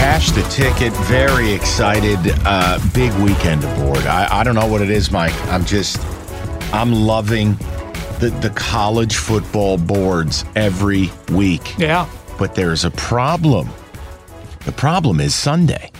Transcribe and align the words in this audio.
Cash 0.00 0.30
the 0.30 0.42
ticket. 0.44 0.92
Very 1.04 1.52
excited. 1.52 2.18
Uh, 2.46 2.78
big 2.94 3.12
weekend 3.20 3.62
aboard. 3.64 3.98
I, 4.06 4.40
I 4.40 4.44
don't 4.44 4.54
know 4.54 4.66
what 4.66 4.80
it 4.80 4.88
is, 4.90 5.10
Mike. 5.10 5.34
I'm 5.48 5.64
just, 5.66 6.00
I'm 6.72 6.92
loving 6.92 7.52
the, 8.18 8.34
the 8.40 8.50
college 8.56 9.16
football 9.16 9.76
boards 9.76 10.44
every 10.56 11.10
week. 11.30 11.78
Yeah. 11.78 12.08
But 12.38 12.54
there's 12.54 12.84
a 12.86 12.90
problem. 12.92 13.68
The 14.64 14.72
problem 14.72 15.20
is 15.20 15.34
Sunday 15.34 15.92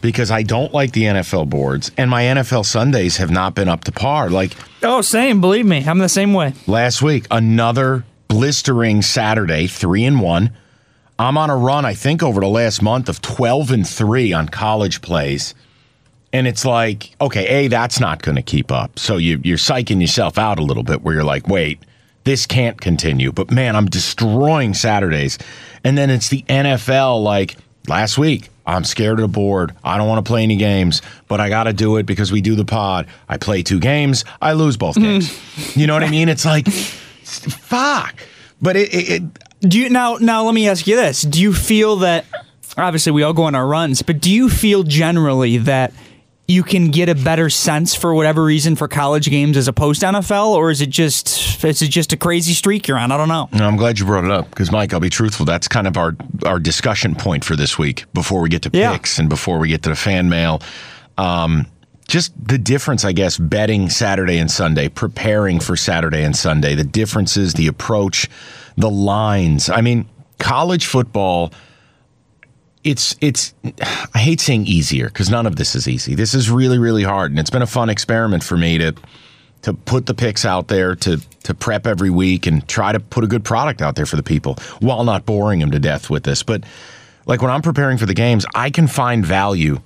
because 0.00 0.30
I 0.30 0.42
don't 0.42 0.72
like 0.72 0.92
the 0.92 1.02
NFL 1.04 1.50
boards 1.50 1.90
and 1.98 2.10
my 2.10 2.22
NFL 2.24 2.64
Sundays 2.64 3.18
have 3.18 3.30
not 3.30 3.54
been 3.54 3.68
up 3.68 3.84
to 3.84 3.92
par. 3.92 4.30
Like, 4.30 4.52
Oh, 4.82 5.02
same. 5.02 5.40
Believe 5.42 5.66
me, 5.66 5.84
I'm 5.86 5.98
the 5.98 6.08
same 6.08 6.32
way. 6.32 6.54
last 6.66 7.02
week, 7.02 7.26
another 7.30 8.04
blistering 8.28 9.02
Saturday, 9.02 9.66
three 9.66 10.04
and 10.04 10.20
one. 10.22 10.56
I'm 11.18 11.36
on 11.38 11.50
a 11.50 11.56
run, 11.56 11.84
I 11.84 11.94
think, 11.94 12.22
over 12.22 12.40
the 12.40 12.48
last 12.48 12.82
month 12.82 13.08
of 13.08 13.20
12 13.20 13.70
and 13.70 13.88
three 13.88 14.32
on 14.32 14.48
college 14.48 15.02
plays. 15.02 15.54
And 16.32 16.46
it's 16.46 16.64
like, 16.64 17.14
okay, 17.20 17.46
A, 17.46 17.68
that's 17.68 18.00
not 18.00 18.22
going 18.22 18.36
to 18.36 18.42
keep 18.42 18.72
up. 18.72 18.98
So 18.98 19.18
you, 19.18 19.40
you're 19.44 19.58
psyching 19.58 20.00
yourself 20.00 20.38
out 20.38 20.58
a 20.58 20.62
little 20.62 20.82
bit 20.82 21.02
where 21.02 21.14
you're 21.14 21.24
like, 21.24 21.46
wait, 21.46 21.80
this 22.24 22.46
can't 22.46 22.80
continue. 22.80 23.32
But 23.32 23.50
man, 23.50 23.76
I'm 23.76 23.86
destroying 23.86 24.74
Saturdays. 24.74 25.38
And 25.84 25.98
then 25.98 26.08
it's 26.08 26.28
the 26.28 26.42
NFL, 26.48 27.22
like 27.22 27.56
last 27.86 28.16
week, 28.16 28.48
I'm 28.64 28.84
scared 28.84 29.18
of 29.18 29.22
the 29.22 29.28
board. 29.28 29.74
I 29.82 29.98
don't 29.98 30.08
want 30.08 30.24
to 30.24 30.28
play 30.28 30.42
any 30.42 30.56
games, 30.56 31.02
but 31.28 31.40
I 31.40 31.48
got 31.48 31.64
to 31.64 31.72
do 31.72 31.96
it 31.96 32.06
because 32.06 32.30
we 32.30 32.40
do 32.40 32.54
the 32.54 32.64
pod. 32.64 33.08
I 33.28 33.36
play 33.36 33.62
two 33.62 33.80
games, 33.80 34.24
I 34.40 34.52
lose 34.52 34.76
both 34.76 34.96
games. 34.96 35.36
you 35.76 35.86
know 35.86 35.94
what 35.94 36.04
I 36.04 36.10
mean? 36.10 36.28
It's 36.28 36.44
like, 36.44 36.68
fuck. 36.68 38.14
But 38.60 38.76
it, 38.76 38.94
it, 38.94 39.10
it 39.10 39.22
Do 39.62 39.78
you 39.78 39.88
now? 39.90 40.16
Now, 40.16 40.44
let 40.44 40.54
me 40.54 40.68
ask 40.68 40.86
you 40.86 40.96
this: 40.96 41.22
Do 41.22 41.40
you 41.40 41.52
feel 41.52 41.96
that? 41.96 42.24
Obviously, 42.76 43.12
we 43.12 43.22
all 43.22 43.32
go 43.32 43.44
on 43.44 43.54
our 43.54 43.66
runs, 43.66 44.02
but 44.02 44.20
do 44.20 44.30
you 44.32 44.48
feel 44.48 44.82
generally 44.82 45.58
that 45.58 45.92
you 46.48 46.62
can 46.62 46.90
get 46.90 47.08
a 47.08 47.14
better 47.14 47.48
sense 47.48 47.94
for 47.94 48.12
whatever 48.14 48.42
reason 48.44 48.74
for 48.76 48.88
college 48.88 49.30
games 49.30 49.56
as 49.56 49.68
opposed 49.68 50.00
to 50.00 50.06
NFL, 50.06 50.48
or 50.54 50.70
is 50.70 50.80
it 50.80 50.88
just 50.90 51.62
is 51.64 51.80
it 51.82 51.88
just 51.88 52.12
a 52.12 52.16
crazy 52.16 52.52
streak 52.54 52.88
you're 52.88 52.98
on? 52.98 53.12
I 53.12 53.16
don't 53.16 53.28
know. 53.28 53.48
No, 53.52 53.66
I'm 53.68 53.76
glad 53.76 53.98
you 53.98 54.04
brought 54.06 54.24
it 54.24 54.30
up 54.30 54.50
because, 54.50 54.72
Mike, 54.72 54.92
I'll 54.92 55.00
be 55.00 55.10
truthful. 55.10 55.46
That's 55.46 55.68
kind 55.68 55.86
of 55.86 55.96
our 55.96 56.16
our 56.44 56.58
discussion 56.58 57.14
point 57.14 57.44
for 57.44 57.54
this 57.54 57.78
week 57.78 58.04
before 58.14 58.40
we 58.40 58.48
get 58.48 58.62
to 58.62 58.70
Yeah. 58.72 58.92
picks 58.92 59.18
and 59.18 59.28
before 59.28 59.58
we 59.58 59.68
get 59.68 59.82
to 59.84 59.90
the 59.90 59.96
fan 59.96 60.28
mail. 60.28 60.60
Um, 61.18 61.66
just 62.08 62.32
the 62.44 62.58
difference, 62.58 63.04
I 63.04 63.12
guess, 63.12 63.38
betting 63.38 63.88
Saturday 63.88 64.38
and 64.38 64.50
Sunday, 64.50 64.88
preparing 64.88 65.60
for 65.60 65.76
Saturday 65.76 66.24
and 66.24 66.34
Sunday, 66.36 66.74
the 66.74 66.84
differences, 66.84 67.54
the 67.54 67.68
approach, 67.68 68.28
the 68.76 68.90
lines. 68.90 69.68
I 69.68 69.80
mean, 69.80 70.08
college 70.38 70.86
football. 70.86 71.52
It's 72.84 73.14
it's 73.20 73.54
I 74.14 74.18
hate 74.18 74.40
saying 74.40 74.66
easier 74.66 75.06
because 75.06 75.30
none 75.30 75.46
of 75.46 75.56
this 75.56 75.74
is 75.74 75.86
easy. 75.86 76.14
This 76.14 76.34
is 76.34 76.50
really 76.50 76.78
really 76.78 77.04
hard, 77.04 77.30
and 77.30 77.38
it's 77.38 77.50
been 77.50 77.62
a 77.62 77.66
fun 77.66 77.88
experiment 77.88 78.42
for 78.42 78.56
me 78.56 78.78
to 78.78 78.94
to 79.62 79.72
put 79.72 80.06
the 80.06 80.14
picks 80.14 80.44
out 80.44 80.68
there 80.68 80.94
to 80.96 81.18
to 81.44 81.54
prep 81.54 81.86
every 81.86 82.10
week 82.10 82.46
and 82.46 82.66
try 82.68 82.92
to 82.92 83.00
put 83.00 83.24
a 83.24 83.26
good 83.26 83.44
product 83.44 83.80
out 83.80 83.94
there 83.94 84.06
for 84.06 84.16
the 84.16 84.22
people 84.22 84.56
while 84.80 85.04
not 85.04 85.24
boring 85.24 85.60
them 85.60 85.70
to 85.70 85.78
death 85.78 86.10
with 86.10 86.24
this. 86.24 86.42
But 86.42 86.64
like 87.26 87.40
when 87.40 87.50
I'm 87.50 87.62
preparing 87.62 87.98
for 87.98 88.06
the 88.06 88.14
games, 88.14 88.44
I 88.54 88.70
can 88.70 88.88
find 88.88 89.24
value 89.24 89.80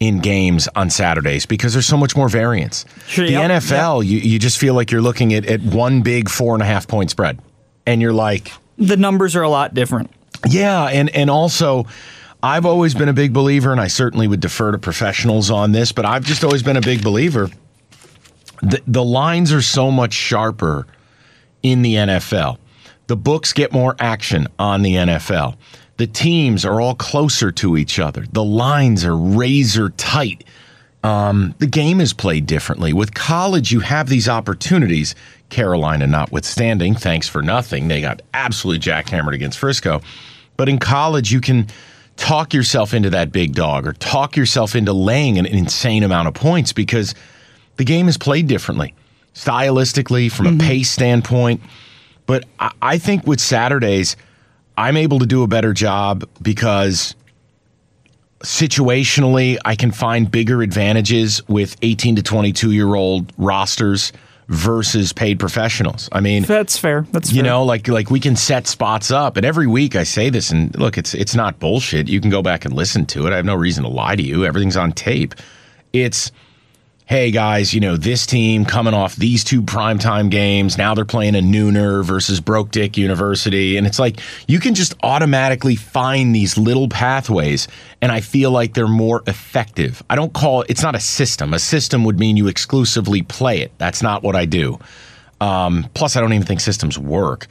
in 0.00 0.18
games 0.18 0.68
on 0.74 0.90
Saturdays 0.90 1.46
because 1.46 1.72
there's 1.72 1.86
so 1.86 1.96
much 1.96 2.16
more 2.16 2.28
variance. 2.28 2.84
Sure, 3.06 3.24
the 3.24 3.32
yep, 3.32 3.50
NFL, 3.50 4.04
you, 4.04 4.18
you 4.18 4.40
just 4.40 4.58
feel 4.58 4.74
like 4.74 4.90
you're 4.90 5.00
looking 5.00 5.32
at, 5.32 5.46
at 5.46 5.60
one 5.60 6.02
big 6.02 6.28
four 6.28 6.54
and 6.54 6.62
a 6.62 6.66
half 6.66 6.88
point 6.88 7.10
spread. 7.10 7.38
And 7.86 8.00
you're 8.00 8.12
like, 8.12 8.52
The 8.78 8.96
numbers 8.96 9.36
are 9.36 9.42
a 9.42 9.48
lot 9.48 9.74
different. 9.74 10.10
yeah, 10.48 10.84
and 10.86 11.10
and 11.10 11.30
also 11.30 11.86
I've 12.42 12.66
always 12.66 12.94
been 12.94 13.08
a 13.08 13.12
big 13.12 13.32
believer, 13.32 13.70
and 13.72 13.80
I 13.80 13.86
certainly 13.86 14.26
would 14.26 14.40
defer 14.40 14.72
to 14.72 14.78
professionals 14.78 15.50
on 15.50 15.72
this, 15.72 15.92
but 15.92 16.04
I've 16.04 16.24
just 16.24 16.42
always 16.42 16.62
been 16.62 16.76
a 16.76 16.80
big 16.80 17.02
believer. 17.04 17.48
The, 18.62 18.80
the 18.86 19.04
lines 19.04 19.52
are 19.52 19.62
so 19.62 19.90
much 19.90 20.12
sharper 20.12 20.86
in 21.62 21.82
the 21.82 21.94
NFL. 21.94 22.58
The 23.06 23.16
books 23.16 23.52
get 23.52 23.72
more 23.72 23.94
action 24.00 24.48
on 24.58 24.82
the 24.82 24.94
NFL. 24.94 25.56
The 25.98 26.06
teams 26.06 26.64
are 26.64 26.80
all 26.80 26.94
closer 26.94 27.52
to 27.52 27.76
each 27.76 27.98
other. 28.00 28.24
The 28.32 28.44
lines 28.44 29.04
are 29.04 29.16
razor 29.16 29.90
tight. 29.90 30.44
Um, 31.04 31.54
the 31.58 31.66
game 31.66 32.00
is 32.00 32.12
played 32.12 32.46
differently. 32.46 32.92
With 32.92 33.14
college, 33.14 33.70
you 33.72 33.80
have 33.80 34.08
these 34.08 34.28
opportunities. 34.28 35.14
Carolina 35.52 36.06
notwithstanding, 36.06 36.94
thanks 36.94 37.28
for 37.28 37.42
nothing. 37.42 37.86
They 37.86 38.00
got 38.00 38.22
absolutely 38.34 38.80
jackhammered 38.80 39.34
against 39.34 39.58
Frisco. 39.58 40.00
But 40.56 40.68
in 40.68 40.78
college, 40.78 41.30
you 41.30 41.40
can 41.40 41.68
talk 42.16 42.54
yourself 42.54 42.94
into 42.94 43.10
that 43.10 43.32
big 43.32 43.54
dog 43.54 43.86
or 43.86 43.92
talk 43.92 44.36
yourself 44.36 44.74
into 44.74 44.92
laying 44.92 45.38
an 45.38 45.46
insane 45.46 46.02
amount 46.02 46.28
of 46.28 46.34
points 46.34 46.72
because 46.72 47.14
the 47.76 47.84
game 47.84 48.08
is 48.08 48.16
played 48.16 48.46
differently, 48.46 48.94
stylistically, 49.34 50.32
from 50.32 50.46
a 50.46 50.50
mm-hmm. 50.50 50.66
pace 50.66 50.90
standpoint. 50.90 51.60
But 52.26 52.44
I, 52.58 52.72
I 52.80 52.98
think 52.98 53.26
with 53.26 53.40
Saturdays, 53.40 54.16
I'm 54.76 54.96
able 54.96 55.18
to 55.18 55.26
do 55.26 55.42
a 55.42 55.46
better 55.46 55.74
job 55.74 56.28
because 56.40 57.14
situationally, 58.40 59.58
I 59.64 59.76
can 59.76 59.92
find 59.92 60.30
bigger 60.30 60.62
advantages 60.62 61.46
with 61.46 61.76
18 61.82 62.16
to 62.16 62.22
22 62.22 62.72
year 62.72 62.94
old 62.94 63.32
rosters 63.36 64.12
versus 64.52 65.12
paid 65.12 65.38
professionals. 65.38 66.08
I 66.12 66.20
mean, 66.20 66.42
That's 66.42 66.76
fair. 66.76 67.06
That's 67.10 67.32
you 67.32 67.42
fair. 67.42 67.50
know, 67.50 67.64
like 67.64 67.88
like 67.88 68.10
we 68.10 68.20
can 68.20 68.36
set 68.36 68.66
spots 68.66 69.10
up, 69.10 69.36
and 69.36 69.46
every 69.46 69.66
week 69.66 69.96
I 69.96 70.02
say 70.02 70.28
this, 70.30 70.50
and 70.50 70.78
look, 70.78 70.98
it's 70.98 71.14
it's 71.14 71.34
not 71.34 71.58
bullshit. 71.58 72.08
You 72.08 72.20
can 72.20 72.30
go 72.30 72.42
back 72.42 72.64
and 72.64 72.74
listen 72.74 73.06
to 73.06 73.26
it. 73.26 73.32
I 73.32 73.36
have 73.36 73.46
no 73.46 73.54
reason 73.54 73.82
to 73.84 73.88
lie 73.88 74.14
to 74.14 74.22
you. 74.22 74.44
Everything's 74.44 74.76
on 74.76 74.92
tape. 74.92 75.34
It's 75.92 76.30
hey 77.12 77.30
guys, 77.30 77.74
you 77.74 77.80
know 77.80 77.98
this 77.98 78.24
team 78.24 78.64
coming 78.64 78.94
off 78.94 79.16
these 79.16 79.44
two 79.44 79.60
primetime 79.60 80.30
games. 80.30 80.78
Now 80.78 80.94
they're 80.94 81.04
playing 81.04 81.34
a 81.34 81.40
nooner 81.40 82.02
versus 82.02 82.40
Broke 82.40 82.70
Dick 82.70 82.96
University, 82.96 83.76
and 83.76 83.86
it's 83.86 83.98
like 83.98 84.18
you 84.48 84.58
can 84.58 84.74
just 84.74 84.94
automatically 85.02 85.76
find 85.76 86.34
these 86.34 86.56
little 86.56 86.88
pathways, 86.88 87.68
and 88.00 88.10
I 88.10 88.22
feel 88.22 88.50
like 88.50 88.72
they're 88.72 88.88
more 88.88 89.22
effective. 89.26 90.02
I 90.08 90.16
don't 90.16 90.32
call 90.32 90.62
it's 90.70 90.82
not 90.82 90.94
a 90.94 91.00
system. 91.00 91.52
A 91.52 91.58
system 91.58 92.04
would 92.04 92.18
mean 92.18 92.38
you 92.38 92.48
exclusively 92.48 93.20
play 93.20 93.60
it. 93.60 93.72
That's 93.76 94.00
not 94.00 94.22
what 94.22 94.34
I 94.34 94.46
do. 94.46 94.78
Um, 95.38 95.90
plus, 95.92 96.16
I 96.16 96.22
don't 96.22 96.32
even 96.32 96.46
think 96.46 96.60
systems 96.60 96.98
work. 96.98 97.46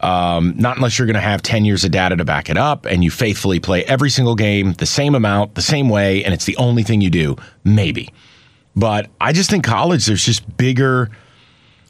Um, 0.00 0.54
not 0.56 0.76
unless 0.76 0.98
you're 0.98 1.06
going 1.06 1.14
to 1.14 1.20
have 1.20 1.40
10 1.40 1.64
years 1.64 1.84
of 1.84 1.92
data 1.92 2.16
to 2.16 2.24
back 2.24 2.50
it 2.50 2.56
up 2.56 2.84
and 2.84 3.04
you 3.04 3.12
faithfully 3.12 3.60
play 3.60 3.84
every 3.84 4.10
single 4.10 4.34
game 4.34 4.72
the 4.72 4.86
same 4.86 5.14
amount, 5.14 5.54
the 5.54 5.62
same 5.62 5.88
way, 5.88 6.24
and 6.24 6.34
it's 6.34 6.46
the 6.46 6.56
only 6.56 6.82
thing 6.82 7.00
you 7.00 7.10
do. 7.10 7.36
Maybe. 7.62 8.12
But 8.76 9.08
I 9.20 9.32
just 9.32 9.50
think 9.50 9.64
college, 9.64 10.06
there's 10.06 10.24
just 10.24 10.56
bigger 10.56 11.10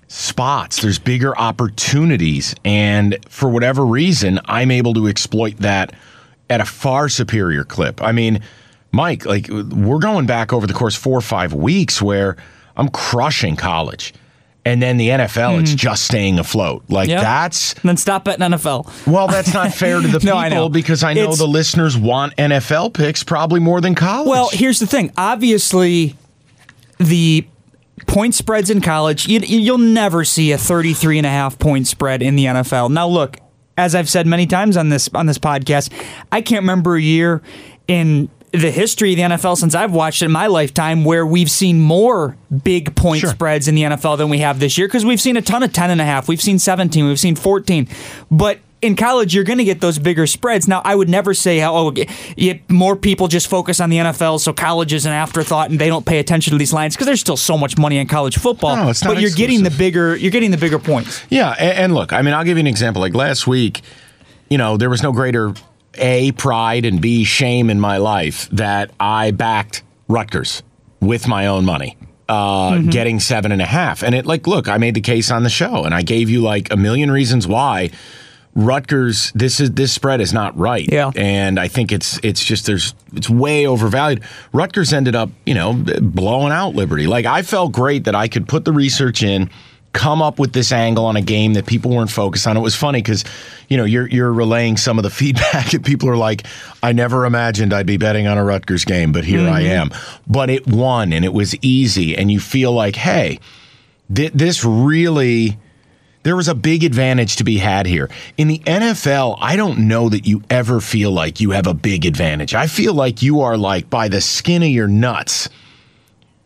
spots, 0.09 0.83
there's 0.83 0.99
bigger 0.99 1.37
opportunities. 1.37 2.55
And 2.65 3.19
for 3.29 3.49
whatever 3.49 3.85
reason, 3.85 4.39
I'm 4.45 4.71
able 4.71 4.95
to 4.95 5.09
exploit 5.09 5.57
that 5.59 5.95
at 6.51 6.61
a 6.61 6.65
far 6.65 7.09
superior 7.09 7.65
clip. 7.65 8.03
I 8.03 8.13
mean, 8.13 8.41
Mike, 8.93 9.25
like 9.25 9.49
we're 9.49 9.99
going 9.99 10.27
back 10.27 10.53
over 10.53 10.67
the 10.67 10.75
course 10.75 10.97
of 10.97 11.03
four 11.03 11.19
or 11.19 11.23
five 11.23 11.53
weeks 11.53 12.01
where 12.03 12.37
I'm 12.77 12.89
crushing 12.89 13.57
college. 13.57 14.15
And 14.67 14.81
then 14.81 14.97
the 14.97 15.09
NFL, 15.09 15.61
it's 15.61 15.71
mm-hmm. 15.71 15.77
just 15.77 16.05
staying 16.05 16.39
afloat. 16.39 16.85
Like 16.89 17.09
Yep. 17.09 17.21
that's 17.21 17.75
Then 17.83 17.99
stop 17.99 18.25
betting 18.25 18.47
NFL. 18.47 19.07
well, 19.07 19.29
that's 19.29 19.53
not 19.53 19.75
fair 19.75 20.01
to 20.01 20.09
the 20.09 20.21
people 20.21 20.37
No, 20.37 20.41
I 20.41 20.49
know. 20.49 20.69
because 20.71 21.03
I 21.05 21.13
know 21.13 21.23
It's- 21.25 21.39
the 21.39 21.47
listeners 21.47 21.99
want 21.99 22.35
NFL 22.37 22.95
picks 22.95 23.23
probably 23.23 23.61
more 23.61 23.81
than 23.83 23.95
college. 23.95 24.29
Well, 24.29 24.49
here's 24.53 24.79
the 24.79 24.87
thing. 24.87 25.13
Obviously, 25.19 26.17
the 26.99 27.47
point 28.07 28.35
spreads 28.35 28.71
in 28.71 28.81
college, 28.81 29.27
you, 29.29 29.41
you'll 29.41 29.79
never 29.79 30.25
see 30.25 30.53
a 30.53 30.59
33 30.59 31.19
and 31.19 31.27
a 31.27 31.31
half 31.31 31.59
point 31.59 31.87
spread 31.87 32.23
in 32.23 32.37
the 32.37 32.47
NFL. 32.47 32.91
Now, 32.91 33.07
look, 33.07 33.39
as 33.77 33.95
I've 33.95 34.09
said 34.09 34.27
many 34.27 34.47
times 34.47 34.77
on 34.77 34.89
this 34.89 35.09
on 35.15 35.27
this 35.27 35.39
podcast, 35.39 35.93
I 36.31 36.41
can't 36.43 36.63
remember 36.63 36.97
a 36.97 37.01
year 37.01 37.43
in 37.89 38.29
the 38.53 38.71
history 38.71 39.11
of 39.13 39.17
the 39.17 39.23
NFL 39.35 39.57
since 39.57 39.75
I've 39.75 39.91
watched 39.93 40.23
it 40.23 40.27
in 40.27 40.31
my 40.31 40.47
lifetime 40.47 41.05
where 41.05 41.27
we've 41.27 41.51
seen 41.51 41.81
more 41.81 42.37
big 42.63 42.95
point 42.95 43.21
Sure. 43.23 43.31
spreads 43.31 43.67
in 43.67 43.75
the 43.75 43.83
NFL 43.83 44.17
than 44.19 44.29
we 44.29 44.39
have 44.39 44.61
this 44.61 44.79
year 44.79 44.87
because 44.87 45.05
we've 45.05 45.21
seen 45.21 45.37
a 45.37 45.43
ton 45.43 45.65
of 45.65 45.73
10 45.73 45.91
and 45.91 46.01
a 46.01 46.05
half. 46.05 46.29
We've 46.29 46.41
seen 46.41 46.61
17, 46.61 47.05
we've 47.05 47.19
seen 47.19 47.35
14. 47.35 47.89
But 48.31 48.61
in 48.85 48.97
college, 48.97 49.35
you're 49.35 49.45
going 49.45 49.59
to 49.59 49.65
get 49.65 49.81
those 49.81 49.99
bigger 49.99 50.27
spreads. 50.27 50.69
Now, 50.69 50.83
I 50.85 50.95
would 50.95 51.09
never 51.09 51.35
say 51.35 51.59
how 51.59 51.75
oh, 51.75 51.95
more 52.69 52.95
people 52.95 53.29
just 53.29 53.49
focus 53.49 53.81
on 53.81 53.91
the 53.91 53.97
NFL, 53.97 54.41
so 54.41 54.53
college 54.53 54.93
is 54.93 55.07
an 55.07 55.13
afterthought 55.13 55.71
and 55.71 55.79
they 55.79 55.89
don't 55.89 56.05
pay 56.05 56.19
attention 56.19 56.53
to 56.53 56.59
these 56.59 56.73
lines 56.73 56.95
because 56.95 57.07
there's 57.07 57.21
still 57.21 57.37
so 57.37 57.57
much 57.57 57.79
money 57.79 57.99
in 57.99 58.07
college 58.07 58.39
football. 58.39 58.77
No, 58.77 58.91
it's 58.91 59.03
not 59.03 59.15
but 59.15 59.23
you're 59.23 59.31
getting 59.31 59.63
the 59.63 59.71
bigger, 59.71 60.15
you're 60.17 60.31
getting 60.31 60.51
the 60.51 60.59
bigger 60.59 60.79
points. 60.79 61.25
Yeah, 61.31 61.51
and, 61.59 61.79
and 61.79 61.95
look, 61.95 62.13
I 62.13 62.23
mean, 62.23 62.35
I'll 62.35 62.45
give 62.45 62.57
you 62.57 62.63
an 62.63 62.67
example. 62.67 63.01
Like 63.01 63.15
last 63.15 63.47
week, 63.47 63.81
you 64.49 64.59
know, 64.59 64.77
there 64.77 64.91
was 64.91 65.03
no 65.03 65.13
greater 65.13 65.55
a 65.97 66.33
pride 66.33 66.85
and 66.85 67.01
b 67.01 67.25
shame 67.25 67.71
in 67.71 67.81
my 67.81 67.97
life 67.97 68.49
that 68.51 68.91
I 69.01 69.31
backed 69.31 69.83
Rutgers 70.09 70.63
with 71.01 71.29
my 71.29 71.47
own 71.47 71.65
money, 71.65 71.97
uh, 72.29 72.79
getting 72.79 73.21
seven 73.21 73.53
and 73.53 73.63
a 73.63 73.67
half. 73.67 74.03
And 74.03 74.15
it, 74.15 74.27
like, 74.27 74.47
look, 74.47 74.69
I 74.69 74.79
made 74.79 74.95
the 74.95 75.01
case 75.01 75.31
on 75.31 75.43
the 75.43 75.51
show, 75.51 75.85
and 75.85 75.95
I 75.95 76.03
gave 76.03 76.29
you 76.29 76.43
like 76.43 76.73
a 76.73 76.77
million 76.77 77.11
reasons 77.11 77.47
why. 77.47 77.91
Rutgers, 78.57 79.33
this 79.35 79.59
is 79.59 79.73
this 79.73 79.93
spread 79.93 80.21
is 80.21 80.33
not 80.33 80.57
right, 80.57 80.89
Yeah. 80.91 81.11
and 81.17 81.59
I 81.59 81.67
think 81.67 81.91
it's 81.91 82.21
it's 82.23 82.45
just 82.45 82.67
there's 82.67 82.95
it's 83.13 83.29
way 83.29 83.67
overvalued. 83.67 84.23
Rutgers 84.53 84.93
ended 84.93 85.17
up, 85.17 85.31
you 85.45 85.55
know, 85.55 85.73
blowing 86.01 86.53
out 86.53 86.77
Liberty. 86.77 87.09
Like 87.09 87.27
I 87.27 87.43
felt 87.43 87.73
great 87.73 88.05
that 88.05 88.15
I 88.15 88.29
could 88.29 88.47
put 88.47 88.65
the 88.65 88.73
research 88.73 89.25
in, 89.25 89.51
come 89.93 90.21
up 90.21 90.39
with 90.39 90.53
this 90.53 90.71
angle 90.73 91.07
on 91.07 91.17
a 91.17 91.23
game 91.23 91.55
that 91.55 91.67
people 91.67 91.91
weren't 91.91 92.11
focused 92.11 92.47
on. 92.47 92.57
It 92.57 92.61
was 92.61 92.75
funny 92.75 93.01
because, 93.01 93.25
you 93.69 93.77
know, 93.77 93.85
you're 93.85 94.07
you're 94.09 94.33
relaying 94.33 94.77
some 94.77 94.99
of 94.99 95.03
the 95.03 95.11
feedback, 95.21 95.73
and 95.73 95.85
people 95.85 96.09
are 96.09 96.17
like, 96.17 96.47
"I 96.83 96.93
never 96.93 97.25
imagined 97.25 97.73
I'd 97.73 97.87
be 97.87 97.97
betting 97.97 98.29
on 98.29 98.39
a 98.39 98.45
Rutgers 98.45 98.85
game, 98.85 99.11
but 99.13 99.25
here 99.25 99.49
I 99.49 99.63
mm-hmm. 99.63 99.71
am." 99.71 99.91
But 100.29 100.51
it 100.51 100.67
won, 100.67 101.13
and 101.13 101.25
it 101.25 101.33
was 101.33 101.57
easy, 101.63 102.17
and 102.17 102.31
you 102.31 102.39
feel 102.39 102.73
like, 102.73 102.95
hey, 102.95 103.41
thi- 104.13 104.31
this 104.35 104.65
really 104.65 105.59
there 106.25 106.35
was 106.35 106.49
a 106.49 106.55
big 106.55 106.83
advantage 106.83 107.37
to 107.37 107.45
be 107.45 107.59
had 107.59 107.87
here. 107.87 108.11
In 108.37 108.49
the 108.49 108.59
NFL, 108.59 109.39
I 109.41 109.57
don't 109.57 109.87
know 109.87 110.09
that 110.09 110.27
you 110.27 110.43
ever 110.51 110.81
feel 110.81 111.13
like 111.13 111.41
you 111.41 111.53
have 111.53 111.67
a 111.67 111.75
big 111.75 112.05
advantage. 112.05 112.55
I 112.55 112.67
feel 112.67 112.95
like 112.95 113.23
you 113.23 113.43
are 113.43 113.57
like 113.57 113.89
by 113.89 114.09
the 114.09 114.21
skin 114.21 114.63
of 114.63 114.71
your 114.71 114.89
nuts 114.89 115.49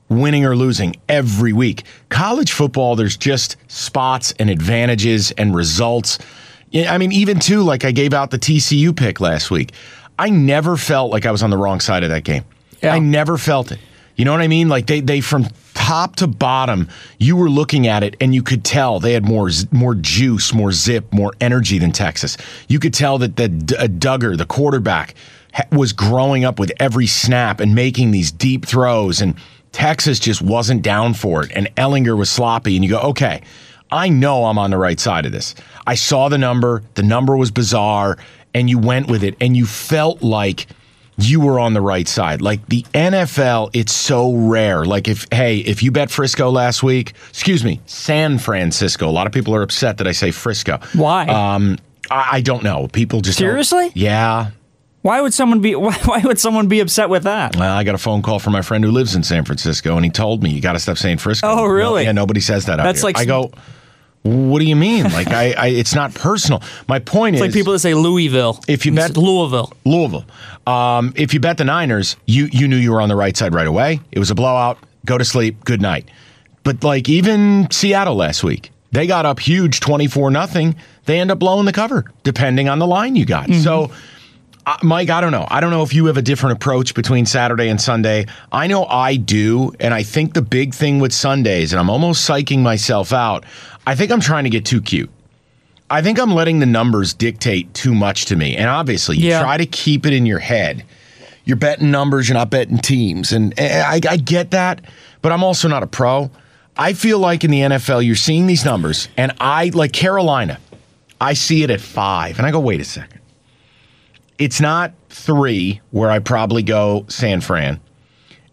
winning 0.08 0.44
or 0.44 0.56
losing 0.56 0.96
every 1.08 1.52
week. 1.52 1.84
College 2.08 2.52
football, 2.52 2.96
there's 2.96 3.16
just 3.16 3.56
spots 3.68 4.34
and 4.38 4.50
advantages 4.50 5.30
and 5.32 5.54
results. 5.54 6.18
I 6.74 6.98
mean, 6.98 7.12
even 7.12 7.38
too, 7.38 7.62
like 7.62 7.84
I 7.84 7.92
gave 7.92 8.12
out 8.12 8.30
the 8.30 8.38
TCU 8.38 8.96
pick 8.96 9.20
last 9.20 9.50
week. 9.50 9.72
I 10.18 10.30
never 10.30 10.76
felt 10.76 11.12
like 11.12 11.24
I 11.24 11.30
was 11.30 11.42
on 11.42 11.50
the 11.50 11.56
wrong 11.56 11.78
side 11.80 12.02
of 12.02 12.10
that 12.10 12.24
game. 12.24 12.44
Yeah. 12.82 12.94
I 12.94 12.98
never 12.98 13.38
felt 13.38 13.70
it. 13.70 13.78
You 14.16 14.24
know 14.24 14.32
what 14.32 14.40
I 14.40 14.48
mean? 14.48 14.68
Like 14.68 14.86
they, 14.86 15.00
they 15.00 15.20
from 15.20 15.44
top 15.88 16.16
to 16.16 16.26
bottom, 16.26 16.86
you 17.18 17.34
were 17.34 17.48
looking 17.48 17.86
at 17.86 18.02
it 18.02 18.14
and 18.20 18.34
you 18.34 18.42
could 18.42 18.62
tell 18.62 19.00
they 19.00 19.14
had 19.14 19.24
more, 19.24 19.48
more 19.72 19.94
juice, 19.94 20.52
more 20.52 20.70
zip, 20.70 21.10
more 21.14 21.32
energy 21.40 21.78
than 21.78 21.92
Texas. 21.92 22.36
You 22.68 22.78
could 22.78 22.92
tell 22.92 23.16
that 23.18 23.36
the 23.36 23.48
Duggan, 23.48 24.36
the 24.36 24.44
quarterback, 24.44 25.14
was 25.72 25.94
growing 25.94 26.44
up 26.44 26.58
with 26.58 26.70
every 26.78 27.06
snap 27.06 27.58
and 27.60 27.74
making 27.74 28.10
these 28.10 28.30
deep 28.30 28.66
throws 28.66 29.22
and 29.22 29.34
Texas 29.72 30.18
just 30.18 30.42
wasn't 30.42 30.82
down 30.82 31.14
for 31.14 31.44
it, 31.44 31.52
and 31.54 31.68
Ehlinger 31.76 32.16
was 32.16 32.30
sloppy. 32.30 32.74
And 32.74 32.84
you 32.84 32.90
go, 32.90 33.00
okay, 33.00 33.42
I 33.90 34.08
know 34.08 34.46
I'm 34.46 34.58
on 34.58 34.70
the 34.70 34.78
right 34.78 34.98
side 34.98 35.26
of 35.26 35.32
this. 35.32 35.54
I 35.86 35.94
saw 35.94 36.28
the 36.28 36.38
number, 36.38 36.82
the 36.94 37.02
number 37.02 37.36
was 37.36 37.50
bizarre, 37.50 38.18
and 38.54 38.68
you 38.68 38.78
went 38.78 39.08
with 39.08 39.22
it, 39.22 39.36
and 39.40 39.56
you 39.56 39.66
felt 39.66 40.22
like 40.22 40.66
you 41.18 41.40
were 41.40 41.58
on 41.58 41.74
the 41.74 41.80
right 41.80 42.06
side. 42.06 42.40
Like 42.40 42.64
the 42.68 42.82
NFL, 42.94 43.70
it's 43.72 43.92
so 43.92 44.32
rare. 44.32 44.84
Like 44.84 45.08
if 45.08 45.26
hey, 45.32 45.58
if 45.58 45.82
you 45.82 45.90
bet 45.90 46.10
Frisco 46.10 46.50
last 46.50 46.82
week, 46.82 47.12
excuse 47.28 47.64
me, 47.64 47.80
San 47.86 48.38
Francisco. 48.38 49.08
A 49.08 49.10
lot 49.10 49.26
of 49.26 49.32
people 49.32 49.54
are 49.54 49.62
upset 49.62 49.98
that 49.98 50.06
I 50.06 50.12
say 50.12 50.30
Frisco. 50.30 50.78
Why? 50.94 51.26
Um, 51.26 51.76
I, 52.10 52.28
I 52.32 52.40
don't 52.40 52.62
know. 52.62 52.88
People 52.88 53.20
just 53.20 53.38
Seriously? 53.38 53.90
Yeah. 53.94 54.50
Why 55.02 55.20
would 55.20 55.34
someone 55.34 55.60
be 55.60 55.74
why, 55.76 55.94
why 56.04 56.20
would 56.20 56.38
someone 56.38 56.68
be 56.68 56.80
upset 56.80 57.08
with 57.08 57.24
that? 57.24 57.56
Well, 57.56 57.76
I 57.76 57.82
got 57.84 57.94
a 57.94 57.98
phone 57.98 58.22
call 58.22 58.38
from 58.38 58.52
my 58.52 58.62
friend 58.62 58.84
who 58.84 58.90
lives 58.90 59.14
in 59.14 59.22
San 59.22 59.44
Francisco, 59.44 59.96
and 59.96 60.04
he 60.04 60.10
told 60.10 60.42
me 60.42 60.50
you 60.50 60.60
got 60.60 60.72
to 60.74 60.78
stop 60.78 60.98
saying 60.98 61.18
Frisco. 61.18 61.48
Oh, 61.48 61.56
No- 61.56 61.64
really? 61.66 62.04
yeah, 62.04 62.12
nobody 62.12 62.40
says 62.40 62.66
that. 62.66 62.78
Out 62.80 62.84
That's 62.84 63.00
here. 63.00 63.06
like 63.08 63.18
I 63.18 63.24
go. 63.24 63.50
What 64.22 64.58
do 64.58 64.66
you 64.66 64.74
mean? 64.76 65.04
Like 65.04 65.28
I, 65.28 65.52
I, 65.56 65.66
it's 65.68 65.94
not 65.94 66.12
personal. 66.12 66.60
My 66.88 66.98
point 66.98 67.36
It's 67.36 67.40
is, 67.40 67.48
like 67.48 67.54
people 67.54 67.72
that 67.72 67.78
say 67.78 67.94
Louisville. 67.94 68.60
If 68.66 68.84
you 68.84 68.92
bet- 68.92 69.16
Louisville. 69.16 69.72
Louisville. 69.84 70.24
Um, 70.68 71.14
if 71.16 71.32
you 71.32 71.40
bet 71.40 71.56
the 71.56 71.64
Niners, 71.64 72.16
you 72.26 72.48
you 72.52 72.68
knew 72.68 72.76
you 72.76 72.92
were 72.92 73.00
on 73.00 73.08
the 73.08 73.16
right 73.16 73.34
side 73.34 73.54
right 73.54 73.66
away. 73.66 74.00
It 74.12 74.18
was 74.18 74.30
a 74.30 74.34
blowout. 74.34 74.78
Go 75.06 75.16
to 75.16 75.24
sleep. 75.24 75.64
Good 75.64 75.80
night. 75.80 76.10
But 76.62 76.84
like 76.84 77.08
even 77.08 77.70
Seattle 77.70 78.16
last 78.16 78.44
week, 78.44 78.70
they 78.92 79.06
got 79.06 79.24
up 79.24 79.40
huge, 79.40 79.80
twenty 79.80 80.08
four 80.08 80.30
nothing. 80.30 80.76
They 81.06 81.20
end 81.20 81.30
up 81.30 81.38
blowing 81.38 81.64
the 81.64 81.72
cover, 81.72 82.04
depending 82.22 82.68
on 82.68 82.78
the 82.78 82.86
line 82.86 83.16
you 83.16 83.24
got. 83.24 83.50
So. 83.54 83.90
Uh, 84.66 84.76
Mike, 84.82 85.08
I 85.08 85.22
don't 85.22 85.32
know. 85.32 85.46
I 85.50 85.62
don't 85.62 85.70
know 85.70 85.82
if 85.82 85.94
you 85.94 86.04
have 86.06 86.18
a 86.18 86.22
different 86.22 86.56
approach 86.56 86.94
between 86.94 87.24
Saturday 87.24 87.70
and 87.70 87.80
Sunday. 87.80 88.26
I 88.52 88.66
know 88.66 88.84
I 88.84 89.16
do, 89.16 89.72
and 89.80 89.94
I 89.94 90.02
think 90.02 90.34
the 90.34 90.42
big 90.42 90.74
thing 90.74 90.98
with 90.98 91.14
Sundays, 91.14 91.72
and 91.72 91.80
I'm 91.80 91.88
almost 91.88 92.28
psyching 92.28 92.58
myself 92.58 93.14
out. 93.14 93.46
I 93.86 93.94
think 93.94 94.12
I'm 94.12 94.20
trying 94.20 94.44
to 94.44 94.50
get 94.50 94.66
too 94.66 94.82
cute. 94.82 95.08
I 95.90 96.02
think 96.02 96.18
I'm 96.18 96.34
letting 96.34 96.58
the 96.58 96.66
numbers 96.66 97.14
dictate 97.14 97.72
too 97.74 97.94
much 97.94 98.26
to 98.26 98.36
me. 98.36 98.56
And 98.56 98.68
obviously, 98.68 99.16
you 99.16 99.28
Yeah. 99.28 99.40
try 99.42 99.56
to 99.56 99.66
keep 99.66 100.04
it 100.06 100.12
in 100.12 100.26
your 100.26 100.38
head. 100.38 100.84
You're 101.44 101.56
betting 101.56 101.90
numbers, 101.90 102.28
you're 102.28 102.36
not 102.36 102.50
betting 102.50 102.78
teams. 102.78 103.32
And 103.32 103.54
eh, 103.58 103.82
I, 103.82 104.00
I 104.08 104.16
get 104.18 104.50
that, 104.50 104.82
but 105.22 105.32
I'm 105.32 105.42
also 105.42 105.66
not 105.66 105.82
a 105.82 105.86
pro. 105.86 106.30
I 106.76 106.92
feel 106.92 107.18
like 107.18 107.42
in 107.42 107.50
the 107.50 107.60
NFL, 107.60 108.04
you're 108.04 108.14
seeing 108.16 108.46
these 108.46 108.64
numbers, 108.64 109.08
and 109.16 109.32
I, 109.40 109.70
like 109.74 109.92
Carolina, 109.92 110.58
I 111.20 111.32
see 111.32 111.62
it 111.62 111.70
at 111.70 111.80
five. 111.80 112.38
And 112.38 112.46
I 112.46 112.50
go, 112.52 112.60
wait 112.60 112.80
a 112.80 112.84
second. 112.84 113.20
It's 114.38 114.60
not 114.60 114.92
three, 115.08 115.80
where 115.90 116.10
I 116.10 116.18
probably 116.20 116.62
go 116.62 117.04
San 117.08 117.40
Fran. 117.40 117.80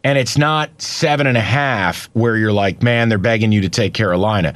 And 0.03 0.17
it's 0.17 0.37
not 0.37 0.81
seven 0.81 1.27
and 1.27 1.37
a 1.37 1.41
half, 1.41 2.09
where 2.13 2.37
you're 2.37 2.53
like, 2.53 2.81
man, 2.81 3.09
they're 3.09 3.17
begging 3.17 3.51
you 3.51 3.61
to 3.61 3.69
take 3.69 3.93
Carolina. 3.93 4.55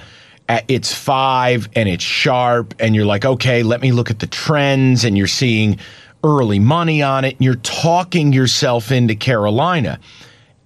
It's 0.67 0.93
five 0.93 1.69
and 1.75 1.87
it's 1.87 2.03
sharp, 2.03 2.73
and 2.79 2.95
you're 2.95 3.05
like, 3.05 3.23
okay, 3.23 3.61
let 3.63 3.81
me 3.81 3.91
look 3.91 4.09
at 4.09 4.19
the 4.19 4.27
trends, 4.27 5.03
and 5.03 5.17
you're 5.17 5.27
seeing 5.27 5.79
early 6.23 6.59
money 6.59 7.01
on 7.01 7.23
it, 7.23 7.35
and 7.35 7.45
you're 7.45 7.55
talking 7.55 8.33
yourself 8.33 8.91
into 8.91 9.15
Carolina. 9.15 9.99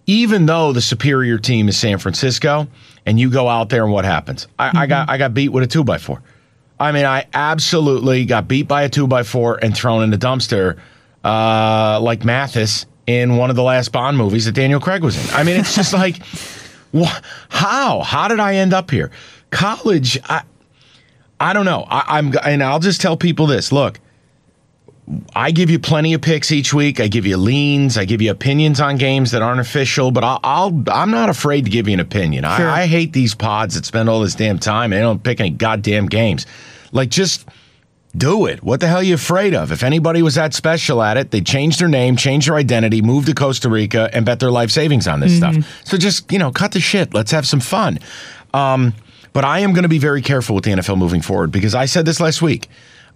Even 0.05 0.45
though 0.45 0.73
the 0.73 0.81
superior 0.81 1.37
team 1.37 1.69
is 1.69 1.77
San 1.77 1.97
Francisco, 1.97 2.67
and 3.05 3.19
you 3.19 3.29
go 3.29 3.47
out 3.47 3.69
there 3.69 3.83
and 3.83 3.91
what 3.91 4.05
happens? 4.05 4.47
I, 4.59 4.83
I 4.83 4.85
got 4.85 5.09
I 5.09 5.17
got 5.17 5.33
beat 5.33 5.49
with 5.49 5.63
a 5.63 5.67
two 5.67 5.83
by 5.83 5.97
four. 5.97 6.21
I 6.79 6.91
mean, 6.91 7.05
I 7.05 7.27
absolutely 7.33 8.25
got 8.25 8.47
beat 8.47 8.67
by 8.67 8.83
a 8.83 8.89
two 8.89 9.07
by 9.07 9.23
four 9.23 9.59
and 9.61 9.75
thrown 9.75 10.03
in 10.03 10.09
the 10.09 10.17
dumpster, 10.17 10.79
uh, 11.23 11.99
like 12.01 12.25
Mathis 12.25 12.85
in 13.07 13.37
one 13.37 13.49
of 13.49 13.55
the 13.55 13.63
last 13.63 13.91
Bond 13.91 14.17
movies 14.17 14.45
that 14.45 14.53
Daniel 14.53 14.79
Craig 14.79 15.03
was 15.03 15.17
in. 15.17 15.33
I 15.33 15.43
mean, 15.43 15.57
it's 15.59 15.75
just 15.75 15.93
like, 16.03 16.17
wh- 16.93 17.19
how? 17.49 18.01
How 18.01 18.27
did 18.27 18.39
I 18.39 18.55
end 18.55 18.73
up 18.73 18.91
here? 18.91 19.11
College, 19.53 20.19
I, 20.25 20.43
I 21.39 21.53
don't 21.53 21.65
know. 21.65 21.85
I, 21.89 22.17
I'm, 22.17 22.33
and 22.43 22.63
I'll 22.63 22.79
just 22.79 23.01
tell 23.01 23.17
people 23.17 23.47
this: 23.47 23.71
look, 23.71 23.99
I 25.35 25.51
give 25.51 25.69
you 25.69 25.79
plenty 25.79 26.13
of 26.13 26.21
picks 26.21 26.51
each 26.51 26.73
week. 26.73 26.99
I 26.99 27.07
give 27.07 27.25
you 27.25 27.35
leans. 27.35 27.97
I 27.97 28.05
give 28.05 28.21
you 28.21 28.31
opinions 28.31 28.79
on 28.79 28.97
games 28.97 29.31
that 29.31 29.41
aren't 29.41 29.59
official, 29.59 30.11
but 30.11 30.23
I'll, 30.23 30.39
I'll 30.43 30.83
I'm 30.87 31.11
not 31.11 31.29
afraid 31.29 31.65
to 31.65 31.71
give 31.71 31.87
you 31.87 31.93
an 31.93 31.99
opinion. 31.99 32.43
Sure. 32.43 32.69
I, 32.69 32.83
I 32.83 32.85
hate 32.87 33.11
these 33.11 33.35
pods 33.35 33.75
that 33.75 33.85
spend 33.85 34.09
all 34.09 34.21
this 34.21 34.35
damn 34.35 34.59
time 34.59 34.93
and 34.93 34.99
they 34.99 35.03
don't 35.03 35.21
pick 35.21 35.39
any 35.39 35.49
goddamn 35.49 36.07
games. 36.07 36.45
Like 36.93 37.09
just 37.09 37.47
do 38.15 38.45
it. 38.45 38.63
What 38.63 38.79
the 38.79 38.87
hell 38.87 38.99
are 38.99 39.03
you 39.03 39.15
afraid 39.15 39.53
of? 39.53 39.71
If 39.71 39.83
anybody 39.83 40.21
was 40.21 40.35
that 40.35 40.53
special 40.53 41.01
at 41.01 41.17
it, 41.17 41.31
they 41.31 41.41
changed 41.41 41.81
their 41.81 41.87
name, 41.89 42.15
changed 42.15 42.47
their 42.47 42.55
identity, 42.55 43.01
moved 43.01 43.27
to 43.27 43.33
Costa 43.33 43.69
Rica, 43.69 44.09
and 44.13 44.25
bet 44.25 44.39
their 44.39 44.51
life 44.51 44.71
savings 44.71 45.07
on 45.07 45.19
this 45.19 45.35
stuff. 45.35 45.55
So 45.83 45.97
just 45.97 46.31
you 46.31 46.39
know, 46.39 46.51
cut 46.51 46.71
the 46.71 46.79
shit. 46.79 47.13
Let's 47.13 47.31
have 47.31 47.45
some 47.45 47.59
fun. 47.59 47.99
Um, 48.53 48.93
but 49.33 49.43
I 49.43 49.59
am 49.59 49.73
going 49.73 49.83
to 49.83 49.89
be 49.89 49.97
very 49.99 50.21
careful 50.21 50.55
with 50.55 50.63
the 50.63 50.71
NFL 50.71 50.97
moving 50.97 51.21
forward 51.21 51.51
because 51.51 51.75
I 51.75 51.85
said 51.85 52.05
this 52.05 52.19
last 52.19 52.41
week. 52.41 52.67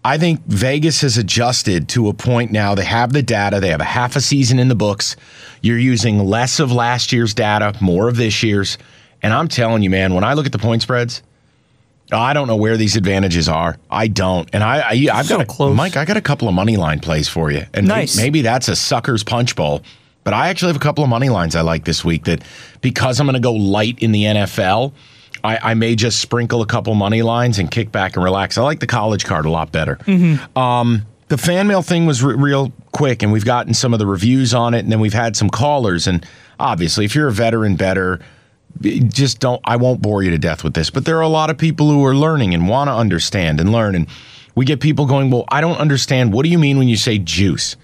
I 0.06 0.18
think 0.18 0.42
Vegas 0.46 1.02
has 1.02 1.18
adjusted 1.18 1.90
to 1.90 2.08
a 2.08 2.14
point 2.14 2.52
now. 2.52 2.76
They 2.76 2.86
have 2.86 3.14
the 3.14 3.24
data. 3.24 3.60
They 3.60 3.70
have 3.70 3.82
a 3.82 3.86
half 3.86 4.16
a 4.16 4.22
season 4.22 4.60
in 4.60 4.68
the 4.68 4.76
books. 4.76 5.16
You're 5.62 5.80
using 5.80 6.20
less 6.20 6.60
of 6.60 6.72
last 6.72 7.12
year's 7.12 7.34
data, 7.34 7.74
more 7.82 8.08
of 8.08 8.16
this 8.16 8.44
year's. 8.44 8.78
And 9.24 9.34
I'm 9.34 9.48
telling 9.48 9.82
you, 9.82 9.90
man, 9.90 10.14
when 10.14 10.24
I 10.24 10.34
look 10.34 10.46
at 10.46 10.52
the 10.52 10.60
point 10.60 10.84
spreads, 10.84 11.24
I 12.12 12.34
don't 12.34 12.48
know 12.48 12.56
where 12.56 12.78
these 12.78 12.96
advantages 12.96 13.50
are. 13.50 13.78
I 13.90 14.08
don't, 14.08 14.48
and 14.54 14.64
I, 14.64 14.78
I 14.92 15.08
I've 15.12 15.26
So 15.26 15.38
got 15.38 15.44
a, 15.44 15.46
close. 15.46 15.76
Mike. 15.76 15.98
I 15.98 16.06
got 16.06 16.16
a 16.16 16.22
couple 16.22 16.48
of 16.48 16.54
money 16.54 16.78
line 16.78 17.00
plays 17.00 17.28
for 17.28 17.52
you, 17.52 17.66
and 17.74 17.88
Nice. 17.88 18.16
maybe 18.16 18.42
that's 18.44 18.70
a 18.70 18.76
sucker's 18.78 19.24
punch 19.24 19.56
bowl. 19.58 19.82
But 20.24 20.34
I 20.34 20.50
actually 20.50 20.70
have 20.70 20.78
a 20.78 20.80
couple 20.80 21.04
of 21.04 21.10
money 21.10 21.28
lines 21.30 21.56
I 21.56 21.62
like 21.62 21.84
this 21.86 22.06
week. 22.06 22.26
That 22.26 22.44
because 22.82 23.20
I'm 23.20 23.26
going 23.26 23.34
to 23.34 23.42
go 23.42 23.52
light 23.54 24.00
in 24.00 24.14
the 24.14 24.24
NFL, 24.24 24.94
I, 25.48 25.72
I 25.72 25.74
may 25.76 25.96
just 25.96 26.20
sprinkle 26.20 26.62
a 26.62 26.66
couple 26.66 26.94
money 26.94 27.22
lines 27.22 27.58
and 27.58 27.72
kick 27.72 27.90
back 27.90 28.16
and 28.18 28.24
relax. 28.24 28.58
I 28.58 28.64
like 28.64 28.82
the 28.82 28.88
college 28.88 29.24
card 29.24 29.46
a 29.46 29.50
lot 29.50 29.72
bettor. 29.72 29.98
Um, 30.58 31.06
the 31.30 31.38
fan 31.38 31.68
mail 31.68 31.82
thing 31.82 32.06
was 32.06 32.22
re- 32.22 32.36
real 32.36 32.74
quick, 32.92 33.24
and 33.24 33.32
we've 33.32 33.46
gotten 33.46 33.74
some 33.74 33.94
of 33.94 34.00
the 34.00 34.06
reviews 34.06 34.54
on 34.54 34.74
it, 34.74 34.80
and 34.80 34.92
then 34.92 35.00
we've 35.00 35.14
had 35.14 35.38
some 35.38 35.50
callers. 35.50 36.06
And 36.06 36.26
obviously, 36.60 37.06
if 37.06 37.16
you're 37.16 37.30
a 37.30 37.32
veteran 37.32 37.78
better, 37.78 38.20
just 38.82 39.40
don't 39.40 39.62
I 39.64 39.78
won't 39.78 40.02
bore 40.02 40.22
you 40.22 40.32
to 40.32 40.38
death 40.38 40.66
with 40.66 40.74
this, 40.74 40.90
but 40.90 41.06
there 41.06 41.18
are 41.18 41.22
a 41.22 41.30
lot 41.30 41.50
of 41.50 41.58
people 41.58 41.90
who 41.90 42.04
are 42.06 42.16
learning 42.16 42.54
and 42.54 42.68
want 42.68 42.90
to 42.90 42.94
understand 42.94 43.62
and 43.62 43.72
learn 43.72 43.96
and 43.96 44.08
we 44.54 44.66
get 44.66 44.80
people 44.82 45.06
going, 45.06 45.30
"Well, 45.30 45.46
I 45.50 45.62
don't 45.62 45.78
understand. 45.78 46.34
What 46.34 46.44
do 46.44 46.50
you 46.50 46.60
mean 46.60 46.78
when 46.78 46.88
you 46.88 46.98
say 46.98 47.20
juice?" 47.20 47.76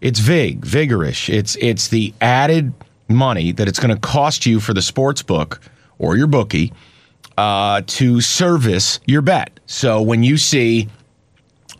It's 0.00 0.20
vig, 0.20 0.60
vigorish. 0.60 1.32
It's 1.32 1.56
it's 1.56 1.88
the 1.88 2.14
added 2.20 2.72
money 3.08 3.50
that 3.52 3.66
it's 3.66 3.80
going 3.80 3.94
to 3.94 4.00
cost 4.00 4.46
you 4.46 4.60
for 4.60 4.72
the 4.72 4.82
sports 4.82 5.22
book 5.22 5.60
or 5.98 6.16
your 6.16 6.26
bookie 6.26 6.72
uh, 7.38 7.82
to 7.86 8.20
service 8.20 8.98
your 9.06 9.22
bet. 9.22 9.60
So 9.66 10.02
when 10.02 10.24
you 10.24 10.36
see 10.36 10.88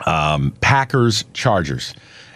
um, 0.05 0.51
Packers 0.61 1.25
Chargers, 1.33 1.93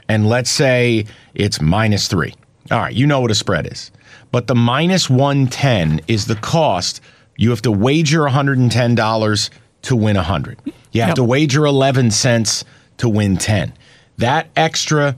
and 0.09 0.27
let's 0.27 0.49
say 0.49 1.05
it's 1.33 1.61
minus 1.61 2.09
three. 2.09 2.33
All 2.69 2.79
right, 2.79 2.93
you 2.93 3.07
know 3.07 3.21
what 3.21 3.31
a 3.31 3.35
spread 3.35 3.71
is. 3.71 3.91
But 4.31 4.47
the 4.47 4.55
minus 4.55 5.09
110 5.09 6.01
is 6.09 6.25
the 6.25 6.35
cost. 6.35 6.99
You 7.37 7.49
have 7.51 7.61
to 7.61 7.71
wager 7.71 8.19
$110 8.21 9.49
to 9.83 9.95
win 9.95 10.15
100. 10.17 10.59
You 10.91 11.01
have 11.01 11.09
Yep. 11.11 11.15
to 11.15 11.23
wager 11.23 11.65
11 11.65 12.11
cents 12.11 12.65
to 12.97 13.07
win 13.07 13.37
10. 13.37 13.71
That 14.17 14.49
extra 14.57 15.15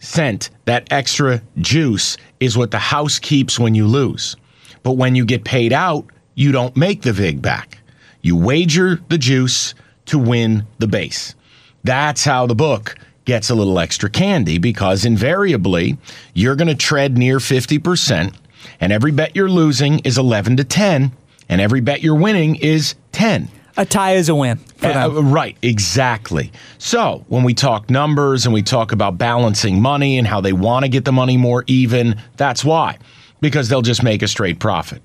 cent, 0.00 0.50
that 0.66 0.86
extra 0.90 1.40
juice 1.58 2.18
is 2.40 2.58
what 2.58 2.70
the 2.72 2.78
house 2.78 3.18
keeps 3.18 3.58
when 3.58 3.74
you 3.74 3.86
lose. 3.86 4.36
But 4.82 4.92
when 4.92 5.14
you 5.14 5.24
get 5.24 5.44
paid 5.44 5.72
out, 5.72 6.04
you 6.38 6.52
don't 6.52 6.76
make 6.76 7.02
the 7.02 7.12
VIG 7.12 7.42
back. 7.42 7.78
You 8.22 8.36
wager 8.36 9.00
the 9.08 9.18
juice 9.18 9.74
to 10.06 10.20
win 10.20 10.64
the 10.78 10.86
base. 10.86 11.34
That's 11.82 12.24
how 12.24 12.46
the 12.46 12.54
book 12.54 12.94
gets 13.24 13.50
a 13.50 13.56
little 13.56 13.80
extra 13.80 14.08
candy 14.08 14.58
because 14.58 15.04
invariably 15.04 15.98
you're 16.34 16.54
going 16.54 16.68
to 16.68 16.76
tread 16.76 17.18
near 17.18 17.38
50%, 17.38 18.32
and 18.78 18.92
every 18.92 19.10
bet 19.10 19.34
you're 19.34 19.50
losing 19.50 19.98
is 20.00 20.16
11 20.16 20.58
to 20.58 20.64
10, 20.64 21.10
and 21.48 21.60
every 21.60 21.80
bet 21.80 22.02
you're 22.02 22.14
winning 22.14 22.54
is 22.54 22.94
10. 23.10 23.48
A 23.76 23.84
tie 23.84 24.14
is 24.14 24.28
a 24.28 24.34
win 24.34 24.58
for 24.76 24.86
Uh, 24.86 25.08
right, 25.20 25.56
exactly. 25.62 26.52
So 26.78 27.24
when 27.26 27.42
we 27.42 27.52
talk 27.52 27.90
numbers 27.90 28.44
and 28.44 28.54
we 28.54 28.62
talk 28.62 28.92
about 28.92 29.18
balancing 29.18 29.82
money 29.82 30.18
and 30.18 30.26
how 30.26 30.40
they 30.40 30.52
want 30.52 30.84
to 30.84 30.88
get 30.88 31.04
the 31.04 31.12
money 31.12 31.36
more 31.36 31.64
even, 31.66 32.14
that's 32.36 32.64
why, 32.64 32.98
because 33.40 33.68
they'll 33.68 33.82
just 33.82 34.04
make 34.04 34.22
a 34.22 34.28
straight 34.28 34.60
profit. 34.60 35.02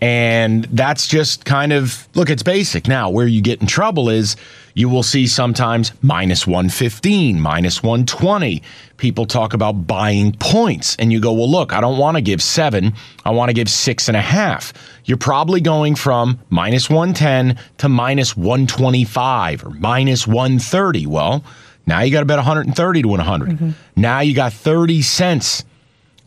And 0.00 0.64
that's 0.64 1.06
just 1.06 1.44
kind 1.44 1.72
of 1.72 2.06
look, 2.14 2.30
it's 2.30 2.42
basic. 2.42 2.86
Now, 2.86 3.10
where 3.10 3.26
you 3.26 3.42
get 3.42 3.60
in 3.60 3.66
trouble 3.66 4.08
is 4.08 4.36
you 4.74 4.88
will 4.88 5.02
see 5.02 5.26
sometimes 5.26 5.92
minus 6.02 6.46
115, 6.46 7.40
minus 7.40 7.82
120. 7.82 8.62
People 8.96 9.26
talk 9.26 9.52
about 9.52 9.86
buying 9.86 10.32
points, 10.38 10.94
and 10.96 11.12
you 11.12 11.20
go, 11.20 11.32
Well, 11.32 11.50
look, 11.50 11.72
I 11.72 11.80
don't 11.80 11.98
want 11.98 12.16
to 12.16 12.20
give 12.20 12.40
seven, 12.40 12.94
I 13.24 13.30
want 13.30 13.48
to 13.48 13.54
give 13.54 13.68
six 13.68 14.08
and 14.08 14.16
a 14.16 14.20
half. 14.20 14.72
You're 15.04 15.16
probably 15.16 15.60
going 15.60 15.96
from 15.96 16.38
minus 16.48 16.88
110 16.88 17.58
to 17.78 17.88
minus 17.88 18.36
125 18.36 19.64
or 19.64 19.70
minus 19.70 20.26
130. 20.26 21.06
Well, 21.06 21.42
now 21.86 22.02
you 22.02 22.12
got 22.12 22.20
to 22.20 22.26
bet 22.26 22.36
130 22.36 23.02
to 23.02 23.08
win 23.08 23.18
100. 23.18 23.48
Mm-hmm. 23.48 23.70
Now 23.96 24.20
you 24.20 24.34
got 24.34 24.52
30 24.52 25.02
cents 25.02 25.64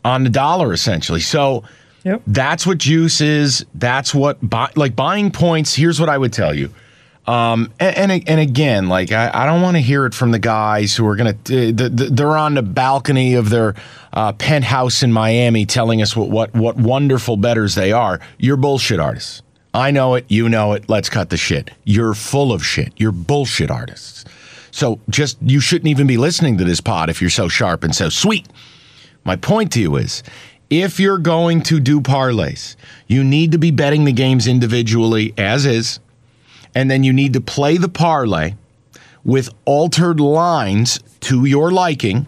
on 0.04 0.24
the 0.24 0.30
dollar 0.30 0.72
essentially. 0.72 1.20
So 1.20 1.64
Yep. 2.04 2.22
that's 2.26 2.66
what 2.66 2.78
juice 2.78 3.20
is. 3.20 3.64
That's 3.74 4.14
what 4.14 4.38
buy, 4.48 4.70
like 4.74 4.96
buying 4.96 5.30
points. 5.30 5.74
Here's 5.74 6.00
what 6.00 6.08
I 6.08 6.18
would 6.18 6.32
tell 6.32 6.54
you. 6.54 6.70
Um, 7.26 7.72
and, 7.78 8.10
and 8.10 8.28
and 8.28 8.40
again, 8.40 8.88
like 8.88 9.12
I, 9.12 9.30
I 9.32 9.46
don't 9.46 9.62
want 9.62 9.76
to 9.76 9.80
hear 9.80 10.06
it 10.06 10.14
from 10.14 10.32
the 10.32 10.40
guys 10.40 10.96
who 10.96 11.06
are 11.06 11.14
gonna 11.14 11.30
uh, 11.30 11.34
the, 11.44 11.90
the, 11.92 12.04
they're 12.10 12.36
on 12.36 12.54
the 12.54 12.62
balcony 12.62 13.34
of 13.34 13.50
their 13.50 13.76
uh, 14.12 14.32
penthouse 14.32 15.04
in 15.04 15.12
Miami 15.12 15.64
telling 15.64 16.02
us 16.02 16.16
what, 16.16 16.30
what 16.30 16.52
what 16.54 16.76
wonderful 16.76 17.36
bettors 17.36 17.76
they 17.76 17.92
are. 17.92 18.18
You're 18.38 18.56
bullshit 18.56 18.98
artists. 18.98 19.42
I 19.72 19.92
know 19.92 20.16
it. 20.16 20.24
You 20.28 20.48
know 20.48 20.72
it. 20.72 20.88
Let's 20.88 21.08
cut 21.08 21.30
the 21.30 21.36
shit. 21.36 21.70
You're 21.84 22.14
full 22.14 22.52
of 22.52 22.64
shit. 22.64 22.92
You're 22.96 23.12
bullshit 23.12 23.70
artists. 23.70 24.24
So 24.72 24.98
just 25.08 25.38
you 25.40 25.60
shouldn't 25.60 25.88
even 25.88 26.08
be 26.08 26.16
listening 26.16 26.58
to 26.58 26.64
this 26.64 26.80
pod 26.80 27.08
if 27.08 27.20
you're 27.20 27.30
so 27.30 27.48
sharp 27.48 27.84
and 27.84 27.94
so 27.94 28.08
sweet. 28.08 28.48
My 29.24 29.36
point 29.36 29.70
to 29.72 29.80
you 29.80 29.94
is 29.96 30.24
if 30.72 30.98
you're 30.98 31.18
going 31.18 31.60
to 31.60 31.78
do 31.78 32.00
parlays, 32.00 32.76
you 33.06 33.22
need 33.22 33.52
to 33.52 33.58
be 33.58 33.70
betting 33.70 34.06
the 34.06 34.12
games 34.12 34.46
individually 34.46 35.34
as 35.36 35.66
is, 35.66 36.00
and 36.74 36.90
then 36.90 37.04
you 37.04 37.12
need 37.12 37.34
to 37.34 37.42
play 37.42 37.76
the 37.76 37.90
parlay 37.90 38.54
with 39.22 39.50
altered 39.66 40.18
lines 40.18 40.98
to 41.20 41.44
your 41.44 41.70
liking 41.70 42.26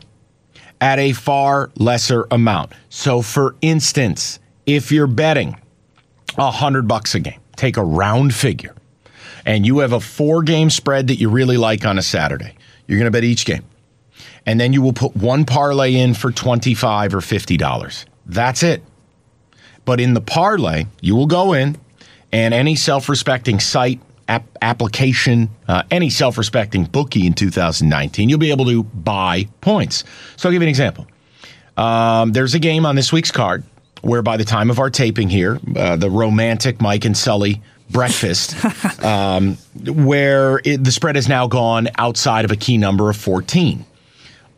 at 0.79 0.99
a 0.99 1.15
far 1.15 1.71
lesser 1.77 2.27
amount. 2.31 2.73
So 2.91 3.23
for 3.23 3.57
instance, 3.63 4.39
if 4.67 4.93
you're 4.93 5.07
betting 5.07 5.59
a 6.37 6.51
hundred 6.51 6.87
bucks 6.87 7.15
a 7.15 7.21
game, 7.21 7.41
take 7.57 7.79
a 7.79 7.85
round 7.85 8.35
figure, 8.35 8.75
and 9.47 9.65
you 9.65 9.79
have 9.79 9.95
a 9.95 10.01
four 10.01 10.43
game 10.43 10.69
spread 10.69 11.07
that 11.07 11.17
you 11.17 11.31
really 11.31 11.57
like 11.57 11.87
on 11.87 11.97
a 11.97 12.03
Saturday, 12.03 12.55
you're 12.87 12.99
going 12.99 13.07
to 13.07 13.11
bet 13.11 13.25
each 13.25 13.47
game 13.47 13.65
and 14.45 14.61
then 14.61 14.75
you 14.75 14.83
will 14.83 14.93
put 14.93 15.17
one 15.17 15.47
parlay 15.47 15.95
in 15.95 16.13
for 16.13 16.31
25 16.31 17.15
or 17.15 17.23
50 17.23 17.57
dollars 17.57 18.05
that's 18.27 18.63
it. 18.63 18.83
But 19.85 20.01
in 20.01 20.15
the 20.15 20.21
parlay 20.21 20.87
you 21.01 21.15
will 21.15 21.27
go 21.27 21.53
in 21.53 21.77
and 22.33 22.55
any 22.55 22.75
self-respecting 22.75 23.61
site 23.61 24.01
app, 24.29 24.47
application 24.63 25.51
uh, 25.69 25.83
any 25.91 26.11
self-respecting 26.11 26.85
bookie 26.85 27.27
in 27.27 27.35
2019 27.35 28.29
you'll 28.29 28.39
be 28.39 28.51
able 28.51 28.65
to 28.67 28.83
buy 28.83 29.47
points. 29.61 30.05
So 30.37 30.49
i'll 30.49 30.53
give 30.53 30.63
you 30.63 30.67
an 30.67 30.71
example. 30.71 31.07
Um, 31.77 32.33
there's 32.33 32.55
a 32.55 32.59
game 32.59 32.87
on 32.87 32.95
this 32.95 33.13
week's 33.13 33.33
card 33.33 33.65
where 34.03 34.23
by 34.23 34.37
the 34.37 34.45
time 34.45 34.71
of 34.71 34.79
our 34.79 34.91
taping 34.91 35.29
here 35.29 35.59
uh, 35.77 35.97
the 35.97 36.11
romantic 36.11 36.81
mike 36.81 37.05
and 37.05 37.17
sully 37.17 37.63
breakfast 37.91 38.55
um, 39.05 39.57
where 39.85 40.61
it, 40.65 40.83
the 40.83 40.93
spread 40.93 41.17
has 41.17 41.29
now 41.29 41.47
gone 41.47 41.89
outside 41.99 42.45
of 42.45 42.51
a 42.51 42.57
key 42.57 42.79
number 42.79 43.11
of 43.11 43.17
14 43.17 43.85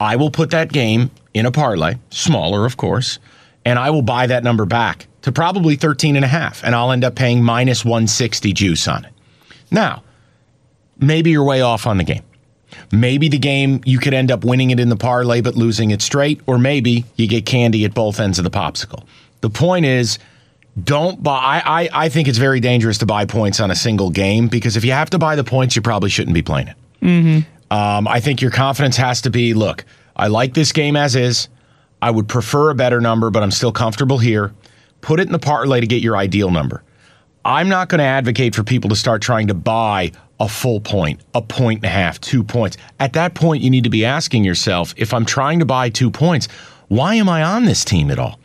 I 0.00 0.16
will 0.16 0.30
put 0.30 0.50
that 0.50 0.72
game 0.72 1.10
in 1.32 1.46
a 1.46 1.50
parlay, 1.50 1.94
smaller, 2.10 2.66
of 2.66 2.76
course, 2.76 3.18
and 3.66 3.80
I 3.80 3.90
will 3.90 4.02
buy 4.02 4.28
that 4.28 4.44
number 4.44 4.64
back 4.64 5.08
to 5.22 5.32
probably 5.32 5.74
13 5.74 6.14
and 6.14 6.24
a 6.24 6.28
half, 6.28 6.62
and 6.62 6.72
I'll 6.72 6.92
end 6.92 7.02
up 7.02 7.16
paying 7.16 7.42
minus 7.42 7.84
160 7.84 8.52
juice 8.52 8.86
on 8.86 9.04
it. 9.04 9.12
Now, 9.72 10.04
maybe 11.00 11.32
you're 11.32 11.44
way 11.44 11.60
off 11.62 11.84
on 11.84 11.98
the 11.98 12.04
game. 12.04 12.22
Maybe 12.92 13.28
the 13.28 13.38
game 13.38 13.80
you 13.84 13.98
could 13.98 14.14
end 14.14 14.30
up 14.30 14.44
winning 14.44 14.70
it 14.70 14.78
in 14.78 14.88
the 14.88 14.96
parlay 14.96 15.40
but 15.40 15.56
losing 15.56 15.90
it 15.90 16.00
straight, 16.00 16.40
or 16.46 16.58
maybe 16.58 17.04
you 17.16 17.26
get 17.26 17.44
candy 17.44 17.84
at 17.84 17.92
both 17.92 18.20
ends 18.20 18.38
of 18.38 18.44
the 18.44 18.50
popsicle. 18.50 19.04
The 19.40 19.50
point 19.50 19.84
is, 19.84 20.20
don't 20.84 21.20
buy. 21.20 21.60
I, 21.64 21.82
I, 21.82 21.88
I 21.92 22.08
think 22.08 22.28
it's 22.28 22.38
very 22.38 22.60
dangerous 22.60 22.98
to 22.98 23.06
buy 23.06 23.24
points 23.24 23.58
on 23.58 23.72
a 23.72 23.76
single 23.76 24.10
game 24.10 24.46
because 24.46 24.76
if 24.76 24.84
you 24.84 24.92
have 24.92 25.10
to 25.10 25.18
buy 25.18 25.34
the 25.34 25.44
points, 25.44 25.74
you 25.74 25.82
probably 25.82 26.10
shouldn't 26.10 26.34
be 26.34 26.42
playing 26.42 26.68
it. 26.68 26.76
Um, 27.72 28.06
I 28.06 28.20
think 28.20 28.40
your 28.40 28.52
confidence 28.52 28.96
has 28.96 29.22
to 29.22 29.30
be 29.30 29.54
look, 29.54 29.84
I 30.14 30.28
like 30.28 30.54
this 30.54 30.70
game 30.70 30.94
as 30.94 31.16
is. 31.16 31.48
I 32.02 32.10
would 32.10 32.28
prefer 32.28 32.70
a 32.70 32.74
better 32.74 33.00
number, 33.00 33.30
but 33.30 33.42
I'm 33.42 33.50
still 33.50 33.72
comfortable 33.72 34.18
here. 34.18 34.52
Put 35.00 35.20
it 35.20 35.26
in 35.26 35.32
the 35.32 35.38
parlay 35.38 35.80
to 35.80 35.86
get 35.86 36.02
your 36.02 36.16
ideal 36.16 36.50
number. 36.50 36.82
I'm 37.44 37.68
not 37.68 37.88
going 37.88 38.00
to 38.00 38.04
advocate 38.04 38.54
for 38.54 38.64
people 38.64 38.90
to 38.90 38.96
start 38.96 39.22
trying 39.22 39.46
to 39.48 39.54
buy 39.54 40.12
a 40.40 40.48
full 40.48 40.80
point, 40.80 41.20
a 41.34 41.40
point 41.40 41.78
and 41.78 41.86
a 41.86 41.88
half, 41.88 42.20
two 42.20 42.42
points. 42.42 42.76
At 42.98 43.12
that 43.14 43.34
point, 43.34 43.62
you 43.62 43.70
need 43.70 43.84
to 43.84 43.90
be 43.90 44.04
asking 44.04 44.44
yourself 44.44 44.94
if 44.96 45.14
I'm 45.14 45.24
trying 45.24 45.60
to 45.60 45.64
buy 45.64 45.88
two 45.88 46.10
points, 46.10 46.48
why 46.88 47.14
am 47.14 47.28
I 47.28 47.42
on 47.42 47.64
this 47.64 47.84
team 47.84 48.10
at 48.10 48.18
all? 48.18 48.38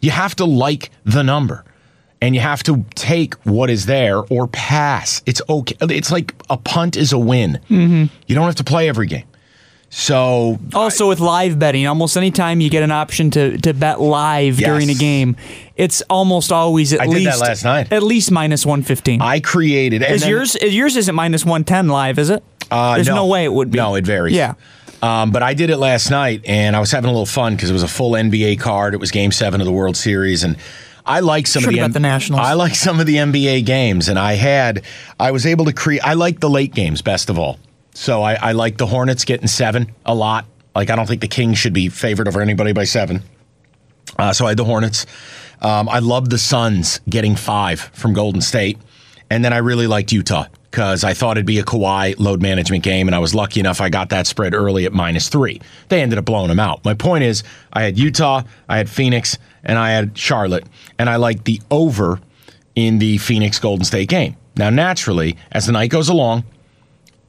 You 0.00 0.10
have 0.10 0.34
to 0.36 0.44
like 0.44 0.90
the 1.04 1.22
number 1.22 1.64
and 2.20 2.34
you 2.34 2.40
have 2.40 2.62
to 2.64 2.84
take 2.94 3.34
what 3.44 3.70
is 3.70 3.86
there 3.86 4.18
or 4.30 4.48
pass. 4.48 5.22
It's 5.26 5.42
okay. 5.48 5.76
It's 5.82 6.10
like 6.10 6.34
a 6.48 6.56
punt 6.56 6.96
is 6.96 7.12
a 7.12 7.18
win. 7.18 7.60
Mm-hmm. 7.68 8.04
You 8.26 8.34
don't 8.34 8.46
have 8.46 8.56
to 8.56 8.64
play 8.64 8.88
every 8.88 9.06
game. 9.06 9.24
So 9.88 10.58
Also, 10.74 11.08
with 11.08 11.20
live 11.20 11.58
betting, 11.58 11.86
almost 11.86 12.16
anytime 12.16 12.60
you 12.60 12.68
get 12.68 12.82
an 12.82 12.90
option 12.90 13.30
to, 13.32 13.56
to 13.58 13.72
bet 13.72 14.00
live 14.00 14.60
Yes. 14.60 14.68
during 14.68 14.90
a 14.90 14.94
game, 14.94 15.36
it's 15.76 16.02
almost 16.02 16.52
always 16.52 16.92
at 16.92 17.00
I 17.00 17.06
did 17.06 17.14
that 17.14 17.18
least 17.18 17.40
last 17.40 17.64
night. 17.64 17.92
At 17.92 18.02
least 18.02 18.30
minus 18.30 18.66
one 18.66 18.82
fifteen. 18.82 19.22
I 19.22 19.40
created. 19.40 20.02
Is 20.02 20.22
then- 20.22 20.30
yours? 20.30 20.56
Is 20.56 20.74
yours 20.74 20.96
isn't 20.96 21.14
minus 21.14 21.44
one 21.44 21.64
ten 21.64 21.88
live? 21.88 22.18
Is 22.18 22.30
it? 22.30 22.42
Uh, 22.70 22.96
There's 22.96 23.06
no. 23.08 23.26
way 23.26 23.44
it 23.44 23.52
would 23.52 23.70
be. 23.70 23.78
No, 23.78 23.94
it 23.94 24.04
varies. 24.04 24.34
Yeah. 24.34 24.54
Um, 25.02 25.30
but 25.30 25.42
I 25.42 25.54
did 25.54 25.70
it 25.70 25.76
last 25.76 26.10
night, 26.10 26.42
and 26.46 26.74
I 26.74 26.80
was 26.80 26.90
having 26.90 27.08
a 27.08 27.12
little 27.12 27.26
fun 27.26 27.54
because 27.54 27.70
it 27.70 27.72
was 27.74 27.82
a 27.84 27.88
full 27.88 28.12
NBA 28.12 28.58
card. 28.58 28.92
It 28.92 28.96
was 28.98 29.10
Game 29.10 29.30
Seven 29.30 29.60
of 29.60 29.64
the 29.66 29.72
World 29.72 29.96
Series, 29.96 30.42
and 30.42 30.56
I 31.04 31.20
like 31.20 31.46
some 31.46 31.62
Should 31.62 31.68
of 31.68 31.74
the, 31.74 31.80
bet 31.82 31.92
the 31.92 32.00
Nationals. 32.00 32.40
I 32.44 32.54
like 32.54 32.74
some 32.74 32.98
of 32.98 33.06
the 33.06 33.16
NBA 33.16 33.64
games, 33.64 34.08
and 34.08 34.18
I 34.18 34.32
had 34.34 34.82
I 35.20 35.30
was 35.30 35.46
able 35.46 35.66
to 35.66 35.72
create. 35.72 36.00
I 36.02 36.14
like 36.14 36.40
the 36.40 36.50
late 36.50 36.74
games 36.74 37.02
best 37.02 37.30
of 37.30 37.38
all. 37.38 37.58
So 37.96 38.22
I, 38.22 38.34
I 38.34 38.52
like 38.52 38.76
the 38.76 38.86
Hornets 38.86 39.24
getting 39.24 39.46
seven 39.46 39.90
a 40.04 40.14
lot. 40.14 40.44
Like 40.74 40.90
I 40.90 40.96
don't 40.96 41.06
think 41.06 41.22
the 41.22 41.28
Kings 41.28 41.56
should 41.56 41.72
be 41.72 41.88
favored 41.88 42.28
over 42.28 42.42
anybody 42.42 42.72
by 42.72 42.84
seven. 42.84 43.22
Uh, 44.18 44.34
so 44.34 44.44
I 44.44 44.50
had 44.50 44.58
the 44.58 44.64
Hornets. 44.64 45.06
Um, 45.62 45.88
I 45.88 46.00
loved 46.00 46.30
the 46.30 46.36
Suns 46.36 47.00
getting 47.08 47.36
five 47.36 47.80
from 47.80 48.12
Golden 48.12 48.42
State, 48.42 48.76
and 49.30 49.42
then 49.42 49.54
I 49.54 49.58
really 49.58 49.86
liked 49.86 50.12
Utah 50.12 50.46
because 50.70 51.04
I 51.04 51.14
thought 51.14 51.38
it'd 51.38 51.46
be 51.46 51.58
a 51.58 51.64
Kawhi 51.64 52.18
load 52.18 52.42
management 52.42 52.84
game, 52.84 53.08
and 53.08 53.14
I 53.14 53.18
was 53.18 53.34
lucky 53.34 53.60
enough 53.60 53.80
I 53.80 53.88
got 53.88 54.10
that 54.10 54.26
spread 54.26 54.52
early 54.52 54.84
at 54.84 54.92
minus 54.92 55.30
three. 55.30 55.62
They 55.88 56.02
ended 56.02 56.18
up 56.18 56.26
blowing 56.26 56.48
them 56.48 56.60
out. 56.60 56.84
My 56.84 56.92
point 56.92 57.24
is, 57.24 57.44
I 57.72 57.82
had 57.82 57.98
Utah, 57.98 58.42
I 58.68 58.76
had 58.76 58.90
Phoenix, 58.90 59.38
and 59.64 59.78
I 59.78 59.92
had 59.92 60.18
Charlotte, 60.18 60.66
and 60.98 61.08
I 61.08 61.16
liked 61.16 61.46
the 61.46 61.62
over 61.70 62.20
in 62.74 62.98
the 62.98 63.16
Phoenix 63.16 63.58
Golden 63.58 63.86
State 63.86 64.10
game. 64.10 64.36
Now, 64.54 64.68
naturally, 64.68 65.38
as 65.50 65.64
the 65.64 65.72
night 65.72 65.90
goes 65.90 66.10
along, 66.10 66.44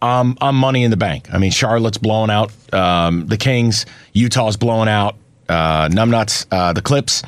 I'm, 0.02 0.38
I'm 0.42 0.56
money 0.56 0.84
in 0.84 0.92
the 0.92 0.98
bank. 0.98 1.28
I 1.34 1.38
mean, 1.38 1.52
Charlotte's 1.52 1.98
blowing 1.98 2.30
out 2.30 2.52
um, 2.74 3.26
the 3.28 3.38
Kings, 3.38 3.86
Utah's 4.14 4.58
blowing 4.58 4.90
out 4.90 5.16
uh, 5.50 5.88
numbnuts, 5.90 6.46
uh, 6.52 6.74
the 6.74 6.82
Clips. 6.82 7.24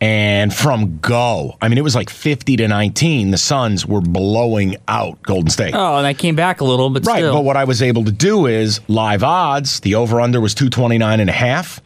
And 0.00 0.52
from 0.52 0.98
go, 0.98 1.56
I 1.62 1.68
mean, 1.68 1.78
it 1.78 1.82
was 1.84 1.94
like 1.94 2.10
50 2.10 2.56
to 2.56 2.66
19. 2.66 3.30
The 3.30 3.38
Suns 3.38 3.86
were 3.86 4.00
blowing 4.00 4.76
out 4.88 5.22
Golden 5.22 5.48
State. 5.48 5.74
Oh, 5.76 5.96
and 5.96 6.04
I 6.04 6.12
came 6.12 6.34
back 6.34 6.60
a 6.60 6.64
little, 6.64 6.90
but 6.90 7.06
Right, 7.06 7.18
still. 7.18 7.32
but 7.34 7.44
what 7.44 7.56
I 7.56 7.62
was 7.64 7.82
able 7.82 8.04
to 8.06 8.10
do 8.10 8.46
is 8.46 8.80
live 8.88 9.22
odds. 9.22 9.78
The 9.80 9.94
over 9.94 10.20
under 10.20 10.40
was 10.40 10.54
229 10.54 11.20
and 11.20 11.30
a 11.30 11.32
half. 11.32 11.80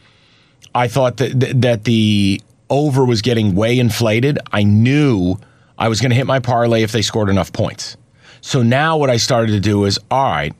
I 0.73 0.87
thought 0.87 1.17
that 1.17 1.39
that- 1.39 1.61
that 1.61 1.83
the 1.83 2.41
over 2.71 3.05
was 3.05 3.21
getting 3.21 3.53
way 3.53 3.77
inflated. 3.77 4.39
I 4.51 4.63
knew 4.63 5.37
I 5.77 5.87
was 5.87 6.01
going 6.01 6.09
to 6.09 6.15
hit 6.15 6.25
my 6.25 6.39
parlay 6.39 6.81
if 6.81 6.91
they 6.91 7.03
scored 7.03 7.29
enough 7.29 7.53
points. 7.53 7.97
So 8.41 8.63
now 8.63 8.97
what 8.97 9.09
I 9.09 9.17
started 9.17 9.51
to 9.53 9.59
do 9.59 9.85
is, 9.85 9.99
all 10.09 10.31
right, 10.31 10.53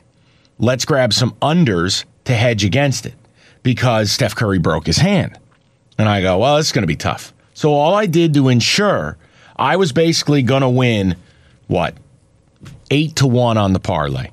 let's 0.59 0.85
grab 0.85 1.13
some 1.13 1.31
unders 1.41 2.05
to 2.25 2.33
hedge 2.33 2.63
against 2.63 3.05
it 3.05 3.15
because 3.63 4.11
Steph 4.11 4.35
Curry 4.35 4.59
broke 4.59 4.85
his 4.85 4.97
hand. 4.97 5.37
And 5.97 6.07
I 6.07 6.21
go, 6.21 6.37
well, 6.37 6.57
is 6.57 6.71
going 6.71 6.83
to 6.83 6.87
be 6.87 6.95
tough. 6.95 7.33
So 7.53 7.73
all 7.73 7.95
I 7.95 8.05
did 8.05 8.33
to 8.35 8.49
ensure 8.49 9.17
I 9.55 9.77
was 9.77 9.91
basically 9.91 10.43
going 10.43 10.61
to 10.61 10.69
win 10.69 11.15
what? 11.67 11.95
8 12.91 13.15
to 13.17 13.27
1 13.27 13.57
on 13.57 13.73
the 13.73 13.79
parlay. 13.79 14.29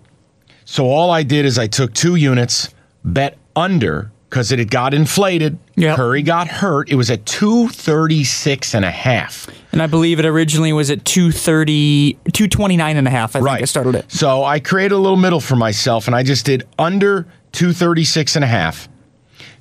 So 0.65 0.87
all 0.87 1.11
I 1.11 1.23
did 1.23 1.45
is 1.45 1.59
I 1.59 1.67
took 1.67 1.95
two 1.95 2.17
units, 2.17 2.73
bet 3.05 3.37
under 3.57 4.11
because 4.29 4.53
it 4.53 4.59
had 4.59 4.71
got 4.71 4.95
inflated. 4.95 5.59
Yep. 5.77 5.97
Curry 5.97 6.23
got 6.23 6.49
hurt. 6.49 6.91
It 6.91 6.97
was 6.97 7.11
at 7.11 7.25
236 7.27 8.75
and 8.75 8.85
a 8.85 8.91
half. 8.91 9.49
And 9.75 9.83
I 9.83 9.88
believe 9.88 10.21
it 10.21 10.25
originally 10.25 10.73
was 10.73 10.88
at 10.93 11.04
230, 11.04 12.12
229 12.33 12.97
and 12.97 13.09
a 13.09 13.11
half. 13.11 13.35
I 13.35 13.40
think 13.40 13.49
I 13.49 13.64
started 13.64 13.97
it. 13.97 14.12
So 14.12 14.45
I 14.45 14.61
created 14.61 14.95
a 14.95 14.99
little 14.99 15.16
middle 15.16 15.40
for 15.40 15.57
myself 15.57 16.07
and 16.07 16.14
I 16.14 16.23
just 16.23 16.47
did 16.47 16.62
under 16.78 17.26
236 17.50 18.37
and 18.37 18.45
a 18.45 18.47
half. 18.47 18.88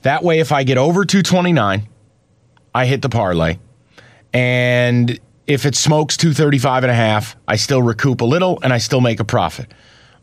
That 0.03 0.23
way, 0.23 0.39
if 0.39 0.51
I 0.51 0.65
get 0.65 0.77
over 0.77 1.03
229, 1.03 1.87
I 2.75 2.85
hit 2.85 3.01
the 3.01 3.09
parlay. 3.09 3.57
And 4.31 5.19
if 5.47 5.65
it 5.65 5.75
smokes 5.75 6.15
235 6.17 6.83
and 6.83 6.91
a 6.91 6.95
half, 6.95 7.35
I 7.47 7.55
still 7.55 7.81
recoup 7.81 8.21
a 8.21 8.25
little 8.25 8.59
and 8.61 8.71
I 8.71 8.77
still 8.77 9.01
make 9.01 9.19
a 9.19 9.25
profit. 9.25 9.71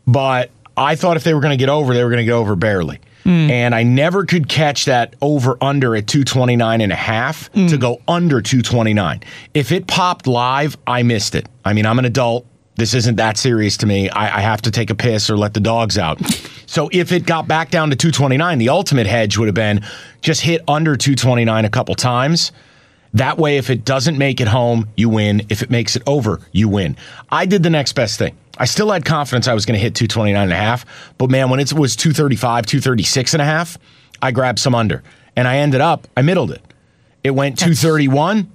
But 0.07 0.51
I 0.77 0.95
thought 0.95 1.17
if 1.17 1.25
they 1.25 1.33
were 1.33 1.41
going 1.41 1.51
to 1.51 1.57
get 1.57 1.67
over, 1.67 1.93
they 1.93 2.01
were 2.05 2.09
going 2.09 2.19
to 2.19 2.25
get 2.25 2.31
over 2.31 2.55
barely. 2.55 3.01
Mm. 3.23 3.49
And 3.49 3.75
I 3.75 3.83
never 3.83 4.25
could 4.25 4.49
catch 4.49 4.85
that 4.85 5.15
over 5.21 5.57
under 5.61 5.95
at 5.95 6.07
229 6.07 6.81
and 6.81 6.91
a 6.91 6.95
half 6.95 7.51
mm. 7.53 7.69
to 7.69 7.77
go 7.77 8.01
under 8.07 8.41
229. 8.41 9.21
If 9.53 9.71
it 9.71 9.87
popped 9.87 10.27
live, 10.27 10.77
I 10.87 11.03
missed 11.03 11.35
it. 11.35 11.47
I 11.63 11.73
mean, 11.73 11.85
I'm 11.85 11.99
an 11.99 12.05
adult. 12.05 12.45
This 12.75 12.93
isn't 12.93 13.17
that 13.17 13.37
serious 13.37 13.77
to 13.77 13.85
me. 13.85 14.09
I, 14.09 14.37
I 14.37 14.41
have 14.41 14.61
to 14.63 14.71
take 14.71 14.89
a 14.89 14.95
piss 14.95 15.29
or 15.29 15.37
let 15.37 15.53
the 15.53 15.59
dogs 15.59 15.97
out. 15.97 16.19
So 16.71 16.89
if 16.93 17.11
it 17.11 17.25
got 17.25 17.49
back 17.49 17.69
down 17.69 17.89
to 17.89 17.97
229, 17.97 18.57
the 18.57 18.69
ultimate 18.69 19.05
hedge 19.05 19.37
would 19.37 19.49
have 19.49 19.53
been 19.55 19.81
just 20.21 20.39
hit 20.39 20.61
under 20.69 20.95
229 20.95 21.65
a 21.65 21.69
couple 21.69 21.95
times. 21.95 22.53
That 23.13 23.37
way, 23.37 23.57
if 23.57 23.69
it 23.69 23.83
doesn't 23.83 24.17
make 24.17 24.39
it 24.39 24.47
home, 24.47 24.87
you 24.95 25.09
win. 25.09 25.41
If 25.49 25.61
it 25.61 25.69
makes 25.69 25.95
it 25.95 26.03
over, 26.07 26.39
you 26.51 26.69
win. 26.69 26.95
I 27.29 27.45
did 27.45 27.61
the 27.63 27.69
next 27.69 27.93
best 27.93 28.17
thing. 28.17 28.37
I 28.57 28.65
still 28.65 28.89
had 28.91 29.03
confidence 29.05 29.47
I 29.47 29.53
was 29.53 29.65
going 29.65 29.77
to 29.77 29.81
hit 29.83 29.95
229 29.95 30.41
and 30.41 30.51
a 30.51 30.55
half, 30.55 30.85
but 31.17 31.29
man, 31.29 31.49
when 31.49 31.59
it 31.59 31.73
was 31.73 31.95
235, 31.95 32.65
236 32.65 33.33
and 33.33 33.41
a 33.41 33.45
half, 33.45 33.77
I 34.21 34.31
grabbed 34.31 34.59
some 34.59 34.75
under 34.75 35.03
and 35.35 35.47
I 35.47 35.57
ended 35.57 35.81
up, 35.81 36.07
I 36.15 36.21
middled 36.21 36.51
it. 36.51 36.61
It 37.23 37.31
went 37.31 37.57
231. 37.57 38.49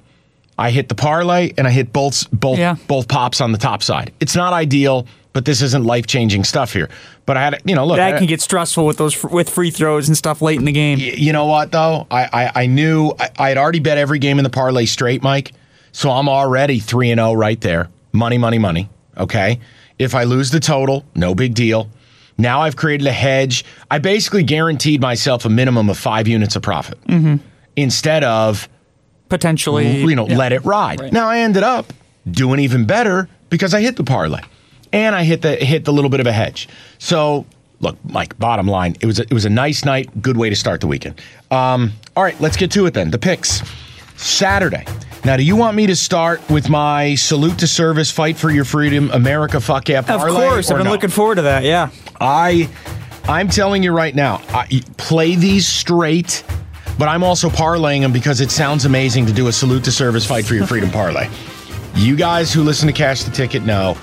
I 0.59 0.71
hit 0.71 0.88
the 0.88 0.95
parlay 0.95 1.53
and 1.59 1.66
I 1.66 1.71
hit 1.71 1.92
both 1.92 2.31
both 2.31 2.59
Yeah. 2.59 2.77
both 2.87 3.09
pops 3.09 3.40
on 3.40 3.53
the 3.53 3.59
top 3.59 3.83
side. 3.83 4.12
It's 4.21 4.35
not 4.37 4.53
ideal, 4.53 5.07
but 5.33 5.45
this 5.45 5.61
isn't 5.61 5.85
life 5.85 6.07
changing 6.07 6.45
stuff 6.45 6.73
here. 6.73 6.88
But 7.27 7.37
I 7.37 7.43
had, 7.43 7.62
you 7.65 7.75
know, 7.75 7.85
look, 7.85 7.97
That 7.97 8.19
can 8.19 8.27
get 8.27 8.41
stressful 8.41 8.87
with 8.87 8.99
those 8.99 9.23
with 9.25 9.51
free 9.51 9.73
throws 9.73 10.07
and 10.07 10.17
stuff 10.17 10.41
late 10.41 10.59
in 10.61 10.65
the 10.65 10.73
game. 10.73 11.01
You 11.01 11.33
know 11.33 11.47
what 11.47 11.73
though? 11.73 12.07
I 12.09 12.29
I, 12.33 12.62
I 12.62 12.67
knew 12.67 13.12
I, 13.19 13.31
I 13.37 13.49
had 13.49 13.59
already 13.59 13.81
bet 13.81 13.99
every 13.99 14.21
game 14.21 14.39
in 14.39 14.45
the 14.45 14.51
parlay 14.51 14.87
straight, 14.87 15.23
Mike. 15.23 15.53
So 15.91 16.11
I'm 16.11 16.29
already 16.29 16.79
three 16.79 17.11
and 17.11 17.19
zero 17.19 17.33
right 17.33 17.61
there. 17.61 17.89
Money, 18.12 18.39
money, 18.39 18.59
money. 18.59 18.89
Okay. 19.19 19.59
If 19.99 20.15
I 20.15 20.25
lose 20.25 20.51
the 20.51 20.61
total, 20.61 21.05
no 21.15 21.35
big 21.35 21.55
deal. 21.55 21.91
Now 22.39 22.62
I've 22.62 22.77
created 22.77 23.07
a 23.07 23.12
hedge. 23.12 23.65
I 23.91 23.99
basically 23.99 24.45
guaranteed 24.45 25.01
myself 25.01 25.45
a 25.47 25.49
minimum 25.49 25.89
of 25.91 25.99
five 25.99 26.29
units 26.29 26.55
of 26.55 26.62
profit 26.62 27.03
mm-hmm. 27.05 27.37
instead 27.75 28.25
of 28.25 28.69
Potentially, 29.29 30.03
you 30.03 30.15
know 30.15 30.29
yeah. 30.29 30.37
let 30.37 30.53
it 30.53 30.65
ride. 30.65 31.01
Right. 31.01 31.12
Now 31.12 31.29
I 31.29 31.39
ended 31.39 31.65
up 31.65 31.93
doing 32.31 32.61
even 32.61 32.85
better 32.85 33.29
because 33.51 33.75
I 33.75 33.81
hit 33.81 33.97
the 33.97 34.05
parlay 34.05 34.43
and 34.92 35.14
I 35.14 35.25
hit 35.25 35.42
the 35.42 35.57
hit 35.57 35.85
the 35.85 35.92
little 35.92 36.11
bit 36.11 36.20
of 36.20 36.27
a 36.27 36.33
hedge. 36.33 36.68
So 36.99 37.46
look, 37.81 37.96
Mike. 38.05 38.38
Bottom 38.38 38.66
line, 38.66 38.96
it 39.01 39.07
was 39.07 39.18
a, 39.18 39.22
it 39.22 39.33
was 39.33 39.44
a 39.44 39.51
nice 39.51 39.85
night. 39.85 40.22
Good 40.22 40.37
way 40.37 40.51
to 40.51 40.57
start 40.57 40.81
the 40.81 40.87
weekend. 40.87 41.20
Um, 41.51 41.92
all 42.16 42.22
right, 42.22 42.38
let's 42.40 42.57
get 42.57 42.70
to 42.72 42.87
it 42.87 42.94
then. 42.94 43.11
The 43.11 43.18
picks 43.18 43.62
Saturday. 44.16 44.85
Now, 45.25 45.37
do 45.37 45.42
you 45.42 45.57
want 45.57 45.77
me 45.77 45.88
to 45.88 45.96
start 45.96 46.49
with 46.49 46.68
my 46.68 47.16
salute 47.16 47.59
to 47.59 47.66
service, 47.66 48.12
fight 48.12 48.37
for 48.37 48.51
your 48.51 48.64
freedom, 48.64 49.11
America, 49.11 49.61
fuck 49.61 49.88
yeah, 49.88 49.99
Of 49.99 50.07
course, 50.07 50.70
I've 50.70 50.77
been 50.77 50.85
no? 50.85 50.92
looking 50.92 51.11
forward 51.11 51.37
to 51.37 51.42
that. 51.42 51.64
Yeah, 51.64 51.90
I 52.20 52.68
I'm 53.29 53.49
telling 53.49 53.83
you 53.83 53.90
right 53.90 54.14
now, 54.14 54.40
I, 54.51 54.83
play 54.99 55.35
these 55.35 55.66
straight, 55.66 56.44
but 56.96 57.09
I'm 57.09 57.25
also 57.25 57.49
parlaying 57.49 58.03
them 58.03 58.12
because 58.12 58.40
it 58.40 58.53
sounds 58.53 58.85
amazing 58.85 59.27
to 59.27 59.33
do 59.33 59.49
a 59.49 59.53
salute 59.53 59.83
to 59.85 59.92
service 59.92 60.25
fight 60.25 60.44
for 60.44 60.55
your 60.55 60.66
freedom 60.66 60.90
parlay. 60.92 61.29
You 61.96 62.14
guys 62.14 62.53
who 62.53 62.62
listen 62.62 62.87
to 62.87 62.92
Cash 62.92 63.25
the 63.25 63.33
Ticket 63.33 63.64
know 63.64 63.96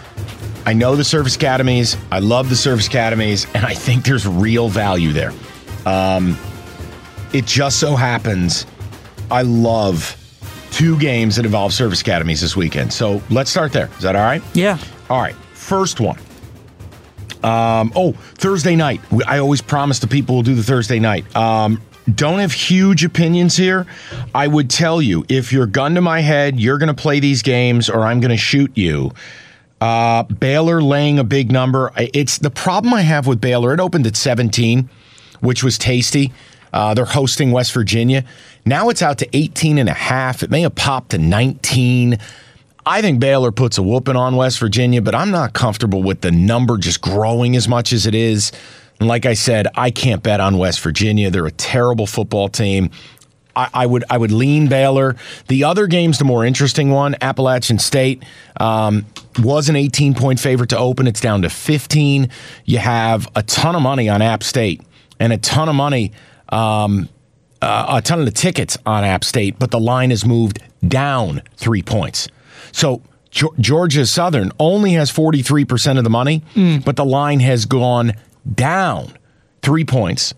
I 0.65 0.73
know 0.73 0.95
the 0.95 1.04
service 1.04 1.36
academies. 1.36 1.97
I 2.12 2.19
love 2.19 2.49
the 2.49 2.56
service 2.56 2.88
academies, 2.88 3.47
and 3.54 3.65
I 3.65 3.73
think 3.73 4.06
there's 4.06 4.28
real 4.28 4.69
value 4.69 5.12
there. 5.12 5.34
Um, 5.86 6.38
it 7.34 7.45
just 7.45 7.80
so 7.80 7.95
happens 7.95 8.65
I 9.32 9.41
love 9.41 10.15
two 10.71 10.97
games 10.99 11.36
that 11.38 11.45
involve 11.45 11.73
service 11.73 12.02
academies 12.02 12.41
this 12.41 12.56
weekend. 12.56 12.93
So 12.93 13.21
let's 13.30 13.49
start 13.49 13.73
there. 13.73 13.89
Is 13.97 14.04
that 14.04 14.15
all 14.15 14.21
right? 14.23 14.43
yeah. 14.54 14.78
All 15.10 15.21
right, 15.21 15.36
first 15.54 15.99
one. 15.99 16.17
Um, 17.43 17.91
oh, 17.95 18.13
Thursday 18.36 18.76
night. 18.76 19.02
I 19.28 19.39
always 19.39 19.62
promise 19.62 19.99
the 19.99 20.08
people 20.08 20.36
we'll 20.36 20.43
do 20.43 20.56
the 20.56 20.63
Thursday 20.63 20.99
night. 20.99 21.36
Um, 21.36 21.82
don't 22.13 22.39
have 22.39 22.52
huge 22.54 23.04
opinions 23.04 23.58
here. 23.58 23.86
I 24.34 24.47
would 24.47 24.69
tell 24.69 25.02
you 25.02 25.26
if 25.30 25.52
you're 25.52 25.65
gun 25.65 25.95
to 25.95 26.02
my 26.02 26.21
head, 26.21 26.60
you're 26.60 26.78
going 26.78 26.93
to 26.93 27.02
play 27.02 27.19
these 27.19 27.41
games 27.41 27.89
or 27.89 28.02
I'm 28.02 28.19
going 28.19 28.32
to 28.32 28.38
shoot 28.38 28.71
you. 28.76 29.12
Uh, 29.84 30.24
Baylor 30.24 30.82
laying 30.82 31.19
a 31.19 31.26
big 31.26 31.52
number. 31.52 31.91
It's 31.98 32.38
the 32.38 32.50
problem 32.50 32.93
I 32.93 33.02
have 33.02 33.28
with 33.28 33.41
Baylor. 33.41 33.74
It 33.74 33.82
opened 33.82 34.08
at 34.08 34.15
17, 34.15 34.89
which 35.41 35.62
was 35.62 35.78
tasty. 35.78 36.32
Uh, 36.72 36.93
they're 36.93 37.04
hosting 37.04 37.52
West 37.52 37.74
Virginia. 37.74 38.24
Now 38.65 38.88
it's 38.88 39.02
out 39.02 39.17
to 39.17 39.28
18 39.36 39.78
and 39.78 39.89
a 39.89 39.93
half. 39.93 40.41
It 40.41 40.50
may 40.50 40.62
have 40.62 40.74
popped 40.74 41.10
to 41.10 41.17
19. 41.17 42.17
I 42.86 43.02
think 43.02 43.19
Baylor 43.19 43.52
puts 43.52 43.78
a 43.78 43.84
whooping 43.84 44.15
on 44.15 44.38
West 44.38 44.58
Virginia, 44.58 45.02
but 45.02 45.15
I'm 45.15 45.32
not 45.32 45.52
comfortable 45.52 46.02
with 46.02 46.22
the 46.22 46.32
number 46.32 46.78
just 46.78 47.02
growing 47.02 47.58
as 47.58 47.67
much 47.67 47.91
as 47.91 48.06
it 48.06 48.15
is. 48.15 48.54
And 49.02 49.10
like 49.10 49.26
I 49.26 49.34
said, 49.34 49.67
I 49.76 49.91
can't 49.91 50.24
bet 50.24 50.39
on 50.39 50.58
West 50.58 50.80
Virginia. 50.80 51.30
They're 51.30 51.46
a 51.46 51.52
terrible 51.52 52.08
football 52.08 52.48
team. 52.48 52.89
I, 53.56 53.70
I 53.74 53.86
would 53.86 54.04
I 54.10 54.18
would 54.18 54.32
lean 54.32 54.68
Baylor. 54.68 55.16
The 55.48 55.63
other 55.63 55.88
game's 55.88 56.18
the 56.18 56.26
more 56.26 56.46
interesting 56.46 56.89
one. 56.92 57.16
Appalachian 57.22 57.80
State 57.80 58.24
um, 58.60 59.06
was 59.39 59.70
an 59.70 59.76
18 59.76 60.13
point 60.13 60.39
favorite 60.39 60.70
to 60.70 60.78
open. 60.78 61.08
It's 61.08 61.22
down 61.22 61.42
to 61.44 61.50
15. 61.50 62.30
You 62.66 62.78
have 62.80 63.30
a 63.36 63.44
ton 63.44 63.76
of 63.76 63.82
money 63.82 64.10
on 64.10 64.22
App 64.22 64.44
State 64.44 64.82
and 65.20 65.32
a 65.34 65.38
ton 65.38 65.70
of 65.70 65.76
money 65.76 66.12
um, 66.50 67.10
uh, 67.62 67.86
a 67.98 68.02
ton 68.02 68.20
of 68.20 68.26
the 68.26 68.32
tickets 68.32 68.78
on 68.86 69.04
App 69.04 69.24
State, 69.24 69.58
but 69.58 69.72
the 69.72 69.80
line 69.80 70.10
has 70.10 70.26
moved 70.26 70.60
down 70.86 71.42
three 71.56 71.82
points. 71.82 72.28
So 72.74 73.02
Georgia 73.32 74.06
Southern 74.06 74.52
only 74.60 74.92
has 74.94 75.12
43% 75.12 75.98
of 75.98 76.04
the 76.04 76.10
money, 76.10 76.44
but 76.84 76.98
the 76.98 77.06
line 77.06 77.39
has 77.39 77.66
gone 77.66 78.13
down 78.54 79.13
three 79.62 79.86
points. 79.86 80.34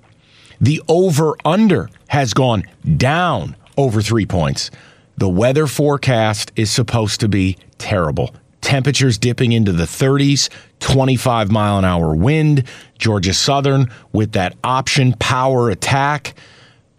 The 0.60 0.82
over 0.88 1.36
under 1.44 1.90
has 2.08 2.34
gone 2.34 2.64
down 2.98 3.56
over 3.78 4.02
three 4.02 4.26
points. 4.26 4.72
The 5.18 5.30
weather 5.30 5.68
forecast 5.68 6.52
is 6.56 6.70
supposed 6.70 7.20
to 7.22 7.30
be 7.30 7.58
terrible. 7.78 8.36
Temperatures 8.62 9.18
dipping 9.18 9.52
into 9.52 9.72
the 9.72 9.84
30s, 9.84 10.50
25 10.80 11.52
mile 11.52 11.78
an 11.78 11.86
hour 11.86 12.16
wind. 12.16 12.64
Georgia 12.98 13.34
Southern 13.34 13.92
with 14.12 14.34
that 14.34 14.56
option 14.64 15.14
power 15.20 15.70
attack, 15.70 16.36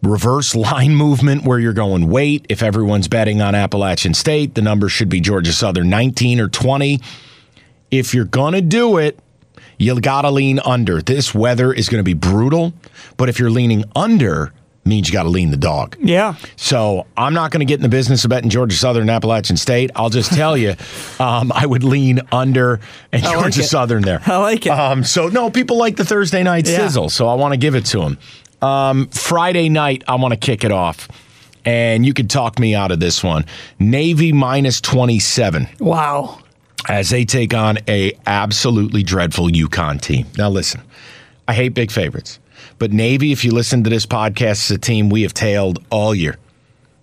reverse 0.02 0.54
line 0.54 0.94
movement 0.94 1.44
where 1.44 1.58
you're 1.58 1.72
going 1.72 2.08
wait. 2.08 2.46
If 2.48 2.62
everyone's 2.62 3.08
betting 3.08 3.42
on 3.42 3.54
Appalachian 3.54 4.14
State, 4.14 4.54
the 4.54 4.62
number 4.62 4.88
should 4.88 5.08
be 5.08 5.20
Georgia 5.20 5.52
Southern 5.52 5.90
19 5.90 6.40
or 6.40 6.48
20. 6.48 7.00
If 7.90 8.14
you're 8.14 8.24
going 8.24 8.54
to 8.54 8.62
do 8.62 8.98
it, 8.98 9.18
you 9.78 10.00
got 10.00 10.22
to 10.22 10.30
lean 10.30 10.58
under. 10.60 11.02
This 11.02 11.34
weather 11.34 11.72
is 11.72 11.88
going 11.88 12.00
to 12.00 12.04
be 12.04 12.14
brutal, 12.14 12.72
but 13.16 13.28
if 13.28 13.38
you're 13.38 13.50
leaning 13.50 13.84
under, 13.94 14.52
means 14.84 15.08
you 15.08 15.12
got 15.12 15.24
to 15.24 15.28
lean 15.28 15.50
the 15.50 15.56
dog. 15.56 15.96
Yeah. 16.00 16.36
So 16.54 17.06
I'm 17.16 17.34
not 17.34 17.50
going 17.50 17.58
to 17.58 17.64
get 17.66 17.74
in 17.74 17.82
the 17.82 17.88
business 17.88 18.22
of 18.24 18.30
betting 18.30 18.50
Georgia 18.50 18.76
Southern 18.76 19.02
and 19.02 19.10
Appalachian 19.10 19.56
State. 19.56 19.90
I'll 19.96 20.10
just 20.10 20.32
tell 20.32 20.56
you, 20.56 20.76
um, 21.20 21.50
I 21.52 21.66
would 21.66 21.82
lean 21.82 22.20
under 22.30 22.78
and 23.12 23.22
like 23.24 23.32
Georgia 23.32 23.60
it. 23.62 23.64
Southern 23.64 24.02
there. 24.02 24.20
I 24.26 24.36
like 24.36 24.64
it. 24.66 24.70
Um, 24.70 25.02
so 25.02 25.26
no, 25.28 25.50
people 25.50 25.76
like 25.76 25.96
the 25.96 26.04
Thursday 26.04 26.42
night 26.44 26.68
Yeah. 26.68 26.76
sizzle, 26.78 27.10
so 27.10 27.26
I 27.28 27.34
want 27.34 27.52
to 27.52 27.58
give 27.58 27.74
it 27.74 27.84
to 27.86 27.98
them. 27.98 28.18
Um, 28.62 29.08
Friday 29.08 29.68
night, 29.68 30.04
I 30.08 30.14
want 30.14 30.32
to 30.32 30.38
kick 30.40 30.62
it 30.64 30.72
off, 30.72 31.08
and 31.64 32.06
you 32.06 32.14
could 32.14 32.30
talk 32.30 32.58
me 32.60 32.74
out 32.74 32.90
of 32.92 33.00
this 33.00 33.22
one. 33.24 33.44
Navy 33.80 34.32
minus 34.32 34.80
27 34.80 35.68
Wow. 35.80 36.38
As 36.88 37.10
they 37.10 37.24
take 37.24 37.52
on 37.52 37.78
a 37.88 38.12
absolutely 38.26 39.02
dreadful 39.02 39.48
UConn 39.48 40.00
team. 40.00 40.26
Now 40.38 40.48
listen, 40.48 40.80
I 41.48 41.54
hate 41.54 41.70
big 41.70 41.90
favorites, 41.90 42.38
but 42.78 42.92
Navy, 42.92 43.32
if 43.32 43.44
you 43.44 43.52
listen 43.52 43.82
to 43.84 43.90
this 43.90 44.06
podcast, 44.06 44.66
is 44.66 44.70
a 44.70 44.78
team 44.78 45.08
we 45.08 45.22
have 45.22 45.34
tailed 45.34 45.84
all 45.90 46.14
year. 46.14 46.36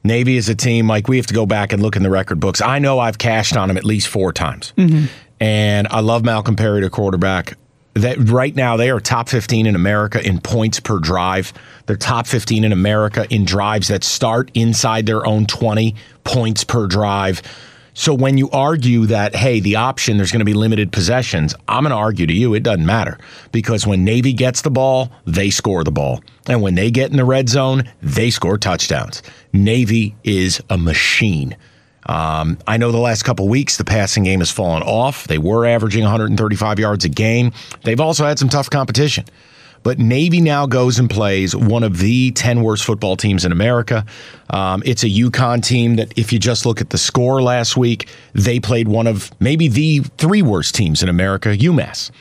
Navy 0.03 0.37
is 0.37 0.49
a 0.49 0.55
team 0.55 0.87
like 0.87 1.07
we 1.07 1.17
have 1.17 1.27
to 1.27 1.33
go 1.33 1.45
back 1.45 1.71
and 1.71 1.81
look 1.81 1.95
in 1.95 2.03
the 2.03 2.09
record 2.09 2.39
books. 2.39 2.61
I 2.61 2.79
know 2.79 2.99
I've 2.99 3.17
cashed 3.17 3.55
on 3.55 3.69
them 3.69 3.77
at 3.77 3.85
least 3.85 4.07
four 4.07 4.33
times, 4.33 4.73
mm-hmm. 4.77 5.05
and 5.39 5.87
I 5.87 6.01
love 6.01 6.23
Malcolm 6.23 6.55
Perry, 6.55 6.81
the 6.81 6.89
quarterback. 6.89 7.57
That 7.95 8.17
right 8.17 8.55
now 8.55 8.75
they 8.75 8.89
are 8.89 8.99
top 8.99 9.29
15 9.29 9.67
in 9.67 9.75
America 9.75 10.25
in 10.25 10.41
points 10.41 10.79
per 10.79 10.97
drive. 10.97 11.53
They're 11.85 11.95
top 11.95 12.25
15 12.25 12.63
in 12.63 12.71
America 12.71 13.27
in 13.29 13.45
drives 13.45 13.87
that 13.89 14.03
start 14.03 14.49
inside 14.55 15.05
their 15.05 15.25
own 15.27 15.45
20 15.45 15.95
points 16.23 16.63
per 16.63 16.87
drive. 16.87 17.43
So 17.93 18.13
when 18.13 18.37
you 18.37 18.49
argue 18.49 19.05
that, 19.07 19.35
hey, 19.35 19.59
the 19.59 19.75
option, 19.75 20.17
there's 20.17 20.31
going 20.31 20.39
to 20.39 20.45
be 20.45 20.53
limited 20.53 20.91
possessions, 20.91 21.53
I'm 21.67 21.83
going 21.83 21.91
to 21.91 21.95
argue 21.95 22.25
to 22.25 22.33
you, 22.33 22.53
it 22.55 22.63
doesn't 22.63 22.85
matter. 22.85 23.19
Because 23.51 23.85
when 23.85 24.03
Navy 24.03 24.33
gets 24.33 24.61
the 24.61 24.71
ball, 24.71 25.11
they 25.25 25.49
score 25.49 25.83
the 25.83 25.91
ball. 25.91 26.23
And 26.47 26.61
when 26.61 26.75
they 26.75 26.89
get 26.89 27.11
in 27.11 27.17
the 27.17 27.25
red 27.25 27.49
zone, 27.49 27.83
they 28.01 28.31
score 28.31 28.57
touchdowns. 28.57 29.21
Navy 29.53 30.15
is 30.23 30.61
a 30.69 30.77
machine. 30.77 31.55
Um, 32.05 32.57
I 32.67 32.77
know 32.77 32.91
the 32.91 32.97
last 32.97 33.23
couple 33.23 33.47
weeks 33.47 33.77
the 33.77 33.85
passing 33.85 34.23
game 34.23 34.39
has 34.39 34.51
fallen 34.51 34.83
off. 34.83 35.27
They 35.27 35.37
were 35.37 35.65
averaging 35.65 36.03
135 36.03 36.79
yards 36.79 37.05
a 37.05 37.09
game. 37.09 37.53
They've 37.83 37.99
also 37.99 38.25
had 38.25 38.39
some 38.39 38.49
tough 38.49 38.69
competition. 38.69 39.25
But 39.83 39.99
Navy 39.99 40.39
now 40.39 40.65
goes 40.65 40.97
and 40.97 41.09
plays 41.09 41.55
one 41.55 41.83
of 41.83 41.99
the 41.99 42.31
10 42.31 42.63
worst 42.63 42.85
football 42.85 43.17
teams 43.17 43.43
in 43.43 43.51
America. 43.51 44.05
Um, 44.49 44.81
it's 44.85 45.03
a 45.03 45.09
UConn 45.09 45.63
team 45.63 45.97
that, 45.97 46.17
if 46.17 46.31
you 46.31 46.39
just 46.39 46.65
look 46.65 46.79
at 46.79 46.89
the 46.89 46.97
score 46.97 47.41
last 47.41 47.75
week, 47.75 48.07
they 48.33 48.59
played 48.59 48.87
one 48.87 49.07
of 49.07 49.29
maybe 49.41 49.67
the 49.67 49.99
three 50.17 50.41
worst 50.41 50.73
teams 50.73 51.03
in 51.03 51.09
America, 51.09 51.49
UMass. 51.49 52.11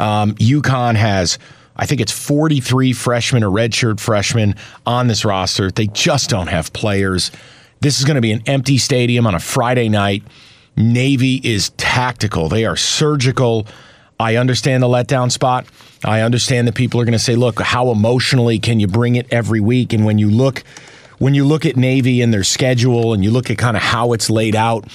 Um, 0.00 0.34
UConn 0.34 0.96
has, 0.96 1.38
I 1.76 1.86
think 1.86 2.00
it's 2.00 2.12
43 2.12 2.92
freshmen 2.92 3.44
or 3.44 3.50
redshirt 3.50 4.00
freshmen 4.00 4.56
on 4.84 5.06
this 5.06 5.24
roster. 5.24 5.70
They 5.70 5.86
just 5.86 6.28
don't 6.28 6.48
have 6.48 6.72
players. 6.72 7.30
This 7.80 7.98
is 7.98 8.04
going 8.04 8.16
to 8.16 8.20
be 8.20 8.32
an 8.32 8.42
empty 8.46 8.78
stadium 8.78 9.26
on 9.26 9.34
a 9.34 9.40
Friday 9.40 9.88
night. 9.88 10.22
Navy 10.76 11.40
is 11.42 11.70
tactical, 11.70 12.48
they 12.48 12.66
are 12.66 12.76
surgical. 12.76 13.66
I 14.18 14.36
understand 14.36 14.82
the 14.82 14.88
letdown 14.88 15.30
spot. 15.30 15.66
I 16.04 16.20
understand 16.20 16.68
that 16.68 16.74
people 16.74 17.00
are 17.00 17.04
going 17.04 17.12
to 17.12 17.18
say, 17.18 17.36
"Look, 17.36 17.60
how 17.60 17.90
emotionally 17.90 18.58
can 18.58 18.80
you 18.80 18.86
bring 18.86 19.16
it 19.16 19.26
every 19.30 19.60
week?" 19.60 19.92
And 19.92 20.04
when 20.04 20.18
you 20.18 20.30
look, 20.30 20.64
when 21.18 21.34
you 21.34 21.44
look 21.44 21.66
at 21.66 21.76
Navy 21.76 22.22
and 22.22 22.32
their 22.32 22.44
schedule, 22.44 23.12
and 23.12 23.22
you 23.24 23.30
look 23.30 23.50
at 23.50 23.58
kind 23.58 23.76
of 23.76 23.82
how 23.82 24.12
it's 24.12 24.30
laid 24.30 24.56
out, 24.56 24.86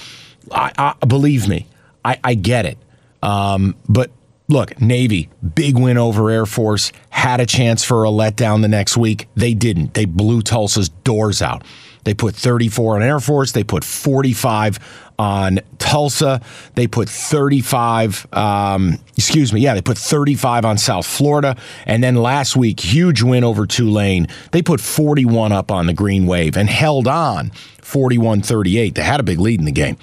I, 0.50 0.94
I 1.00 1.06
believe 1.06 1.48
me, 1.48 1.66
I, 2.04 2.18
I 2.22 2.34
get 2.34 2.66
it. 2.66 2.78
Um, 3.22 3.76
but 3.88 4.10
look, 4.48 4.80
Navy, 4.80 5.30
big 5.54 5.78
win 5.78 5.98
over 5.98 6.30
Air 6.30 6.46
Force, 6.46 6.92
had 7.10 7.40
a 7.40 7.46
chance 7.46 7.84
for 7.84 8.04
a 8.04 8.08
letdown 8.08 8.62
the 8.62 8.68
next 8.68 8.96
week. 8.96 9.28
They 9.34 9.54
didn't. 9.54 9.94
They 9.94 10.04
blew 10.04 10.42
Tulsa's 10.42 10.88
doors 10.88 11.42
out. 11.42 11.64
They 12.04 12.14
put 12.14 12.34
34 12.34 12.96
on 12.96 13.02
Air 13.02 13.20
Force. 13.20 13.52
They 13.52 13.64
put 13.64 13.84
45 13.84 14.78
on 15.22 15.60
Tulsa. 15.78 16.40
They 16.74 16.88
put 16.88 17.08
35, 17.08 18.26
um, 18.32 18.98
excuse 19.16 19.52
me, 19.52 19.60
yeah, 19.60 19.74
they 19.74 19.80
put 19.80 19.96
35 19.96 20.64
on 20.64 20.78
South 20.78 21.06
Florida. 21.06 21.56
And 21.86 22.02
then 22.02 22.16
last 22.16 22.56
week, 22.56 22.80
huge 22.80 23.22
win 23.22 23.44
over 23.44 23.64
Tulane. 23.66 24.26
They 24.50 24.62
put 24.62 24.80
41 24.80 25.52
up 25.52 25.70
on 25.70 25.86
the 25.86 25.94
Green 25.94 26.26
Wave 26.26 26.56
and 26.56 26.68
held 26.68 27.06
on 27.06 27.50
41 27.82 28.42
38. 28.42 28.96
They 28.96 29.02
had 29.02 29.20
a 29.20 29.22
big 29.22 29.38
lead 29.38 29.60
in 29.60 29.64
the 29.64 29.72
game. 29.72 29.96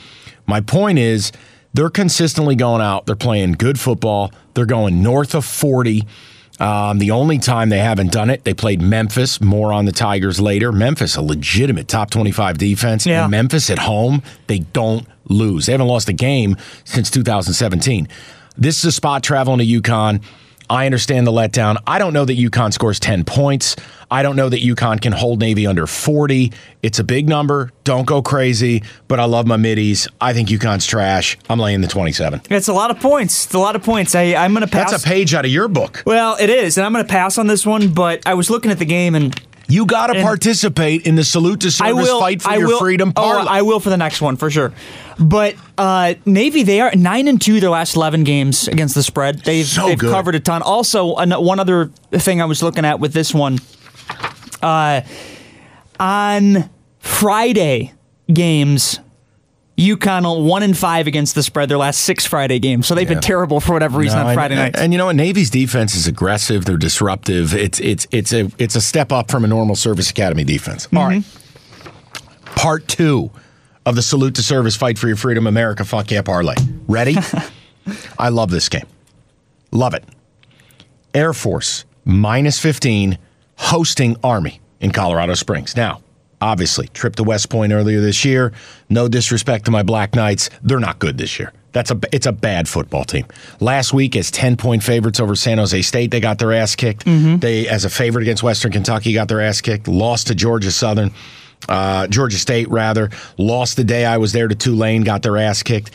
My 0.48 0.62
point 0.62 1.00
is, 1.00 1.34
they're 1.74 1.90
consistently 1.90 2.56
going 2.56 2.82
out. 2.82 3.06
They're 3.06 3.16
playing 3.16 3.54
good 3.54 3.80
football. 3.80 4.32
They're 4.54 4.66
going 4.66 5.04
north 5.04 5.36
of 5.36 5.46
40. 5.46 6.08
Um, 6.60 7.00
the 7.00 7.12
only 7.12 7.40
time 7.40 7.70
they 7.70 7.80
haven't 7.80 8.12
done 8.12 8.30
it, 8.30 8.44
they 8.44 8.54
played 8.54 8.82
Memphis. 8.82 9.40
More 9.40 9.72
on 9.72 9.86
the 9.86 9.92
Tigers 9.92 10.42
later. 10.42 10.72
Memphis, 10.72 11.16
a 11.16 11.22
legitimate 11.22 11.88
top 11.88 12.10
25 12.10 12.58
defense. 12.58 13.06
Yeah. 13.06 13.24
And 13.24 13.32
Memphis 13.32 13.70
at 13.70 13.80
home, 13.80 14.22
they 14.48 14.60
don't 14.60 15.08
lose. 15.26 15.68
They 15.68 15.72
haven't 15.72 15.88
lost 15.88 16.10
a 16.10 16.14
game 16.14 16.58
since 16.84 17.10
2017. 17.10 18.08
This 18.58 18.80
is 18.80 18.86
a 18.86 18.92
spot 18.92 19.24
traveling 19.24 19.60
to 19.60 19.66
UConn. 19.66 20.22
I 20.70 20.86
understand 20.86 21.26
the 21.26 21.32
letdown. 21.32 21.78
I 21.88 21.98
don't 22.00 22.14
know 22.14 22.26
that 22.26 22.38
UConn 22.38 22.72
scores 22.72 23.00
10 23.00 23.24
points. 23.24 23.76
I 24.12 24.24
don't 24.24 24.36
know 24.36 24.50
that 24.50 24.62
UConn 24.62 25.02
can 25.02 25.14
hold 25.14 25.40
Navy 25.40 25.66
under 25.68 25.88
40. 25.88 26.52
It's 26.82 27.00
a 27.00 27.04
big 27.04 27.28
number. 27.28 27.72
Don't 27.84 28.06
go 28.06 28.22
crazy, 28.22 28.84
but 29.08 29.20
I 29.20 29.26
love 29.26 29.48
my 29.48 29.58
middies. 29.58 30.08
I 30.22 30.34
think 30.34 30.50
UConn's 30.50 30.86
trash. 30.86 31.38
I'm 31.50 31.60
laying 31.60 31.82
the 31.82 31.88
27. 31.88 32.42
It's 32.50 32.68
a 32.68 32.74
lot 32.74 32.92
of 32.92 33.00
points. 33.00 33.46
It's 33.46 33.54
a 33.54 33.60
lot 33.60 33.76
of 33.76 33.84
points. 33.84 34.16
I, 34.16 34.36
I'm 34.36 34.54
going 34.54 34.66
to 34.66 34.72
pass. 34.72 34.92
That's 34.92 35.04
a 35.04 35.08
page 35.08 35.34
out 35.34 35.46
of 35.46 35.52
your 35.52 35.68
book. 35.68 36.04
well, 36.06 36.38
it 36.40 36.50
is, 36.50 36.78
and 36.78 36.86
I'm 36.86 36.94
going 36.94 37.06
to 37.06 37.12
pass 37.12 37.38
on 37.38 37.48
this 37.48 37.66
one. 37.66 37.94
But 37.94 38.22
I 38.26 38.36
was 38.36 38.50
looking 38.50 38.72
at 38.72 38.80
the 38.80 38.86
game, 38.86 39.16
and 39.16 39.40
You 39.70 39.86
got 39.86 40.08
to 40.08 40.22
participate 40.22 41.06
in 41.06 41.16
the 41.16 41.24
salute 41.24 41.62
to 41.62 41.72
service 41.72 41.92
I 41.92 41.94
will 41.94 42.20
fight 42.20 42.42
for 42.42 42.50
I 42.50 42.58
your 42.58 42.68
will, 42.68 42.80
freedom 42.80 43.14
Oh. 43.16 43.46
I 43.48 43.62
will 43.62 43.80
for 43.80 43.90
the 43.90 43.98
next 43.98 44.20
one 44.20 44.36
for 44.36 44.50
sure. 44.50 44.74
But 45.20 45.56
uh, 45.78 46.16
Navy, 46.26 46.64
they 46.64 46.82
are 46.82 46.92
nine 46.96 47.28
and 47.28 47.40
two 47.40 47.60
their 47.60 47.70
last 47.70 47.96
eleven 47.96 48.24
games 48.24 48.68
against 48.68 48.96
the 48.96 49.04
spread. 49.04 49.40
They've 49.40 49.66
So 49.66 49.88
they've 49.88 50.00
covered 50.00 50.36
a 50.36 50.40
ton. 50.40 50.62
Also, 50.62 51.16
one 51.40 51.60
other 51.60 51.92
thing 52.12 52.42
I 52.42 52.46
was 52.46 52.64
looking 52.64 52.84
at 52.84 53.00
with 53.00 53.14
this 53.14 53.34
one, 53.34 53.60
uh, 54.62 55.02
on 56.00 56.70
Friday 57.00 57.94
games. 58.32 59.00
UConn 59.80 60.44
one 60.46 60.62
and 60.64 60.78
five 60.78 61.08
against 61.08 61.36
the 61.36 61.42
spread 61.44 61.70
their 61.70 61.78
last 61.78 62.02
six 62.02 62.26
Friday 62.26 62.60
games, 62.60 62.86
so 62.86 62.94
they've 62.96 63.08
Yeah. 63.08 63.16
been 63.16 63.22
terrible 63.24 63.60
for 63.62 63.72
whatever 63.74 63.98
reason 63.98 64.18
No, 64.20 64.24
on 64.26 64.30
and- 64.32 64.36
Friday 64.38 64.56
nights. 64.56 64.80
And, 64.80 64.92
you 64.94 64.98
know 64.98 65.06
what? 65.06 65.16
Navy's 65.16 65.50
defense 65.50 65.96
is 65.96 66.06
aggressive. 66.06 66.66
They're 66.66 66.76
disruptive. 66.78 67.54
It's 67.54 67.80
it's 67.80 68.06
it's 68.12 68.34
a 68.34 68.52
it's 68.58 68.76
a 68.76 68.82
step 68.82 69.12
up 69.12 69.32
from 69.32 69.46
a 69.46 69.48
normal 69.48 69.76
service 69.78 70.10
academy 70.10 70.44
defense. 70.44 70.88
All 70.94 71.06
right. 71.08 71.22
Mm-hmm. 71.22 72.56
Part 72.56 72.88
two 72.88 73.32
of 73.86 73.96
the 73.96 74.02
salute 74.02 74.36
to 74.36 74.44
service 74.44 74.76
fight 74.76 74.98
for 75.00 75.08
your 75.08 75.16
freedom 75.16 75.48
America 75.48 75.86
fuck 75.86 76.12
yeah 76.12 76.22
parlay. 76.22 76.56
Ready? 76.88 77.16
I 78.20 78.30
love 78.30 78.52
this 78.52 78.68
game. 78.70 78.86
Love 79.72 79.94
it. 79.94 80.04
Air 81.14 81.34
Force 81.34 81.86
minus 82.06 82.60
15 82.60 83.18
hosting 83.56 84.18
Army 84.24 84.60
in 84.82 84.92
Colorado 84.92 85.34
Springs. 85.36 85.76
Now, 85.76 86.02
obviously, 86.42 86.88
trip 86.90 87.16
to 87.18 87.24
West 87.24 87.50
Point 87.50 87.74
earlier 87.74 88.02
this 88.02 88.24
year. 88.26 88.54
No 88.90 89.08
disrespect 89.08 89.66
to 89.66 89.72
my 89.72 89.84
Black 89.84 90.16
Knights, 90.16 90.50
they're 90.64 90.80
not 90.80 91.00
good 91.00 91.18
this 91.18 91.40
year. 91.40 91.54
That's 91.72 91.92
a 91.92 92.00
it's 92.12 92.26
a 92.26 92.32
bad 92.32 92.68
football 92.68 93.04
team. 93.04 93.26
Last 93.60 93.94
week, 93.94 94.16
as 94.16 94.32
10 94.32 94.58
point 94.58 94.82
favorites 94.84 95.20
over 95.20 95.36
San 95.36 95.60
Jose 95.60 95.82
State, 95.84 96.12
they 96.12 96.20
got 96.20 96.40
their 96.40 96.52
ass 96.54 96.76
kicked. 96.76 97.06
They, 97.40 97.68
as 97.68 97.86
a 97.86 97.90
favorite 97.90 98.24
against 98.24 98.42
Western 98.42 98.72
Kentucky, 98.72 99.14
got 99.14 99.28
their 99.28 99.42
ass 99.42 99.62
kicked. 99.62 99.88
Lost 99.88 100.28
to 100.28 100.36
Georgia 100.36 100.72
Southern, 100.72 101.12
uh, 101.68 102.08
Georgia 102.08 102.38
State 102.38 102.70
rather. 102.70 103.12
Lost 103.38 103.78
the 103.78 103.84
day 103.84 104.06
I 104.06 104.18
was 104.18 104.32
there 104.34 104.48
to 104.48 104.56
Tulane, 104.56 105.04
got 105.04 105.22
their 105.22 105.38
ass 105.38 105.62
kicked. 105.62 105.92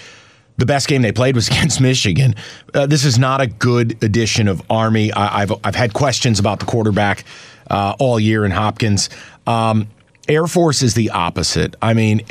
The 0.59 0.67
best 0.67 0.87
game 0.87 1.03
they 1.03 1.11
played 1.11 1.35
was 1.35 1.49
against 1.51 1.81
Michigan. 1.81 2.37
Uh, 2.73 2.87
this 2.87 3.05
is 3.05 3.19
not 3.19 3.41
a 3.41 3.49
good 3.49 4.03
edition 4.05 4.47
of 4.47 4.63
Army. 4.71 5.13
I, 5.13 5.43
I've 5.43 5.53
I've 5.65 5.75
had 5.75 5.93
questions 5.93 6.39
about 6.39 6.61
the 6.61 6.67
quarterback 6.67 7.25
uh, 7.69 7.97
all 7.99 8.21
year 8.21 8.45
in 8.45 8.53
Hopkins. 8.53 9.11
Um, 9.47 9.89
Air 10.29 10.47
Force 10.47 10.83
is 10.83 10.95
the 10.95 11.11
opposite. 11.11 11.77
I 11.83 11.95
mean, 11.95 12.23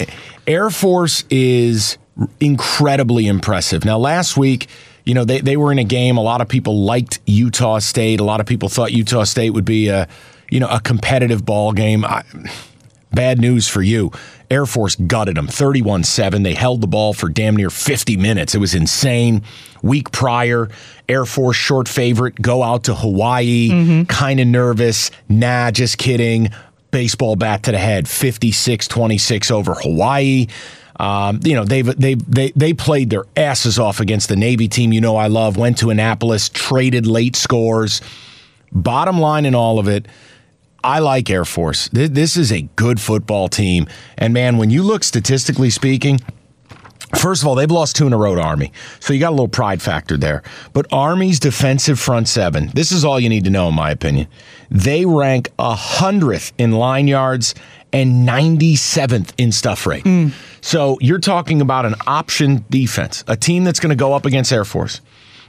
Air 0.47 0.69
Force 0.69 1.23
is 1.29 1.97
incredibly 2.39 3.27
impressive. 3.27 3.85
Now, 3.85 3.97
last 3.97 4.37
week, 4.37 4.67
you 5.05 5.13
know, 5.13 5.25
they, 5.25 5.41
they 5.41 5.57
were 5.57 5.71
in 5.71 5.79
a 5.79 5.83
game. 5.83 6.17
A 6.17 6.21
lot 6.21 6.41
of 6.41 6.47
people 6.47 6.83
liked 6.83 7.19
Utah 7.25 7.79
State. 7.79 8.19
A 8.19 8.23
lot 8.23 8.39
of 8.39 8.45
people 8.45 8.69
thought 8.69 8.93
Utah 8.93 9.23
State 9.23 9.51
would 9.51 9.65
be 9.65 9.89
a, 9.89 10.07
you 10.49 10.59
know, 10.59 10.69
a 10.69 10.79
competitive 10.79 11.45
ball 11.45 11.73
game. 11.73 12.05
I, 12.05 12.23
bad 13.11 13.39
news 13.39 13.67
for 13.67 13.81
you. 13.81 14.11
Air 14.49 14.65
Force 14.65 14.95
gutted 14.95 15.35
them 15.35 15.47
31 15.47 16.03
7. 16.03 16.43
They 16.43 16.53
held 16.53 16.81
the 16.81 16.87
ball 16.87 17.13
for 17.13 17.29
damn 17.29 17.55
near 17.55 17.69
50 17.69 18.17
minutes. 18.17 18.53
It 18.53 18.59
was 18.59 18.75
insane. 18.75 19.43
Week 19.81 20.11
prior, 20.11 20.69
Air 21.09 21.25
Force 21.25 21.57
short 21.57 21.87
favorite, 21.87 22.41
go 22.41 22.63
out 22.63 22.85
to 22.85 22.95
Hawaii, 22.95 23.69
mm-hmm. 23.69 24.03
kind 24.03 24.39
of 24.39 24.47
nervous. 24.47 25.11
Nah, 25.27 25.71
just 25.71 25.97
kidding. 25.97 26.49
Baseball 26.93 27.35
bat 27.35 27.63
to 27.63 27.71
the 27.71 27.79
head, 27.79 28.07
56 28.07 28.87
26 28.87 29.49
over 29.49 29.73
Hawaii. 29.73 30.45
Um, 30.99 31.39
you 31.43 31.55
know 31.55 31.65
they've 31.65 31.87
they 31.99 32.13
they 32.13 32.51
they 32.55 32.73
played 32.73 33.09
their 33.09 33.25
asses 33.35 33.79
off 33.79 33.99
against 33.99 34.29
the 34.29 34.35
Navy 34.35 34.67
team. 34.67 34.93
You 34.93 35.01
know 35.01 35.15
I 35.15 35.25
love. 35.25 35.57
Went 35.57 35.79
to 35.79 35.89
Annapolis, 35.89 36.49
traded 36.49 37.07
late 37.07 37.35
scores. 37.35 37.99
Bottom 38.71 39.19
line 39.19 39.45
in 39.45 39.55
all 39.55 39.79
of 39.79 39.87
it, 39.87 40.07
I 40.83 40.99
like 40.99 41.31
Air 41.31 41.45
Force. 41.45 41.89
This, 41.89 42.11
this 42.11 42.37
is 42.37 42.51
a 42.51 42.61
good 42.75 43.01
football 43.01 43.47
team, 43.49 43.87
and 44.15 44.31
man, 44.31 44.57
when 44.57 44.69
you 44.69 44.83
look 44.83 45.03
statistically 45.03 45.71
speaking. 45.71 46.19
First 47.15 47.41
of 47.41 47.47
all, 47.47 47.55
they've 47.55 47.69
lost 47.69 47.95
two 47.95 48.07
in 48.07 48.13
a 48.13 48.17
row 48.17 48.35
to 48.35 48.41
Army. 48.41 48.71
So 48.99 49.13
you 49.13 49.19
got 49.19 49.29
a 49.29 49.35
little 49.35 49.47
pride 49.47 49.81
factor 49.81 50.17
there. 50.17 50.43
But 50.73 50.87
Army's 50.91 51.39
defensive 51.39 51.99
front 51.99 52.27
seven, 52.27 52.71
this 52.73 52.91
is 52.91 53.05
all 53.05 53.19
you 53.19 53.29
need 53.29 53.43
to 53.43 53.49
know, 53.49 53.69
in 53.69 53.75
my 53.75 53.91
opinion. 53.91 54.27
They 54.71 55.05
rank 55.05 55.49
100th 55.59 56.53
in 56.57 56.71
line 56.71 57.07
yards 57.07 57.53
and 57.91 58.27
97th 58.27 59.33
in 59.37 59.51
stuff 59.51 59.85
rate. 59.85 60.03
Mm. 60.03 60.33
So 60.61 60.97
you're 60.99 61.19
talking 61.19 61.61
about 61.61 61.85
an 61.85 61.95
option 62.07 62.65
defense, 62.69 63.23
a 63.27 63.37
team 63.37 63.63
that's 63.63 63.79
going 63.79 63.91
to 63.91 63.95
go 63.95 64.13
up 64.13 64.25
against 64.25 64.51
Air 64.51 64.65
Force. 64.65 64.99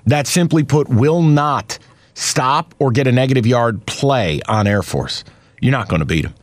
That 0.06 0.26
simply 0.26 0.64
put 0.64 0.88
will 0.88 1.22
not 1.22 1.78
stop 2.12 2.74
or 2.78 2.90
get 2.90 3.06
a 3.06 3.12
negative 3.12 3.46
yard 3.46 3.86
play 3.86 4.42
on 4.46 4.66
Air 4.66 4.82
Force. 4.82 5.24
You're 5.60 5.72
not 5.72 5.88
going 5.88 6.00
to 6.00 6.06
beat 6.06 6.22
them. 6.22 6.34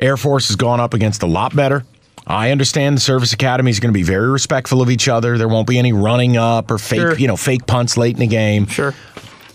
Air 0.00 0.16
Force 0.16 0.48
has 0.48 0.56
gone 0.56 0.80
up 0.80 0.94
against 0.94 1.22
a 1.22 1.26
lot 1.26 1.54
better. 1.54 1.84
I 2.30 2.50
understand 2.52 2.96
the 2.96 3.00
service 3.00 3.32
academy 3.32 3.70
is 3.70 3.80
going 3.80 3.92
to 3.92 3.98
be 3.98 4.02
very 4.04 4.28
respectful 4.28 4.80
of 4.82 4.90
each 4.90 5.08
other. 5.08 5.36
There 5.36 5.48
won't 5.48 5.66
be 5.66 5.78
any 5.78 5.92
running 5.92 6.36
up 6.36 6.70
or 6.70 6.78
fake, 6.78 7.00
Sure. 7.00 7.18
you 7.18 7.26
know, 7.26 7.36
fake 7.36 7.66
punts 7.66 7.96
late 7.96 8.14
in 8.14 8.20
the 8.20 8.26
game. 8.26 8.66
Sure. 8.66 8.94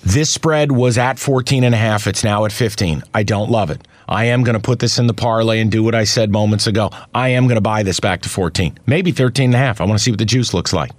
This 0.04 0.30
spread 0.30 0.72
was 0.72 0.98
at 0.98 1.18
14 1.18 1.64
and 1.64 1.74
a 1.74 1.78
half. 1.78 2.06
It's 2.06 2.24
now 2.24 2.46
at 2.46 2.52
15. 2.52 3.02
I 3.14 3.24
don't 3.24 3.50
love 3.50 3.72
it. 3.72 3.88
I 4.08 4.26
am 4.26 4.44
going 4.44 4.54
to 4.54 4.60
put 4.60 4.78
this 4.80 5.00
in 5.00 5.08
the 5.08 5.14
parlay 5.16 5.60
and 5.60 5.72
do 5.72 5.82
what 5.84 5.96
I 5.96 6.04
said 6.04 6.32
moments 6.32 6.68
ago. 6.68 6.92
I 7.16 7.30
am 7.30 7.46
going 7.46 7.56
to 7.56 7.62
buy 7.62 7.82
this 7.82 8.00
back 8.00 8.22
to 8.22 8.30
14, 8.30 8.78
maybe 8.86 9.12
13 9.12 9.46
and 9.46 9.56
a 9.56 9.58
half. 9.58 9.82
I 9.82 9.86
want 9.86 9.98
to 9.98 10.04
see 10.04 10.12
what 10.12 10.20
the 10.20 10.26
juice 10.26 10.54
looks 10.54 10.74
like. 10.74 10.92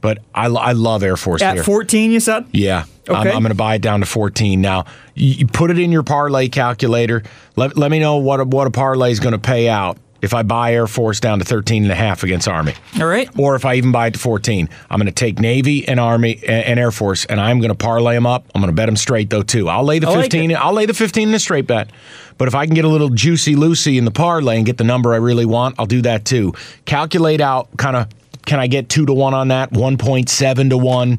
But 0.00 0.18
I, 0.34 0.46
I 0.46 0.72
love 0.72 1.02
Air 1.02 1.16
Force 1.16 1.42
At 1.42 1.54
here. 1.56 1.64
14, 1.64 2.12
you 2.12 2.20
said? 2.20 2.46
Yeah. 2.52 2.84
I'm, 3.08 3.16
Okay. 3.16 3.30
I'm 3.30 3.40
going 3.42 3.50
to 3.50 3.54
buy 3.54 3.74
it 3.74 3.82
down 3.82 4.00
to 4.00 4.06
14. 4.06 4.60
Now, 4.60 4.84
you, 5.14 5.28
you 5.34 5.46
put 5.46 5.70
it 5.70 5.78
in 5.78 5.92
your 5.92 6.02
parlay 6.02 6.48
calculator. 6.48 7.22
Let, 7.56 7.76
let 7.76 7.90
me 7.90 7.98
know 7.98 8.16
what 8.16 8.40
a, 8.40 8.44
what 8.44 8.66
a 8.66 8.70
parlay 8.70 9.10
is 9.10 9.20
going 9.20 9.32
to 9.32 9.38
pay 9.38 9.68
out 9.68 9.98
if 10.26 10.34
I 10.34 10.42
buy 10.42 10.74
Air 10.74 10.86
Force 10.86 11.20
down 11.20 11.38
to 11.38 11.44
13 11.44 11.84
and 11.84 11.92
a 11.92 11.94
half 11.94 12.22
against 12.22 12.48
Army. 12.48 12.74
All 13.00 13.06
right. 13.06 13.30
Or 13.38 13.54
if 13.54 13.64
I 13.64 13.76
even 13.76 13.92
buy 13.92 14.08
it 14.08 14.14
to 14.14 14.18
14. 14.18 14.68
I'm 14.90 14.98
going 14.98 15.06
to 15.06 15.12
take 15.12 15.38
Navy 15.38 15.86
and 15.86 15.98
Army 15.98 16.42
and, 16.46 16.78
Air 16.78 16.90
Force 16.90 17.24
and 17.24 17.40
I'm 17.40 17.60
going 17.60 17.70
to 17.70 17.76
parlay 17.76 18.14
them 18.14 18.26
up. 18.26 18.44
I'm 18.54 18.60
going 18.60 18.70
to 18.70 18.76
bet 18.76 18.86
them 18.86 18.96
straight 18.96 19.30
though 19.30 19.42
too. 19.42 19.68
I'll 19.68 19.84
lay 19.84 20.00
the 20.00 20.08
I 20.08 20.10
like 20.10 20.32
15. 20.32 20.54
I'll 20.56 20.72
lay 20.72 20.84
the 20.84 20.94
15 20.94 21.28
in 21.28 21.34
a 21.34 21.38
straight 21.38 21.66
bet. 21.66 21.90
But 22.36 22.48
if 22.48 22.54
I 22.54 22.66
can 22.66 22.74
get 22.74 22.84
a 22.84 22.88
little 22.88 23.08
juicy 23.08 23.54
loosey 23.54 23.96
in 23.96 24.04
the 24.04 24.10
parlay 24.10 24.56
and 24.56 24.66
get 24.66 24.76
the 24.76 24.84
number 24.84 25.14
I 25.14 25.18
really 25.18 25.46
want, 25.46 25.76
I'll 25.78 25.86
do 25.86 26.02
that 26.02 26.24
too. 26.26 26.52
Calculate 26.84 27.40
out 27.40 27.74
kind 27.78 27.96
of 27.96 28.08
can 28.44 28.60
I 28.60 28.66
get 28.66 28.88
2 28.88 29.06
to 29.06 29.12
1 29.12 29.34
on 29.34 29.48
that? 29.48 29.72
1.7 29.72 30.70
to 30.70 30.76
1. 30.76 31.18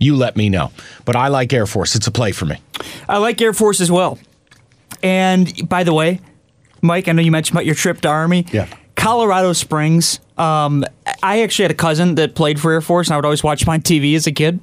You 0.00 0.16
let 0.16 0.36
me 0.36 0.48
know. 0.48 0.70
But 1.04 1.16
I 1.16 1.28
like 1.28 1.52
Air 1.52 1.66
Force. 1.66 1.94
It's 1.96 2.06
a 2.06 2.10
play 2.10 2.32
for 2.32 2.44
me. 2.44 2.56
I 3.08 3.18
like 3.18 3.40
Air 3.40 3.52
Force 3.52 3.80
as 3.80 3.90
well. 3.90 4.18
And 5.02 5.68
by 5.68 5.84
the 5.84 5.94
way, 5.94 6.20
Mike, 6.82 7.08
I 7.08 7.12
know 7.12 7.22
you 7.22 7.30
mentioned 7.30 7.56
about 7.56 7.66
your 7.66 7.74
trip 7.74 8.00
to 8.02 8.08
Army. 8.08 8.46
Yeah. 8.52 8.66
Colorado 8.96 9.52
Springs. 9.52 10.20
Um, 10.36 10.84
I 11.22 11.42
actually 11.42 11.64
had 11.64 11.70
a 11.70 11.74
cousin 11.74 12.16
that 12.16 12.34
played 12.34 12.60
for 12.60 12.72
Air 12.72 12.80
Force, 12.80 13.08
and 13.08 13.14
I 13.14 13.16
would 13.16 13.24
always 13.24 13.44
watch 13.44 13.62
him 13.62 13.68
on 13.68 13.80
TV 13.80 14.14
as 14.16 14.26
a 14.26 14.32
kid. 14.32 14.60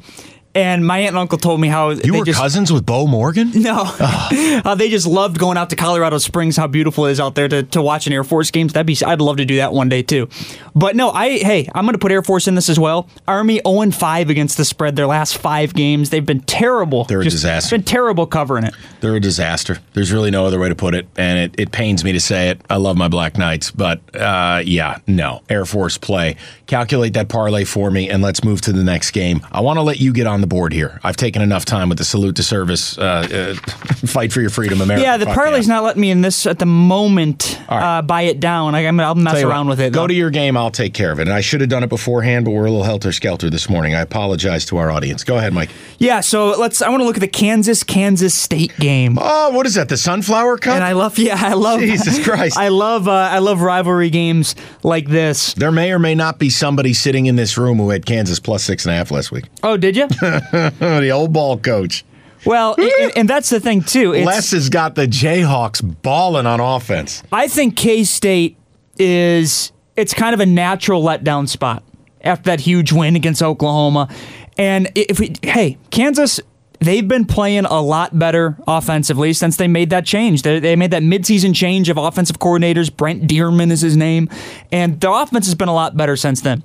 And 0.55 0.87
my 0.87 0.99
aunt 0.99 1.09
and 1.09 1.17
uncle 1.17 1.37
told 1.37 1.59
me 1.59 1.67
how 1.67 1.89
You 1.89 2.13
were 2.17 2.23
just 2.23 2.39
cousins 2.39 2.71
with 2.71 2.85
Bo 2.85 3.07
Morgan? 3.07 3.51
no, 3.55 3.83
how 3.83 4.73
they 4.73 4.89
just 4.89 5.05
loved 5.05 5.37
going 5.37 5.57
out 5.57 5.69
to 5.71 5.75
Colorado 5.75 6.17
Springs. 6.17 6.55
How 6.55 6.65
beautiful 6.65 7.05
it 7.07 7.11
is 7.11 7.19
out 7.19 7.35
there 7.35 7.49
to, 7.49 7.63
to 7.63 7.81
watch 7.81 8.07
an 8.07 8.13
Air 8.13 8.23
Force 8.23 8.51
games. 8.51 8.71
That'd 8.71 8.87
be 8.87 8.97
I'd 9.05 9.19
love 9.19 9.35
to 9.37 9.45
do 9.45 9.57
that 9.57 9.73
one 9.73 9.89
day 9.89 10.01
too. 10.01 10.29
But 10.73 10.95
no, 10.95 11.11
I 11.11 11.39
hey, 11.39 11.69
I'm 11.75 11.83
going 11.83 11.93
to 11.93 11.99
put 11.99 12.13
Air 12.13 12.21
Force 12.21 12.47
in 12.47 12.55
this 12.55 12.69
as 12.69 12.79
well. 12.79 13.09
Army 13.27 13.59
0 13.67 13.81
and 13.81 13.93
5 13.93 14.29
against 14.29 14.55
the 14.55 14.63
spread. 14.63 14.95
Their 14.95 15.07
last 15.07 15.37
five 15.37 15.73
games, 15.73 16.09
they've 16.09 16.25
been 16.25 16.39
terrible. 16.41 17.03
They're 17.03 17.19
a 17.19 17.25
Just 17.25 17.35
disaster. 17.35 17.75
Been 17.75 17.83
terrible 17.83 18.25
covering 18.25 18.63
it. 18.63 18.73
They're 19.01 19.15
a 19.15 19.19
disaster. 19.19 19.79
There's 19.93 20.13
really 20.13 20.31
no 20.31 20.45
other 20.45 20.59
way 20.59 20.69
to 20.69 20.75
put 20.75 20.95
it, 20.95 21.05
and 21.17 21.37
it, 21.37 21.59
it 21.59 21.71
pains 21.73 22.05
me 22.05 22.13
to 22.13 22.19
say 22.21 22.49
it. 22.49 22.61
I 22.69 22.77
love 22.77 22.95
my 22.95 23.09
Black 23.09 23.37
Knights, 23.37 23.71
but 23.71 23.99
uh, 24.15 24.61
yeah, 24.65 24.99
no. 25.05 25.41
Air 25.49 25.65
Force 25.65 25.97
play. 25.97 26.37
Calculate 26.67 27.13
that 27.13 27.27
parlay 27.27 27.65
for 27.65 27.91
me, 27.91 28.09
and 28.09 28.23
let's 28.23 28.43
move 28.43 28.61
to 28.61 28.71
the 28.71 28.83
next 28.83 29.11
game. 29.11 29.45
I 29.51 29.59
want 29.59 29.77
to 29.77 29.81
let 29.81 29.99
you 29.99 30.13
get 30.13 30.27
on 30.27 30.44
the 30.45 30.55
board 30.55 30.73
here. 30.73 30.99
I've 31.03 31.17
taken 31.17 31.41
enough 31.41 31.65
time 31.65 31.89
with 31.89 31.97
the 31.97 32.05
salute 32.05 32.35
to 32.35 32.43
service, 32.43 32.97
uh, 32.97 33.01
uh, 33.01 33.53
fight 34.07 34.31
for 34.31 34.41
your 34.41 34.49
freedom, 34.49 34.81
America. 34.81 35.03
Yeah, 35.03 35.17
the 35.17 35.25
parlay's 35.25 35.67
not 35.67 35.83
letting 35.83 36.01
me 36.01 36.11
in 36.11 36.21
this 36.21 36.45
at 36.45 36.59
the 36.59 36.65
moment. 36.65 37.59
Right. 37.69 37.97
Uh, 37.97 38.01
buy 38.01 38.23
it 38.23 38.39
down. 38.39 38.75
I, 38.75 38.85
I'm, 38.85 38.99
I'll 38.99 39.15
mess 39.15 39.41
around 39.41 39.67
what, 39.67 39.77
with 39.77 39.81
it. 39.81 39.93
Go 39.93 40.01
though. 40.01 40.07
to 40.07 40.13
your 40.13 40.29
game. 40.29 40.55
I'll 40.55 40.71
take 40.71 40.93
care 40.93 41.11
of 41.11 41.19
it. 41.19 41.23
And 41.23 41.33
I 41.33 41.41
should 41.41 41.61
have 41.61 41.69
done 41.69 41.83
it 41.83 41.89
beforehand, 41.89 42.45
but 42.45 42.51
we're 42.51 42.65
a 42.65 42.69
little 42.69 42.83
helter 42.83 43.11
skelter 43.11 43.49
this 43.49 43.69
morning. 43.69 43.95
I 43.95 44.01
apologize 44.01 44.65
to 44.67 44.77
our 44.77 44.91
audience. 44.91 45.23
Go 45.23 45.37
ahead, 45.37 45.53
Mike. 45.53 45.69
yeah, 45.97 46.21
so 46.21 46.57
let's. 46.59 46.81
I 46.81 46.89
want 46.89 47.01
to 47.01 47.05
look 47.05 47.17
at 47.17 47.21
the 47.21 47.27
Kansas 47.27 47.83
Kansas 47.83 48.35
State 48.35 48.75
game. 48.77 49.17
Oh, 49.19 49.49
what 49.51 49.65
is 49.65 49.75
that? 49.75 49.89
The 49.89 49.97
Sunflower 49.97 50.59
Cup? 50.59 50.75
And 50.75 50.83
I 50.83 50.91
love, 50.91 51.17
yeah, 51.17 51.37
I 51.37 51.53
love 51.53 51.79
Jesus 51.91 52.23
Christ. 52.23 52.57
I 52.57 52.67
love, 52.67 53.07
uh, 53.07 53.11
I 53.11 53.39
love 53.39 53.61
rivalry 53.61 54.09
games 54.09 54.55
like 54.83 55.07
this. 55.07 55.53
there 55.55 55.71
may 55.71 55.91
or 55.91 55.99
may 55.99 56.13
not 56.13 56.37
be 56.37 56.49
somebody 56.49 56.93
sitting 56.93 57.25
in 57.25 57.35
this 57.35 57.57
room 57.57 57.77
who 57.77 57.89
had 57.89 58.05
Kansas 58.05 58.39
plus 58.39 58.63
six 58.63 58.85
and 58.85 58.93
a 58.93 58.95
half 58.95 59.11
last 59.11 59.31
week. 59.31 59.45
Oh, 59.63 59.77
did 59.77 59.95
you? 59.95 60.07
The 60.79 61.09
old 61.11 61.33
ball 61.33 61.57
coach. 61.57 62.05
well, 62.45 62.75
and, 62.77 63.11
and 63.17 63.29
that's 63.29 63.49
the 63.49 63.59
thing 63.59 63.81
too. 63.81 64.13
It's, 64.13 64.25
Les 64.25 64.51
has 64.51 64.69
got 64.69 64.95
the 64.95 65.07
Jayhawks 65.07 65.81
balling 66.01 66.45
on 66.45 66.59
offense. 66.59 67.23
I 67.31 67.47
think 67.47 67.75
K 67.75 68.03
State 68.03 68.57
is 68.97 69.71
it's 69.95 70.13
kind 70.13 70.33
of 70.33 70.39
a 70.39 70.45
natural 70.45 71.03
letdown 71.03 71.47
spot 71.47 71.83
after 72.21 72.43
that 72.45 72.61
huge 72.61 72.91
win 72.91 73.15
against 73.15 73.41
Oklahoma. 73.41 74.09
And 74.57 74.91
if 74.95 75.19
we 75.19 75.33
hey, 75.41 75.77
Kansas 75.91 76.39
they've 76.79 77.07
been 77.07 77.25
playing 77.25 77.65
a 77.65 77.81
lot 77.81 78.17
better 78.17 78.57
offensively 78.67 79.33
since 79.33 79.57
they 79.57 79.67
made 79.67 79.89
that 79.89 80.05
change. 80.05 80.41
They, 80.41 80.59
they 80.59 80.75
made 80.75 80.91
that 80.91 81.03
midseason 81.03 81.55
change 81.55 81.89
of 81.89 81.97
offensive 81.97 82.39
coordinators. 82.39 82.95
Brent 82.95 83.27
Dearmon 83.27 83.71
is 83.71 83.81
his 83.81 83.97
name, 83.97 84.29
and 84.71 84.99
the 84.99 85.11
offense 85.11 85.45
has 85.45 85.55
been 85.55 85.67
a 85.69 85.73
lot 85.73 85.97
better 85.97 86.15
since 86.15 86.41
then. 86.41 86.63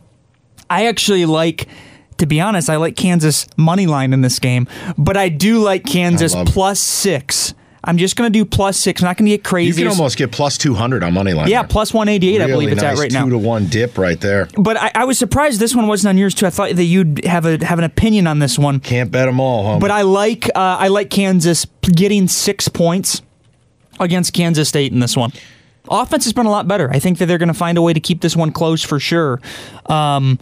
I 0.68 0.87
actually 0.87 1.26
like, 1.26 1.68
to 2.20 2.26
be 2.26 2.40
honest, 2.40 2.70
I 2.70 2.76
like 2.76 2.96
Kansas 2.96 3.46
money 3.56 3.87
line 3.87 4.12
in 4.12 4.20
this 4.20 4.38
game, 4.38 4.68
but 4.96 5.16
I 5.16 5.28
do 5.30 5.59
like 5.59 5.85
Kansas 5.85 6.35
plus 6.46 6.78
six. 6.78 7.54
I'm 7.83 7.96
just 7.96 8.14
going 8.14 8.30
to 8.30 8.38
do 8.38 8.44
plus 8.44 8.76
six. 8.76 9.00
I'm 9.00 9.06
not 9.06 9.16
going 9.16 9.24
to 9.24 9.37
get 9.37 9.42
crazy. 9.42 9.80
You 9.80 9.88
can 9.88 9.96
almost 9.96 10.18
get 10.18 10.30
plus 10.30 10.59
200 10.59 11.02
on 11.02 11.14
money 11.14 11.33
line. 11.33 11.48
Yeah, 11.48 11.62
there. 11.62 11.68
plus 11.68 11.94
188, 11.94 12.42
I 12.42 12.46
believe 12.46 12.72
it's 12.72 12.83
nice 12.83 12.98
at 12.98 13.00
right 13.00 13.11
two 13.11 13.18
now. 13.18 13.28
to 13.30 13.38
one 13.38 13.68
dip 13.68 13.96
right 13.96 14.20
there. 14.20 14.48
But 14.59 14.76
I, 14.76 14.90
I 14.94 15.04
was 15.06 15.18
surprised 15.18 15.61
this 15.61 15.74
one 15.74 15.87
wasn't 15.87 16.11
on 16.11 16.18
yours 16.18 16.35
too. 16.35 16.44
I 16.44 16.50
thought 16.50 16.76
that 16.76 16.85
you'd 16.85 17.24
have 17.24 17.46
a 17.46 17.64
have 17.64 17.78
an 17.78 17.85
opinion 17.85 18.26
on 18.26 18.38
this 18.38 18.59
one. 18.59 18.80
Can't 18.80 19.11
bet 19.11 19.26
them 19.26 19.40
all, 19.40 19.64
homie. 19.64 19.80
But 19.80 19.90
I 19.90 20.02
like 20.02 20.46
uh, 20.48 20.50
I 20.56 20.88
like 20.88 21.09
Kansas 21.09 21.66
getting 21.80 22.28
six 22.28 22.68
points 22.68 23.22
against 23.98 24.35
Kansas 24.35 24.68
State 24.68 24.92
in 24.92 25.00
this 25.00 25.16
one. 25.16 25.33
Offense 25.88 26.24
has 26.24 26.35
been 26.35 26.46
a 26.46 26.50
lot 26.50 26.68
better. 26.68 26.90
I 26.90 26.98
think 26.98 27.16
that 27.16 27.26
they're 27.26 27.38
going 27.38 27.48
to 27.48 27.54
find 27.54 27.78
a 27.78 27.83
way 27.83 27.94
to 27.94 28.00
keep 28.00 28.20
this 28.20 28.37
one 28.37 28.52
close 28.52 28.85
for 28.85 29.00
sure. 29.00 29.40
Um, 29.87 30.38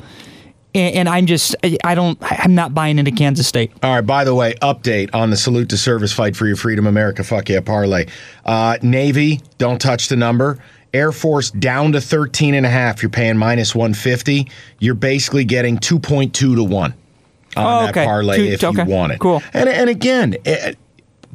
and, 0.74 0.94
and 0.96 1.08
I'm 1.08 1.26
just 1.26 1.54
I, 1.84 1.94
don't 1.94 2.18
I'm 2.22 2.54
not 2.54 2.74
buying 2.74 2.98
into 2.98 3.10
Kansas 3.10 3.46
State. 3.46 3.72
All 3.82 3.94
right, 3.94 4.00
by 4.00 4.24
the 4.24 4.34
way, 4.34 4.54
update 4.62 5.10
on 5.14 5.30
the 5.30 5.36
salute 5.36 5.68
to 5.70 5.76
service 5.78 6.12
fight 6.12 6.36
for 6.36 6.46
your 6.46 6.56
freedom, 6.56 6.86
America. 6.86 7.24
Fuck 7.24 7.48
yeah, 7.48 7.60
parlay. 7.60 8.06
Uh, 8.44 8.78
Navy, 8.82 9.40
don't 9.58 9.80
touch 9.80 10.08
the 10.08 10.16
number. 10.16 10.58
Air 10.94 11.12
Force 11.12 11.50
down 11.50 11.92
to 11.92 12.00
13 12.00 12.54
and 12.54 12.64
a 12.64 12.70
half. 12.70 13.02
You're 13.02 13.10
paying 13.10 13.36
minus 13.36 13.74
150. 13.74 14.48
You're 14.78 14.94
basically 14.94 15.44
getting 15.44 15.76
2.2 15.76 16.32
to 16.32 16.64
1 16.64 16.94
on 16.94 16.94
Oh, 17.56 17.92
that 17.92 17.94
parlay 18.06 18.36
Two- 18.38 18.44
if 18.44 18.64
okay. 18.64 18.82
you 18.84 18.88
want 18.88 19.12
it. 19.12 19.18
Cool. 19.18 19.42
And, 19.52 19.68
and 19.68 19.90
again, 19.90 20.36
eh, 20.46 20.72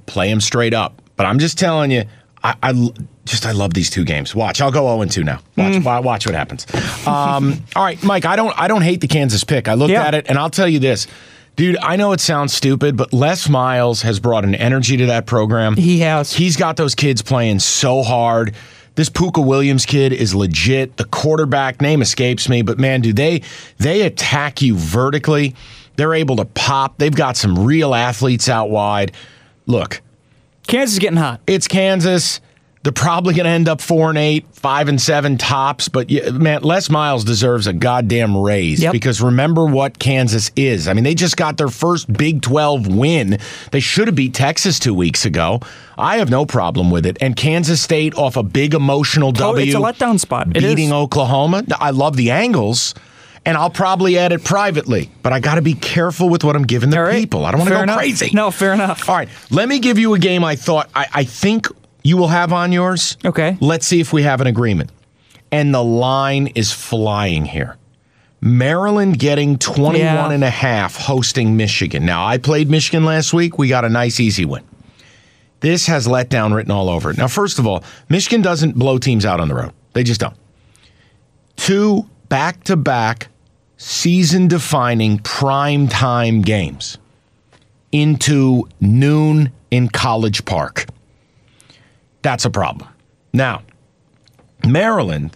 play 0.08 0.30
them 0.30 0.42
straight 0.42 0.74
up. 0.74 1.00
But 1.16 1.28
I'm 1.28 1.38
just 1.38 1.60
telling 1.60 1.92
you, 1.92 2.04
I, 2.44 2.56
I 2.62 2.90
just 3.26 3.46
I 3.46 3.52
love 3.52 3.74
these 3.74 3.90
two 3.90 4.04
games. 4.04 4.36
Watch, 4.36 4.60
I'll 4.62 4.72
go 4.72 4.86
0 4.98 5.06
2 5.10 5.24
now. 5.24 5.40
Watch, 5.58 5.74
Mm. 5.76 6.04
watch 6.04 6.26
what 6.26 6.36
happens. 6.36 6.66
Um, 7.08 7.64
all 7.76 7.84
right, 7.84 8.02
Mike, 8.04 8.26
I 8.26 8.36
don't 8.36 8.54
I 8.60 8.68
don't 8.68 8.82
hate 8.82 9.02
the 9.02 9.08
Kansas 9.08 9.44
pick. 9.44 9.68
I 9.68 9.76
looked 9.76 9.92
Yeah. 9.92 10.04
at 10.06 10.14
it 10.14 10.26
and 10.28 10.38
I'll 10.38 10.50
tell 10.50 10.68
you 10.68 10.80
this. 10.80 11.08
Dude, 11.56 11.78
I 11.78 11.96
know 11.98 12.14
it 12.14 12.20
sounds 12.20 12.52
stupid, 12.52 12.98
but 12.98 13.14
Les 13.14 13.48
Miles 13.48 14.02
has 14.02 14.20
brought 14.20 14.44
an 14.44 14.56
energy 14.56 14.98
to 14.98 15.06
that 15.06 15.28
program. 15.28 15.76
He 15.76 16.00
has. 16.00 16.34
He's 16.34 16.58
got 16.58 16.78
those 16.78 16.96
kids 16.96 17.22
playing 17.22 17.60
so 17.60 18.02
hard. 18.02 18.56
This 18.96 19.08
Pooka 19.10 19.46
Williams 19.46 19.86
kid 19.86 20.14
is 20.14 20.34
legit. 20.36 20.98
The 20.98 21.06
quarterback 21.06 21.80
name 21.80 22.02
escapes 22.02 22.50
me, 22.50 22.62
but 22.64 22.80
man, 22.80 23.02
do 23.02 23.14
they 23.14 23.42
they 23.78 24.02
attack 24.02 24.62
you 24.62 24.76
vertically. 24.76 25.56
They're 25.96 26.16
able 26.16 26.36
to 26.38 26.46
pop. 26.46 26.98
They've 26.98 27.16
got 27.16 27.38
some 27.38 27.64
real 27.66 27.94
athletes 27.94 28.50
out 28.50 28.72
wide. 28.72 29.12
Look, 29.68 30.02
Kansas 30.68 30.94
is 30.94 31.00
getting 31.00 31.18
hot. 31.18 31.42
it's 31.48 31.68
Kansas. 31.68 32.40
They're 32.84 32.92
probably 32.92 33.34
going 33.34 33.46
to 33.46 33.50
end 33.50 33.70
up 33.70 33.80
four 33.80 34.10
and 34.10 34.18
eight, 34.18 34.46
five 34.52 34.90
and 34.90 35.00
seven 35.02 35.38
tops. 35.38 35.88
But 35.88 36.12
man, 36.34 36.64
Les 36.64 36.90
Miles 36.90 37.24
deserves 37.24 37.66
a 37.66 37.72
goddamn 37.72 38.36
raise 38.36 38.82
Yep. 38.84 38.92
because 38.92 39.22
remember 39.22 39.66
what 39.66 40.00
Kansas 40.00 40.52
is. 40.58 40.90
I 40.90 40.94
mean, 40.94 41.06
they 41.06 41.16
just 41.16 41.38
got 41.38 41.56
their 41.56 41.70
first 41.70 42.12
Big 42.12 42.42
12 42.42 42.88
win. 42.94 43.38
They 43.72 43.80
should 43.80 44.08
have 44.10 44.16
beat 44.16 44.34
Texas 44.34 44.80
two 44.80 44.94
weeks 44.94 45.24
ago. 45.26 45.62
I 45.98 46.18
have 46.18 46.30
no 46.30 46.46
problem 46.46 46.92
with 46.92 47.06
it. 47.06 47.18
And 47.22 47.38
Kansas 47.38 47.82
State 47.82 48.16
off 48.16 48.36
a 48.36 48.44
big 48.44 48.74
emotional 48.74 49.30
Oh, 49.30 49.32
W. 49.32 49.66
it's 49.66 49.76
a 49.76 49.78
letdown 49.78 50.20
spot. 50.20 50.50
Beating 50.52 50.88
is. 50.88 50.92
Oklahoma. 50.92 51.64
I 51.80 51.92
love 51.92 52.18
the 52.18 52.32
angles. 52.32 52.94
And 53.46 53.58
I'll 53.58 53.70
probably 53.70 54.18
add 54.18 54.32
it 54.32 54.44
privately, 54.46 55.10
but 55.22 55.34
I 55.34 55.42
got 55.42 55.56
to 55.56 55.62
be 55.62 55.74
careful 55.74 56.30
with 56.30 56.46
what 56.46 56.56
I'm 56.56 56.64
giving 56.64 56.90
the 56.92 57.02
right. 57.02 57.14
people. 57.16 57.46
I 57.46 57.52
don't 57.52 57.60
want 57.60 57.70
to 57.72 57.76
go 57.76 57.84
enough. 57.84 57.98
crazy. 57.98 58.32
No, 58.34 58.52
fair 58.52 58.74
enough. 58.74 59.10
All 59.10 59.18
right, 59.18 59.28
let 59.52 59.68
me 59.68 59.80
give 59.80 59.98
you 60.00 60.14
a 60.14 60.20
game 60.20 60.46
I 60.46 60.56
thought 60.56 60.90
I, 60.96 61.08
I 61.14 61.24
think 61.26 61.68
you 62.04 62.16
will 62.16 62.30
have 62.30 62.54
on 62.54 62.72
yours. 62.72 63.18
Okay. 63.26 63.58
Let's 63.60 63.86
see 63.86 64.00
if 64.00 64.14
we 64.14 64.24
have 64.24 64.40
an 64.40 64.48
agreement. 64.48 64.92
And 65.52 65.74
the 65.74 65.84
line 65.84 66.48
is 66.56 66.72
flying 66.72 67.44
here. 67.46 67.78
Maryland 68.40 69.20
getting 69.20 69.58
21 69.58 70.00
Yeah. 70.00 70.32
and 70.32 70.44
a 70.44 70.50
half 70.50 70.96
hosting 70.98 71.56
Michigan. 71.56 72.06
Now, 72.06 72.26
I 72.26 72.38
played 72.38 72.70
Michigan 72.70 73.06
last 73.06 73.34
week. 73.34 73.58
We 73.58 73.68
got 73.70 73.86
a 73.86 73.90
nice 73.90 74.20
easy 74.20 74.46
win. 74.46 74.64
This 75.62 75.88
has 75.88 76.08
letdown 76.08 76.54
written 76.54 76.72
all 76.72 76.90
over 76.90 77.12
it. 77.12 77.18
Now, 77.18 77.28
first 77.28 77.58
of 77.60 77.66
all, 77.68 77.84
Michigan 78.10 78.42
doesn't 78.42 78.76
blow 78.76 78.98
teams 78.98 79.26
out 79.26 79.40
on 79.40 79.48
the 79.48 79.56
road. 79.56 79.72
They 79.94 80.04
just 80.04 80.20
don't. 80.20 80.36
Two 81.56 82.10
back 82.28 82.64
to 82.66 82.76
back 82.76 83.30
season 83.84 84.48
defining 84.48 85.20
prime 85.20 85.90
time 85.90 86.42
games 86.42 86.98
into 87.92 88.68
noon 88.80 89.52
in 89.72 89.90
College 89.90 90.46
Park. 90.46 90.86
That's 92.22 92.46
a 92.46 92.50
problem. 92.50 92.90
Now, 93.34 93.64
Maryland, 94.66 95.36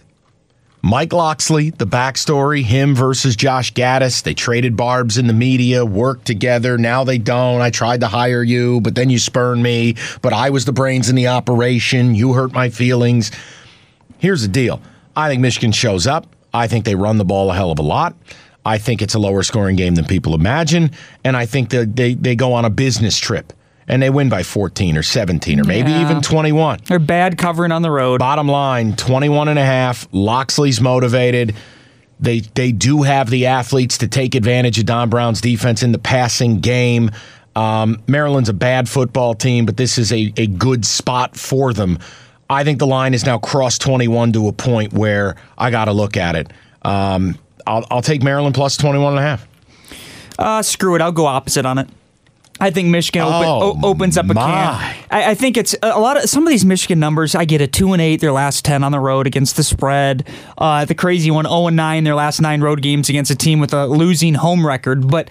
Mike 0.80 1.12
Locksley, 1.12 1.70
the 1.70 1.86
backstory, 1.86 2.62
him 2.62 2.94
versus 2.94 3.36
Josh 3.36 3.74
Gattis. 3.74 4.22
They 4.22 4.32
traded 4.32 4.76
barbs 4.76 5.18
in 5.18 5.26
the 5.26 5.34
media, 5.34 5.84
worked 5.84 6.24
together. 6.24 6.78
Now 6.78 7.04
they 7.04 7.18
don't. 7.18 7.60
I 7.60 7.68
tried 7.68 8.00
to 8.00 8.08
hire 8.08 8.42
you, 8.42 8.80
but 8.80 8.94
then 8.94 9.10
you 9.10 9.18
spurned 9.18 9.62
me. 9.62 9.96
But 10.22 10.32
I 10.32 10.48
was 10.48 10.64
the 10.64 10.72
brains 10.72 11.10
in 11.10 11.16
the 11.16 11.28
operation. 11.28 12.14
You 12.14 12.32
hurt 12.32 12.52
my 12.52 12.70
feelings. 12.70 13.30
Here's 14.16 14.40
the 14.40 14.48
deal 14.48 14.80
I 15.14 15.28
think 15.28 15.42
Michigan 15.42 15.72
shows 15.72 16.06
up. 16.06 16.26
I 16.58 16.66
think 16.68 16.84
they 16.84 16.94
run 16.94 17.16
the 17.18 17.24
ball 17.24 17.50
a 17.50 17.54
hell 17.54 17.70
of 17.70 17.78
a 17.78 17.82
lot. 17.82 18.14
I 18.64 18.78
think 18.78 19.00
it's 19.00 19.14
a 19.14 19.18
lower 19.18 19.42
scoring 19.42 19.76
game 19.76 19.94
than 19.94 20.04
people 20.04 20.34
imagine. 20.34 20.90
And 21.24 21.36
I 21.36 21.46
think 21.46 21.70
that 21.70 21.96
they, 21.96 22.14
they 22.14 22.36
go 22.36 22.52
on 22.52 22.64
a 22.64 22.70
business 22.70 23.16
trip 23.18 23.52
and 23.86 24.02
they 24.02 24.10
win 24.10 24.28
by 24.28 24.42
14 24.42 24.96
or 24.96 25.02
17 25.02 25.60
or 25.60 25.64
maybe 25.64 25.90
Yeah. 25.90 26.02
even 26.02 26.20
21. 26.20 26.80
They're 26.84 26.98
bad 26.98 27.38
covering 27.38 27.72
on 27.72 27.80
the 27.82 27.90
road. 27.90 28.18
Bottom 28.18 28.46
line, 28.48 28.94
21 28.96 29.48
and 29.48 29.58
a 29.58 29.64
half. 29.64 30.06
Locksley's 30.12 30.80
motivated. 30.80 31.54
They 32.20 32.40
they 32.40 32.72
do 32.72 33.02
have 33.04 33.30
the 33.30 33.46
athletes 33.46 33.98
to 33.98 34.08
take 34.08 34.34
advantage 34.34 34.78
of 34.78 34.86
Don 34.86 35.08
Brown's 35.08 35.40
defense 35.40 35.82
in 35.84 35.92
the 35.92 35.98
passing 36.00 36.58
game. 36.60 37.10
Um, 37.54 38.02
Maryland's 38.06 38.48
a 38.48 38.52
bad 38.54 38.88
football 38.88 39.34
team, 39.34 39.64
but 39.66 39.76
this 39.76 39.98
is 39.98 40.12
a, 40.12 40.32
a 40.36 40.46
good 40.48 40.84
spot 40.84 41.36
for 41.36 41.72
them. 41.72 41.98
I 42.50 42.64
think 42.64 42.78
the 42.78 42.86
line 42.86 43.14
is 43.14 43.26
now 43.26 43.38
crossed 43.38 43.82
21 43.82 44.32
to 44.32 44.48
a 44.48 44.52
point 44.52 44.92
where 44.92 45.36
I 45.56 45.70
got 45.70 45.86
to 45.86 45.92
look 45.92 46.16
at 46.16 46.34
it. 46.34 46.50
Um, 46.82 47.38
I'll, 47.66 47.86
I'll 47.90 48.02
take 48.02 48.22
Maryland 48.22 48.54
plus 48.54 48.76
21 48.76 49.12
and 49.12 49.18
a 49.18 49.22
half. 49.22 49.48
Uh, 50.38 50.62
screw 50.62 50.94
it. 50.94 51.02
I'll 51.02 51.12
go 51.12 51.26
opposite 51.26 51.66
on 51.66 51.78
it. 51.78 51.88
I 52.60 52.70
think 52.70 52.88
Michigan 52.88 53.22
open, 53.22 53.48
Oh, 53.48 53.78
o- 53.82 53.88
opens 53.90 54.18
up 54.18 54.28
a 54.28 54.34
my. 54.34 54.42
can. 54.42 55.04
I, 55.10 55.30
I 55.30 55.34
think 55.34 55.56
it's 55.56 55.76
a 55.82 55.98
lot 56.00 56.16
of 56.16 56.28
some 56.28 56.42
of 56.44 56.48
these 56.50 56.64
Michigan 56.64 56.98
numbers. 56.98 57.34
I 57.34 57.44
get 57.44 57.60
a 57.60 57.66
two 57.66 57.92
and 57.92 58.02
eight 58.02 58.20
their 58.20 58.32
last 58.32 58.64
ten 58.64 58.82
on 58.82 58.92
the 58.92 59.00
road 59.00 59.26
against 59.26 59.56
the 59.56 59.62
spread. 59.62 60.26
Uh, 60.56 60.84
the 60.84 60.94
crazy 60.94 61.30
one, 61.30 61.44
zero 61.44 61.66
and 61.68 61.76
nine 61.76 62.04
their 62.04 62.14
last 62.14 62.40
nine 62.40 62.60
road 62.60 62.82
games 62.82 63.08
against 63.08 63.30
a 63.30 63.36
team 63.36 63.60
with 63.60 63.72
a 63.72 63.86
losing 63.86 64.34
home 64.34 64.66
record. 64.66 65.08
But 65.08 65.30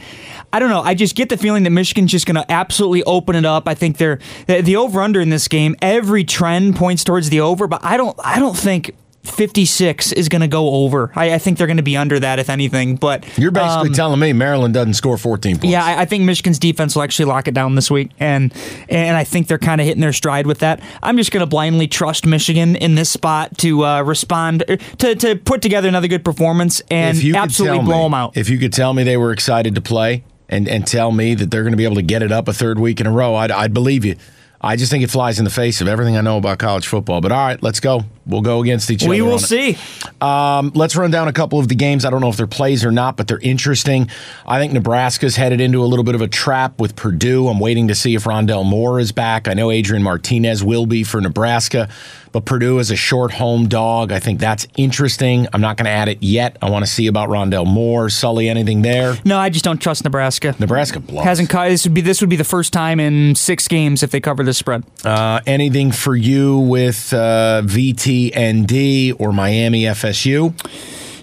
I 0.54 0.60
don't 0.60 0.70
know. 0.70 0.82
I 0.82 0.94
just 0.94 1.16
get 1.16 1.30
the 1.30 1.38
feeling 1.38 1.64
that 1.64 1.72
Michigan's 1.72 2.12
just 2.12 2.26
going 2.26 2.36
to 2.36 2.50
absolutely 2.52 3.04
open 3.04 3.36
it 3.36 3.46
up. 3.46 3.68
I 3.68 3.74
think 3.74 3.98
they're 3.98 4.20
the, 4.48 4.62
the 4.62 4.76
over 4.78 5.02
under 5.02 5.20
in 5.20 5.30
this 5.30 5.48
game. 5.48 5.76
Every 5.82 6.24
trend 6.24 6.76
points 6.78 7.04
towards 7.04 7.30
the 7.30 7.42
over, 7.42 7.68
but 7.68 7.84
I 7.84 7.98
don't. 7.98 8.18
I 8.24 8.40
don't 8.40 8.58
think. 8.58 8.96
56 9.30 10.12
is 10.14 10.30
going 10.30 10.42
to 10.42 10.48
go 10.48 10.70
over. 10.72 11.12
I, 11.16 11.34
I 11.34 11.38
think 11.38 11.58
they're 11.58 11.68
going 11.68 11.78
to 11.78 11.84
be 11.84 11.98
under 11.98 12.20
that, 12.20 12.40
if 12.40 12.50
anything. 12.50 12.96
But 12.96 13.26
You're 13.38 13.52
basically 13.52 13.90
um, 13.90 13.94
telling 13.94 14.20
me 14.20 14.34
Maryland 14.34 14.74
doesn't 14.74 14.94
score 14.96 15.18
14 15.18 15.56
points. 15.56 15.66
yeah, 15.66 15.84
I, 15.84 16.02
I 16.02 16.06
think 16.06 16.24
Michigan's 16.24 16.60
defense 16.60 16.96
will 16.96 17.04
actually 17.04 17.26
lock 17.26 17.48
it 17.48 17.54
down 17.54 17.76
this 17.76 17.90
week, 17.92 18.12
and 18.20 18.54
and 18.90 19.16
I 19.18 19.24
think 19.24 19.48
they're 19.48 19.58
kind 19.58 19.82
of 19.82 19.88
hitting 19.88 20.02
their 20.02 20.14
stride 20.14 20.48
with 20.48 20.60
that. 20.60 20.82
I'm 21.04 21.18
just 21.18 21.32
going 21.32 21.42
to 21.42 21.48
blindly 21.48 21.88
trust 21.88 22.26
Michigan 22.26 22.76
in 22.76 22.96
this 22.96 23.10
spot 23.10 23.58
to 23.60 23.86
uh, 23.86 24.02
respond 24.04 24.64
to 25.00 25.16
to 25.16 25.36
put 25.36 25.62
together 25.62 25.88
another 25.88 26.08
good 26.08 26.26
performance 26.26 26.82
and 26.92 27.18
If 27.18 27.24
you 27.24 27.34
could 27.34 27.40
absolutely 27.42 27.80
blow 27.80 27.98
me- 28.00 28.04
them 28.06 28.14
out. 28.14 28.38
If 28.38 28.50
you 28.50 28.58
could 28.58 28.74
tell 28.74 28.94
me 28.94 29.04
they 29.04 29.18
were 29.18 29.32
excited 29.32 29.76
to 29.76 29.82
play 29.82 30.24
and, 30.50 30.68
and 30.68 30.86
tell 30.88 31.12
me 31.12 31.36
that 31.36 31.52
they're 31.52 31.64
going 31.64 31.74
to 31.74 31.78
be 31.78 31.84
able 31.86 31.96
to 31.96 32.02
get 32.02 32.22
it 32.22 32.32
up 32.32 32.48
a 32.48 32.54
third 32.54 32.80
week 32.80 33.00
in 33.02 33.08
a 33.08 33.12
row, 33.12 33.36
I'd, 33.36 33.52
I'd 33.52 33.74
believe 33.74 34.06
you. 34.06 34.16
I 34.62 34.76
just 34.76 34.90
think 34.92 35.04
it 35.04 35.10
flies 35.12 35.38
in 35.40 35.46
the 35.46 35.52
face 35.52 35.82
of 35.82 35.88
everything 35.88 36.18
I 36.18 36.22
know 36.22 36.38
about 36.38 36.58
college 36.58 36.88
football. 36.88 37.22
But 37.22 37.32
all 37.32 37.46
right, 37.46 37.62
let's 37.62 37.80
go. 37.80 38.04
We'll 38.28 38.42
go 38.42 38.62
against 38.62 38.92
each 38.92 39.04
other. 39.04 39.10
we 39.10 39.22
will 39.22 39.40
see. 39.40 39.78
Um, 40.22 40.72
let's 40.76 40.96
run 40.96 41.12
down 41.12 41.28
a 41.28 41.34
couple 41.34 41.60
of 41.60 41.68
the 41.68 41.76
games. 41.76 42.06
I 42.06 42.10
don't 42.10 42.22
know 42.22 42.30
if 42.30 42.38
they're 42.38 42.48
plays 42.48 42.84
or 42.84 42.92
not, 42.92 43.18
but 43.18 43.28
they're 43.28 43.40
interesting. 43.40 44.10
I 44.46 44.60
think 44.60 44.74
Nebraska's 44.74 45.36
headed 45.36 45.62
into 45.62 45.84
a 45.84 45.86
little 45.88 46.04
bit 46.06 46.16
of 46.16 46.22
a 46.22 46.28
trap 46.28 46.80
with 46.80 46.96
Purdue. 46.96 47.48
I'm 47.48 47.60
waiting 47.60 47.88
to 47.88 47.96
see 47.96 48.16
if 48.16 48.24
Rondale 48.26 48.66
Moore 48.66 49.00
is 49.00 49.12
back. 49.12 49.48
I 49.48 49.54
know 49.54 49.72
Adrian 49.72 50.04
Martinez 50.04 50.64
will 50.64 50.86
be 50.86 51.04
for 51.04 51.22
Nebraska, 51.22 51.90
but 52.32 52.46
Purdue 52.46 52.80
is 52.80 52.92
a 52.92 52.96
short 52.96 53.32
home 53.32 53.68
dog. 53.68 54.12
I 54.12 54.20
think 54.20 54.40
that's 54.40 54.68
interesting. 54.76 55.48
I'm 55.54 55.62
not 55.62 55.78
going 55.78 55.86
to 55.86 55.92
add 55.92 56.08
it 56.10 56.22
yet. 56.22 56.58
I 56.62 56.70
want 56.70 56.86
to 56.86 56.92
see 56.92 57.08
about 57.08 57.30
Rondale 57.30 57.66
Moore. 57.66 58.10
Sully, 58.10 58.50
anything 58.50 58.82
there? 58.82 59.16
No, 59.24 59.38
I 59.38 59.50
just 59.50 59.64
don't 59.66 59.82
trust 59.82 60.04
Nebraska. 60.04 60.56
Nebraska 60.60 61.00
blows. 61.00 61.24
Hasn't 61.24 61.50
co- 61.50 61.70
this 61.70 61.86
would 61.86 61.94
be 61.94 62.02
this 62.02 62.22
would 62.22 62.30
be 62.30 62.36
the 62.36 62.44
first 62.44 62.74
time 62.74 63.00
in 63.00 63.36
six 63.36 63.68
games 63.68 64.04
if 64.04 64.12
they 64.12 64.20
cover 64.20 64.44
this 64.44 64.58
spread. 64.58 64.84
Uh, 65.04 65.40
anything 65.46 65.92
for 65.92 66.16
you 66.16 66.60
with 66.60 67.14
uh, 67.14 67.62
VTND 68.18 69.16
or 69.20 69.32
Miami 69.32 69.84
FSU? 69.84 70.54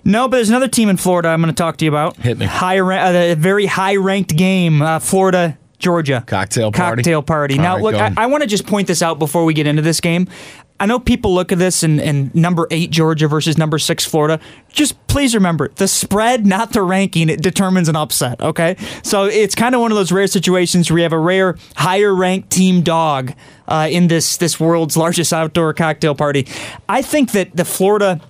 No, 0.05 0.29
but 0.29 0.37
there's 0.37 0.51
another 0.51 0.69
team 0.69 0.89
in 0.89 0.97
Florida 0.97 1.29
I'm 1.29 1.41
going 1.41 1.53
to 1.53 1.57
talk 1.57 1.79
to 1.79 1.85
you 1.85 1.91
about. 1.91 2.17
Hit 2.17 2.39
me. 2.39 2.47
High, 2.47 2.81
ra- 2.81 3.07
uh, 3.07 3.13
a 3.13 3.35
very 3.35 3.67
high 3.67 3.97
ranked 3.97 4.37
game, 4.37 4.83
uh, 4.83 4.99
Florida. 4.99 5.59
Georgia 5.77 6.25
Cocktail 6.27 6.73
party? 6.73 7.03
Cocktail 7.03 7.23
party. 7.23 7.57
All 7.59 7.63
now, 7.63 7.75
right, 7.75 7.83
look, 7.83 7.95
I. 7.97 8.13
I 8.17 8.27
want 8.27 8.43
to 8.43 8.47
just 8.47 8.65
point 8.67 8.87
this 8.89 9.03
out 9.03 9.19
before 9.19 9.45
we 9.45 9.53
get 9.53 9.67
into 9.67 9.83
this 9.83 10.01
game. 10.01 10.29
I 10.81 10.87
know 10.87 10.99
people 10.99 11.33
look 11.33 11.53
at 11.53 11.59
this 11.59 11.83
and, 11.83 12.01
and 12.01 12.35
number 12.35 12.67
eight 12.71 12.91
Georgia 12.91 13.29
versus 13.29 13.57
number 13.57 13.79
six 13.79 14.05
Florida. 14.05 14.41
Just 14.73 15.07
please 15.07 15.35
remember 15.35 15.69
the 15.77 15.87
spread, 15.87 16.45
not 16.45 16.73
the 16.73 16.83
ranking, 16.83 17.29
it 17.29 17.41
determines 17.41 17.89
an 17.89 17.97
upset. 17.97 18.41
Okay, 18.41 18.77
so 19.03 19.25
it's 19.25 19.55
kind 19.55 19.75
of 19.75 19.81
one 19.81 19.93
of 19.93 19.97
those 19.97 20.11
rare 20.11 20.27
situations 20.27 20.91
where 20.91 20.99
you 20.99 21.03
have 21.05 21.13
a 21.13 21.19
rare 21.19 21.57
higher 21.77 22.15
ranked 22.15 22.51
team 22.51 22.83
dog 22.83 23.33
uh, 23.69 23.89
in 23.91 24.09
this 24.09 24.37
this 24.37 24.59
world's 24.59 24.97
largest 24.97 25.33
outdoor 25.33 25.73
cocktail 25.75 26.15
party. 26.15 26.47
I 26.89 27.03
think 27.03 27.33
that 27.33 27.57
the 27.57 27.65
Florida. 27.65 28.21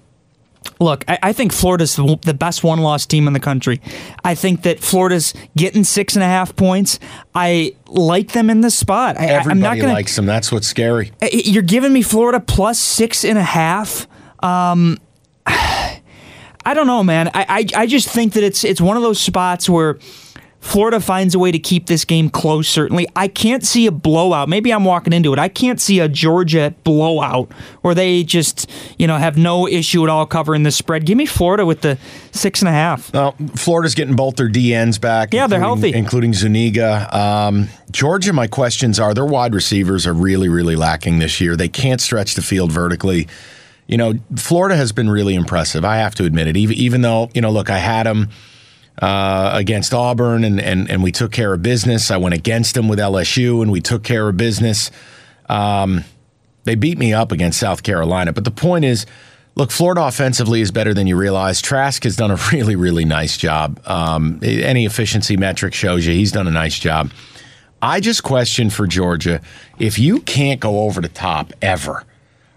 Look, 0.80 1.04
I, 1.08 1.18
I 1.22 1.32
think 1.32 1.52
Florida's 1.52 1.96
the, 1.96 2.18
the 2.22 2.34
best 2.34 2.64
one 2.64 2.80
loss 2.80 3.06
team 3.06 3.26
in 3.26 3.32
the 3.32 3.40
country. 3.40 3.80
I 4.24 4.34
think 4.34 4.62
that 4.62 4.80
Florida's 4.80 5.34
getting 5.56 5.84
six 5.84 6.16
and 6.16 6.22
a 6.22 6.26
half 6.26 6.56
points. 6.56 6.98
I 7.34 7.74
like 7.86 8.32
them 8.32 8.50
in 8.50 8.60
this 8.60 8.74
spot. 8.74 9.18
I, 9.18 9.26
Everybody 9.26 9.50
I'm 9.50 9.60
not 9.60 9.76
gonna, 9.78 9.92
likes 9.92 10.16
them. 10.16 10.26
That's 10.26 10.50
what's 10.50 10.66
scary. 10.66 11.12
You're 11.32 11.62
giving 11.62 11.92
me 11.92 12.02
Florida 12.02 12.40
plus 12.40 12.78
six 12.78 13.24
and 13.24 13.38
a 13.38 13.42
half. 13.42 14.06
Um, 14.42 14.98
I 15.46 16.72
don't 16.72 16.86
know, 16.86 17.04
man. 17.04 17.28
I, 17.34 17.46
I 17.48 17.82
I 17.82 17.86
just 17.86 18.08
think 18.08 18.32
that 18.34 18.42
it's 18.42 18.64
it's 18.64 18.80
one 18.80 18.96
of 18.96 19.02
those 19.02 19.20
spots 19.20 19.68
where 19.68 19.98
Florida 20.64 20.98
finds 20.98 21.34
a 21.34 21.38
way 21.38 21.52
to 21.52 21.58
keep 21.58 21.86
this 21.86 22.06
game 22.06 22.30
close. 22.30 22.66
Certainly, 22.66 23.06
I 23.14 23.28
can't 23.28 23.64
see 23.64 23.86
a 23.86 23.92
blowout. 23.92 24.48
Maybe 24.48 24.72
I'm 24.72 24.84
walking 24.84 25.12
into 25.12 25.30
it. 25.34 25.38
I 25.38 25.48
can't 25.48 25.78
see 25.78 26.00
a 26.00 26.08
Georgia 26.08 26.74
blowout 26.84 27.52
where 27.82 27.94
they 27.94 28.24
just 28.24 28.68
you 28.98 29.06
know 29.06 29.18
have 29.18 29.36
no 29.36 29.68
issue 29.68 30.02
at 30.04 30.08
all 30.08 30.24
covering 30.24 30.62
the 30.62 30.70
spread. 30.70 31.04
Give 31.04 31.18
me 31.18 31.26
Florida 31.26 31.66
with 31.66 31.82
the 31.82 31.98
six 32.32 32.62
and 32.62 32.70
a 32.70 32.72
half. 32.72 33.12
Well, 33.12 33.36
Florida's 33.54 33.94
getting 33.94 34.16
both 34.16 34.36
their 34.36 34.48
DNs 34.48 34.98
back. 34.98 35.34
Yeah, 35.34 35.46
they're 35.46 35.60
healthy. 35.60 35.92
including 35.92 36.32
Zuniga. 36.32 37.14
Um, 37.16 37.68
Georgia, 37.90 38.32
my 38.32 38.46
questions 38.46 38.98
are: 38.98 39.12
their 39.12 39.26
wide 39.26 39.54
receivers 39.54 40.06
are 40.06 40.14
really, 40.14 40.48
really 40.48 40.76
lacking 40.76 41.18
this 41.18 41.42
year. 41.42 41.56
They 41.56 41.68
can't 41.68 42.00
stretch 42.00 42.34
the 42.34 42.42
field 42.42 42.72
vertically. 42.72 43.28
You 43.86 43.98
know, 43.98 44.14
Florida 44.36 44.76
has 44.76 44.92
been 44.92 45.10
really 45.10 45.34
impressive. 45.34 45.84
I 45.84 45.98
have 45.98 46.14
to 46.14 46.24
admit 46.24 46.48
it. 46.48 46.56
Even, 46.56 46.74
even 46.76 47.02
though 47.02 47.28
you 47.34 47.42
know, 47.42 47.50
look, 47.50 47.68
I 47.68 47.78
had 47.78 48.06
them 48.06 48.30
uh, 49.00 49.50
against 49.54 49.92
Auburn, 49.92 50.44
and, 50.44 50.60
and 50.60 50.90
and 50.90 51.02
we 51.02 51.12
took 51.12 51.32
care 51.32 51.52
of 51.52 51.62
business. 51.62 52.10
I 52.10 52.16
went 52.16 52.34
against 52.34 52.74
them 52.74 52.88
with 52.88 52.98
LSU, 52.98 53.62
and 53.62 53.70
we 53.70 53.80
took 53.80 54.04
care 54.04 54.28
of 54.28 54.36
business. 54.36 54.90
Um, 55.48 56.04
they 56.64 56.74
beat 56.74 56.98
me 56.98 57.12
up 57.12 57.32
against 57.32 57.58
South 57.60 57.82
Carolina. 57.82 58.32
But 58.32 58.44
the 58.44 58.50
point 58.50 58.84
is, 58.84 59.06
look, 59.54 59.70
Florida 59.70 60.04
offensively 60.04 60.60
is 60.60 60.70
better 60.70 60.94
than 60.94 61.06
you 61.06 61.16
realize. 61.16 61.60
Trask 61.60 62.02
has 62.04 62.16
done 62.16 62.30
a 62.30 62.38
really, 62.52 62.76
really 62.76 63.04
nice 63.04 63.36
job. 63.36 63.80
Um, 63.86 64.40
any 64.42 64.86
efficiency 64.86 65.36
metric 65.36 65.74
shows 65.74 66.06
you 66.06 66.14
he's 66.14 66.32
done 66.32 66.46
a 66.46 66.52
nice 66.52 66.78
job. 66.78 67.10
I 67.82 68.00
just 68.00 68.22
question 68.22 68.70
for 68.70 68.86
Georgia 68.86 69.42
if 69.78 69.98
you 69.98 70.20
can't 70.20 70.58
go 70.58 70.84
over 70.84 71.02
the 71.02 71.08
top 71.08 71.52
ever. 71.60 72.04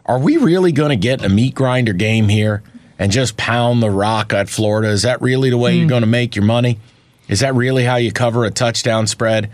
Are 0.05 0.19
we 0.19 0.37
really 0.37 0.71
going 0.71 0.91
to 0.91 0.95
get 0.95 1.23
a 1.23 1.27
meat 1.27 1.53
grinder 1.53 1.91
game 1.91 2.29
here 2.29 2.63
and 2.99 3.11
just 3.11 3.37
pound 3.37 3.81
the 3.83 3.89
rock 3.91 4.33
at 4.33 4.49
Florida? 4.49 4.89
Is 4.89 5.03
that 5.03 5.21
really 5.21 5.49
the 5.49 5.57
way 5.57 5.75
you're 5.75 5.87
going 5.87 6.01
to 6.01 6.07
make 6.07 6.35
your 6.35 6.45
money? 6.45 6.79
Is 7.27 7.41
that 7.41 7.53
really 7.55 7.83
how 7.83 7.97
you 7.97 8.11
cover 8.11 8.45
a 8.45 8.51
touchdown 8.51 9.07
spread? 9.07 9.49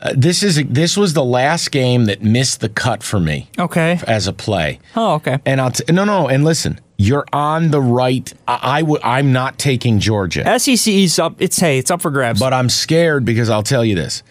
Uh, 0.00 0.12
this 0.16 0.42
is 0.42 0.62
this 0.66 0.96
was 0.96 1.14
the 1.14 1.24
last 1.24 1.70
game 1.70 2.06
that 2.06 2.22
missed 2.22 2.60
the 2.60 2.68
cut 2.68 3.02
for 3.02 3.18
me 3.20 3.48
Okay. 3.58 3.98
as 4.06 4.26
a 4.26 4.32
play. 4.32 4.80
Oh, 4.96 5.14
okay. 5.14 5.38
And 5.46 5.60
I'll 5.60 5.70
t- 5.70 5.90
no 5.92 6.04
no 6.04 6.28
and 6.28 6.44
listen, 6.44 6.80
you're 6.98 7.24
on 7.32 7.70
the 7.70 7.80
right. 7.80 8.30
I, 8.46 8.58
I 8.62 8.80
w- 8.80 9.00
I'm 9.02 9.32
not 9.32 9.58
taking 9.58 10.00
Georgia. 10.00 10.58
SEC 10.58 10.92
is 10.92 11.18
up. 11.18 11.36
It's 11.38 11.58
hey, 11.58 11.78
it's 11.78 11.90
up 11.90 12.02
for 12.02 12.10
grabs. 12.10 12.40
But 12.40 12.52
I'm 12.52 12.68
scared 12.68 13.24
because 13.24 13.48
I'll 13.48 13.62
tell 13.62 13.84
you 13.84 13.94
this. 13.94 14.22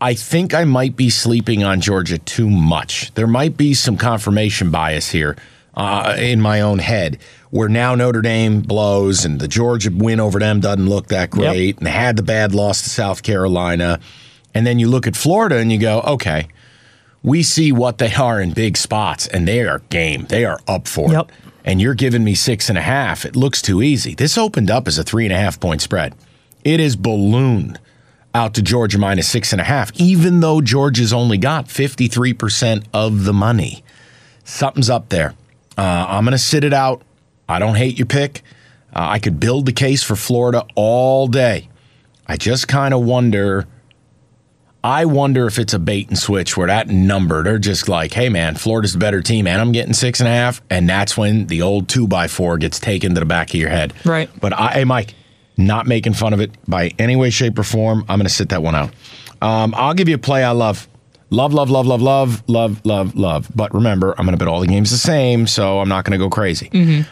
I 0.00 0.12
think 0.14 0.52
I 0.52 0.64
might 0.64 0.96
be 0.96 1.08
sleeping 1.08 1.62
on 1.64 1.80
Georgia 1.80 2.18
too 2.18 2.50
much. 2.50 3.14
There 3.14 3.28
might 3.28 3.56
be 3.56 3.72
some 3.72 3.96
confirmation 3.96 4.70
bias 4.70 5.10
here 5.10 5.36
uh, 5.76 6.16
in 6.18 6.40
my 6.40 6.60
own 6.60 6.78
head 6.78 7.18
where 7.50 7.68
now 7.68 7.94
Notre 7.94 8.20
Dame 8.22 8.60
blows 8.62 9.24
and 9.24 9.38
the 9.40 9.46
Georgia 9.48 9.90
win 9.94 10.18
over 10.20 10.38
them 10.40 10.60
doesn't 10.60 10.88
look 10.88 11.06
that 11.08 11.30
great 11.30 11.78
and 11.78 11.86
had 11.86 12.16
the 12.16 12.22
bad 12.22 12.52
loss 12.54 12.82
to 12.82 12.90
South 12.90 13.22
Carolina. 13.22 14.00
And 14.54 14.66
then 14.66 14.78
you 14.80 14.88
look 14.88 15.06
at 15.06 15.14
Florida 15.16 15.58
and 15.58 15.70
you 15.70 15.78
go, 15.78 16.00
okay, 16.02 16.48
we 17.22 17.42
see 17.44 17.70
what 17.70 17.98
they 17.98 18.12
are 18.14 18.40
in 18.40 18.52
big 18.52 18.76
spots 18.76 19.26
and 19.28 19.46
they 19.46 19.60
are 19.60 19.78
game. 19.90 20.26
They 20.28 20.44
are 20.44 20.58
up 20.66 20.88
for 20.88 21.12
Yep. 21.12 21.28
it. 21.28 21.34
And 21.64 21.80
you're 21.80 21.94
giving 21.94 22.24
me 22.24 22.34
six 22.34 22.68
and 22.68 22.76
a 22.76 22.82
half. 22.82 23.24
It 23.24 23.36
looks 23.36 23.62
too 23.62 23.80
easy. 23.82 24.14
This 24.14 24.36
opened 24.36 24.70
up 24.70 24.86
as 24.88 24.98
a 24.98 25.04
three 25.04 25.24
and 25.24 25.32
a 25.32 25.38
half 25.38 25.58
point 25.60 25.80
spread. 25.80 26.14
It 26.64 26.80
is 26.80 26.96
ballooned 26.96 27.78
out 28.34 28.52
to 28.54 28.62
Georgia 28.62 28.98
minus 28.98 29.28
six 29.28 29.52
and 29.52 29.60
a 29.60 29.64
half, 29.64 29.92
even 29.94 30.40
though 30.40 30.60
Georgia's 30.60 31.12
only 31.12 31.38
got 31.38 31.66
53% 31.68 32.84
of 32.92 33.24
the 33.24 33.32
money. 33.32 33.84
Something's 34.44 34.90
up 34.90 35.08
there. 35.08 35.34
Uh, 35.76 36.06
I'm 36.08 36.24
going 36.24 36.32
to 36.32 36.38
sit 36.38 36.64
it 36.64 36.72
out. 36.72 37.02
I 37.48 37.58
don't 37.58 37.74
hate 37.74 37.98
your 37.98 38.06
pick. 38.06 38.42
Uh, 38.94 39.08
I 39.10 39.18
could 39.18 39.40
build 39.40 39.66
the 39.66 39.72
case 39.72 40.02
for 40.02 40.16
Florida 40.16 40.64
all 40.74 41.26
day. 41.26 41.68
I 42.26 42.36
just 42.36 42.68
kind 42.68 42.94
of 42.94 43.04
wonder. 43.04 43.66
I 44.82 45.06
wonder 45.06 45.46
if 45.46 45.58
it's 45.58 45.72
a 45.72 45.78
bait 45.78 46.08
and 46.08 46.18
switch 46.18 46.56
where 46.56 46.66
that 46.66 46.88
number, 46.88 47.42
they're 47.42 47.58
just 47.58 47.88
like, 47.88 48.12
hey, 48.12 48.28
man, 48.28 48.54
Florida's 48.54 48.92
the 48.92 48.98
better 48.98 49.22
team, 49.22 49.46
and 49.46 49.58
I'm 49.60 49.72
getting 49.72 49.94
six 49.94 50.20
and 50.20 50.28
a 50.28 50.30
half. 50.30 50.60
And 50.68 50.88
that's 50.88 51.16
when 51.16 51.46
the 51.46 51.62
old 51.62 51.88
two 51.88 52.06
by 52.06 52.28
four 52.28 52.58
gets 52.58 52.78
taken 52.78 53.14
to 53.14 53.20
the 53.20 53.26
back 53.26 53.48
of 53.48 53.56
your 53.56 53.70
head. 53.70 53.94
Right. 54.04 54.28
But 54.40 54.52
I, 54.52 54.72
hey, 54.72 54.84
Mike, 54.84 55.14
not 55.56 55.86
making 55.86 56.12
fun 56.12 56.34
of 56.34 56.40
it 56.40 56.50
by 56.68 56.92
any 56.98 57.16
way, 57.16 57.30
shape, 57.30 57.58
or 57.58 57.62
form. 57.64 58.00
I'm 58.08 58.18
going 58.18 58.26
to 58.26 58.32
sit 58.32 58.50
that 58.50 58.62
one 58.62 58.74
out. 58.74 58.90
Um, 59.40 59.74
I'll 59.74 59.94
give 59.94 60.08
you 60.08 60.16
a 60.16 60.18
play 60.18 60.44
I 60.44 60.50
love. 60.50 60.86
Love, 61.34 61.52
love, 61.52 61.68
love, 61.68 61.86
love, 61.86 62.00
love, 62.00 62.42
love, 62.48 62.86
love, 62.86 63.16
love. 63.16 63.50
But 63.56 63.74
remember, 63.74 64.14
I'm 64.16 64.24
going 64.24 64.38
to 64.38 64.42
bet 64.44 64.46
all 64.46 64.60
the 64.60 64.68
games 64.68 64.92
the 64.92 64.96
same, 64.96 65.46
so 65.48 65.80
I'm 65.80 65.88
not 65.88 66.04
going 66.04 66.12
to 66.12 66.24
go 66.24 66.30
crazy. 66.30 66.68
Mm-hmm. 66.70 67.10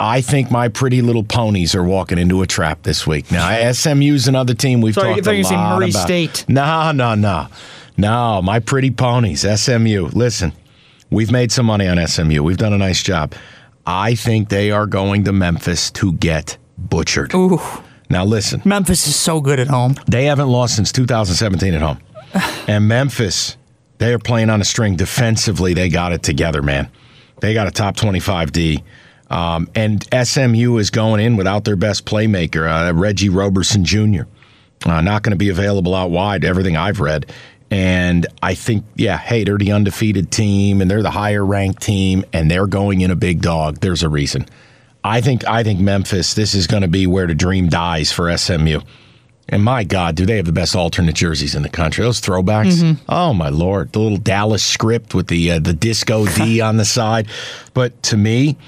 I 0.00 0.20
think 0.20 0.52
my 0.52 0.68
pretty 0.68 1.02
little 1.02 1.24
ponies 1.24 1.74
are 1.74 1.82
walking 1.82 2.18
into 2.18 2.40
a 2.42 2.46
trap 2.46 2.84
this 2.84 3.04
week. 3.04 3.32
Now, 3.32 3.72
SMU's 3.72 4.28
another 4.28 4.54
team 4.54 4.80
we've 4.80 4.94
Sorry, 4.94 5.08
I 5.10 5.14
talked 5.14 5.24
thought 5.24 5.34
a 5.34 5.38
you 5.38 5.44
were 5.44 5.76
Murray 5.76 5.90
about. 5.90 6.04
State. 6.04 6.44
No, 6.48 6.92
no, 6.92 7.16
no, 7.16 7.48
no. 7.96 8.40
My 8.42 8.60
pretty 8.60 8.92
ponies, 8.92 9.40
SMU. 9.40 10.10
Listen, 10.12 10.52
we've 11.10 11.32
made 11.32 11.50
some 11.50 11.66
money 11.66 11.88
on 11.88 12.06
SMU. 12.06 12.44
We've 12.44 12.56
done 12.56 12.72
a 12.72 12.78
nice 12.78 13.02
job. 13.02 13.34
I 13.84 14.14
think 14.14 14.50
they 14.50 14.70
are 14.70 14.86
going 14.86 15.24
to 15.24 15.32
Memphis 15.32 15.90
to 15.92 16.12
get 16.12 16.58
butchered. 16.76 17.34
Ooh, 17.34 17.58
Now, 18.08 18.24
listen. 18.24 18.62
Memphis 18.64 19.08
is 19.08 19.16
so 19.16 19.40
good 19.40 19.58
at 19.58 19.66
home. 19.66 19.96
They 20.06 20.26
haven't 20.26 20.48
lost 20.48 20.76
since 20.76 20.92
2017 20.92 21.74
at 21.74 21.80
home. 21.80 21.98
and 22.68 22.88
Memphis, 22.88 23.56
they 23.98 24.12
are 24.12 24.18
playing 24.18 24.50
on 24.50 24.60
a 24.60 24.64
string 24.64 24.96
defensively. 24.96 25.74
They 25.74 25.88
got 25.88 26.12
it 26.12 26.22
together, 26.22 26.62
man. 26.62 26.90
They 27.40 27.54
got 27.54 27.66
a 27.66 27.70
top 27.70 27.96
25 27.96 28.52
D. 28.52 28.84
Um, 29.30 29.68
and 29.74 30.06
SMU 30.12 30.78
is 30.78 30.90
going 30.90 31.20
in 31.20 31.36
without 31.36 31.64
their 31.64 31.76
best 31.76 32.06
playmaker, 32.06 32.66
uh, 32.66 32.94
Reggie 32.94 33.28
Roberson 33.28 33.84
Jr. 33.84 34.22
Uh, 34.86 35.00
not 35.00 35.22
going 35.22 35.32
to 35.32 35.36
be 35.36 35.50
available 35.50 35.94
out 35.94 36.10
wide, 36.10 36.44
everything 36.44 36.76
I've 36.76 37.00
read. 37.00 37.26
And 37.70 38.26
I 38.42 38.54
think, 38.54 38.84
yeah, 38.94 39.18
hey, 39.18 39.44
they're 39.44 39.58
the 39.58 39.72
undefeated 39.72 40.30
team 40.30 40.80
and 40.80 40.90
they're 40.90 41.02
the 41.02 41.10
higher 41.10 41.44
ranked 41.44 41.82
team 41.82 42.24
and 42.32 42.50
they're 42.50 42.66
going 42.66 43.02
in 43.02 43.10
a 43.10 43.16
big 43.16 43.42
dog. 43.42 43.80
There's 43.80 44.02
a 44.02 44.08
reason. 44.08 44.46
I 45.04 45.20
think 45.20 45.46
I 45.46 45.62
think 45.62 45.78
Memphis, 45.78 46.34
this 46.34 46.54
is 46.54 46.66
going 46.66 46.82
to 46.82 46.88
be 46.88 47.06
where 47.06 47.26
the 47.26 47.34
dream 47.34 47.68
dies 47.68 48.10
for 48.10 48.34
SMU. 48.36 48.80
And 49.50 49.64
my 49.64 49.82
God, 49.82 50.14
do 50.14 50.26
they 50.26 50.36
have 50.36 50.44
the 50.44 50.52
best 50.52 50.76
alternate 50.76 51.14
jerseys 51.14 51.54
in 51.54 51.62
the 51.62 51.70
country? 51.70 52.04
Those 52.04 52.20
throwbacks. 52.20 52.98
Oh 53.08 53.32
my 53.32 53.48
lord, 53.48 53.92
the 53.92 53.98
little 53.98 54.18
Dallas 54.18 54.62
script 54.62 55.14
with 55.14 55.28
the 55.28 55.52
uh, 55.52 55.58
the 55.58 55.72
disco 55.72 56.26
D 56.26 56.60
on 56.62 56.76
the 56.76 56.84
side. 56.84 57.28
But 57.72 58.02
to 58.04 58.16
me, 58.16 58.58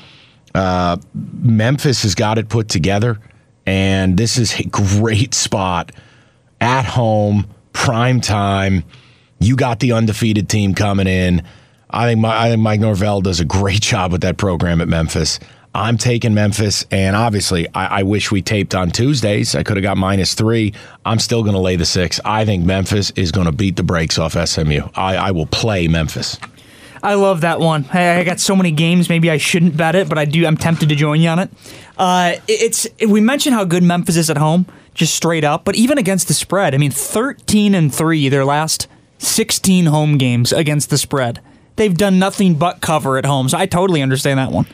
uh, 0.55 0.97
Memphis 1.15 2.03
has 2.03 2.15
got 2.15 2.39
it 2.39 2.49
put 2.49 2.69
together, 2.69 3.19
and 3.67 4.17
this 4.17 4.39
is 4.39 4.59
a 4.59 4.65
great 4.65 5.35
spot 5.35 5.93
at 6.61 6.87
home, 6.87 7.47
prime 7.73 8.21
time. 8.21 8.85
You 9.39 9.57
got 9.57 9.81
the 9.81 9.93
undefeated 9.93 10.49
team 10.49 10.75
coming 10.75 11.07
in. 11.07 11.43
I 11.91 12.07
think 12.09 12.21
my, 12.21 12.47
I 12.47 12.49
think 12.51 12.63
Mike 12.63 12.81
Norvell 12.81 13.21
does 13.21 13.41
a 13.41 13.45
great 13.45 13.81
job 13.83 14.13
with 14.13 14.23
that 14.23 14.39
program 14.39 14.81
at 14.81 14.89
Memphis. 14.89 15.41
I'm 15.75 15.99
taking 15.99 16.35
Memphis, 16.35 16.85
and 16.91 17.15
obviously, 17.15 17.69
I, 17.75 18.01
I 18.01 18.03
wish 18.03 18.33
we 18.33 18.43
taped 18.43 18.75
on 18.75 18.91
Tuesdays. 18.91 19.55
I 19.55 19.63
could 19.63 19.77
have 19.77 19.83
got 19.85 19.97
minus 19.97 20.35
three. 20.35 20.75
I'm 21.07 21.21
still 21.21 21.43
going 21.43 21.55
to 21.55 21.61
lay 21.61 21.77
the 21.77 21.85
six. 21.87 22.19
I 22.25 22.45
think 22.45 22.65
Memphis 22.65 23.13
is 23.13 23.31
going 23.31 23.47
to 23.47 23.53
beat 23.53 23.77
the 23.77 23.85
brakes 23.85 24.19
off 24.19 24.33
SMU. 24.33 24.81
I, 24.97 25.17
I 25.17 25.31
will 25.31 25.47
play 25.47 25.87
Memphis. 25.87 26.39
I 27.03 27.15
love 27.15 27.43
that 27.43 27.61
one. 27.61 27.87
I, 27.93 28.19
I 28.19 28.25
got 28.25 28.41
so 28.41 28.57
many 28.57 28.73
games. 28.73 29.09
Maybe 29.09 29.31
I 29.31 29.37
shouldn't 29.37 29.77
bet 29.77 29.95
it, 29.95 30.09
but 30.09 30.19
I 30.19 30.25
do. 30.25 30.45
I'm 30.45 30.57
tempted 30.57 30.89
to 30.89 30.95
join 30.97 31.21
you 31.21 31.29
on 31.29 31.39
it. 31.39 31.51
Uh, 31.97 32.33
it- 32.49 32.63
it's 32.63 32.87
we 33.09 33.21
mentioned 33.21 33.55
how 33.55 33.65
good 33.65 33.85
Memphis 33.85 34.17
is 34.17 34.29
at 34.29 34.39
home, 34.39 34.67
just 34.95 35.15
straight 35.15 35.45
up. 35.45 35.65
But 35.65 35.77
even 35.77 35.99
against 35.99 36.27
the 36.29 36.35
spread, 36.35 36.75
I 36.75 36.79
mean, 36.79 36.91
13 36.91 37.75
and 37.77 37.95
three 37.95 38.29
their 38.29 38.45
last 38.45 38.89
16 39.19 39.87
home 39.87 40.19
games 40.19 40.53
against 40.53 40.91
the 40.91 40.99
spread. 40.99 41.41
They've 41.77 41.97
done 41.97 42.19
nothing 42.19 42.55
but 42.57 42.81
cover 42.81 43.17
at 43.19 43.25
home. 43.25 43.49
So 43.49 43.57
I 43.57 43.67
totally 43.67 44.03
understand 44.03 44.39
that 44.39 44.51
one. 44.51 44.67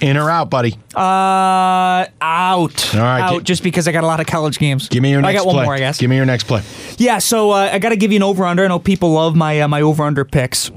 In 0.00 0.16
or 0.16 0.30
out, 0.30 0.48
buddy? 0.50 0.78
Uh, 0.94 0.98
out, 0.98 2.94
All 2.94 3.00
right, 3.02 3.20
out. 3.20 3.38
gi- 3.38 3.44
just 3.44 3.62
because 3.62 3.86
I 3.86 3.92
got 3.92 4.02
a 4.02 4.06
lot 4.06 4.18
of 4.20 4.26
college 4.26 4.58
games. 4.58 4.88
Give 4.88 5.02
me 5.02 5.10
your 5.10 5.18
I 5.20 5.22
next 5.32 5.40
got 5.40 5.46
one 5.46 5.56
play. 5.56 5.64
more, 5.64 5.74
I 5.74 5.78
guess. 5.78 5.98
Give 5.98 6.08
me 6.08 6.16
your 6.16 6.24
next 6.24 6.44
play. 6.44 6.62
Yeah, 6.96 7.18
so 7.18 7.50
uh, 7.50 7.68
I 7.72 7.78
got 7.78 7.90
to 7.90 7.96
give 7.96 8.10
you 8.10 8.16
an 8.16 8.22
over 8.22 8.44
under. 8.46 8.64
I 8.64 8.68
know 8.68 8.78
people 8.78 9.10
love 9.12 9.36
my 9.36 9.60
uh, 9.60 9.68
my 9.68 9.82
over 9.82 10.02
under 10.02 10.24
picks. 10.24 10.70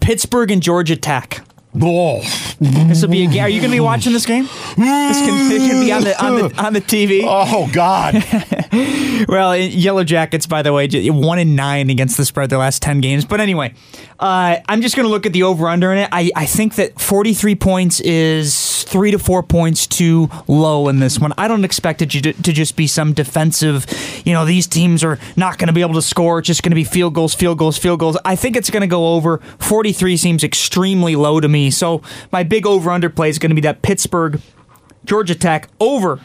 Pittsburgh 0.00 0.50
and 0.50 0.62
Georgia 0.62 0.96
Tech. 0.96 1.40
Oh, 1.80 2.20
This 2.60 3.02
will 3.02 3.10
be 3.10 3.24
a 3.24 3.26
game. 3.28 3.42
Are 3.42 3.48
you 3.48 3.60
going 3.60 3.70
to 3.70 3.76
be 3.76 3.80
watching 3.80 4.12
this 4.12 4.24
game? 4.26 4.44
This 4.44 5.18
can, 5.20 5.52
it 5.52 5.58
can 5.70 5.80
be 5.80 5.92
on 5.92 6.02
the 6.02 6.24
on 6.24 6.34
the 6.36 6.62
on 6.64 6.72
the 6.72 6.80
TV. 6.80 7.22
oh 7.24 7.68
God! 7.72 8.14
Well, 9.28 9.56
Yellow 9.56 10.04
Jackets, 10.04 10.46
by 10.46 10.62
the 10.62 10.72
way, 10.72 10.88
one 11.10 11.40
in 11.40 11.56
nine 11.56 11.90
against 11.90 12.16
the 12.16 12.24
spread 12.24 12.50
their 12.50 12.58
last 12.60 12.82
ten 12.82 13.00
games. 13.00 13.24
But 13.24 13.40
anyway, 13.40 13.74
uh, 14.20 14.58
I'm 14.68 14.80
just 14.80 14.94
going 14.94 15.06
to 15.06 15.10
look 15.10 15.26
at 15.26 15.32
the 15.32 15.42
over 15.42 15.68
under 15.68 15.92
in 15.92 15.98
it. 15.98 16.08
I, 16.12 16.30
I 16.36 16.46
think 16.46 16.76
that 16.76 17.00
43 17.00 17.56
points 17.56 18.00
is 18.00 18.84
three 18.84 19.10
to 19.10 19.18
four 19.18 19.42
points 19.42 19.86
too 19.86 20.30
low 20.46 20.88
in 20.88 21.00
this 21.00 21.18
one. 21.18 21.32
I 21.36 21.48
don't 21.48 21.64
expect 21.64 22.00
it 22.00 22.10
to, 22.10 22.32
to 22.32 22.52
just 22.52 22.76
be 22.76 22.86
some 22.86 23.12
defensive. 23.12 23.86
You 24.24 24.32
know, 24.32 24.44
these 24.44 24.66
teams 24.66 25.04
are 25.04 25.18
not 25.36 25.58
going 25.58 25.66
to 25.66 25.74
be 25.74 25.82
able 25.82 25.94
to 25.94 26.02
score. 26.02 26.38
It's 26.38 26.46
just 26.46 26.62
going 26.62 26.70
to 26.70 26.76
be 26.76 26.84
field 26.84 27.14
goals, 27.14 27.34
field 27.34 27.58
goals, 27.58 27.76
field 27.76 28.00
goals. 28.00 28.16
I 28.24 28.36
think 28.36 28.56
it's 28.56 28.70
going 28.70 28.82
to 28.82 28.86
go 28.86 29.14
over. 29.14 29.38
43 29.58 30.16
seems 30.16 30.44
extremely 30.44 31.16
low 31.16 31.40
to 31.40 31.48
me. 31.48 31.70
So 31.70 32.02
my 32.32 32.44
big 32.44 32.66
over 32.66 32.90
under 32.90 33.10
play 33.10 33.28
is 33.28 33.38
going 33.38 33.50
to 33.50 33.56
be 33.56 33.62
that 33.62 33.82
Pittsburgh 33.82 34.40
Georgia 35.04 35.34
Tech 35.34 35.68
over 35.80 36.20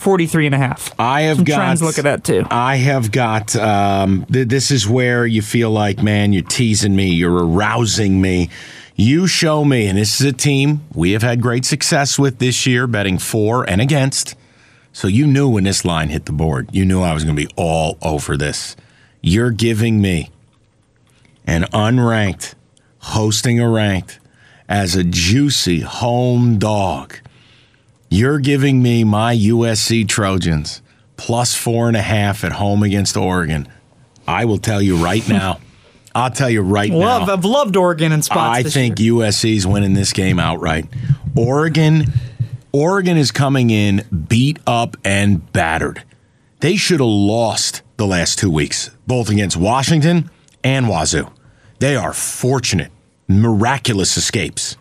43 0.00 0.46
and 0.46 0.54
a 0.54 0.58
half. 0.58 0.92
I 0.98 1.22
have 1.22 1.36
Some 1.36 1.44
got. 1.44 1.56
trends 1.56 1.82
look 1.82 1.98
at 1.98 2.04
that 2.04 2.24
too. 2.24 2.46
I 2.50 2.76
have 2.76 3.12
got. 3.12 3.54
Um, 3.56 4.24
th- 4.32 4.48
this 4.48 4.70
is 4.70 4.88
where 4.88 5.26
you 5.26 5.42
feel 5.42 5.70
like, 5.70 6.02
man, 6.02 6.32
you're 6.32 6.42
teasing 6.42 6.96
me, 6.96 7.10
you're 7.10 7.44
arousing 7.44 8.20
me. 8.20 8.48
You 8.96 9.26
show 9.26 9.64
me, 9.64 9.86
and 9.86 9.96
this 9.96 10.20
is 10.20 10.26
a 10.26 10.32
team 10.32 10.82
we 10.94 11.12
have 11.12 11.22
had 11.22 11.40
great 11.40 11.64
success 11.64 12.18
with 12.18 12.38
this 12.38 12.66
year, 12.66 12.86
betting 12.86 13.18
for 13.18 13.68
and 13.68 13.80
against. 13.80 14.34
So 14.92 15.06
you 15.08 15.26
knew 15.26 15.48
when 15.48 15.64
this 15.64 15.84
line 15.84 16.08
hit 16.08 16.26
the 16.26 16.32
board, 16.32 16.68
you 16.72 16.84
knew 16.84 17.00
I 17.02 17.14
was 17.14 17.24
going 17.24 17.36
to 17.36 17.42
be 17.46 17.50
all 17.56 17.96
over 18.02 18.36
this. 18.36 18.76
You're 19.22 19.52
giving 19.52 20.00
me 20.02 20.30
an 21.46 21.62
unranked 21.72 22.54
hosting 22.98 23.60
a 23.60 23.68
ranked 23.68 24.18
as 24.68 24.96
a 24.96 25.04
juicy 25.04 25.80
home 25.80 26.58
dog. 26.58 27.16
You're 28.12 28.40
giving 28.40 28.82
me 28.82 29.04
my 29.04 29.36
USC 29.36 30.06
Trojans 30.08 30.82
plus 31.16 31.54
four 31.54 31.86
and 31.86 31.96
a 31.96 32.02
half 32.02 32.42
at 32.42 32.50
home 32.52 32.82
against 32.82 33.16
Oregon. 33.16 33.68
I 34.26 34.46
will 34.46 34.58
tell 34.58 34.82
you 34.82 34.96
right 34.96 35.26
now. 35.28 35.60
I'll 36.12 36.30
tell 36.32 36.50
you 36.50 36.60
right 36.62 36.90
Love, 36.90 37.28
now. 37.28 37.32
I've 37.32 37.44
loved 37.44 37.76
Oregon 37.76 38.10
in 38.10 38.22
spots. 38.22 38.58
I 38.58 38.62
think 38.64 38.98
year. 38.98 39.12
USC's 39.12 39.64
winning 39.64 39.94
this 39.94 40.12
game 40.12 40.40
outright. 40.40 40.86
Oregon, 41.36 42.06
Oregon 42.72 43.16
is 43.16 43.30
coming 43.30 43.70
in 43.70 44.04
beat 44.28 44.58
up 44.66 44.96
and 45.04 45.52
battered. 45.52 46.02
They 46.58 46.74
should 46.74 46.98
have 46.98 47.08
lost 47.08 47.82
the 47.96 48.08
last 48.08 48.40
two 48.40 48.50
weeks, 48.50 48.90
both 49.06 49.30
against 49.30 49.56
Washington 49.56 50.30
and 50.64 50.88
Wazoo. 50.88 51.30
They 51.78 51.94
are 51.94 52.12
fortunate, 52.12 52.90
miraculous 53.28 54.16
escapes. 54.16 54.76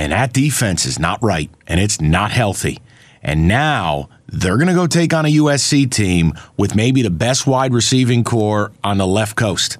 And 0.00 0.12
that 0.12 0.32
defense 0.32 0.86
is 0.86 0.98
not 0.98 1.22
right 1.22 1.50
and 1.66 1.78
it's 1.78 2.00
not 2.00 2.30
healthy. 2.30 2.78
And 3.22 3.46
now 3.46 4.08
they're 4.28 4.56
going 4.56 4.68
to 4.68 4.74
go 4.74 4.86
take 4.86 5.12
on 5.12 5.26
a 5.26 5.28
USC 5.28 5.90
team 5.90 6.32
with 6.56 6.74
maybe 6.74 7.02
the 7.02 7.10
best 7.10 7.46
wide 7.46 7.74
receiving 7.74 8.24
core 8.24 8.72
on 8.82 8.96
the 8.96 9.06
left 9.06 9.36
coast. 9.36 9.76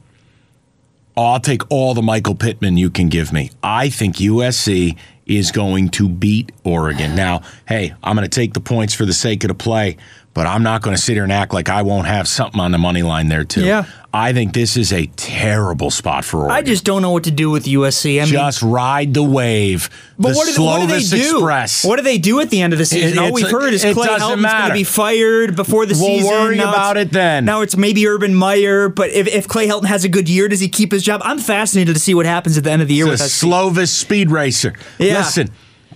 Oh, 1.17 1.25
I'll 1.25 1.41
take 1.41 1.63
all 1.71 1.95
the 1.95 2.03
Michael 2.03 2.35
Pittman 2.35 2.77
you 2.77 2.91
can 2.91 3.09
give 3.09 3.33
me. 3.33 3.51
I 3.63 3.89
think 3.89 4.17
USC 4.17 4.99
is 5.25 5.53
going 5.53 5.89
to 5.91 6.07
beat 6.07 6.53
Oregon. 6.65 7.17
Now, 7.17 7.41
hey, 7.67 7.95
I'm 8.05 8.15
going 8.15 8.29
to 8.29 8.35
take 8.35 8.53
the 8.53 8.61
points 8.61 8.93
for 8.93 9.07
the 9.07 9.15
sake 9.15 9.43
of 9.43 9.49
the 9.49 9.55
play, 9.55 9.97
but 10.35 10.47
I'm 10.47 10.63
not 10.63 10.83
going 10.83 10.95
to 10.95 11.01
sit 11.01 11.15
here 11.15 11.23
and 11.23 11.33
act 11.33 11.55
like 11.55 11.71
I 11.71 11.81
won't 11.81 12.07
have 12.07 12.29
something 12.29 12.61
on 12.61 12.73
the 12.73 12.79
money 12.79 13.03
line 13.03 13.29
there 13.29 13.45
too. 13.45 13.65
Yeah. 13.65 13.87
I 14.13 14.33
think 14.33 14.55
this 14.55 14.77
is 14.77 14.93
a 14.93 15.07
terrible 15.15 15.91
spot 15.91 16.25
for 16.25 16.39
Oregon. 16.39 16.57
I 16.57 16.63
just 16.63 16.85
don't 16.85 17.01
know 17.01 17.13
what 17.13 17.25
to 17.25 17.31
do 17.31 17.49
with 17.49 17.65
USC. 17.67 18.21
I 18.21 18.25
mean, 18.25 18.33
just 18.33 18.61
ride 18.61 19.15
the 19.15 19.23
wave. 19.23 19.89
but 20.19 20.31
the 20.31 20.35
what 20.35 20.55
do, 20.57 20.63
what 20.65 20.81
do 20.81 20.87
they 20.89 21.01
do? 21.01 21.37
Express. 21.37 21.85
What 21.85 21.97
do 21.97 22.03
they 22.03 22.19
do 22.19 22.41
at 22.41 22.51
the 22.51 22.61
end 22.61 22.73
of 22.73 22.81
the 22.81 22.87
season? 22.87 23.19
It- 23.19 23.19
All 23.19 23.33
we've 23.33 23.49
heard 23.49 23.73
is 23.73 23.83
Clay 23.83 23.93
Helton's 24.09 24.43
going 24.43 24.69
to 24.69 24.75
be 24.75 24.83
fired 24.85 25.55
before 25.55 25.87
the 25.87 25.95
We'll 25.95 26.19
season. 26.19 26.29
worry 26.31 26.57
Now 26.57 26.71
about 26.73 26.97
it 26.97 27.13
then. 27.13 27.45
Now 27.45 27.61
it's 27.61 27.77
maybe 27.77 28.07
Urban 28.09 28.35
Meyer, 28.35 28.89
but 28.89 29.11
if, 29.11 29.29
if 29.29 29.47
Clay 29.47 29.69
Helton 29.69 29.85
has 29.87 30.03
a 30.05 30.09
good 30.09 30.29
year, 30.29 30.49
does 30.49 30.59
he 30.61 30.69
keep 30.69 30.91
his 30.91 31.05
job? 31.05 31.21
I'm 31.25 31.39
fascinated 31.39 31.95
to 31.95 32.01
see 32.01 32.15
what 32.15 32.27
happens 32.27 32.59
at 32.59 32.65
the 32.65 32.71
end 32.73 32.83
of 32.83 32.89
the 32.89 32.95
year 32.95 33.07
with 33.09 33.21
the 33.21 33.29
SC. 33.29 33.45
Slovis 33.47 33.89
speed 33.91 34.31
racer. 34.33 34.75
Yeah. 34.99 35.19
Listen, 35.19 35.51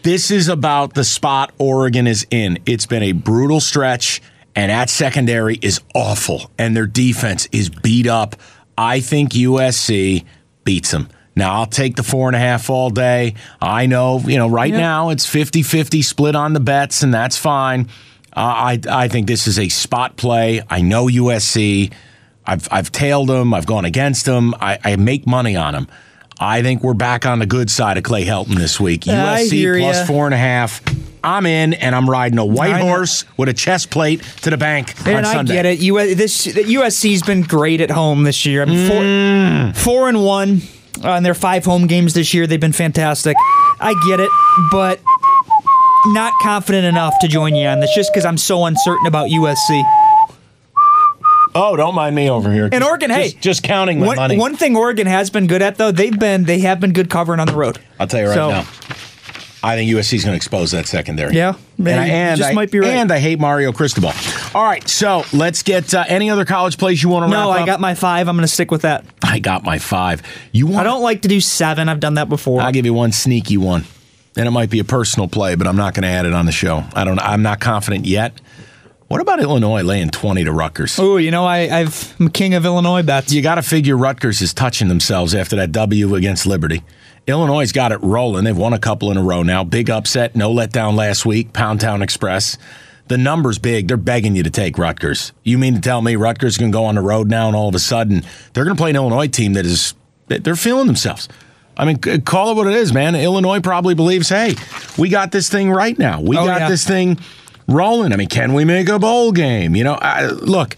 this 0.04 0.30
is 0.30 0.48
about 0.48 0.94
the 0.94 1.02
spot 1.02 1.52
Oregon 1.58 2.06
is 2.06 2.26
in. 2.30 2.58
It's 2.66 2.86
been 2.86 3.02
a 3.02 3.12
brutal 3.12 3.58
stretch, 3.58 4.22
and 4.54 4.70
that 4.70 4.90
secondary 4.90 5.58
is 5.62 5.80
awful, 5.94 6.50
and 6.58 6.76
their 6.76 6.86
defense 6.86 7.48
is 7.52 7.68
beat 7.68 8.06
up. 8.06 8.36
I 8.76 9.00
think 9.00 9.32
USC 9.32 10.24
beats 10.64 10.90
them. 10.90 11.08
Now, 11.36 11.54
I'll 11.60 11.66
take 11.66 11.96
the 11.96 12.02
four 12.02 12.28
and 12.28 12.36
a 12.36 12.38
half 12.38 12.70
all 12.70 12.90
day. 12.90 13.34
I 13.60 13.86
know, 13.86 14.20
you 14.20 14.38
know, 14.38 14.48
right 14.48 14.72
now 14.72 15.10
it's 15.10 15.26
50 15.26 15.62
50 15.62 16.02
split 16.02 16.36
on 16.36 16.52
the 16.52 16.60
bets, 16.60 17.02
and 17.02 17.12
that's 17.12 17.36
fine. 17.36 17.88
Uh, 18.36 18.40
I, 18.40 18.80
I 18.88 19.08
think 19.08 19.26
this 19.26 19.46
is 19.46 19.58
a 19.58 19.68
spot 19.68 20.16
play. 20.16 20.62
I 20.70 20.80
know 20.80 21.06
USC. 21.06 21.92
I've, 22.46 22.68
I've 22.70 22.92
tailed 22.92 23.28
them, 23.28 23.54
I've 23.54 23.66
gone 23.66 23.84
against 23.84 24.26
them, 24.26 24.54
I, 24.60 24.78
I 24.84 24.96
make 24.96 25.26
money 25.26 25.56
on 25.56 25.72
them. 25.72 25.88
I 26.46 26.60
think 26.62 26.82
we're 26.82 26.92
back 26.92 27.24
on 27.24 27.38
the 27.38 27.46
good 27.46 27.70
side 27.70 27.96
of 27.96 28.02
Clay 28.04 28.24
Helton 28.26 28.56
this 28.56 28.78
week. 28.78 29.02
USC 29.02 29.80
plus 29.80 30.06
four 30.06 30.26
and 30.26 30.34
a 30.34 30.38
half. 30.38 30.82
I'm 31.24 31.46
in, 31.46 31.72
and 31.72 31.94
I'm 31.94 32.08
riding 32.08 32.38
a 32.38 32.44
white 32.44 32.78
horse 32.82 33.24
with 33.38 33.48
a 33.48 33.54
chest 33.54 33.90
plate 33.90 34.20
to 34.42 34.50
the 34.50 34.58
bank 34.58 34.94
on 35.06 35.14
And 35.14 35.26
I 35.26 35.32
Sunday. 35.32 35.54
get 35.54 35.64
it. 35.64 35.78
US, 35.80 36.14
this 36.14 36.46
USC's 36.46 37.22
been 37.22 37.40
great 37.40 37.80
at 37.80 37.90
home 37.90 38.24
this 38.24 38.44
year. 38.44 38.60
I 38.60 38.64
mean, 38.66 38.88
four, 38.90 39.00
Mm. 39.02 39.74
four 39.76 40.08
and 40.10 40.22
one 40.22 40.60
on 41.02 41.22
their 41.22 41.32
five 41.32 41.64
home 41.64 41.86
games 41.86 42.12
this 42.12 42.34
year. 42.34 42.46
They've 42.46 42.60
been 42.60 42.72
fantastic. 42.74 43.38
I 43.80 43.94
get 44.06 44.20
it, 44.20 44.28
but 44.70 45.00
not 46.08 46.34
confident 46.42 46.84
enough 46.84 47.14
to 47.20 47.26
join 47.28 47.54
you 47.54 47.66
on 47.68 47.80
this 47.80 47.94
just 47.94 48.12
because 48.12 48.26
I'm 48.26 48.36
so 48.36 48.66
uncertain 48.66 49.06
about 49.06 49.30
USC. 49.30 49.82
Oh, 51.54 51.76
don't 51.76 51.94
mind 51.94 52.16
me 52.16 52.28
over 52.28 52.52
here. 52.52 52.68
And 52.72 52.82
Oregon, 52.82 53.10
just, 53.10 53.34
hey, 53.34 53.40
just 53.40 53.62
counting 53.62 54.00
my 54.00 54.06
One, 54.08 54.16
money. 54.16 54.36
one 54.38 54.56
thing 54.56 54.76
Oregon 54.76 55.06
has 55.06 55.30
been 55.30 55.46
good 55.46 55.62
at 55.62 55.76
though, 55.76 55.92
they've 55.92 56.18
been 56.18 56.44
they 56.44 56.58
have 56.60 56.80
been 56.80 56.92
good 56.92 57.08
covering 57.10 57.38
on 57.40 57.46
the 57.46 57.54
road. 57.54 57.78
I'll 58.00 58.06
tell 58.08 58.20
you 58.20 58.26
right 58.28 58.34
So- 58.34 58.50
now. 58.50 58.66
I 59.66 59.76
think 59.76 59.90
USC 59.90 60.12
is 60.16 60.24
going 60.24 60.34
to 60.34 60.36
expose 60.36 60.72
that 60.72 60.86
secondary. 60.86 61.34
Yeah, 61.34 61.54
and. 61.78 61.88
I, 61.88 62.06
and 62.06 62.36
just 62.38 62.50
I, 62.50 62.52
might 62.52 62.70
be 62.70 62.80
right. 62.80 62.90
And 62.90 63.10
I 63.10 63.18
hate 63.18 63.40
Mario 63.40 63.72
Cristobal. 63.72 64.12
All 64.54 64.62
right, 64.62 64.86
so 64.86 65.24
let's 65.32 65.62
get 65.62 65.94
uh, 65.94 66.04
any 66.06 66.28
other 66.28 66.44
college 66.44 66.76
plays 66.76 67.02
you 67.02 67.08
want 67.08 67.24
to 67.24 67.30
No, 67.34 67.48
I 67.48 67.60
up? 67.60 67.66
got 67.66 67.80
my 67.80 67.94
five. 67.94 68.28
I'm 68.28 68.36
going 68.36 68.46
to 68.46 68.52
stick 68.52 68.70
with 68.70 68.82
that. 68.82 69.06
I 69.22 69.38
got 69.38 69.64
my 69.64 69.78
five. 69.78 70.20
You 70.52 70.66
want? 70.66 70.80
I 70.80 70.82
don't 70.84 71.00
like 71.00 71.22
to 71.22 71.28
do 71.28 71.40
seven. 71.40 71.88
I've 71.88 71.98
done 72.00 72.14
that 72.14 72.28
before. 72.28 72.60
I'll 72.60 72.72
give 72.72 72.84
you 72.84 72.92
one 72.92 73.10
sneaky 73.12 73.56
one, 73.56 73.84
and 74.36 74.46
it 74.46 74.50
might 74.50 74.68
be 74.68 74.80
a 74.80 74.84
personal 74.84 75.28
play, 75.28 75.54
but 75.54 75.66
I'm 75.66 75.76
not 75.76 75.94
going 75.94 76.02
to 76.02 76.08
add 76.10 76.26
it 76.26 76.34
on 76.34 76.44
the 76.44 76.52
show. 76.52 76.84
I 76.94 77.04
don't. 77.04 77.18
I'm 77.18 77.40
not 77.40 77.60
confident 77.60 78.04
yet. 78.04 78.38
What 79.14 79.20
about 79.20 79.38
Illinois 79.38 79.82
laying 79.84 80.10
20 80.10 80.42
to 80.42 80.50
Rutgers? 80.50 80.98
Oh, 80.98 81.18
you 81.18 81.30
know, 81.30 81.44
I, 81.46 81.82
I've 81.82 82.16
I'm 82.18 82.30
king 82.30 82.54
of 82.54 82.64
Illinois 82.64 83.04
bets. 83.04 83.32
You 83.32 83.42
got 83.42 83.54
to 83.54 83.62
figure 83.62 83.96
Rutgers 83.96 84.42
is 84.42 84.52
touching 84.52 84.88
themselves 84.88 85.36
after 85.36 85.54
that 85.54 85.70
W 85.70 86.16
against 86.16 86.46
Liberty. 86.46 86.82
Illinois 87.28 87.70
got 87.70 87.92
it 87.92 88.02
rolling. 88.02 88.42
They've 88.42 88.58
won 88.58 88.72
a 88.72 88.78
couple 88.80 89.12
in 89.12 89.16
a 89.16 89.22
row 89.22 89.44
now. 89.44 89.62
Big 89.62 89.88
upset, 89.88 90.34
no 90.34 90.52
letdown 90.52 90.96
last 90.96 91.24
week. 91.24 91.52
Pound 91.52 91.80
Town 91.80 92.02
Express. 92.02 92.58
The 93.06 93.16
number's 93.16 93.60
big. 93.60 93.86
They're 93.86 93.96
begging 93.96 94.34
you 94.34 94.42
to 94.42 94.50
take 94.50 94.78
Rutgers. 94.78 95.30
You 95.44 95.58
mean 95.58 95.74
to 95.76 95.80
tell 95.80 96.02
me 96.02 96.16
Rutgers 96.16 96.58
can 96.58 96.72
go 96.72 96.84
on 96.86 96.96
the 96.96 97.00
road 97.00 97.30
now 97.30 97.46
and 97.46 97.54
all 97.54 97.68
of 97.68 97.74
a 97.76 97.78
sudden 97.78 98.24
they're 98.52 98.64
going 98.64 98.76
to 98.76 98.80
play 98.82 98.90
an 98.90 98.96
Illinois 98.96 99.28
team 99.28 99.52
that 99.52 99.64
is 99.64 99.94
they're 100.26 100.56
feeling 100.56 100.88
themselves. 100.88 101.28
I 101.76 101.84
mean, 101.84 101.98
call 102.22 102.50
it 102.50 102.54
what 102.56 102.66
it 102.66 102.74
is, 102.74 102.92
man. 102.92 103.14
Illinois 103.14 103.60
probably 103.60 103.94
believes, 103.94 104.28
hey, 104.28 104.56
we 104.98 105.08
got 105.08 105.30
this 105.30 105.48
thing 105.48 105.70
right 105.70 105.96
now. 105.96 106.20
We 106.20 106.36
Oh, 106.36 106.44
got 106.44 106.62
yeah. 106.62 106.68
this 106.68 106.84
thing 106.84 107.20
rolling. 107.68 108.12
I 108.12 108.16
mean, 108.16 108.28
can 108.28 108.52
we 108.52 108.64
make 108.64 108.88
a 108.88 108.98
bowl 108.98 109.32
game? 109.32 109.74
You 109.76 109.84
know, 109.84 109.94
I, 109.94 110.26
look, 110.26 110.76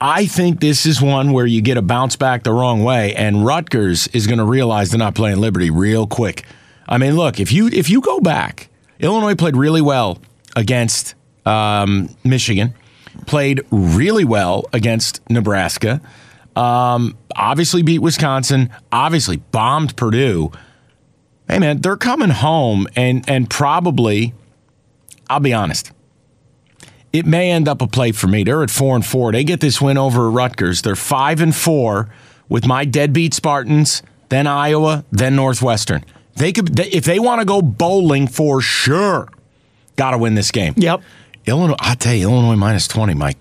I 0.00 0.26
think 0.26 0.60
this 0.60 0.86
is 0.86 1.00
one 1.00 1.32
where 1.32 1.46
you 1.46 1.60
get 1.60 1.76
a 1.76 1.82
bounce 1.82 2.16
back 2.16 2.42
the 2.42 2.52
wrong 2.52 2.82
way, 2.82 3.14
and 3.14 3.44
Rutgers 3.44 4.06
is 4.08 4.26
going 4.26 4.38
to 4.38 4.44
realize 4.44 4.90
they're 4.90 4.98
not 4.98 5.14
playing 5.14 5.38
Liberty 5.38 5.70
real 5.70 6.06
quick. 6.06 6.44
I 6.88 6.98
mean, 6.98 7.16
look 7.16 7.38
if 7.38 7.52
you 7.52 7.68
if 7.68 7.90
you 7.90 8.00
go 8.00 8.20
back, 8.20 8.68
Illinois 8.98 9.34
played 9.34 9.56
really 9.56 9.82
well 9.82 10.18
against 10.56 11.14
um, 11.44 12.14
Michigan, 12.24 12.74
played 13.26 13.60
really 13.70 14.24
well 14.24 14.64
against 14.72 15.20
Nebraska, 15.30 16.00
um, 16.56 17.16
obviously 17.36 17.82
beat 17.82 18.00
Wisconsin, 18.00 18.70
obviously 18.90 19.36
bombed 19.36 19.96
Purdue. 19.96 20.50
Hey 21.46 21.58
man, 21.58 21.80
they're 21.80 21.96
coming 21.96 22.30
home, 22.30 22.88
and 22.96 23.22
and 23.28 23.50
probably, 23.50 24.32
I'll 25.28 25.40
be 25.40 25.52
honest 25.52 25.92
it 27.12 27.26
may 27.26 27.50
end 27.50 27.68
up 27.68 27.82
a 27.82 27.86
play 27.86 28.12
for 28.12 28.26
me. 28.28 28.44
They're 28.44 28.62
at 28.62 28.70
four 28.70 28.94
and 28.94 29.04
four. 29.04 29.32
They 29.32 29.44
get 29.44 29.60
this 29.60 29.80
win 29.80 29.98
over 29.98 30.30
Rutgers. 30.30 30.82
They're 30.82 30.94
five 30.96 31.40
and 31.40 31.54
four 31.54 32.08
with 32.48 32.66
my 32.66 32.84
deadbeat 32.84 33.34
Spartans, 33.34 34.02
then 34.28 34.46
Iowa, 34.46 35.04
then 35.10 35.36
Northwestern. 35.36 36.04
They 36.36 36.52
could 36.52 36.68
they, 36.76 36.88
if 36.88 37.04
they 37.04 37.18
want 37.18 37.40
to 37.40 37.44
go 37.44 37.60
bowling 37.62 38.26
for 38.28 38.60
sure. 38.60 39.28
Got 39.96 40.12
to 40.12 40.18
win 40.18 40.34
this 40.34 40.50
game. 40.50 40.74
Yep. 40.76 41.02
Illinois. 41.46 41.76
I 41.80 41.94
tell 41.94 42.14
you, 42.14 42.30
Illinois 42.30 42.56
minus 42.56 42.86
twenty, 42.88 43.14
Mike. 43.14 43.36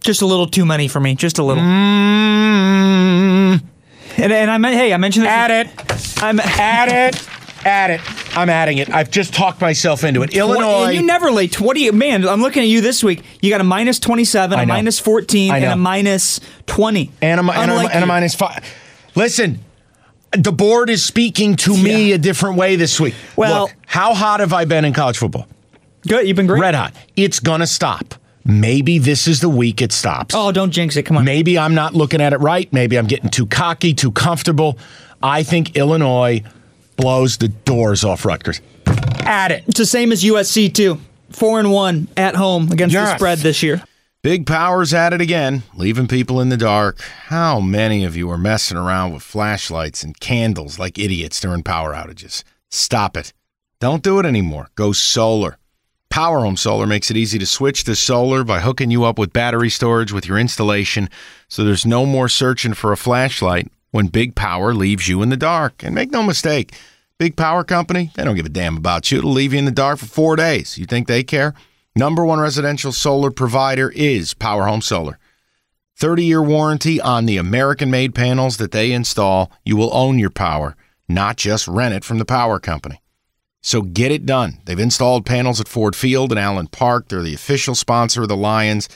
Just 0.00 0.22
a 0.22 0.26
little 0.26 0.46
too 0.46 0.64
many 0.64 0.86
for 0.88 1.00
me. 1.00 1.14
Just 1.16 1.38
a 1.38 1.42
little. 1.42 1.62
Mm, 1.62 3.60
And, 4.18 4.32
and 4.32 4.50
I 4.50 4.58
meant, 4.58 4.76
hey, 4.76 4.92
I 4.92 4.96
mentioned 4.98 5.24
this. 5.26 5.32
add 5.32 5.50
it. 5.66 6.22
I'm 6.22 6.38
at 6.40 6.88
it. 7.14 7.28
Add 7.66 7.90
it. 7.90 8.00
I'm 8.36 8.48
adding 8.48 8.78
it. 8.78 8.88
I've 8.90 9.10
just 9.10 9.34
talked 9.34 9.60
myself 9.60 10.04
into 10.04 10.22
it. 10.22 10.34
Illinois. 10.36 10.84
And 10.86 10.94
you 10.94 11.02
never 11.02 11.30
lay 11.32 11.48
20. 11.48 11.90
Man, 11.90 12.26
I'm 12.28 12.40
looking 12.40 12.62
at 12.62 12.68
you 12.68 12.80
this 12.80 13.02
week. 13.02 13.22
You 13.42 13.50
got 13.50 13.60
a 13.60 13.64
minus 13.64 13.98
27, 13.98 14.58
a 14.58 14.66
minus 14.66 15.00
14, 15.00 15.52
and 15.52 15.64
a 15.64 15.76
minus 15.76 16.40
20. 16.66 17.10
and 17.22 17.40
a, 17.40 17.52
and, 17.52 17.70
a, 17.72 17.74
and 17.74 18.04
a 18.04 18.06
minus 18.06 18.34
five. 18.36 18.64
Listen, 19.16 19.58
the 20.32 20.52
board 20.52 20.90
is 20.90 21.02
speaking 21.04 21.56
to 21.56 21.76
me 21.76 22.10
Yeah. 22.10 22.14
a 22.14 22.18
different 22.18 22.56
way 22.56 22.76
this 22.76 23.00
week. 23.00 23.14
Well- 23.34 23.62
Look, 23.62 23.72
how 23.86 24.14
hot 24.14 24.40
have 24.40 24.52
I 24.52 24.64
been 24.64 24.84
in 24.84 24.92
college 24.92 25.18
football? 25.18 25.48
Good. 26.06 26.28
You've 26.28 26.36
been 26.36 26.46
great. 26.46 26.60
Red 26.60 26.74
hot. 26.76 26.94
It's 27.16 27.40
gonna 27.40 27.66
stop. 27.66 28.14
Maybe 28.44 29.00
this 29.00 29.26
is 29.26 29.40
the 29.40 29.48
week 29.48 29.82
it 29.82 29.90
stops. 29.90 30.36
Oh, 30.36 30.52
don't 30.52 30.70
jinx 30.70 30.96
it. 30.96 31.02
Come 31.02 31.16
on. 31.16 31.24
Maybe 31.24 31.58
I'm 31.58 31.74
not 31.74 31.94
looking 31.94 32.20
at 32.20 32.32
it 32.32 32.36
right. 32.36 32.72
Maybe 32.72 32.96
I'm 32.96 33.06
getting 33.08 33.28
too 33.28 33.46
cocky, 33.46 33.92
too 33.92 34.12
comfortable. 34.12 34.78
I 35.20 35.42
think 35.42 35.74
Illinois 35.76 36.42
blows 36.96 37.36
the 37.36 37.48
doors 37.48 38.04
off 38.04 38.24
Rutgers. 38.24 38.60
At 39.20 39.52
it. 39.52 39.64
It's 39.66 39.78
the 39.78 39.86
same 39.86 40.12
as 40.12 40.22
USC, 40.24 40.72
too. 40.72 41.00
Four 41.30 41.58
and 41.58 41.70
one 41.70 42.08
at 42.16 42.36
home 42.36 42.70
against 42.70 42.94
the 42.94 43.16
spread 43.16 43.38
this 43.38 43.62
year. 43.62 43.82
Big 44.22 44.44
Power's 44.44 44.92
at 44.92 45.12
it 45.12 45.20
again, 45.20 45.62
leaving 45.76 46.08
people 46.08 46.40
in 46.40 46.48
the 46.48 46.56
dark. 46.56 47.00
How 47.26 47.60
many 47.60 48.04
of 48.04 48.16
you 48.16 48.28
are 48.30 48.38
messing 48.38 48.76
around 48.76 49.12
with 49.12 49.22
flashlights 49.22 50.02
and 50.02 50.18
candles 50.18 50.80
like 50.80 50.98
idiots 50.98 51.40
during 51.40 51.62
power 51.62 51.94
outages? 51.94 52.42
Stop 52.70 53.16
it. 53.16 53.32
Don't 53.78 54.02
do 54.02 54.18
it 54.18 54.26
anymore. 54.26 54.70
Go 54.74 54.90
solar. 54.92 55.58
Power 56.10 56.40
Home 56.40 56.56
Solar 56.56 56.86
makes 56.86 57.10
it 57.10 57.16
easy 57.16 57.38
to 57.38 57.46
switch 57.46 57.84
to 57.84 57.94
solar 57.94 58.42
by 58.42 58.60
hooking 58.60 58.90
you 58.90 59.04
up 59.04 59.18
with 59.18 59.32
battery 59.32 59.68
storage 59.68 60.12
with 60.12 60.26
your 60.26 60.38
installation 60.38 61.10
so 61.46 61.62
there's 61.62 61.84
no 61.84 62.06
more 62.06 62.28
searching 62.28 62.74
for 62.74 62.90
a 62.90 62.96
flashlight 62.96 63.70
when 63.96 64.08
Big 64.08 64.34
Power 64.34 64.74
leaves 64.74 65.08
you 65.08 65.22
in 65.22 65.30
the 65.30 65.38
dark. 65.38 65.82
And 65.82 65.94
make 65.94 66.10
no 66.10 66.22
mistake, 66.22 66.74
Big 67.18 67.34
Power 67.34 67.64
Company, 67.64 68.10
they 68.14 68.24
don't 68.24 68.36
give 68.36 68.44
a 68.44 68.50
damn 68.50 68.76
about 68.76 69.10
you. 69.10 69.18
It'll 69.18 69.30
leave 69.30 69.54
you 69.54 69.58
in 69.58 69.64
the 69.64 69.70
dark 69.70 69.98
for 69.98 70.04
four 70.04 70.36
days. 70.36 70.76
You 70.76 70.84
think 70.84 71.08
they 71.08 71.24
care? 71.24 71.54
Number 71.96 72.22
one 72.22 72.38
residential 72.38 72.92
solar 72.92 73.30
provider 73.30 73.90
is 73.90 74.34
Power 74.34 74.66
Home 74.66 74.82
Solar. 74.82 75.18
30 75.96 76.24
year 76.24 76.42
warranty 76.42 77.00
on 77.00 77.24
the 77.24 77.38
American 77.38 77.90
made 77.90 78.14
panels 78.14 78.58
that 78.58 78.70
they 78.70 78.92
install. 78.92 79.50
You 79.64 79.76
will 79.76 79.94
own 79.94 80.18
your 80.18 80.28
power, 80.28 80.76
not 81.08 81.38
just 81.38 81.66
rent 81.66 81.94
it 81.94 82.04
from 82.04 82.18
the 82.18 82.26
power 82.26 82.60
company. 82.60 83.00
So 83.62 83.80
get 83.80 84.12
it 84.12 84.26
done. 84.26 84.58
They've 84.66 84.78
installed 84.78 85.24
panels 85.24 85.58
at 85.58 85.68
Ford 85.68 85.96
Field 85.96 86.32
and 86.32 86.38
Allen 86.38 86.66
Park. 86.66 87.08
They're 87.08 87.22
the 87.22 87.34
official 87.34 87.74
sponsor 87.74 88.24
of 88.24 88.28
the 88.28 88.36
Lions. 88.36 88.90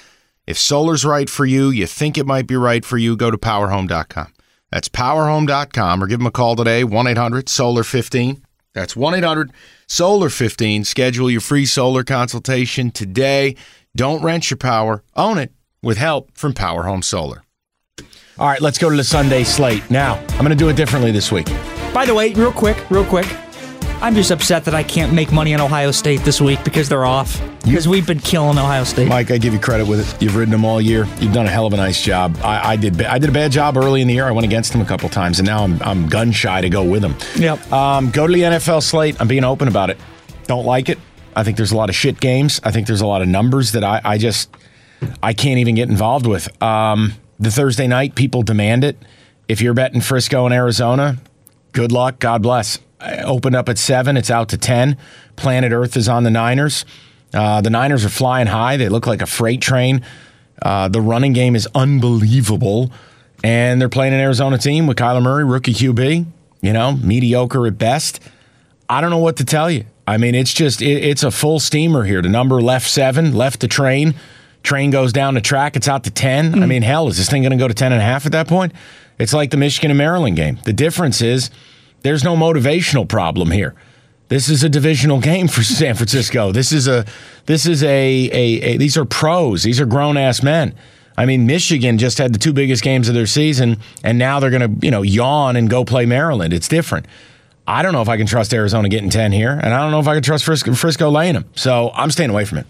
If 0.46 0.58
solar's 0.58 1.06
right 1.06 1.30
for 1.30 1.46
you, 1.46 1.70
you 1.70 1.86
think 1.86 2.18
it 2.18 2.26
might 2.26 2.46
be 2.46 2.56
right 2.56 2.84
for 2.84 2.98
you, 2.98 3.16
go 3.16 3.30
to 3.30 3.38
powerhome.com. 3.38 4.34
That's 4.70 4.88
powerhome.com 4.88 6.02
or 6.02 6.06
give 6.06 6.18
them 6.18 6.26
a 6.26 6.30
call 6.30 6.56
today, 6.56 6.84
1 6.84 7.06
800 7.06 7.48
Solar 7.48 7.82
15. 7.84 8.42
That's 8.72 8.94
1 8.94 9.14
800 9.14 9.52
Solar 9.86 10.30
15. 10.30 10.84
Schedule 10.84 11.30
your 11.30 11.40
free 11.40 11.66
solar 11.66 12.04
consultation 12.04 12.90
today. 12.90 13.56
Don't 13.96 14.22
rent 14.22 14.50
your 14.50 14.58
power, 14.58 15.02
own 15.16 15.38
it 15.38 15.52
with 15.82 15.98
help 15.98 16.30
from 16.36 16.52
Power 16.54 16.84
Home 16.84 17.02
Solar. 17.02 17.42
All 18.38 18.46
right, 18.46 18.60
let's 18.60 18.78
go 18.78 18.88
to 18.88 18.96
the 18.96 19.04
Sunday 19.04 19.44
slate. 19.44 19.90
Now, 19.90 20.14
I'm 20.30 20.38
going 20.38 20.50
to 20.50 20.56
do 20.56 20.68
it 20.68 20.76
differently 20.76 21.10
this 21.10 21.30
week. 21.30 21.46
By 21.92 22.06
the 22.06 22.14
way, 22.14 22.32
real 22.32 22.52
quick, 22.52 22.88
real 22.90 23.04
quick. 23.04 23.26
I'm 24.02 24.14
just 24.14 24.30
upset 24.30 24.64
that 24.64 24.74
I 24.74 24.82
can't 24.82 25.12
make 25.12 25.30
money 25.30 25.52
on 25.52 25.60
Ohio 25.60 25.90
State 25.90 26.20
this 26.20 26.40
week 26.40 26.64
because 26.64 26.88
they're 26.88 27.04
off. 27.04 27.38
Because 27.64 27.86
we've 27.86 28.06
been 28.06 28.18
killing 28.18 28.56
Ohio 28.56 28.84
State. 28.84 29.08
Mike, 29.08 29.30
I 29.30 29.36
give 29.36 29.52
you 29.52 29.60
credit 29.60 29.86
with 29.86 30.00
it. 30.00 30.22
You've 30.22 30.36
ridden 30.36 30.50
them 30.52 30.64
all 30.64 30.80
year. 30.80 31.06
You've 31.18 31.34
done 31.34 31.44
a 31.44 31.50
hell 31.50 31.66
of 31.66 31.74
a 31.74 31.76
nice 31.76 32.00
job. 32.00 32.38
I, 32.42 32.70
I 32.72 32.76
did. 32.76 33.02
I 33.02 33.18
did 33.18 33.28
a 33.28 33.32
bad 33.32 33.52
job 33.52 33.76
early 33.76 34.00
in 34.00 34.08
the 34.08 34.14
year. 34.14 34.24
I 34.24 34.30
went 34.30 34.46
against 34.46 34.72
them 34.72 34.80
a 34.80 34.86
couple 34.86 35.10
times, 35.10 35.38
and 35.38 35.46
now 35.46 35.64
I'm 35.64 35.80
I'm 35.82 36.08
gun 36.08 36.32
shy 36.32 36.62
to 36.62 36.70
go 36.70 36.82
with 36.82 37.02
them. 37.02 37.14
Yep. 37.36 37.70
Um, 37.70 38.10
go 38.10 38.26
to 38.26 38.32
the 38.32 38.40
NFL 38.40 38.82
slate. 38.82 39.20
I'm 39.20 39.28
being 39.28 39.44
open 39.44 39.68
about 39.68 39.90
it. 39.90 39.98
Don't 40.46 40.64
like 40.64 40.88
it. 40.88 40.98
I 41.36 41.44
think 41.44 41.58
there's 41.58 41.72
a 41.72 41.76
lot 41.76 41.90
of 41.90 41.94
shit 41.94 42.20
games. 42.20 42.58
I 42.64 42.70
think 42.70 42.86
there's 42.86 43.02
a 43.02 43.06
lot 43.06 43.20
of 43.20 43.28
numbers 43.28 43.72
that 43.72 43.84
I, 43.84 44.00
I 44.02 44.16
just 44.16 44.48
I 45.22 45.34
can't 45.34 45.58
even 45.58 45.74
get 45.74 45.90
involved 45.90 46.26
with. 46.26 46.62
Um, 46.62 47.12
the 47.38 47.50
Thursday 47.50 47.86
night, 47.86 48.14
people 48.14 48.42
demand 48.42 48.82
it. 48.82 48.96
If 49.46 49.60
you're 49.60 49.74
betting 49.74 50.00
Frisco 50.00 50.46
and 50.46 50.54
Arizona, 50.54 51.18
good 51.72 51.92
luck. 51.92 52.18
God 52.18 52.42
bless. 52.42 52.78
I 53.00 53.22
opened 53.22 53.56
up 53.56 53.68
at 53.68 53.78
seven. 53.78 54.16
It's 54.16 54.30
out 54.30 54.50
to 54.50 54.58
ten. 54.58 54.96
Planet 55.36 55.72
Earth 55.72 55.96
is 55.96 56.08
on 56.08 56.24
the 56.24 56.30
Niners. 56.30 56.84
Uh, 57.32 57.60
the 57.60 57.70
Niners 57.70 58.04
are 58.04 58.10
flying 58.10 58.46
high. 58.46 58.76
They 58.76 58.88
look 58.88 59.06
like 59.06 59.22
a 59.22 59.26
freight 59.26 59.60
train. 59.60 60.04
Uh, 60.60 60.88
the 60.88 61.00
running 61.00 61.32
game 61.32 61.56
is 61.56 61.66
unbelievable, 61.74 62.92
and 63.42 63.80
they're 63.80 63.88
playing 63.88 64.12
an 64.12 64.20
Arizona 64.20 64.58
team 64.58 64.86
with 64.86 64.98
Kyler 64.98 65.22
Murray, 65.22 65.44
rookie 65.44 65.72
QB. 65.72 66.26
You 66.60 66.72
know, 66.74 66.92
mediocre 66.92 67.66
at 67.66 67.78
best. 67.78 68.20
I 68.88 69.00
don't 69.00 69.10
know 69.10 69.18
what 69.18 69.38
to 69.38 69.44
tell 69.44 69.70
you. 69.70 69.86
I 70.06 70.18
mean, 70.18 70.34
it's 70.34 70.52
just 70.52 70.82
it, 70.82 71.04
it's 71.04 71.22
a 71.22 71.30
full 71.30 71.60
steamer 71.60 72.04
here. 72.04 72.20
The 72.20 72.28
number 72.28 72.60
left 72.60 72.88
seven, 72.88 73.34
left 73.34 73.60
the 73.60 73.68
train. 73.68 74.14
Train 74.62 74.90
goes 74.90 75.14
down 75.14 75.32
the 75.32 75.40
track. 75.40 75.74
It's 75.76 75.88
out 75.88 76.04
to 76.04 76.10
ten. 76.10 76.62
I 76.62 76.66
mean, 76.66 76.82
hell, 76.82 77.08
is 77.08 77.16
this 77.16 77.30
thing 77.30 77.42
going 77.42 77.52
to 77.52 77.56
go 77.56 77.68
to 77.68 77.72
ten 77.72 77.92
and 77.92 78.02
a 78.02 78.04
half 78.04 78.26
at 78.26 78.32
that 78.32 78.46
point? 78.46 78.72
It's 79.18 79.32
like 79.32 79.50
the 79.50 79.56
Michigan 79.56 79.90
and 79.90 79.96
Maryland 79.96 80.36
game. 80.36 80.58
The 80.64 80.72
difference 80.74 81.22
is 81.22 81.50
there's 82.02 82.24
no 82.24 82.36
motivational 82.36 83.08
problem 83.08 83.50
here. 83.50 83.74
This 84.28 84.48
is 84.48 84.62
a 84.62 84.68
divisional 84.68 85.20
game 85.20 85.48
for 85.48 85.62
San 85.64 85.94
Francisco. 85.94 86.52
This 86.52 86.72
is 86.72 86.86
a 86.88 87.04
this 87.46 87.66
is 87.66 87.82
a, 87.82 87.88
a, 88.32 88.62
a 88.62 88.76
these 88.76 88.96
are 88.96 89.04
pros. 89.04 89.62
These 89.64 89.80
are 89.80 89.86
grown 89.86 90.16
ass 90.16 90.42
men. 90.42 90.74
I 91.18 91.26
mean, 91.26 91.46
Michigan 91.46 91.98
just 91.98 92.18
had 92.18 92.32
the 92.32 92.38
two 92.38 92.52
biggest 92.52 92.82
games 92.82 93.08
of 93.08 93.14
their 93.14 93.26
season, 93.26 93.78
and 94.02 94.18
now 94.18 94.40
they're 94.40 94.50
going 94.50 94.78
to 94.78 94.86
you 94.86 94.90
know 94.90 95.02
yawn 95.02 95.56
and 95.56 95.68
go 95.68 95.84
play 95.84 96.06
Maryland. 96.06 96.52
It's 96.54 96.68
different. 96.68 97.06
I 97.66 97.82
don't 97.82 97.92
know 97.92 98.02
if 98.02 98.08
I 98.08 98.16
can 98.16 98.26
trust 98.26 98.54
Arizona 98.54 98.88
getting 98.88 99.10
ten 99.10 99.32
here, 99.32 99.50
and 99.50 99.74
I 99.74 99.78
don't 99.82 99.90
know 99.90 100.00
if 100.00 100.08
I 100.08 100.14
can 100.14 100.22
trust 100.22 100.44
Frisco, 100.44 100.74
Frisco 100.74 101.10
laying 101.10 101.34
them. 101.34 101.44
So 101.56 101.90
I'm 101.94 102.10
staying 102.10 102.30
away 102.30 102.44
from 102.44 102.58
it. 102.58 102.66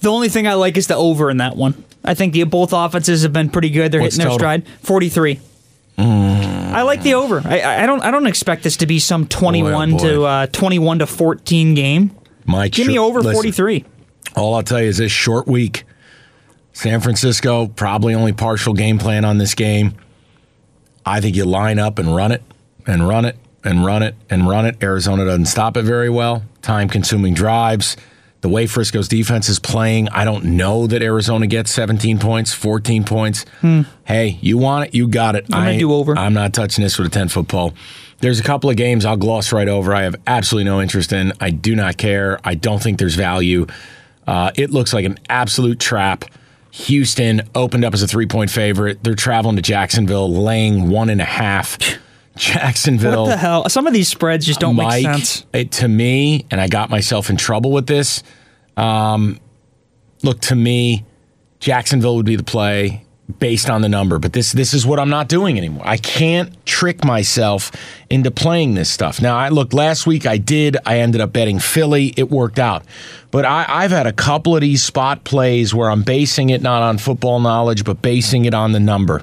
The 0.00 0.10
only 0.10 0.28
thing 0.28 0.46
I 0.46 0.54
like 0.54 0.76
is 0.76 0.88
the 0.88 0.96
over 0.96 1.30
in 1.30 1.36
that 1.38 1.56
one. 1.56 1.84
I 2.04 2.14
think 2.14 2.32
the, 2.32 2.42
both 2.44 2.72
offenses 2.72 3.22
have 3.22 3.32
been 3.32 3.48
pretty 3.48 3.70
good. 3.70 3.92
They're 3.92 4.00
What's 4.00 4.16
hitting 4.16 4.28
their 4.28 4.38
total? 4.38 4.38
stride. 4.40 4.68
Forty-three. 4.82 5.40
Mm. 5.98 6.61
I 6.72 6.82
like 6.82 7.02
the 7.02 7.14
over. 7.14 7.42
I, 7.44 7.82
I 7.82 7.86
don't. 7.86 8.02
I 8.02 8.10
don't 8.10 8.26
expect 8.26 8.62
this 8.62 8.78
to 8.78 8.86
be 8.86 8.98
some 8.98 9.26
twenty-one 9.26 9.90
Boy, 9.92 9.96
oh 9.96 9.98
boy. 9.98 10.08
to 10.08 10.24
uh, 10.24 10.46
twenty-one 10.46 10.98
to 11.00 11.06
fourteen 11.06 11.74
game. 11.74 12.16
Mike, 12.44 12.72
Give 12.72 12.86
me 12.86 12.98
over 12.98 13.20
listen, 13.20 13.34
forty-three. 13.34 13.84
All 14.36 14.54
I'll 14.54 14.62
tell 14.62 14.80
you 14.80 14.88
is 14.88 14.98
this 14.98 15.12
short 15.12 15.46
week. 15.46 15.84
San 16.72 17.00
Francisco, 17.00 17.66
probably 17.66 18.14
only 18.14 18.32
partial 18.32 18.72
game 18.72 18.98
plan 18.98 19.24
on 19.24 19.38
this 19.38 19.54
game. 19.54 19.94
I 21.04 21.20
think 21.20 21.36
you 21.36 21.44
line 21.44 21.78
up 21.78 21.98
and 21.98 22.14
run 22.14 22.32
it 22.32 22.42
and 22.86 23.06
run 23.06 23.24
it 23.26 23.36
and 23.62 23.84
run 23.84 24.02
it 24.02 24.14
and 24.30 24.48
run 24.48 24.64
it. 24.66 24.82
Arizona 24.82 25.24
doesn't 25.24 25.46
stop 25.46 25.76
it 25.76 25.82
very 25.82 26.08
well. 26.08 26.44
Time 26.62 26.88
consuming 26.88 27.34
drives. 27.34 27.96
The 28.42 28.48
way 28.48 28.66
Frisco's 28.66 29.08
defense 29.08 29.48
is 29.48 29.58
playing, 29.58 30.08
I 30.10 30.24
don't 30.24 30.44
know 30.44 30.86
that 30.88 31.00
Arizona 31.00 31.46
gets 31.46 31.70
17 31.70 32.18
points, 32.18 32.52
14 32.52 33.04
points. 33.04 33.44
Hey, 34.04 34.38
you 34.40 34.58
want 34.58 34.88
it, 34.88 34.94
you 34.94 35.06
got 35.08 35.36
it. 35.36 35.46
Hmm. 35.46 35.54
I'm 35.54 35.60
gonna 35.64 35.70
I- 35.70 35.78
do 35.78 35.92
over. 35.92 36.18
I'm 36.18 36.34
not 36.34 36.52
touching 36.52 36.82
this 36.82 36.98
with 36.98 37.06
a 37.06 37.10
10 37.10 37.28
foot 37.28 37.48
pole. 37.48 37.72
There's 38.18 38.38
a 38.38 38.42
couple 38.44 38.68
of 38.70 38.76
games 38.76 39.04
I'll 39.04 39.16
gloss 39.16 39.52
right 39.52 39.68
over. 39.68 39.94
I 39.94 40.02
have 40.02 40.14
absolutely 40.26 40.64
no 40.70 40.80
interest 40.80 41.12
in. 41.12 41.32
I 41.40 41.50
do 41.50 41.74
not 41.74 41.96
care. 41.96 42.38
I 42.44 42.54
don't 42.54 42.80
think 42.82 42.98
there's 42.98 43.14
value. 43.16 43.66
Uh, 44.26 44.50
it 44.54 44.70
looks 44.70 44.92
like 44.92 45.04
an 45.04 45.18
absolute 45.28 45.80
trap. 45.80 46.24
Houston 46.72 47.42
opened 47.54 47.84
up 47.84 47.94
as 47.94 48.02
a 48.02 48.08
three 48.08 48.26
point 48.26 48.50
favorite. 48.50 49.02
They're 49.02 49.14
traveling 49.14 49.56
to 49.56 49.62
Jacksonville, 49.62 50.32
laying 50.32 50.88
one 50.88 51.10
and 51.10 51.20
a 51.20 51.24
half. 51.24 51.78
Jacksonville. 52.36 53.24
What 53.24 53.30
the 53.30 53.36
hell? 53.36 53.68
Some 53.68 53.86
of 53.86 53.92
these 53.92 54.08
spreads 54.08 54.46
just 54.46 54.60
don't 54.60 54.76
Mike, 54.76 55.04
make 55.04 55.14
sense. 55.14 55.46
It, 55.52 55.72
to 55.72 55.88
me, 55.88 56.46
and 56.50 56.60
I 56.60 56.68
got 56.68 56.90
myself 56.90 57.30
in 57.30 57.36
trouble 57.36 57.72
with 57.72 57.86
this. 57.86 58.22
Um, 58.76 59.38
look, 60.22 60.40
to 60.42 60.54
me, 60.54 61.04
Jacksonville 61.60 62.16
would 62.16 62.26
be 62.26 62.36
the 62.36 62.44
play 62.44 63.04
based 63.38 63.70
on 63.70 63.82
the 63.82 63.88
number, 63.88 64.18
but 64.18 64.32
this 64.32 64.52
this 64.52 64.74
is 64.74 64.86
what 64.86 64.98
I'm 64.98 65.08
not 65.08 65.28
doing 65.28 65.56
anymore. 65.56 65.84
I 65.86 65.96
can't 65.96 66.64
trick 66.66 67.04
myself 67.04 67.70
into 68.10 68.30
playing 68.30 68.74
this 68.74 68.90
stuff. 68.90 69.22
Now, 69.22 69.36
I 69.36 69.48
look 69.48 69.72
last 69.72 70.06
week. 70.06 70.26
I 70.26 70.38
did. 70.38 70.76
I 70.84 70.98
ended 70.98 71.20
up 71.20 71.32
betting 71.32 71.58
Philly. 71.58 72.12
It 72.16 72.30
worked 72.30 72.58
out, 72.58 72.84
but 73.30 73.44
I, 73.44 73.64
I've 73.68 73.90
had 73.90 74.06
a 74.06 74.12
couple 74.12 74.54
of 74.54 74.60
these 74.60 74.82
spot 74.82 75.24
plays 75.24 75.74
where 75.74 75.90
I'm 75.90 76.02
basing 76.02 76.50
it 76.50 76.62
not 76.62 76.82
on 76.82 76.98
football 76.98 77.40
knowledge, 77.40 77.84
but 77.84 78.02
basing 78.02 78.44
it 78.44 78.54
on 78.54 78.72
the 78.72 78.80
number, 78.80 79.22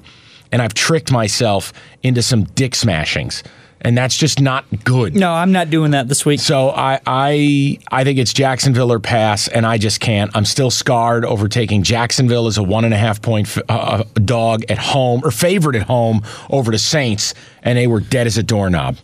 and 0.52 0.62
I've 0.62 0.74
tricked 0.74 1.12
myself 1.12 1.74
into 2.04 2.22
some 2.22 2.44
dick 2.44 2.74
smashings, 2.74 3.44
and 3.82 3.98
that's 3.98 4.18
just 4.18 4.42
not 4.42 4.66
good. 4.84 5.16
No, 5.16 5.32
I'm 5.32 5.52
not 5.52 5.70
doing 5.70 5.92
that 5.92 6.08
this 6.08 6.26
week. 6.26 6.40
So 6.40 6.70
I 6.70 7.00
I 7.06 7.78
I 7.92 8.04
think 8.04 8.20
it's 8.20 8.34
Jacksonville 8.34 8.92
or 8.92 9.00
pass, 9.00 9.48
and 9.48 9.66
I 9.66 9.78
just 9.78 10.00
can't. 10.00 10.32
I'm 10.36 10.46
still 10.46 10.72
scarred 10.72 11.24
over 11.26 11.48
taking 11.48 11.84
Jacksonville 11.84 12.48
as 12.48 12.58
a 12.58 12.64
one 12.64 12.86
and 12.86 12.94
a 12.94 12.98
half 12.98 13.22
point 13.22 13.48
f- 13.48 13.64
uh, 13.70 14.04
dog 14.26 14.64
at 14.70 14.78
home 14.78 15.22
or 15.24 15.32
favorite 15.32 15.76
at 15.76 15.84
home 15.84 16.24
over 16.50 16.72
the 16.72 16.80
Saints, 16.80 17.34
and 17.64 17.78
they 17.78 17.88
were 17.88 18.00
dead 18.00 18.28
as 18.28 18.38
a 18.38 18.44
doorknob. 18.44 18.98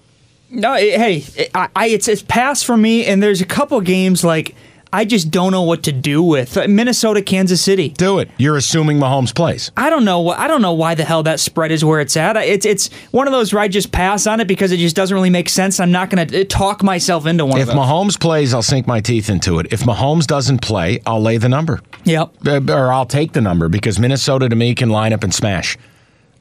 No, 0.49 0.73
it, 0.75 0.97
hey, 0.97 1.23
it, 1.35 1.51
I, 1.53 1.69
I, 1.75 1.87
it's 1.87 2.07
it's 2.07 2.21
pass 2.21 2.63
for 2.63 2.77
me, 2.77 3.05
and 3.05 3.21
there's 3.21 3.41
a 3.41 3.45
couple 3.45 3.79
games 3.81 4.23
like 4.23 4.55
I 4.93 5.03
just 5.05 5.29
don't 5.31 5.51
know 5.51 5.63
what 5.63 5.83
to 5.83 5.91
do 5.91 6.23
with 6.23 6.55
Uh, 6.57 6.67
Minnesota, 6.67 7.21
Kansas 7.21 7.61
City. 7.61 7.89
Do 7.89 8.19
it. 8.19 8.29
You're 8.37 8.55
assuming 8.55 8.97
Mahomes 8.97 9.33
plays. 9.35 9.71
I 9.75 9.89
don't 9.89 10.05
know. 10.05 10.29
I 10.29 10.47
don't 10.47 10.61
know 10.61 10.73
why 10.73 10.95
the 10.95 11.03
hell 11.03 11.23
that 11.23 11.39
spread 11.39 11.71
is 11.71 11.83
where 11.83 11.99
it's 11.99 12.15
at. 12.15 12.37
It's 12.37 12.65
it's 12.65 12.89
one 13.11 13.27
of 13.27 13.33
those 13.33 13.53
where 13.53 13.61
I 13.61 13.67
just 13.67 13.91
pass 13.91 14.25
on 14.27 14.39
it 14.39 14.47
because 14.47 14.71
it 14.71 14.77
just 14.77 14.95
doesn't 14.95 15.13
really 15.13 15.29
make 15.29 15.49
sense. 15.49 15.79
I'm 15.79 15.91
not 15.91 16.09
going 16.09 16.27
to 16.27 16.45
talk 16.45 16.81
myself 16.83 17.25
into 17.25 17.45
one 17.45 17.59
If 17.59 17.67
of 17.69 17.75
those. 17.75 17.85
Mahomes 17.85 18.19
plays, 18.19 18.53
I'll 18.53 18.61
sink 18.61 18.87
my 18.87 19.01
teeth 19.01 19.29
into 19.29 19.59
it. 19.59 19.67
If 19.71 19.81
Mahomes 19.81 20.25
doesn't 20.27 20.61
play, 20.61 21.01
I'll 21.05 21.21
lay 21.21 21.37
the 21.37 21.49
number. 21.49 21.81
yep. 22.03 22.31
Uh, 22.47 22.61
or 22.69 22.91
I'll 22.93 23.05
take 23.05 23.33
the 23.33 23.41
number 23.41 23.67
because 23.69 23.99
Minnesota 23.99 24.47
to 24.49 24.55
me 24.55 24.75
can 24.75 24.89
line 24.89 25.11
up 25.13 25.23
and 25.23 25.33
smash. 25.33 25.77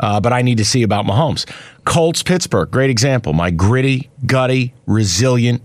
Uh, 0.00 0.20
but 0.20 0.32
I 0.32 0.42
need 0.42 0.58
to 0.58 0.64
see 0.64 0.82
about 0.82 1.06
Mahomes. 1.06 1.44
Colts, 1.84 2.22
Pittsburgh, 2.22 2.70
great 2.70 2.90
example. 2.90 3.32
My 3.32 3.50
gritty, 3.50 4.10
gutty, 4.26 4.74
resilient, 4.86 5.62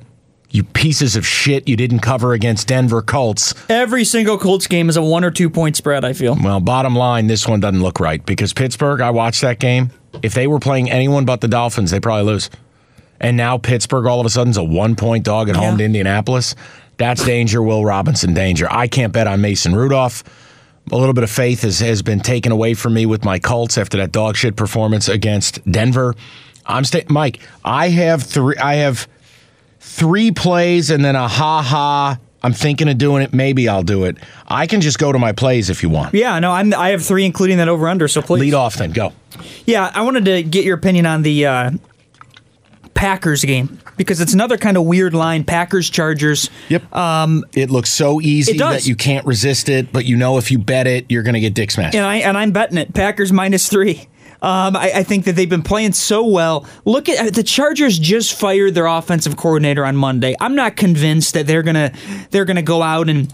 you 0.52 0.64
pieces 0.64 1.16
of 1.16 1.26
shit 1.26 1.68
you 1.68 1.76
didn't 1.76 2.00
cover 2.00 2.34
against 2.34 2.68
Denver 2.68 3.02
Colts. 3.02 3.54
Every 3.70 4.04
single 4.04 4.38
Colts 4.38 4.68
game 4.68 4.90
is 4.90 4.98
a 4.98 5.02
one 5.02 5.24
or 5.24 5.32
two 5.32 5.50
point 5.50 5.76
spread. 5.76 6.04
I 6.04 6.14
feel. 6.14 6.38
Well, 6.42 6.60
bottom 6.60 6.96
line, 6.96 7.28
this 7.28 7.48
one 7.48 7.60
doesn't 7.60 7.82
look 7.82 8.00
right 8.00 8.26
because 8.26 8.54
Pittsburgh, 8.54 9.02
I 9.02 9.12
watched 9.12 9.42
that 9.42 9.60
game. 9.60 9.92
If 10.24 10.34
they 10.34 10.48
were 10.48 10.60
playing 10.60 10.90
anyone 10.90 11.26
but 11.26 11.42
the 11.42 11.48
Dolphins, 11.48 11.92
they 11.92 12.00
probably 12.00 12.24
lose. 12.24 12.50
And 13.20 13.38
now 13.38 13.58
Pittsburgh 13.58 14.06
all 14.06 14.20
of 14.20 14.26
a 14.26 14.30
sudden 14.30 14.52
is 14.52 14.58
a 14.58 14.64
one 14.64 14.96
point 14.96 15.26
dog 15.26 15.50
at 15.50 15.56
home 15.56 15.78
to 15.78 15.84
Indianapolis. 15.84 16.56
That's 16.98 17.24
danger, 17.24 17.62
Will 17.62 17.86
Robinson 17.86 18.34
danger. 18.34 18.68
I 18.70 18.88
can't 18.88 19.14
bet 19.14 19.28
on 19.28 19.42
Mason 19.42 19.76
Rudolph. 19.76 20.24
A 20.92 20.98
little 20.98 21.14
bit 21.14 21.24
of 21.24 21.30
faith 21.30 21.62
has, 21.62 21.80
has 21.80 22.02
been 22.02 22.20
taken 22.20 22.52
away 22.52 22.74
from 22.74 22.94
me 22.94 23.06
with 23.06 23.24
my 23.24 23.40
Colts 23.40 23.78
after 23.78 23.98
that 23.98 24.12
dog 24.12 24.36
shit 24.36 24.56
performance 24.56 25.08
against 25.08 25.64
Denver. 25.72 26.16
I'm 26.66 26.84
staying, 26.84 27.06
Mike. 27.10 27.40
I 27.64 27.90
have 27.90 28.24
three. 28.24 28.56
I 28.58 28.76
have 28.76 29.08
three 29.80 30.32
plays 30.32 30.90
and 30.90 31.04
then 31.04 31.16
a 31.16 31.28
ha 31.28 31.62
ha. 31.62 32.18
I'm 32.42 32.54
thinking 32.54 32.88
of 32.88 32.98
doing 32.98 33.22
it. 33.22 33.34
Maybe 33.34 33.68
I'll 33.68 33.84
do 33.84 34.06
it. 34.06 34.18
I 34.48 34.66
can 34.66 34.80
just 34.80 34.98
go 34.98 35.12
to 35.12 35.20
my 35.20 35.34
plays 35.34 35.70
if 35.70 35.84
you 35.84 35.90
want. 35.90 36.14
Yeah, 36.14 36.40
no, 36.40 36.52
I'm. 36.52 36.74
I 36.74 36.90
have 36.90 37.04
three, 37.04 37.26
including 37.26 37.58
that 37.58 37.68
over 37.68 37.88
under. 37.88 38.08
So 38.08 38.22
please. 38.22 38.40
Lead 38.40 38.54
off 38.54 38.76
then. 38.76 38.92
Go. 38.92 39.12
Yeah, 39.66 39.92
I 39.94 40.02
wanted 40.04 40.26
to 40.26 40.44
get 40.44 40.64
your 40.64 40.78
opinion 40.78 41.06
on 41.06 41.22
the 41.24 41.46
uh, 41.46 41.72
Packers 42.94 43.44
game 43.44 43.80
because 43.98 44.22
it's 44.22 44.34
another 44.34 44.58
kind 44.58 44.78
of 44.78 44.86
weird 44.86 45.14
line. 45.14 45.44
Packers 45.44 45.90
Chargers. 45.90 46.50
Yep. 46.70 46.96
Um, 46.96 47.46
it 47.54 47.70
looks 47.70 47.90
so 47.90 48.22
easy 48.22 48.58
that 48.58 48.88
you 48.88 48.96
can't 48.96 49.26
resist 49.26 49.68
it, 49.68 49.92
but 49.92 50.06
you 50.06 50.16
know 50.16 50.38
if 50.38 50.50
you 50.50 50.60
bet 50.60 50.88
it, 50.88 51.06
you're 51.10 51.24
going 51.24 51.34
to 51.34 51.40
get 51.42 51.54
dick 51.54 51.72
smashed. 51.72 51.96
and 51.96 52.06
I 52.06 52.18
and 52.18 52.38
I'm 52.38 52.52
betting 52.52 52.78
it. 52.78 52.94
Packers 52.94 53.32
minus 53.34 53.68
three. 53.68 54.08
Um, 54.42 54.76
I, 54.76 54.92
I 54.96 55.04
think 55.04 55.26
that 55.26 55.36
they've 55.36 55.50
been 55.50 55.64
playing 55.64 55.94
so 55.94 56.26
well. 56.26 56.66
Look 56.86 57.10
at 57.10 57.34
the 57.34 57.44
Chargers 57.44 58.00
just 58.00 58.40
fired 58.40 58.74
their 58.74 58.86
offensive 58.86 59.36
coordinator 59.36 59.86
on 59.86 59.96
Monday. 59.96 60.36
I'm 60.40 60.56
not 60.56 60.78
convinced 60.78 61.34
that 61.34 61.46
they're 61.46 61.64
gonna 61.64 61.92
they're 62.32 62.46
gonna 62.46 62.62
go 62.62 62.82
out 62.82 63.10
and 63.10 63.34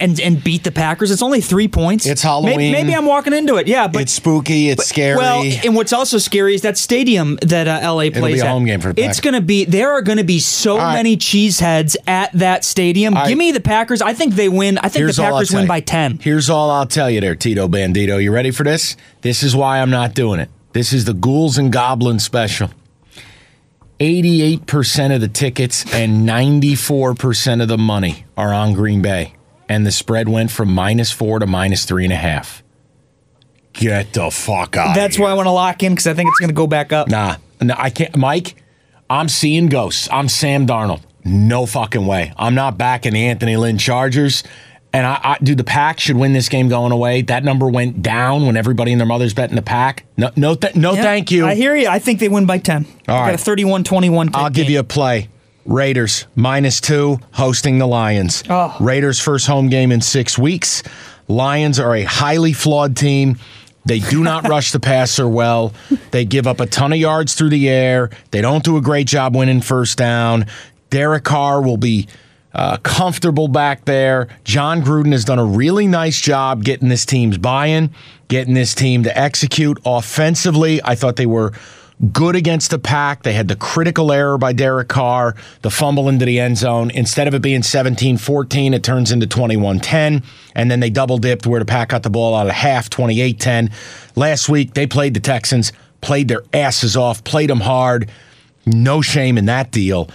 and 0.00 0.18
and 0.20 0.42
beat 0.42 0.64
the 0.64 0.72
Packers. 0.72 1.10
It's 1.10 1.22
only 1.22 1.40
three 1.40 1.68
points. 1.68 2.06
It's 2.06 2.24
Maybe, 2.24 2.28
Halloween. 2.28 2.72
maybe 2.72 2.94
I'm 2.94 3.06
walking 3.06 3.32
into 3.32 3.56
it. 3.56 3.66
Yeah, 3.66 3.88
but 3.88 4.02
it's 4.02 4.12
spooky. 4.12 4.70
It's 4.70 4.86
scary. 4.86 5.16
well, 5.16 5.42
and 5.64 5.74
what's 5.74 5.92
also 5.92 6.18
scary 6.18 6.54
is 6.54 6.62
that 6.62 6.78
stadium 6.78 7.38
that 7.42 7.68
uh, 7.68 7.92
LA 7.92 8.10
plays 8.10 8.34
be 8.36 8.40
a 8.40 8.44
at. 8.44 8.50
home 8.50 8.64
game 8.64 8.80
for 8.80 8.92
the 8.92 9.02
It's 9.02 9.20
going 9.20 9.34
to 9.34 9.40
be. 9.40 9.64
There 9.64 9.92
are 9.92 10.02
going 10.02 10.18
to 10.18 10.24
be 10.24 10.38
so 10.38 10.78
right. 10.78 10.94
many 10.94 11.16
cheeseheads 11.16 11.96
at 12.06 12.32
that 12.32 12.64
stadium. 12.64 13.14
Give 13.26 13.38
me 13.38 13.52
the 13.52 13.60
Packers. 13.60 14.02
I 14.02 14.14
think 14.14 14.34
they 14.34 14.48
win. 14.48 14.78
I 14.78 14.88
think 14.88 15.02
Here's 15.04 15.16
the 15.16 15.22
Packers 15.22 15.52
win 15.52 15.66
by 15.66 15.80
ten. 15.80 16.18
Here's 16.18 16.48
all 16.48 16.70
I'll 16.70 16.86
tell 16.86 17.10
you 17.10 17.20
there, 17.20 17.34
Tito 17.34 17.68
Bandito. 17.68 18.22
You 18.22 18.32
ready 18.32 18.50
for 18.50 18.64
this? 18.64 18.96
This 19.20 19.42
is 19.42 19.54
why 19.54 19.80
I'm 19.80 19.90
not 19.90 20.14
doing 20.14 20.40
it. 20.40 20.48
This 20.72 20.92
is 20.92 21.04
the 21.04 21.14
Ghouls 21.14 21.58
and 21.58 21.70
Goblins 21.72 22.24
special. 22.24 22.70
88% 24.00 25.14
of 25.14 25.20
the 25.20 25.28
tickets 25.28 25.84
and 25.94 26.28
94% 26.28 27.62
of 27.62 27.68
the 27.68 27.78
money 27.78 28.24
are 28.36 28.52
on 28.52 28.72
Green 28.72 29.00
Bay. 29.00 29.34
And 29.68 29.86
the 29.86 29.92
spread 29.92 30.28
went 30.28 30.50
from 30.50 30.72
minus 30.72 31.10
four 31.10 31.38
to 31.38 31.46
minus 31.46 31.84
three 31.84 32.04
and 32.04 32.12
a 32.12 32.16
half. 32.16 32.62
Get 33.72 34.12
the 34.12 34.30
fuck 34.30 34.76
out. 34.76 34.94
That's 34.94 35.18
why 35.18 35.30
I 35.30 35.34
want 35.34 35.46
to 35.46 35.50
lock 35.52 35.82
in 35.82 35.92
because 35.92 36.06
I 36.06 36.14
think 36.14 36.28
it's 36.28 36.38
going 36.38 36.50
to 36.50 36.54
go 36.54 36.66
back 36.66 36.92
up. 36.92 37.08
Nah, 37.08 37.36
no, 37.60 37.74
I 37.78 37.90
can't. 37.90 38.14
Mike, 38.16 38.56
I'm 39.08 39.28
seeing 39.28 39.68
ghosts. 39.68 40.08
I'm 40.12 40.28
Sam 40.28 40.66
Darnold. 40.66 41.00
No 41.24 41.64
fucking 41.66 42.06
way. 42.06 42.32
I'm 42.36 42.54
not 42.54 42.76
backing 42.76 43.14
the 43.14 43.26
Anthony 43.26 43.56
Lynn 43.56 43.78
Chargers. 43.78 44.42
And 44.92 45.06
I, 45.06 45.20
I 45.22 45.38
dude, 45.42 45.56
the 45.56 45.64
pack 45.64 46.00
should 46.00 46.16
win 46.16 46.34
this 46.34 46.50
game 46.50 46.68
going 46.68 46.92
away. 46.92 47.22
That 47.22 47.44
number 47.44 47.66
went 47.68 48.02
down 48.02 48.46
when 48.46 48.58
everybody 48.58 48.92
and 48.92 49.00
their 49.00 49.06
mother's 49.06 49.32
betting 49.32 49.56
the 49.56 49.62
pack. 49.62 50.04
No, 50.18 50.30
no, 50.36 50.54
th- 50.54 50.74
no, 50.74 50.92
Yeah, 50.92 51.02
thank 51.02 51.30
you. 51.30 51.46
I 51.46 51.54
hear 51.54 51.74
you. 51.74 51.88
I 51.88 51.98
think 51.98 52.20
they 52.20 52.28
win 52.28 52.44
by 52.44 52.58
10. 52.58 52.84
All 53.08 53.22
I 53.22 53.30
got 53.30 53.40
a 53.40 53.50
31-21 53.50 54.30
I'll 54.34 54.50
give 54.50 54.68
you 54.68 54.80
a 54.80 54.84
play. 54.84 55.28
Raiders 55.64 56.26
minus 56.34 56.80
two 56.80 57.18
hosting 57.32 57.78
the 57.78 57.86
Lions. 57.86 58.42
Oh. 58.48 58.76
Raiders 58.80 59.20
first 59.20 59.46
home 59.46 59.68
game 59.68 59.92
in 59.92 60.00
six 60.00 60.38
weeks. 60.38 60.82
Lions 61.28 61.78
are 61.78 61.94
a 61.94 62.02
highly 62.02 62.52
flawed 62.52 62.96
team. 62.96 63.38
They 63.84 64.00
do 64.00 64.22
not 64.22 64.48
rush 64.48 64.72
the 64.72 64.80
passer 64.80 65.28
well. 65.28 65.72
They 66.10 66.24
give 66.24 66.46
up 66.46 66.60
a 66.60 66.66
ton 66.66 66.92
of 66.92 66.98
yards 66.98 67.34
through 67.34 67.50
the 67.50 67.68
air. 67.68 68.10
They 68.30 68.40
don't 68.40 68.64
do 68.64 68.76
a 68.76 68.80
great 68.80 69.06
job 69.06 69.36
winning 69.36 69.60
first 69.60 69.98
down. 69.98 70.46
Derek 70.90 71.24
Carr 71.24 71.62
will 71.62 71.76
be 71.78 72.08
uh, 72.54 72.76
comfortable 72.78 73.48
back 73.48 73.84
there. 73.84 74.28
Jon 74.44 74.82
Gruden 74.82 75.12
has 75.12 75.24
done 75.24 75.38
a 75.38 75.44
really 75.44 75.86
nice 75.86 76.20
job 76.20 76.64
getting 76.64 76.88
this 76.88 77.06
team's 77.06 77.38
buy 77.38 77.66
in, 77.66 77.90
getting 78.28 78.54
this 78.54 78.74
team 78.74 79.04
to 79.04 79.18
execute 79.18 79.78
offensively. 79.86 80.80
I 80.84 80.94
thought 80.94 81.16
they 81.16 81.26
were 81.26 81.52
good 82.10 82.34
against 82.34 82.70
the 82.70 82.78
pack. 82.78 83.22
They 83.22 83.32
had 83.32 83.48
the 83.48 83.56
critical 83.56 84.10
error 84.10 84.38
by 84.38 84.52
Derek 84.52 84.88
Carr, 84.88 85.36
the 85.62 85.70
fumble 85.70 86.08
into 86.08 86.24
the 86.24 86.40
end 86.40 86.58
zone. 86.58 86.90
Instead 86.90 87.28
of 87.28 87.34
it 87.34 87.42
being 87.42 87.62
17 87.62 88.16
14, 88.16 88.74
it 88.74 88.82
turns 88.82 89.12
into 89.12 89.26
21 89.26 89.80
10. 89.80 90.22
And 90.54 90.70
then 90.70 90.80
they 90.80 90.90
double 90.90 91.18
dipped 91.18 91.46
where 91.46 91.60
the 91.60 91.66
pack 91.66 91.90
got 91.90 92.02
the 92.02 92.10
ball 92.10 92.34
out 92.34 92.46
of 92.46 92.52
half, 92.52 92.90
28 92.90 93.38
10. 93.38 93.70
Last 94.16 94.48
week, 94.48 94.74
they 94.74 94.86
played 94.86 95.14
the 95.14 95.20
Texans, 95.20 95.72
played 96.00 96.28
their 96.28 96.42
asses 96.52 96.96
off, 96.96 97.22
played 97.24 97.50
them 97.50 97.60
hard. 97.60 98.10
No 98.66 99.00
shame 99.02 99.38
in 99.38 99.46
that 99.46 99.70
deal. 99.70 100.08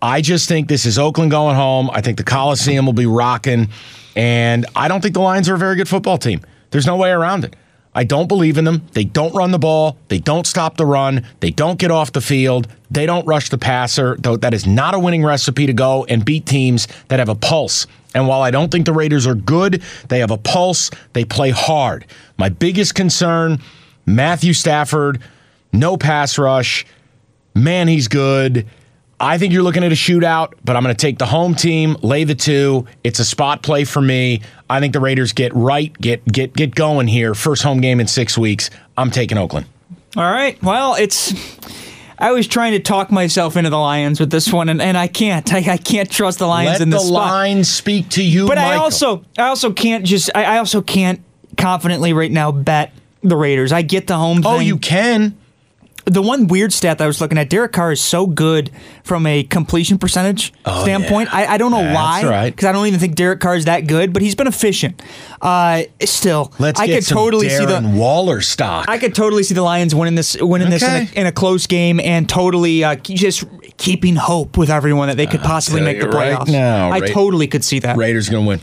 I 0.00 0.20
just 0.20 0.48
think 0.48 0.68
this 0.68 0.84
is 0.84 0.98
Oakland 0.98 1.30
going 1.30 1.54
home. 1.54 1.88
I 1.92 2.00
think 2.00 2.18
the 2.18 2.24
Coliseum 2.24 2.86
will 2.86 2.92
be 2.92 3.06
rocking. 3.06 3.68
And 4.16 4.66
I 4.74 4.88
don't 4.88 5.00
think 5.00 5.14
the 5.14 5.20
Lions 5.20 5.48
are 5.48 5.54
a 5.54 5.58
very 5.58 5.76
good 5.76 5.88
football 5.88 6.18
team. 6.18 6.40
There's 6.70 6.86
no 6.86 6.96
way 6.96 7.10
around 7.10 7.44
it. 7.44 7.54
I 7.94 8.04
don't 8.04 8.26
believe 8.26 8.56
in 8.56 8.64
them. 8.64 8.86
They 8.92 9.04
don't 9.04 9.34
run 9.34 9.50
the 9.50 9.58
ball. 9.58 9.98
They 10.08 10.18
don't 10.18 10.46
stop 10.46 10.76
the 10.76 10.86
run. 10.86 11.26
They 11.40 11.50
don't 11.50 11.78
get 11.78 11.90
off 11.90 12.12
the 12.12 12.22
field. 12.22 12.66
They 12.90 13.04
don't 13.04 13.26
rush 13.26 13.50
the 13.50 13.58
passer. 13.58 14.16
Though 14.18 14.36
that 14.38 14.54
is 14.54 14.66
not 14.66 14.94
a 14.94 14.98
winning 14.98 15.24
recipe 15.24 15.66
to 15.66 15.72
go 15.72 16.04
and 16.06 16.24
beat 16.24 16.46
teams 16.46 16.88
that 17.08 17.18
have 17.18 17.28
a 17.28 17.34
pulse. 17.34 17.86
And 18.14 18.26
while 18.26 18.42
I 18.42 18.50
don't 18.50 18.70
think 18.70 18.86
the 18.86 18.92
Raiders 18.92 19.26
are 19.26 19.34
good, 19.34 19.82
they 20.08 20.20
have 20.20 20.30
a 20.30 20.38
pulse. 20.38 20.90
They 21.12 21.24
play 21.24 21.50
hard. 21.50 22.06
My 22.38 22.48
biggest 22.48 22.94
concern 22.94 23.60
Matthew 24.04 24.52
Stafford, 24.52 25.22
no 25.72 25.96
pass 25.96 26.38
rush. 26.38 26.84
Man, 27.54 27.88
he's 27.88 28.08
good. 28.08 28.66
I 29.24 29.38
think 29.38 29.52
you're 29.52 29.62
looking 29.62 29.84
at 29.84 29.92
a 29.92 29.94
shootout, 29.94 30.54
but 30.64 30.74
I'm 30.74 30.82
going 30.82 30.94
to 30.94 31.00
take 31.00 31.18
the 31.18 31.26
home 31.26 31.54
team, 31.54 31.96
lay 32.02 32.24
the 32.24 32.34
two. 32.34 32.86
It's 33.04 33.20
a 33.20 33.24
spot 33.24 33.62
play 33.62 33.84
for 33.84 34.02
me. 34.02 34.42
I 34.68 34.80
think 34.80 34.92
the 34.92 34.98
Raiders 35.00 35.32
get 35.32 35.54
right, 35.54 35.92
get 36.00 36.24
get 36.26 36.52
get 36.54 36.74
going 36.74 37.06
here. 37.06 37.32
First 37.34 37.62
home 37.62 37.80
game 37.80 38.00
in 38.00 38.08
six 38.08 38.36
weeks. 38.36 38.68
I'm 38.98 39.12
taking 39.12 39.38
Oakland. 39.38 39.66
All 40.16 40.24
right. 40.30 40.60
Well, 40.62 40.96
it's. 40.96 41.32
I 42.18 42.32
was 42.32 42.46
trying 42.46 42.72
to 42.72 42.80
talk 42.80 43.10
myself 43.10 43.56
into 43.56 43.70
the 43.70 43.78
Lions 43.78 44.20
with 44.20 44.30
this 44.30 44.52
one, 44.52 44.68
and, 44.68 44.82
and 44.82 44.96
I 44.98 45.06
can't. 45.08 45.52
I, 45.52 45.58
I 45.72 45.76
can't 45.76 46.10
trust 46.10 46.38
the 46.40 46.46
Lions 46.46 46.72
Let 46.72 46.80
in 46.80 46.90
the 46.90 46.96
this 46.98 47.06
spot. 47.08 47.28
line 47.30 47.64
speak 47.64 48.08
to 48.10 48.22
you, 48.24 48.46
but 48.48 48.58
I 48.58 48.76
also, 48.76 49.24
I 49.38 49.44
also 49.44 49.72
can't 49.72 50.04
just. 50.04 50.30
I, 50.34 50.44
I 50.44 50.58
also 50.58 50.82
can't 50.82 51.20
confidently 51.56 52.12
right 52.12 52.30
now 52.30 52.50
bet 52.52 52.92
the 53.22 53.36
Raiders. 53.36 53.70
I 53.72 53.82
get 53.82 54.06
the 54.08 54.16
home 54.16 54.42
Oh, 54.44 54.58
thing. 54.58 54.66
you 54.66 54.78
can. 54.78 55.38
The 56.04 56.22
one 56.22 56.46
weird 56.48 56.72
stat 56.72 56.98
that 56.98 57.04
I 57.04 57.06
was 57.06 57.20
looking 57.20 57.38
at, 57.38 57.48
Derek 57.50 57.72
Carr 57.72 57.92
is 57.92 58.00
so 58.00 58.26
good 58.26 58.70
from 59.04 59.26
a 59.26 59.42
completion 59.44 59.98
percentage 59.98 60.52
standpoint. 60.82 61.32
I, 61.34 61.46
I 61.46 61.58
don't 61.58 61.70
know 61.70 61.78
Oh, 61.78 61.82
That's 61.82 62.24
why, 62.24 62.30
right. 62.30 62.50
because 62.50 62.66
I 62.66 62.72
don't 62.72 62.86
even 62.86 62.98
think 63.00 63.14
Derek 63.14 63.40
Carr 63.40 63.54
is 63.56 63.64
that 63.66 63.86
good, 63.86 64.12
but 64.12 64.22
he's 64.22 64.34
been 64.34 64.46
efficient. 64.46 65.00
Uh, 65.40 65.82
still, 66.04 66.52
Let's 66.58 66.80
I 66.80 66.86
could 66.86 67.06
totally 67.06 67.48
see 67.48 67.64
Darren 67.64 67.92
the. 67.92 67.98
Waller 67.98 68.40
stock. 68.40 68.88
I 68.88 68.98
could 68.98 69.14
totally 69.14 69.42
see 69.42 69.54
the 69.54 69.62
Lions 69.62 69.94
winning 69.94 70.14
this, 70.14 70.36
winning 70.40 70.70
this 70.70 70.82
in 70.82 70.90
a, 71.08 71.20
in 71.20 71.26
a 71.26 71.32
close 71.32 71.66
game, 71.66 71.98
and 72.00 72.28
totally 72.28 72.84
uh, 72.84 72.96
just 72.96 73.44
keeping 73.76 74.16
hope 74.16 74.56
with 74.56 74.70
everyone 74.70 75.08
that 75.08 75.16
they 75.16 75.26
could 75.26 75.40
possibly 75.40 75.80
make 75.80 75.98
the 76.00 76.06
you 76.06 76.12
right 76.12 76.36
playoffs. 76.38 76.48
now, 76.52 76.90
I 76.90 77.00
Ra- 77.00 77.06
totally 77.08 77.46
could 77.48 77.64
see 77.64 77.78
that. 77.80 77.96
Raiders 77.96 78.28
going 78.28 78.44
to 78.44 78.48
win. 78.48 78.60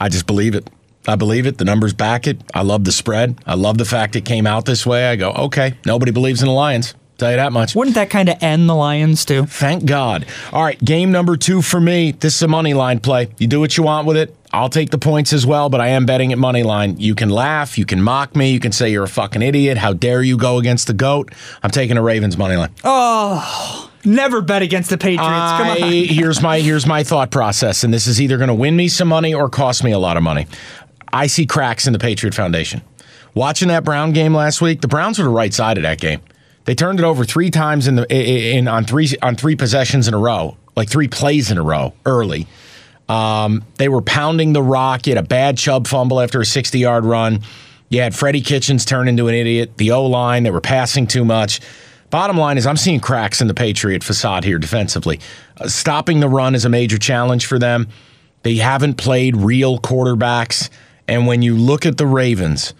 I 0.00 0.08
just 0.08 0.26
believe 0.26 0.54
it. 0.54 0.68
I 1.08 1.16
believe 1.16 1.46
it. 1.46 1.56
The 1.56 1.64
numbers 1.64 1.94
back 1.94 2.26
it. 2.26 2.38
I 2.54 2.62
love 2.62 2.84
the 2.84 2.92
spread. 2.92 3.40
I 3.46 3.54
love 3.54 3.78
the 3.78 3.86
fact 3.86 4.14
it 4.14 4.26
came 4.26 4.46
out 4.46 4.66
this 4.66 4.86
way. 4.86 5.08
I 5.08 5.16
go, 5.16 5.32
okay, 5.32 5.74
nobody 5.86 6.12
believes 6.12 6.42
in 6.42 6.48
the 6.48 6.54
Lions. 6.54 6.94
Tell 7.16 7.30
you 7.30 7.36
that 7.38 7.52
much. 7.52 7.74
Wouldn't 7.74 7.96
that 7.96 8.10
kind 8.10 8.28
of 8.28 8.40
end 8.40 8.68
the 8.68 8.76
Lions 8.76 9.24
too? 9.24 9.46
Thank 9.46 9.86
God. 9.86 10.24
All 10.52 10.62
right, 10.62 10.78
game 10.84 11.10
number 11.10 11.36
two 11.36 11.62
for 11.62 11.80
me. 11.80 12.12
This 12.12 12.36
is 12.36 12.42
a 12.42 12.48
money 12.48 12.74
line 12.74 13.00
play. 13.00 13.28
You 13.38 13.48
do 13.48 13.58
what 13.58 13.76
you 13.76 13.82
want 13.82 14.06
with 14.06 14.16
it. 14.16 14.36
I'll 14.52 14.68
take 14.68 14.90
the 14.90 14.98
points 14.98 15.32
as 15.32 15.44
well, 15.44 15.68
but 15.68 15.80
I 15.80 15.88
am 15.88 16.06
betting 16.06 16.30
at 16.32 16.38
money 16.38 16.62
line. 16.62 16.98
You 16.98 17.14
can 17.14 17.28
laugh, 17.28 17.76
you 17.76 17.84
can 17.84 18.00
mock 18.00 18.36
me, 18.36 18.52
you 18.52 18.60
can 18.60 18.72
say 18.72 18.90
you're 18.90 19.04
a 19.04 19.08
fucking 19.08 19.42
idiot. 19.42 19.78
How 19.78 19.92
dare 19.94 20.22
you 20.22 20.36
go 20.38 20.58
against 20.58 20.86
the 20.86 20.94
goat? 20.94 21.32
I'm 21.62 21.70
taking 21.70 21.96
a 21.96 22.02
Ravens 22.02 22.38
money 22.38 22.56
line. 22.56 22.70
Oh, 22.84 23.90
never 24.04 24.40
bet 24.40 24.62
against 24.62 24.90
the 24.90 24.96
Patriots. 24.96 25.22
Come 25.24 25.66
I, 25.66 25.78
on. 25.82 25.90
here's 25.90 26.40
my 26.40 26.60
here's 26.60 26.86
my 26.86 27.02
thought 27.02 27.30
process, 27.30 27.82
and 27.82 27.92
this 27.92 28.06
is 28.06 28.20
either 28.20 28.36
going 28.36 28.48
to 28.48 28.54
win 28.54 28.76
me 28.76 28.88
some 28.88 29.08
money 29.08 29.34
or 29.34 29.48
cost 29.48 29.82
me 29.82 29.90
a 29.90 29.98
lot 29.98 30.16
of 30.16 30.22
money. 30.22 30.46
I 31.12 31.26
see 31.26 31.46
cracks 31.46 31.86
in 31.86 31.92
the 31.92 31.98
Patriot 31.98 32.34
Foundation. 32.34 32.82
Watching 33.34 33.68
that 33.68 33.84
Brown 33.84 34.12
game 34.12 34.34
last 34.34 34.60
week, 34.60 34.80
the 34.80 34.88
Browns 34.88 35.18
were 35.18 35.24
the 35.24 35.30
right 35.30 35.52
side 35.52 35.76
of 35.76 35.82
that 35.82 36.00
game. 36.00 36.20
They 36.64 36.74
turned 36.74 36.98
it 36.98 37.04
over 37.04 37.24
three 37.24 37.50
times 37.50 37.86
in 37.86 37.96
the 37.96 38.06
in 38.10 38.68
on 38.68 38.84
three 38.84 39.08
on 39.22 39.36
three 39.36 39.56
possessions 39.56 40.08
in 40.08 40.14
a 40.14 40.18
row, 40.18 40.56
like 40.76 40.90
three 40.90 41.08
plays 41.08 41.50
in 41.50 41.56
a 41.56 41.62
row 41.62 41.94
early. 42.04 42.46
Um, 43.08 43.64
they 43.76 43.88
were 43.88 44.02
pounding 44.02 44.52
the 44.52 44.62
rock. 44.62 45.06
You 45.06 45.14
had 45.14 45.24
a 45.24 45.26
bad 45.26 45.56
Chubb 45.56 45.86
fumble 45.86 46.20
after 46.20 46.40
a 46.40 46.44
60 46.44 46.78
yard 46.78 47.04
run. 47.04 47.40
You 47.88 48.02
had 48.02 48.14
Freddie 48.14 48.42
Kitchens 48.42 48.84
turn 48.84 49.08
into 49.08 49.28
an 49.28 49.34
idiot. 49.34 49.78
The 49.78 49.92
O 49.92 50.04
line, 50.04 50.42
they 50.42 50.50
were 50.50 50.60
passing 50.60 51.06
too 51.06 51.24
much. 51.24 51.60
Bottom 52.10 52.36
line 52.36 52.58
is, 52.58 52.66
I'm 52.66 52.76
seeing 52.76 53.00
cracks 53.00 53.40
in 53.40 53.48
the 53.48 53.54
Patriot 53.54 54.02
facade 54.02 54.44
here 54.44 54.58
defensively. 54.58 55.20
Uh, 55.58 55.68
stopping 55.68 56.20
the 56.20 56.28
run 56.28 56.54
is 56.54 56.64
a 56.64 56.68
major 56.68 56.98
challenge 56.98 57.46
for 57.46 57.58
them. 57.58 57.88
They 58.42 58.56
haven't 58.56 58.94
played 58.94 59.36
real 59.36 59.78
quarterbacks. 59.78 60.70
And 61.08 61.26
when 61.26 61.42
you 61.42 61.56
look 61.56 61.86
at 61.86 61.96
the 61.96 62.06
Ravens, 62.06 62.74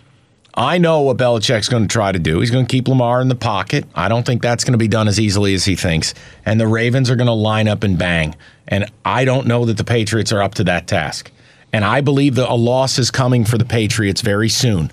I 0.54 0.78
know 0.78 1.00
what 1.00 1.16
Belichick's 1.16 1.68
going 1.68 1.84
to 1.84 1.92
try 1.92 2.12
to 2.12 2.18
do. 2.18 2.40
He's 2.40 2.50
going 2.50 2.66
to 2.66 2.70
keep 2.70 2.88
Lamar 2.88 3.20
in 3.20 3.28
the 3.28 3.34
pocket. 3.34 3.86
I 3.94 4.08
don't 4.08 4.26
think 4.26 4.42
that's 4.42 4.64
going 4.64 4.72
to 4.72 4.78
be 4.78 4.88
done 4.88 5.08
as 5.08 5.18
easily 5.18 5.54
as 5.54 5.64
he 5.64 5.76
thinks. 5.76 6.14
And 6.44 6.60
the 6.60 6.66
Ravens 6.66 7.10
are 7.10 7.16
going 7.16 7.28
to 7.28 7.32
line 7.32 7.68
up 7.68 7.84
and 7.84 7.98
bang. 7.98 8.34
And 8.66 8.90
I 9.04 9.24
don't 9.24 9.46
know 9.46 9.64
that 9.64 9.76
the 9.76 9.84
Patriots 9.84 10.32
are 10.32 10.42
up 10.42 10.54
to 10.56 10.64
that 10.64 10.86
task. 10.86 11.30
And 11.72 11.84
I 11.84 12.00
believe 12.00 12.34
that 12.36 12.50
a 12.50 12.54
loss 12.54 12.98
is 12.98 13.10
coming 13.10 13.44
for 13.44 13.56
the 13.56 13.64
Patriots 13.64 14.20
very 14.20 14.48
soon. 14.48 14.90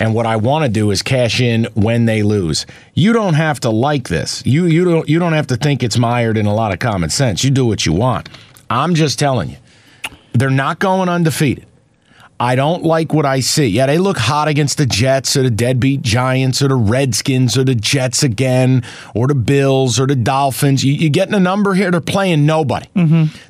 And 0.00 0.14
what 0.14 0.26
I 0.26 0.36
want 0.36 0.64
to 0.64 0.70
do 0.70 0.90
is 0.90 1.02
cash 1.02 1.40
in 1.40 1.64
when 1.74 2.06
they 2.06 2.22
lose. 2.22 2.66
You 2.94 3.12
don't 3.12 3.34
have 3.34 3.60
to 3.60 3.70
like 3.70 4.08
this. 4.08 4.44
You 4.46 4.66
you 4.66 4.84
don't 4.84 5.08
you 5.08 5.18
don't 5.18 5.34
have 5.34 5.48
to 5.48 5.56
think 5.56 5.82
it's 5.82 5.98
mired 5.98 6.36
in 6.38 6.46
a 6.46 6.54
lot 6.54 6.72
of 6.72 6.78
common 6.78 7.10
sense. 7.10 7.44
You 7.44 7.50
do 7.50 7.66
what 7.66 7.84
you 7.84 7.92
want. 7.92 8.28
I'm 8.70 8.94
just 8.94 9.18
telling 9.18 9.50
you. 9.50 9.56
They're 10.32 10.50
not 10.50 10.78
going 10.78 11.08
undefeated. 11.08 11.66
I 12.38 12.54
don't 12.54 12.82
like 12.82 13.14
what 13.14 13.24
I 13.24 13.40
see. 13.40 13.66
Yeah, 13.66 13.86
they 13.86 13.96
look 13.98 14.18
hot 14.18 14.46
against 14.46 14.76
the 14.76 14.84
Jets 14.84 15.36
or 15.38 15.42
the 15.42 15.50
deadbeat 15.50 16.02
Giants 16.02 16.60
or 16.60 16.68
the 16.68 16.74
Redskins 16.76 17.56
or 17.56 17.64
the 17.64 17.74
Jets 17.74 18.22
again 18.22 18.82
or 19.14 19.26
the 19.26 19.34
Bills 19.34 19.98
or 19.98 20.06
the 20.06 20.16
Dolphins. 20.16 20.84
You, 20.84 20.92
you're 20.92 21.08
getting 21.10 21.34
a 21.34 21.40
number 21.40 21.72
here. 21.74 21.90
They're 21.90 22.00
playing 22.02 22.44
nobody. 22.44 22.86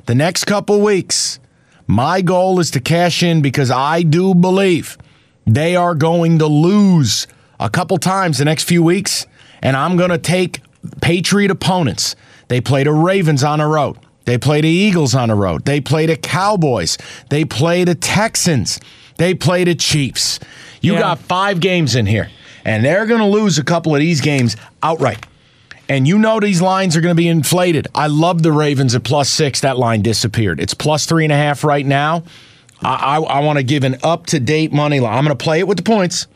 The 0.05 0.15
next 0.15 0.45
couple 0.45 0.79
weeks, 0.79 1.39
my 1.85 2.21
goal 2.21 2.59
is 2.59 2.71
to 2.71 2.79
cash 2.79 3.23
in 3.23 3.41
because 3.41 3.71
I 3.71 4.03
do 4.03 4.33
believe 4.33 4.97
they 5.45 5.75
are 5.75 5.93
going 5.95 6.39
to 6.39 6.47
lose 6.47 7.27
a 7.59 7.69
couple 7.69 7.97
times 7.97 8.37
the 8.37 8.45
next 8.45 8.63
few 8.65 8.83
weeks, 8.83 9.25
and 9.61 9.75
I'm 9.75 9.97
going 9.97 10.11
to 10.11 10.17
take 10.17 10.61
Patriot 11.01 11.51
opponents. 11.51 12.15
They 12.47 12.61
play 12.61 12.83
the 12.85 12.93
Ravens 12.93 13.43
on 13.43 13.59
the 13.59 13.65
road. 13.65 13.97
They 14.27 14.37
play 14.37 14.59
the 14.59 14.67
Eagles 14.67 15.15
on 15.15 15.29
the 15.29 15.35
road. 15.35 15.63
They 15.63 15.79
play 15.79 16.05
the 16.05 16.17
Cowboys. 16.17 16.97
They 17.29 17.45
play 17.45 17.85
the 17.85 17.95
Texans. 17.95 18.77
They 19.15 19.33
play 19.33 19.63
the 19.63 19.73
Chiefs. 19.73 20.41
You 20.81 20.95
Yeah. 20.95 20.99
got 20.99 21.19
five 21.19 21.61
games 21.61 21.95
in 21.95 22.05
here, 22.07 22.29
and 22.65 22.83
they're 22.83 23.05
going 23.05 23.21
to 23.21 23.25
lose 23.25 23.57
a 23.57 23.63
couple 23.63 23.95
of 23.95 24.01
these 24.01 24.19
games 24.19 24.57
outright. 24.83 25.25
And 25.87 26.05
you 26.05 26.19
know 26.19 26.41
these 26.41 26.61
lines 26.61 26.97
are 26.97 27.01
going 27.01 27.15
to 27.15 27.17
be 27.17 27.29
inflated. 27.29 27.87
I 27.95 28.07
love 28.07 28.43
the 28.43 28.51
Ravens 28.51 28.93
at 28.95 29.03
plus 29.05 29.29
six. 29.29 29.61
That 29.61 29.77
line 29.77 30.01
disappeared. 30.01 30.59
It's 30.59 30.73
plus 30.73 31.05
three 31.05 31.23
and 31.23 31.31
a 31.31 31.37
half 31.37 31.63
right 31.63 31.85
now. 31.85 32.23
I, 32.83 32.95
I, 32.95 33.19
I 33.21 33.39
want 33.39 33.59
to 33.59 33.63
give 33.63 33.85
an 33.85 33.95
up 34.03 34.25
to 34.27 34.41
date 34.41 34.73
money 34.73 34.99
line. 34.99 35.17
I'm 35.17 35.23
going 35.23 35.37
to 35.37 35.41
play 35.41 35.59
it 35.59 35.67
with 35.69 35.77
the 35.77 35.83
points, 35.83 36.27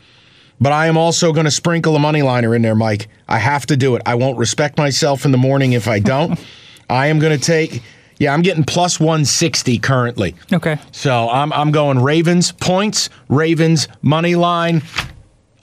but 0.62 0.72
I 0.72 0.88
am 0.88 0.96
also 0.96 1.34
going 1.34 1.44
to 1.44 1.52
sprinkle 1.52 1.94
a 1.98 2.00
money 2.00 2.22
liner 2.22 2.56
in 2.56 2.62
there, 2.62 2.74
Mike. 2.74 3.10
I 3.28 3.38
have 3.40 3.66
to 3.66 3.76
do 3.76 3.98
it. 3.98 4.02
I 4.06 4.16
won't 4.16 4.38
respect 4.38 4.78
myself 4.78 5.26
in 5.26 5.32
the 5.34 5.38
morning 5.38 5.74
if 5.74 5.90
I 5.90 6.00
don't. 6.00 6.40
I 6.92 7.08
am 7.08 7.20
going 7.20 7.38
to 7.38 7.44
take. 7.44 7.82
Yeah, 8.20 8.34
I'm 8.34 8.42
getting 8.44 8.64
plus 8.64 9.00
160 9.00 9.80
currently. 9.80 10.36
Okay. 10.54 10.78
So 10.92 11.28
I'm 11.30 11.52
I'm 11.54 11.72
going 11.72 12.00
Ravens 12.04 12.52
points, 12.52 13.10
Ravens 13.30 13.88
money 14.02 14.36
line. 14.36 14.84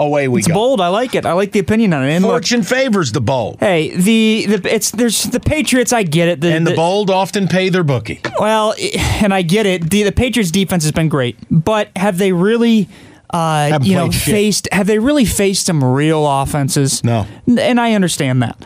Away 0.01 0.29
we 0.29 0.39
It's 0.39 0.47
go. 0.47 0.55
bold. 0.55 0.81
I 0.81 0.87
like 0.89 1.17
it. 1.17 1.27
I 1.27 1.33
like 1.33 1.51
the 1.51 1.59
opinion 1.59 1.93
on 1.93 2.05
it. 2.05 2.13
And 2.13 2.23
look, 2.23 2.35
Fortune 2.35 2.63
favors 2.63 3.11
the 3.11 3.21
bold, 3.21 3.57
hey, 3.59 3.91
the, 3.97 4.47
the 4.47 4.73
it's 4.73 4.93
there's 4.93 5.25
the 5.25 5.41
Patriots. 5.41 5.93
I 5.93 6.05
get 6.05 6.29
it. 6.29 6.45
and 6.45 6.65
the 6.65 6.77
bold 6.77 7.11
often 7.11 7.49
pay 7.49 7.69
their 7.69 7.83
bookie. 7.83 8.21
Well, 8.39 8.77
and 9.21 9.35
I 9.35 9.43
get 9.43 9.67
it. 9.67 9.91
The, 9.91 10.05
the 10.05 10.13
Patriots 10.13 10.53
defense 10.53 10.85
has 10.85 10.93
been 10.93 11.09
great, 11.09 11.37
but 11.51 11.91
have 11.97 12.17
they 12.17 12.31
really, 12.31 12.89
uh, 13.31 13.81
you 13.83 13.97
know, 13.97 14.09
shit. 14.13 14.31
faced? 14.33 14.69
Have 14.71 14.87
they 14.87 15.01
really 15.01 15.25
faced 15.25 15.67
some 15.67 15.83
real 15.83 16.25
offenses? 16.29 17.03
No. 17.03 17.27
And 17.49 17.81
I 17.81 17.95
understand 17.95 18.41
that. 18.45 18.57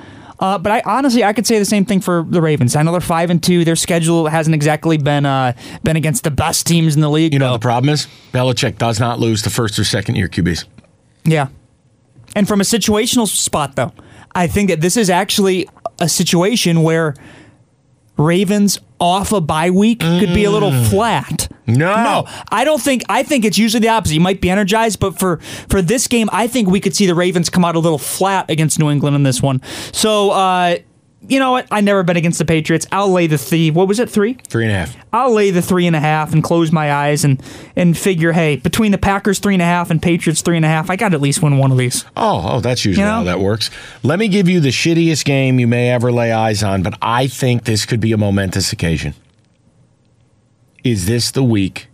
Uh, 0.43 0.59
but 0.59 0.73
I 0.73 0.83
honestly, 0.85 1.23
I 1.23 1.33
could 1.33 1.47
say 1.47 1.61
the 1.61 1.65
same 1.65 1.85
thing 1.85 2.01
for 2.01 2.27
the 2.29 2.43
Ravens. 2.43 2.75
I 2.75 2.83
know 2.83 2.91
they're 2.91 3.01
five 3.01 3.31
and 3.31 3.41
two. 3.41 3.65
Their 3.65 3.77
schedule 3.77 4.27
hasn't 4.27 4.57
exactly 4.57 4.99
been 4.99 5.25
uh, 5.25 5.53
been 5.85 5.95
against 5.95 6.25
the 6.25 6.33
best 6.33 6.67
teams 6.67 6.97
in 6.97 7.01
the 7.01 7.09
league. 7.09 7.33
You 7.33 7.39
know 7.39 7.51
though. 7.51 7.53
the 7.53 7.59
problem 7.61 7.91
is 7.91 8.09
Belichick 8.33 8.77
does 8.77 8.99
not 8.99 9.21
lose 9.21 9.43
the 9.43 9.51
first 9.51 9.79
or 9.79 9.85
second 9.85 10.17
year 10.17 10.27
QBs. 10.27 10.65
Yeah. 11.25 11.47
And 12.35 12.49
from 12.49 12.61
a 12.61 12.65
situational 12.65 13.29
spot, 13.29 13.77
though, 13.77 13.93
I 14.35 14.49
think 14.49 14.69
that 14.71 14.81
this 14.81 14.97
is 14.97 15.11
actually 15.11 15.69
a 16.01 16.09
situation 16.09 16.83
where 16.83 17.15
Ravens 18.17 18.79
off 19.01 19.33
a 19.33 19.41
bye 19.41 19.71
week 19.71 20.01
could 20.01 20.33
be 20.33 20.45
a 20.45 20.51
little 20.51 20.73
flat. 20.85 21.49
Mm. 21.67 21.77
No. 21.77 21.95
No, 21.95 22.25
I 22.51 22.65
don't 22.65 22.81
think. 22.83 23.03
I 23.09 23.23
think 23.23 23.45
it's 23.45 23.57
usually 23.59 23.81
the 23.81 23.89
opposite. 23.89 24.15
You 24.15 24.21
might 24.21 24.41
be 24.41 24.51
energized, 24.51 24.99
but 25.01 25.19
for 25.19 25.39
for 25.69 25.81
this 25.81 26.09
game, 26.09 26.29
I 26.33 26.47
think 26.47 26.69
we 26.69 26.81
could 26.81 26.95
see 26.95 27.07
the 27.07 27.15
Ravens 27.15 27.49
come 27.49 27.65
out 27.65 27.77
a 27.77 27.79
little 27.79 27.99
flat 27.99 28.51
against 28.51 28.79
New 28.79 28.91
England 28.91 29.17
in 29.17 29.23
this 29.23 29.41
one. 29.41 29.61
So, 29.93 30.31
uh, 30.31 30.79
you 31.29 31.39
know 31.39 31.53
what? 31.53 31.67
I 31.71 31.81
never 31.81 32.03
bet 32.03 32.17
against 32.17 32.39
the 32.39 32.45
Patriots. 32.45 32.87
I'll 32.91 33.11
lay 33.11 33.27
the 33.27 33.39
three. 33.39 33.71
What 33.71 33.87
was 33.89 34.01
it? 34.01 34.11
Three. 34.11 34.35
Three 34.49 34.65
and 34.65 34.73
a 34.73 34.79
half. 34.79 34.97
I'll 35.13 35.33
lay 35.33 35.51
the 35.51 35.63
three 35.63 35.87
and 35.87 35.95
a 35.95 36.01
half 36.01 36.33
and 36.33 36.43
close 36.43 36.73
my 36.73 36.93
eyes 36.93 37.25
and 37.25 37.43
and 37.77 37.97
figure, 37.97 38.33
hey, 38.33 38.57
between 38.57 38.93
the 38.93 38.99
Packers 38.99 39.39
three 39.39 39.55
and 39.55 39.63
a 39.63 39.67
half 39.67 39.91
and 39.91 40.03
Patriots 40.03 40.43
three 40.43 40.57
and 40.57 40.65
a 40.65 40.69
half, 40.69 40.91
I 40.91 40.97
got 40.97 41.11
to 41.11 41.15
at 41.17 41.21
least 41.23 41.43
win 41.43 41.59
one 41.59 41.71
of 41.71 41.79
these. 41.79 42.05
Oh, 42.17 42.45
oh, 42.55 42.61
that's 42.61 42.85
usually 42.85 43.03
You 43.03 43.09
know? 43.09 43.17
how 43.19 43.25
that 43.25 43.41
works. 43.41 43.71
Let 44.03 44.19
me 44.19 44.29
give 44.29 44.49
you 44.49 44.61
the 44.61 44.71
shittiest 44.71 45.25
game 45.25 45.59
you 45.61 45.67
may 45.69 45.91
ever 45.91 46.11
lay 46.11 46.33
eyes 46.33 46.63
on, 46.63 46.83
but 46.83 46.99
I 47.01 47.27
think 47.29 47.65
this 47.65 47.87
could 47.87 48.01
be 48.01 48.13
a 48.13 48.19
momentous 48.19 48.73
occasion. 48.73 49.15
Is 50.85 51.07
this 51.07 51.31
the 51.31 51.45
week 51.45 51.89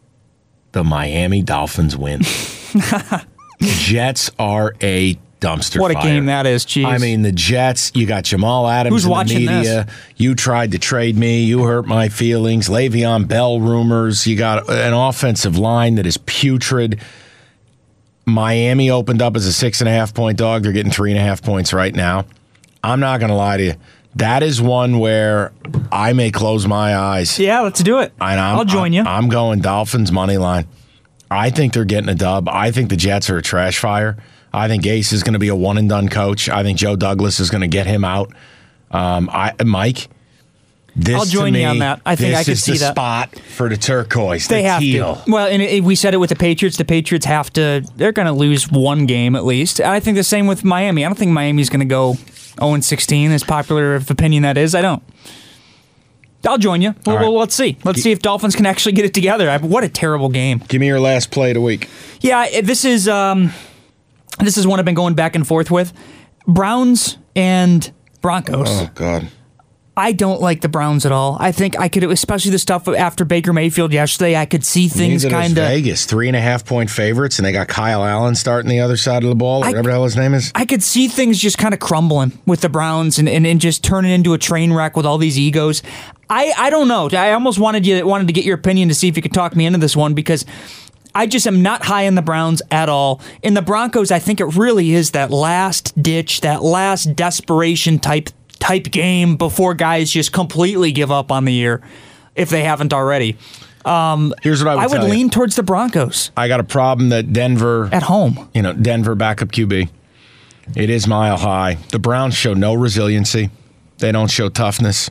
the 0.72 0.82
Miami 0.82 1.42
Dolphins 1.42 1.96
win? 1.96 2.22
Jets 3.60 4.30
are 4.38 4.74
a 4.82 5.18
dumpster 5.40 5.78
What 5.80 5.90
a 5.90 5.94
fire. 5.94 6.02
game 6.04 6.26
that 6.26 6.46
is, 6.46 6.64
jeez. 6.66 6.84
I 6.84 6.98
mean, 6.98 7.22
the 7.22 7.32
Jets, 7.32 7.92
you 7.94 8.06
got 8.06 8.24
Jamal 8.24 8.66
Adams 8.68 8.94
Who's 8.94 9.04
in 9.04 9.10
watching 9.10 9.46
the 9.46 9.52
media. 9.52 9.86
You 10.16 10.34
tried 10.34 10.72
to 10.72 10.78
trade 10.78 11.16
me. 11.16 11.44
You 11.44 11.62
hurt 11.64 11.86
my 11.86 12.08
feelings. 12.08 12.68
Le'Veon 12.68 13.28
Bell 13.28 13.60
rumors. 13.60 14.26
You 14.26 14.36
got 14.36 14.68
an 14.68 14.92
offensive 14.92 15.56
line 15.58 15.94
that 15.96 16.06
is 16.06 16.16
putrid. 16.18 17.00
Miami 18.26 18.90
opened 18.90 19.22
up 19.22 19.36
as 19.36 19.46
a 19.46 19.52
six 19.52 19.80
and 19.80 19.88
a 19.88 19.92
half 19.92 20.12
point 20.12 20.38
dog. 20.38 20.62
They're 20.62 20.72
getting 20.72 20.92
three 20.92 21.10
and 21.10 21.18
a 21.18 21.22
half 21.22 21.42
points 21.42 21.72
right 21.72 21.94
now. 21.94 22.26
I'm 22.82 23.00
not 23.00 23.20
going 23.20 23.30
to 23.30 23.36
lie 23.36 23.56
to 23.56 23.64
you. 23.64 23.74
That 24.16 24.42
is 24.42 24.60
one 24.60 24.98
where 24.98 25.52
I 25.92 26.12
may 26.12 26.30
close 26.30 26.66
my 26.66 26.96
eyes. 26.96 27.38
yeah, 27.38 27.60
let's 27.60 27.82
do 27.82 28.00
it. 28.00 28.12
And 28.20 28.40
I'm, 28.40 28.58
I'll 28.58 28.64
join 28.64 28.92
you. 28.92 29.02
I'm 29.02 29.28
going 29.28 29.60
Dolphins 29.60 30.10
money 30.10 30.38
line. 30.38 30.66
I 31.30 31.50
think 31.50 31.72
they're 31.74 31.84
getting 31.84 32.08
a 32.08 32.14
dub. 32.14 32.48
I 32.48 32.70
think 32.70 32.88
the 32.90 32.96
Jets 32.96 33.30
are 33.30 33.36
a 33.36 33.42
trash 33.42 33.78
fire. 33.78 34.16
I 34.52 34.68
think 34.68 34.84
Gase 34.84 35.12
is 35.12 35.22
going 35.22 35.34
to 35.34 35.38
be 35.38 35.48
a 35.48 35.54
one 35.54 35.78
and 35.78 35.88
done 35.88 36.08
coach. 36.08 36.48
I 36.48 36.62
think 36.62 36.78
Joe 36.78 36.96
Douglas 36.96 37.40
is 37.40 37.50
going 37.50 37.60
to 37.60 37.68
get 37.68 37.86
him 37.86 38.04
out. 38.04 38.32
Um, 38.90 39.28
I 39.32 39.54
Mike. 39.64 40.08
This 40.96 41.14
I'll 41.14 41.26
join 41.26 41.54
you 41.54 41.64
on 41.64 41.78
that. 41.78 42.00
I 42.04 42.16
think 42.16 42.34
I 42.34 42.42
could 42.42 42.54
is 42.54 42.64
see 42.64 42.72
the 42.72 42.78
that. 42.78 42.94
spot 42.94 43.38
for 43.38 43.68
the 43.68 43.76
turquoise. 43.76 44.48
they 44.48 44.62
the 44.62 44.68
have 44.68 44.80
teal. 44.80 45.16
to. 45.16 45.30
Well, 45.30 45.46
and 45.46 45.62
it, 45.62 45.84
we 45.84 45.94
said 45.94 46.12
it 46.12 46.16
with 46.16 46.30
the 46.30 46.36
Patriots. 46.36 46.76
The 46.76 46.84
Patriots 46.84 47.24
have 47.24 47.52
to. 47.52 47.86
They're 47.94 48.10
going 48.10 48.26
to 48.26 48.32
lose 48.32 48.68
one 48.68 49.06
game 49.06 49.36
at 49.36 49.44
least. 49.44 49.80
I 49.80 50.00
think 50.00 50.16
the 50.16 50.24
same 50.24 50.48
with 50.48 50.64
Miami. 50.64 51.04
I 51.04 51.08
don't 51.08 51.16
think 51.16 51.30
Miami's 51.30 51.70
going 51.70 51.80
to 51.80 51.86
go 51.86 52.14
0 52.60 52.80
16. 52.80 53.30
As 53.30 53.44
popular 53.44 53.94
of 53.94 54.10
opinion 54.10 54.42
that 54.42 54.58
is, 54.58 54.74
I 54.74 54.82
don't. 54.82 55.02
I'll 56.46 56.58
join 56.58 56.82
you. 56.82 56.94
Well, 57.06 57.16
right. 57.16 57.22
well, 57.22 57.34
let's 57.34 57.54
see. 57.54 57.76
Let's 57.84 58.02
see 58.02 58.10
if 58.10 58.20
Dolphins 58.20 58.56
can 58.56 58.66
actually 58.66 58.92
get 58.92 59.04
it 59.04 59.14
together. 59.14 59.50
I, 59.50 59.58
what 59.58 59.84
a 59.84 59.88
terrible 59.88 60.28
game. 60.28 60.62
Give 60.68 60.80
me 60.80 60.86
your 60.86 61.00
last 61.00 61.30
play 61.30 61.50
of 61.50 61.54
the 61.54 61.60
week. 61.60 61.88
Yeah, 62.20 62.60
this 62.60 62.84
is 62.84 63.08
um, 63.08 63.52
this 64.40 64.56
is 64.56 64.66
one 64.66 64.78
I've 64.78 64.84
been 64.84 64.94
going 64.94 65.14
back 65.14 65.34
and 65.36 65.46
forth 65.46 65.70
with. 65.70 65.92
Browns 66.46 67.18
and 67.36 67.90
Broncos. 68.20 68.68
Oh 68.68 68.90
God. 68.94 69.28
I 69.96 70.12
don't 70.12 70.40
like 70.40 70.60
the 70.60 70.68
Browns 70.68 71.04
at 71.06 71.10
all. 71.10 71.36
I 71.40 71.50
think 71.50 71.76
I 71.76 71.88
could, 71.88 72.04
especially 72.04 72.52
the 72.52 72.60
stuff 72.60 72.86
after 72.86 73.24
Baker 73.24 73.52
Mayfield 73.52 73.92
yesterday. 73.92 74.36
I 74.36 74.46
could 74.46 74.64
see 74.64 74.86
things 74.86 75.24
kind 75.24 75.58
of. 75.58 75.64
Vegas 75.64 76.06
three 76.06 76.28
and 76.28 76.36
a 76.36 76.40
half 76.40 76.64
point 76.64 76.88
favorites, 76.88 77.40
and 77.40 77.44
they 77.44 77.50
got 77.50 77.66
Kyle 77.66 78.04
Allen 78.04 78.36
starting 78.36 78.70
the 78.70 78.78
other 78.78 78.96
side 78.96 79.24
of 79.24 79.28
the 79.28 79.34
ball, 79.34 79.62
or 79.62 79.64
I- 79.64 79.68
whatever 79.70 79.88
the 79.88 79.92
hell 79.94 80.04
his 80.04 80.16
name 80.16 80.34
is. 80.34 80.52
I 80.54 80.66
could 80.66 80.84
see 80.84 81.08
things 81.08 81.36
just 81.36 81.58
kind 81.58 81.74
of 81.74 81.80
crumbling 81.80 82.38
with 82.46 82.60
the 82.60 82.68
Browns 82.68 83.18
and, 83.18 83.28
and, 83.28 83.44
and 83.44 83.60
just 83.60 83.82
turning 83.82 84.12
into 84.12 84.34
a 84.34 84.38
train 84.38 84.72
wreck 84.72 84.96
with 84.96 85.04
all 85.04 85.18
these 85.18 85.36
egos. 85.36 85.82
I, 86.30 86.52
I 86.56 86.70
don't 86.70 86.86
know. 86.86 87.08
I 87.12 87.32
almost 87.32 87.58
wanted 87.58 87.84
you 87.84 88.06
wanted 88.06 88.28
to 88.28 88.32
get 88.32 88.44
your 88.44 88.54
opinion 88.54 88.88
to 88.90 88.94
see 88.94 89.08
if 89.08 89.16
you 89.16 89.22
could 89.22 89.34
talk 89.34 89.56
me 89.56 89.66
into 89.66 89.80
this 89.80 89.96
one 89.96 90.14
because 90.14 90.44
I 91.14 91.26
just 91.26 91.46
am 91.46 91.62
not 91.62 91.84
high 91.84 92.02
in 92.02 92.14
the 92.14 92.22
Browns 92.22 92.62
at 92.70 92.88
all. 92.88 93.20
In 93.42 93.54
the 93.54 93.62
Broncos, 93.62 94.10
I 94.10 94.18
think 94.18 94.40
it 94.40 94.46
really 94.56 94.92
is 94.92 95.12
that 95.12 95.30
last 95.30 96.00
ditch, 96.00 96.42
that 96.42 96.62
last 96.62 97.16
desperation 97.16 97.98
type 97.98 98.30
type 98.58 98.84
game 98.90 99.36
before 99.36 99.74
guys 99.74 100.10
just 100.10 100.32
completely 100.32 100.90
give 100.92 101.10
up 101.12 101.30
on 101.30 101.44
the 101.44 101.52
year 101.52 101.80
if 102.34 102.50
they 102.50 102.64
haven't 102.64 102.92
already. 102.92 103.36
Um, 103.84 104.34
Here's 104.42 104.62
what 104.62 104.72
I 104.72 104.74
would, 104.74 104.82
I 104.82 104.86
would 104.88 104.96
tell 104.96 105.06
you. 105.06 105.12
lean 105.12 105.30
towards 105.30 105.56
the 105.56 105.62
Broncos 105.62 106.30
I 106.36 106.48
got 106.48 106.60
a 106.60 106.64
problem 106.64 107.08
that 107.10 107.32
Denver 107.32 107.88
at 107.92 108.02
home. 108.02 108.48
you 108.52 108.60
know, 108.62 108.72
Denver 108.72 109.14
backup 109.14 109.52
QB. 109.52 109.88
It 110.76 110.90
is 110.90 111.06
mile 111.06 111.38
high. 111.38 111.74
The 111.90 111.98
Browns 111.98 112.34
show 112.34 112.52
no 112.52 112.74
resiliency. 112.74 113.50
They 113.98 114.12
don't 114.12 114.30
show 114.30 114.48
toughness. 114.50 115.10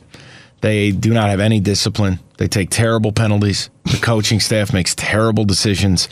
They 0.60 0.92
do 0.92 1.12
not 1.12 1.30
have 1.30 1.40
any 1.40 1.58
discipline. 1.60 2.20
They 2.38 2.48
take 2.48 2.70
terrible 2.70 3.12
penalties. 3.12 3.68
The 3.84 3.98
coaching 3.98 4.40
staff 4.40 4.72
makes 4.72 4.94
terrible 4.94 5.44
decisions. 5.44 6.08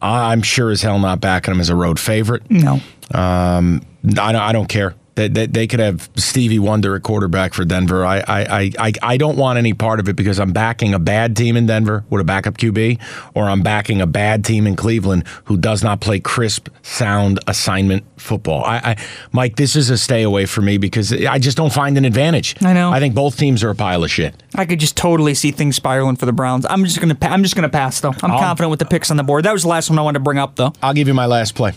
I'm 0.00 0.42
sure 0.42 0.70
as 0.70 0.82
hell 0.82 0.98
not 0.98 1.20
backing 1.20 1.52
them 1.52 1.60
as 1.60 1.68
a 1.68 1.74
road 1.76 1.98
favorite. 1.98 2.50
No. 2.50 2.80
Um, 3.12 3.82
I 4.18 4.34
I 4.34 4.52
don't 4.52 4.68
care. 4.68 4.94
They, 5.16 5.28
they, 5.28 5.46
they 5.46 5.66
could 5.68 5.78
have 5.78 6.10
Stevie 6.16 6.58
Wonder 6.58 6.96
at 6.96 7.04
quarterback 7.04 7.54
for 7.54 7.64
Denver. 7.64 8.04
I, 8.04 8.18
I, 8.18 8.24
I, 8.28 8.72
I, 8.78 8.92
I 9.02 9.16
don't 9.16 9.36
want 9.36 9.58
any 9.58 9.72
part 9.72 10.00
of 10.00 10.08
it 10.08 10.16
because 10.16 10.40
I'm 10.40 10.52
backing 10.52 10.92
a 10.92 10.98
bad 10.98 11.36
team 11.36 11.56
in 11.56 11.66
Denver 11.66 12.04
with 12.10 12.20
a 12.20 12.24
backup 12.24 12.58
QB, 12.58 13.00
or 13.34 13.48
I'm 13.48 13.62
backing 13.62 14.00
a 14.00 14.06
bad 14.08 14.44
team 14.44 14.66
in 14.66 14.74
Cleveland 14.74 15.24
who 15.44 15.56
does 15.56 15.84
not 15.84 16.00
play 16.00 16.18
crisp, 16.18 16.68
sound 16.82 17.38
assignment 17.46 18.04
football. 18.16 18.64
I, 18.64 18.76
I 18.78 18.96
Mike, 19.30 19.54
this 19.54 19.76
is 19.76 19.88
a 19.90 19.96
stay 19.98 20.22
away 20.24 20.46
for 20.46 20.62
me 20.62 20.78
because 20.78 21.12
I 21.12 21.38
just 21.38 21.56
don't 21.56 21.72
find 21.72 21.96
an 21.96 22.04
advantage. 22.04 22.56
I 22.64 22.72
know. 22.72 22.90
I 22.90 22.98
think 22.98 23.14
both 23.14 23.36
teams 23.36 23.62
are 23.62 23.70
a 23.70 23.74
pile 23.74 24.02
of 24.02 24.10
shit. 24.10 24.34
I 24.56 24.64
could 24.66 24.80
just 24.80 24.96
totally 24.96 25.34
see 25.34 25.52
things 25.52 25.76
spiraling 25.76 26.16
for 26.16 26.26
the 26.26 26.32
Browns. 26.32 26.66
I'm 26.68 26.84
just 26.84 27.00
gonna 27.00 27.16
I'm 27.22 27.42
just 27.44 27.54
gonna 27.54 27.68
pass 27.68 28.00
though. 28.00 28.14
I'm 28.22 28.32
I'll- 28.32 28.40
confident 28.40 28.70
with 28.70 28.80
the 28.80 28.86
picks 28.86 29.12
on 29.12 29.16
the 29.16 29.22
board. 29.22 29.44
That 29.44 29.52
was 29.52 29.62
the 29.62 29.68
last 29.68 29.90
one 29.90 29.98
I 29.98 30.02
wanted 30.02 30.18
to 30.18 30.24
bring 30.24 30.38
up 30.38 30.56
though. 30.56 30.72
I'll 30.82 30.94
give 30.94 31.06
you 31.06 31.14
my 31.14 31.26
last 31.26 31.54
play, 31.54 31.72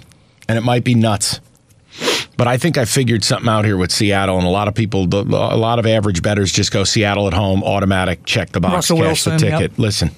and 0.49 0.57
it 0.57 0.61
might 0.61 0.83
be 0.83 0.95
nuts. 0.95 1.39
But 2.37 2.47
I 2.47 2.57
think 2.57 2.77
I 2.77 2.85
figured 2.85 3.23
something 3.23 3.49
out 3.49 3.65
here 3.65 3.77
with 3.77 3.91
Seattle, 3.91 4.37
and 4.37 4.45
a 4.45 4.49
lot 4.49 4.67
of 4.67 4.75
people, 4.75 5.07
the- 5.07 5.23
a 5.23 5.57
lot 5.57 5.79
of 5.79 5.85
average 5.87 6.21
bettors 6.21 6.51
just 6.51 6.71
go 6.71 6.83
Seattle 6.83 7.27
at 7.27 7.33
home, 7.33 7.63
automatic, 7.63 8.23
check 8.25 8.51
the 8.51 8.59
box, 8.59 8.73
Russell 8.91 8.97
cash 8.99 9.23
the 9.23 9.37
ticket. 9.37 9.61
yep. 9.61 9.71
Listen, 9.77 10.11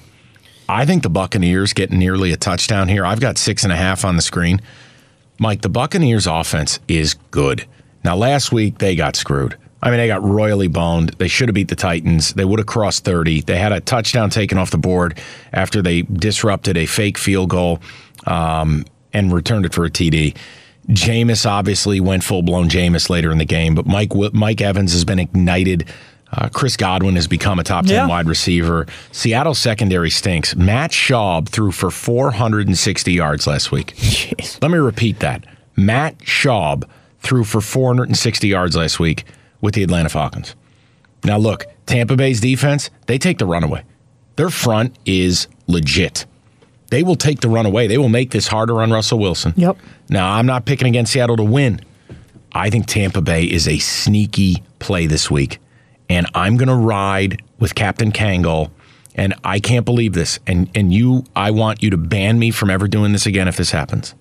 I 0.68 0.84
think 0.84 1.02
the 1.02 1.08
Buccaneers 1.10 1.72
get 1.72 1.90
nearly 1.90 2.32
a 2.32 2.36
touchdown 2.36 2.88
here. 2.88 3.04
I've 3.06 3.20
got 3.20 3.38
six 3.38 3.64
and 3.64 3.72
a 3.72 3.76
half 3.76 4.04
on 4.04 4.16
the 4.16 4.22
screen. 4.22 4.60
Mike, 5.38 5.62
the 5.62 5.70
Buccaneers 5.70 6.26
offense 6.26 6.78
is 6.86 7.14
good. 7.30 7.64
Now, 8.04 8.14
last 8.16 8.52
week 8.52 8.78
they 8.78 8.94
got 8.94 9.16
screwed. 9.16 9.56
I 9.82 9.88
mean, 9.88 9.96
they 9.98 10.06
got 10.06 10.22
royally 10.22 10.68
boned. 10.68 11.14
They 11.16 11.28
should 11.28 11.48
have 11.48 11.54
beat 11.54 11.68
the 11.68 11.74
Titans. 11.74 12.34
They 12.34 12.44
would 12.44 12.58
have 12.58 12.66
crossed 12.66 13.02
30. 13.06 13.40
They 13.40 13.56
had 13.56 13.72
a 13.72 13.80
touchdown 13.80 14.28
taken 14.28 14.58
off 14.58 14.70
the 14.70 14.76
board 14.78 15.18
after 15.54 15.80
they 15.80 16.02
disrupted 16.02 16.76
a 16.76 16.84
fake 16.84 17.16
field 17.16 17.48
goal 17.48 17.80
um, 18.26 18.84
and 19.14 19.32
returned 19.32 19.64
it 19.64 19.72
for 19.72 19.86
a 19.86 19.90
TD. 19.90 20.36
Jameis 20.88 21.46
obviously 21.48 22.00
went 22.00 22.24
full 22.24 22.42
blown 22.42 22.68
Jameis 22.68 23.08
later 23.10 23.30
in 23.30 23.38
the 23.38 23.44
game, 23.44 23.74
but 23.74 23.86
Mike 23.86 24.12
Mike 24.32 24.60
Evans 24.60 24.92
has 24.92 25.04
been 25.04 25.18
ignited. 25.18 25.88
Uh, 26.32 26.48
Chris 26.48 26.76
Godwin 26.76 27.16
has 27.16 27.26
become 27.26 27.58
a 27.58 27.64
top 27.64 27.86
10 27.86 27.94
Yeah. 27.94 28.06
wide 28.06 28.28
receiver. 28.28 28.86
Seattle 29.10 29.54
secondary 29.54 30.10
stinks. 30.10 30.54
Matt 30.54 30.92
Schaub 30.92 31.48
threw 31.48 31.72
for 31.72 31.90
460 31.90 33.12
yards 33.12 33.46
last 33.48 33.72
week. 33.72 33.94
Let 34.62 34.70
me 34.70 34.78
repeat 34.78 35.18
that. 35.20 35.44
Matt 35.76 36.18
Schaub 36.18 36.84
threw 37.18 37.42
for 37.42 37.60
460 37.60 38.46
yards 38.46 38.76
last 38.76 39.00
week 39.00 39.24
with 39.60 39.74
the 39.74 39.82
Atlanta 39.82 40.08
Falcons. 40.08 40.54
Now, 41.24 41.36
look, 41.36 41.66
Tampa 41.86 42.16
Bay's 42.16 42.40
defense, 42.40 42.90
they 43.06 43.18
take 43.18 43.38
the 43.38 43.46
runaway. 43.46 43.82
Their 44.36 44.50
front 44.50 44.96
is 45.04 45.48
legit. 45.66 46.26
They 46.90 47.02
will 47.02 47.16
take 47.16 47.40
the 47.40 47.48
run 47.48 47.66
away. 47.66 47.86
They 47.86 47.98
will 47.98 48.08
make 48.08 48.32
this 48.32 48.48
harder 48.48 48.82
on 48.82 48.90
Russell 48.90 49.18
Wilson. 49.18 49.54
Yep. 49.56 49.78
Now, 50.08 50.32
I'm 50.32 50.46
not 50.46 50.66
picking 50.66 50.88
against 50.88 51.12
Seattle 51.12 51.36
to 51.36 51.44
win. 51.44 51.80
I 52.52 52.68
think 52.68 52.86
Tampa 52.86 53.20
Bay 53.20 53.44
is 53.44 53.68
a 53.68 53.78
sneaky 53.78 54.62
play 54.80 55.06
this 55.06 55.30
week. 55.30 55.58
And 56.08 56.26
I'm 56.34 56.56
going 56.56 56.68
to 56.68 56.74
ride 56.74 57.40
with 57.60 57.76
Captain 57.76 58.10
Kangle. 58.10 58.70
And 59.14 59.34
I 59.44 59.60
can't 59.60 59.84
believe 59.84 60.12
this. 60.12 60.40
And 60.46 60.68
and 60.74 60.92
you, 60.92 61.24
I 61.36 61.52
want 61.52 61.82
you 61.82 61.90
to 61.90 61.96
ban 61.96 62.38
me 62.38 62.50
from 62.50 62.70
ever 62.70 62.88
doing 62.88 63.12
this 63.12 63.26
again 63.26 63.46
if 63.46 63.56
this 63.56 63.70
happens. 63.70 64.14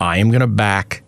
I 0.00 0.18
am 0.18 0.30
going 0.30 0.40
to 0.40 0.46
back 0.46 1.02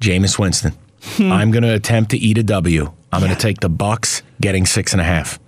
Jameis 0.00 0.38
Winston. 0.38 0.72
Hmm. 1.02 1.32
I'm 1.32 1.50
going 1.50 1.62
to 1.62 1.74
attempt 1.74 2.10
to 2.10 2.18
eat 2.18 2.36
a 2.36 2.42
W. 2.42 2.92
I'm 3.12 3.20
going 3.20 3.34
to 3.34 3.40
take 3.40 3.60
the 3.60 3.68
Bucks 3.68 4.22
getting 4.40 4.66
six 4.66 4.92
and 4.92 5.00
a 5.00 5.04
half. 5.04 5.38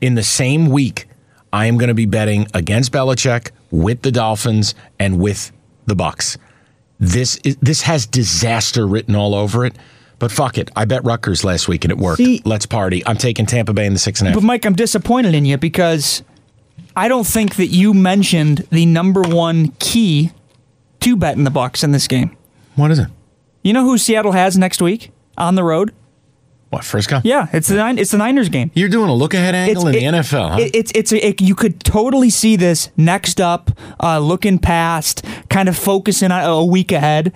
In 0.00 0.14
the 0.14 0.22
same 0.22 0.66
week, 0.66 1.06
I 1.52 1.66
am 1.66 1.78
going 1.78 1.88
to 1.88 1.94
be 1.94 2.06
betting 2.06 2.46
against 2.52 2.92
Belichick 2.92 3.50
with 3.70 4.02
the 4.02 4.10
Dolphins 4.12 4.74
and 4.98 5.18
with 5.20 5.52
the 5.86 5.94
Bucks. 5.94 6.38
This 6.98 7.36
is, 7.44 7.56
this 7.62 7.82
has 7.82 8.06
disaster 8.06 8.86
written 8.86 9.14
all 9.14 9.34
over 9.34 9.64
it. 9.64 9.74
But 10.18 10.30
fuck 10.30 10.58
it. 10.58 10.70
I 10.76 10.84
bet 10.84 11.02
Rutgers 11.04 11.44
last 11.44 11.66
week 11.66 11.84
and 11.84 11.90
it 11.90 11.96
worked. 11.96 12.18
See- 12.18 12.42
Let's 12.44 12.66
party. 12.66 13.02
I'm 13.06 13.16
taking 13.16 13.46
Tampa 13.46 13.72
Bay 13.72 13.86
in 13.86 13.94
the 13.94 13.98
six 13.98 14.20
and 14.20 14.28
a 14.28 14.30
half. 14.32 14.36
But 14.40 14.44
Mike, 14.44 14.66
I'm 14.66 14.74
disappointed 14.74 15.34
in 15.34 15.46
you 15.46 15.56
because 15.56 16.22
I 16.94 17.08
don't 17.08 17.26
think 17.26 17.56
that 17.56 17.68
you 17.68 17.94
mentioned 17.94 18.66
the 18.70 18.84
number 18.84 19.22
one 19.22 19.68
key 19.78 20.32
to 21.00 21.16
betting 21.16 21.44
the 21.44 21.50
Bucks 21.50 21.82
in 21.82 21.92
this 21.92 22.06
game. 22.06 22.36
What 22.76 22.90
is 22.90 22.98
it? 22.98 23.06
You 23.62 23.72
know 23.72 23.84
who 23.84 23.96
Seattle 23.96 24.32
has 24.32 24.58
next 24.58 24.82
week 24.82 25.10
on 25.38 25.54
the 25.54 25.64
road? 25.64 25.94
What, 26.70 26.84
first 26.84 27.08
Frisco? 27.10 27.20
Yeah, 27.28 27.48
it's 27.52 27.66
the 27.66 27.74
nine, 27.74 27.98
it's 27.98 28.12
the 28.12 28.18
Niners 28.18 28.48
game. 28.48 28.70
You're 28.74 28.88
doing 28.88 29.08
a 29.10 29.14
look 29.14 29.34
ahead 29.34 29.54
angle 29.56 29.88
in 29.88 29.94
it- 29.96 29.98
the 29.98 30.04
NFL, 30.18 30.50
huh? 30.52 30.56
it- 30.60 30.74
it's 30.74 30.92
it's 30.94 31.12
a, 31.12 31.26
it- 31.26 31.40
you 31.40 31.54
could 31.56 31.80
totally 31.82 32.30
see 32.30 32.54
this 32.56 32.90
next 32.96 33.40
up, 33.40 33.72
uh, 34.00 34.20
looking 34.20 34.58
past, 34.58 35.24
kind 35.48 35.68
of 35.68 35.76
focusing 35.76 36.30
on 36.30 36.44
a 36.44 36.64
week 36.64 36.92
ahead. 36.92 37.32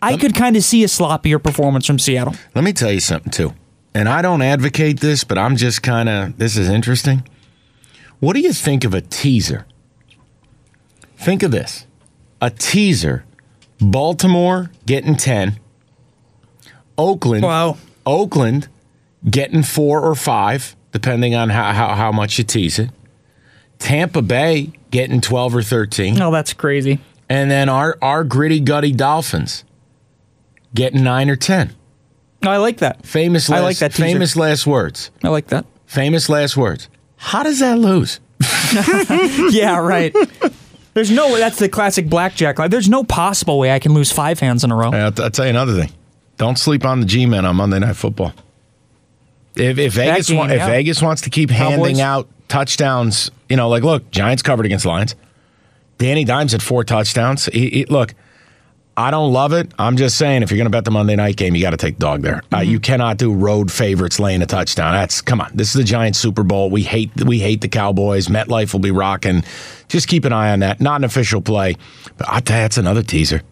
I 0.00 0.16
could 0.16 0.34
kind 0.34 0.54
of 0.56 0.62
see 0.62 0.84
a 0.84 0.86
sloppier 0.86 1.42
performance 1.42 1.86
from 1.86 1.98
Seattle. 1.98 2.34
Let 2.54 2.62
me 2.62 2.72
tell 2.72 2.92
you 2.92 3.00
something 3.00 3.32
too. 3.32 3.54
And 3.94 4.08
I 4.08 4.22
don't 4.22 4.42
advocate 4.42 5.00
this, 5.00 5.24
but 5.24 5.38
I'm 5.38 5.56
just 5.56 5.82
kind 5.82 6.08
of 6.08 6.36
this 6.38 6.56
is 6.56 6.68
interesting. 6.68 7.26
What 8.20 8.34
do 8.34 8.40
you 8.40 8.52
think 8.52 8.84
of 8.84 8.94
a 8.94 9.00
teaser? 9.00 9.66
Think 11.16 11.42
of 11.42 11.50
this. 11.50 11.86
A 12.40 12.50
teaser. 12.50 13.24
Baltimore 13.80 14.70
getting 14.86 15.16
10. 15.16 15.58
Oakland 16.96 17.42
Wow. 17.44 17.76
Oakland 18.06 18.68
getting 19.28 19.62
4 19.62 20.00
or 20.00 20.14
5 20.14 20.76
depending 20.92 21.34
on 21.34 21.50
how, 21.50 21.72
how 21.72 21.94
how 21.94 22.12
much 22.12 22.38
you 22.38 22.44
tease 22.44 22.78
it. 22.78 22.90
Tampa 23.78 24.22
Bay 24.22 24.72
getting 24.90 25.20
12 25.20 25.56
or 25.56 25.62
13. 25.62 26.20
Oh, 26.22 26.30
that's 26.30 26.52
crazy. 26.52 27.00
And 27.28 27.50
then 27.50 27.68
our 27.68 27.98
our 28.00 28.24
gritty 28.24 28.60
gutty 28.60 28.92
Dolphins 28.92 29.64
getting 30.74 31.02
9 31.02 31.30
or 31.30 31.36
10. 31.36 31.74
No, 32.42 32.50
I 32.50 32.58
like 32.58 32.78
that. 32.78 33.04
Famous 33.06 33.48
last, 33.48 33.58
I 33.58 33.62
like 33.62 33.78
that 33.78 33.92
teaser. 33.92 34.04
famous 34.04 34.36
last 34.36 34.66
words. 34.66 35.10
I 35.22 35.28
like 35.28 35.48
that. 35.48 35.64
Famous 35.86 36.28
last 36.28 36.56
words. 36.56 36.88
How 37.16 37.42
does 37.42 37.60
that 37.60 37.78
lose? 37.78 38.20
yeah, 39.54 39.78
right. 39.78 40.14
There's 40.92 41.10
no 41.10 41.32
way. 41.32 41.40
That's 41.40 41.58
the 41.58 41.68
classic 41.68 42.08
blackjack. 42.08 42.58
Like, 42.58 42.70
there's 42.70 42.88
no 42.88 43.02
possible 43.02 43.58
way 43.58 43.72
I 43.72 43.78
can 43.78 43.94
lose 43.94 44.12
five 44.12 44.40
hands 44.40 44.62
in 44.62 44.70
a 44.70 44.76
row. 44.76 44.90
I'll, 44.92 45.04
I'll 45.22 45.30
tell 45.30 45.46
you 45.46 45.50
another 45.50 45.80
thing. 45.80 45.90
Don't 46.36 46.58
sleep 46.58 46.84
on 46.84 47.00
the 47.00 47.06
G-men 47.06 47.44
on 47.46 47.56
Monday 47.56 47.78
Night 47.78 47.96
Football. 47.96 48.32
If, 49.56 49.78
if 49.78 49.92
Vegas 49.94 50.28
game, 50.28 50.38
wa- 50.38 50.46
if 50.46 50.52
yeah. 50.52 50.66
Vegas 50.66 51.00
wants 51.00 51.22
to 51.22 51.30
keep 51.30 51.50
Cowboys. 51.50 51.76
handing 51.78 52.00
out 52.00 52.28
touchdowns, 52.48 53.30
you 53.48 53.56
know, 53.56 53.68
like 53.68 53.82
look, 53.84 54.10
Giants 54.10 54.42
covered 54.42 54.66
against 54.66 54.84
Lions. 54.84 55.14
Danny 55.98 56.24
Dimes 56.24 56.52
had 56.52 56.62
four 56.62 56.82
touchdowns. 56.82 57.46
He, 57.46 57.70
he- 57.70 57.84
look, 57.86 58.14
I 58.96 59.10
don't 59.12 59.32
love 59.32 59.52
it. 59.52 59.72
I'm 59.78 59.96
just 59.96 60.16
saying, 60.18 60.42
if 60.42 60.50
you're 60.50 60.56
going 60.58 60.66
to 60.66 60.70
bet 60.70 60.84
the 60.84 60.90
Monday 60.92 61.16
night 61.16 61.36
game, 61.36 61.54
you 61.56 61.62
got 61.62 61.70
to 61.70 61.76
take 61.76 61.98
dog 61.98 62.22
there. 62.22 62.42
Uh, 62.52 62.58
Mm-hmm. 62.58 62.70
you 62.70 62.80
cannot 62.80 63.16
do 63.16 63.32
road 63.32 63.70
favorites 63.72 64.18
laying 64.20 64.40
a 64.42 64.46
touchdown. 64.46 64.92
That's 64.94 65.20
come 65.22 65.40
on. 65.40 65.50
This 65.54 65.68
is 65.68 65.74
the 65.74 65.84
Giants 65.84 66.18
Super 66.18 66.42
Bowl. 66.42 66.68
We 66.70 66.82
hate 66.82 67.10
we 67.24 67.38
hate 67.38 67.60
the 67.60 67.68
Cowboys. 67.68 68.26
MetLife 68.28 68.72
will 68.72 68.80
be 68.80 68.90
rocking. 68.92 69.44
Just 69.88 70.08
keep 70.08 70.24
an 70.24 70.32
eye 70.32 70.50
on 70.52 70.60
that. 70.60 70.80
Not 70.80 71.00
an 71.00 71.04
official 71.04 71.40
play, 71.40 71.76
but 72.18 72.28
I 72.28 72.40
that's 72.40 72.76
another 72.78 73.02
teaser. 73.02 73.42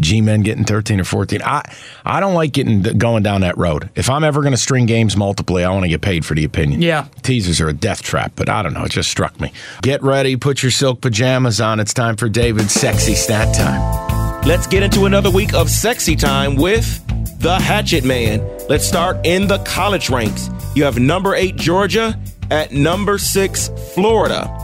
G-men 0.00 0.42
getting 0.42 0.64
13 0.64 1.00
or 1.00 1.04
14. 1.04 1.42
I 1.42 1.62
I 2.04 2.20
don't 2.20 2.34
like 2.34 2.52
getting 2.52 2.82
going 2.82 3.22
down 3.22 3.40
that 3.42 3.56
road. 3.58 3.90
If 3.94 4.08
I'm 4.08 4.24
ever 4.24 4.40
going 4.42 4.52
to 4.52 4.58
string 4.58 4.86
games 4.86 5.16
multiply, 5.16 5.62
I 5.62 5.70
want 5.70 5.84
to 5.84 5.88
get 5.88 6.00
paid 6.00 6.24
for 6.24 6.34
the 6.34 6.44
opinion. 6.44 6.82
Yeah. 6.82 7.06
Teasers 7.22 7.60
are 7.60 7.68
a 7.68 7.72
death 7.72 8.02
trap, 8.02 8.32
but 8.36 8.48
I 8.48 8.62
don't 8.62 8.74
know. 8.74 8.84
It 8.84 8.90
just 8.90 9.10
struck 9.10 9.40
me. 9.40 9.52
Get 9.82 10.02
ready. 10.02 10.36
Put 10.36 10.62
your 10.62 10.70
silk 10.70 11.00
pajamas 11.00 11.60
on. 11.60 11.80
It's 11.80 11.94
time 11.94 12.16
for 12.16 12.28
David's 12.28 12.72
sexy 12.72 13.14
stat 13.14 13.54
time. 13.54 14.42
Let's 14.46 14.66
get 14.66 14.82
into 14.82 15.04
another 15.04 15.30
week 15.30 15.52
of 15.52 15.68
sexy 15.68 16.16
time 16.16 16.56
with 16.56 17.04
the 17.40 17.56
Hatchet 17.56 18.04
Man. 18.04 18.40
Let's 18.68 18.86
start 18.86 19.18
in 19.24 19.46
the 19.46 19.58
college 19.58 20.10
ranks. 20.10 20.48
You 20.74 20.84
have 20.84 20.98
number 20.98 21.34
eight 21.34 21.56
Georgia 21.56 22.18
at 22.50 22.72
number 22.72 23.18
six 23.18 23.68
Florida. 23.94 24.54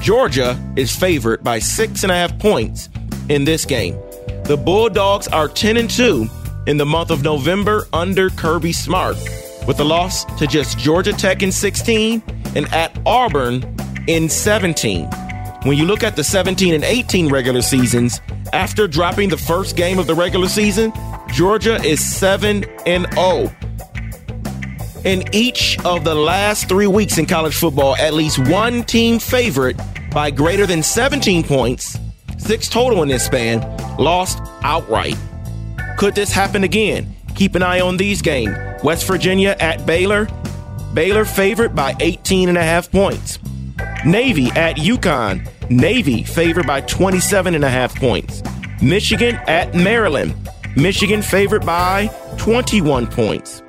Georgia 0.00 0.58
is 0.76 0.94
favored 0.94 1.42
by 1.42 1.58
six 1.58 2.02
and 2.02 2.12
a 2.12 2.14
half 2.14 2.38
points 2.38 2.88
in 3.28 3.44
this 3.44 3.64
game. 3.64 3.98
The 4.44 4.58
Bulldogs 4.58 5.26
are 5.28 5.48
10 5.48 5.78
and 5.78 5.88
2 5.88 6.28
in 6.66 6.76
the 6.76 6.84
month 6.84 7.10
of 7.10 7.22
November 7.22 7.86
under 7.94 8.28
Kirby 8.28 8.74
Smart, 8.74 9.16
with 9.66 9.80
a 9.80 9.84
loss 9.84 10.26
to 10.36 10.46
just 10.46 10.78
Georgia 10.78 11.14
Tech 11.14 11.42
in 11.42 11.50
16 11.50 12.22
and 12.54 12.66
at 12.74 12.94
Auburn 13.06 13.64
in 14.06 14.28
17. 14.28 15.08
When 15.62 15.78
you 15.78 15.86
look 15.86 16.02
at 16.02 16.14
the 16.14 16.22
17 16.22 16.74
and 16.74 16.84
18 16.84 17.30
regular 17.30 17.62
seasons, 17.62 18.20
after 18.52 18.86
dropping 18.86 19.30
the 19.30 19.38
first 19.38 19.78
game 19.78 19.98
of 19.98 20.06
the 20.06 20.14
regular 20.14 20.48
season, 20.48 20.92
Georgia 21.32 21.76
is 21.82 22.04
7 22.14 22.66
and 22.84 23.10
0. 23.14 23.50
In 25.06 25.24
each 25.32 25.82
of 25.86 26.04
the 26.04 26.14
last 26.14 26.68
three 26.68 26.86
weeks 26.86 27.16
in 27.16 27.24
college 27.24 27.54
football, 27.54 27.96
at 27.96 28.12
least 28.12 28.38
one 28.50 28.82
team 28.84 29.18
favorite 29.18 29.80
by 30.10 30.30
greater 30.30 30.66
than 30.66 30.82
17 30.82 31.44
points, 31.44 31.98
six 32.44 32.68
total 32.68 33.02
in 33.02 33.08
this 33.08 33.24
span, 33.24 33.60
lost 33.96 34.38
outright. 34.62 35.16
Could 35.96 36.14
this 36.14 36.30
happen 36.30 36.64
again? 36.64 37.14
Keep 37.34 37.54
an 37.54 37.62
eye 37.62 37.80
on 37.80 37.96
these 37.96 38.20
games. 38.20 38.54
West 38.82 39.06
Virginia 39.06 39.56
at 39.60 39.86
Baylor. 39.86 40.28
Baylor 40.92 41.24
favored 41.24 41.74
by 41.74 41.96
18 42.00 42.48
and 42.48 42.58
a 42.58 42.62
half 42.62 42.90
points. 42.90 43.38
Navy 44.04 44.48
at 44.50 44.76
UConn. 44.76 45.48
Navy 45.70 46.22
favored 46.22 46.66
by 46.66 46.82
27 46.82 47.54
and 47.54 47.64
a 47.64 47.70
half 47.70 47.94
points. 47.96 48.42
Michigan 48.82 49.36
at 49.46 49.74
Maryland. 49.74 50.34
Michigan 50.76 51.22
favored 51.22 51.64
by 51.64 52.08
21 52.36 53.06
points. 53.06 53.62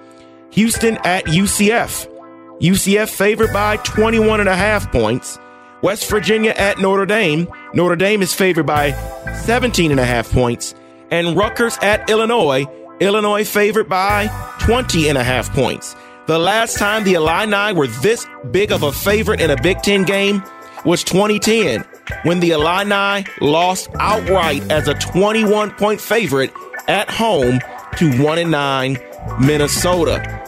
Houston 0.51 0.97
at 1.05 1.26
UCF. 1.26 2.07
UCF 2.59 3.09
favored 3.09 3.53
by 3.53 3.78
21 3.78 4.39
and 4.41 4.49
a 4.49 4.55
half 4.55 4.91
points. 4.91 5.39
West 5.82 6.09
Virginia 6.09 6.51
at 6.51 6.80
Notre 6.80 7.05
Dame. 7.05 7.47
Notre 7.73 7.95
Dame 7.95 8.21
is 8.21 8.34
favored 8.34 8.65
by 8.65 8.91
17 9.43 9.91
and 9.91 9.99
a 9.99 10.05
half 10.05 10.32
points. 10.32 10.73
And 11.11 11.36
Rutgers 11.38 11.78
at 11.82 12.09
Illinois. 12.09 12.65
Illinois 12.99 13.45
favored 13.45 13.89
by 13.89 14.28
20 14.61 15.09
and 15.09 15.17
a 15.17 15.23
half 15.23 15.51
points. 15.51 15.95
The 16.28 16.39
last 16.39 16.78
time 16.78 17.03
the 17.03 17.13
Illini 17.13 17.73
were 17.73 17.88
this 17.88 18.26
big 18.49 18.71
of 18.71 18.84
a 18.84 18.91
favorite 18.91 19.41
in 19.41 19.51
a 19.51 19.61
Big 19.61 19.82
Ten 19.82 20.03
game 20.03 20.43
was 20.86 21.03
2010 21.03 21.84
when 22.23 22.39
the 22.39 22.51
Illini 22.51 23.26
lost 23.41 23.89
outright 23.99 24.71
as 24.71 24.88
a 24.88 24.93
21 24.95 25.71
point 25.71 25.99
favorite 25.99 26.51
at 26.88 27.09
home 27.09 27.59
to 27.97 28.23
1 28.23 28.38
and 28.39 28.51
9 28.51 28.97
Minnesota. 29.39 30.41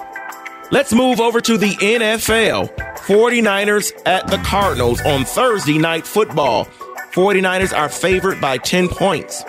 Let's 0.71 0.93
move 0.93 1.19
over 1.19 1.41
to 1.41 1.57
the 1.57 1.75
NFL. 1.75 2.86
49ers 3.07 3.93
at 4.05 4.27
the 4.27 4.35
Cardinals 4.39 4.99
on 5.05 5.23
Thursday 5.23 5.77
night 5.77 6.05
football. 6.05 6.65
49ers 7.13 7.73
are 7.73 7.87
favored 7.87 8.41
by 8.41 8.57
10 8.57 8.89
points. 8.89 9.45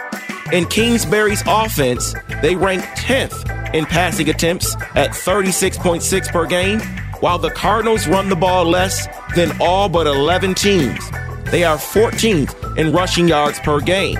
In 0.52 0.64
Kingsbury's 0.66 1.42
offense, 1.44 2.14
they 2.40 2.54
rank 2.54 2.84
10th 2.84 3.74
in 3.74 3.84
passing 3.84 4.30
attempts 4.30 4.76
at 4.94 5.10
36.6 5.10 6.28
per 6.28 6.46
game, 6.46 6.78
while 7.18 7.38
the 7.40 7.50
Cardinals 7.50 8.06
run 8.06 8.28
the 8.28 8.36
ball 8.36 8.64
less 8.64 9.08
than 9.34 9.50
all 9.60 9.88
but 9.88 10.06
11 10.06 10.54
teams. 10.54 11.10
They 11.50 11.64
are 11.64 11.78
14th 11.78 12.78
in 12.78 12.92
rushing 12.92 13.26
yards 13.26 13.58
per 13.58 13.80
game. 13.80 14.18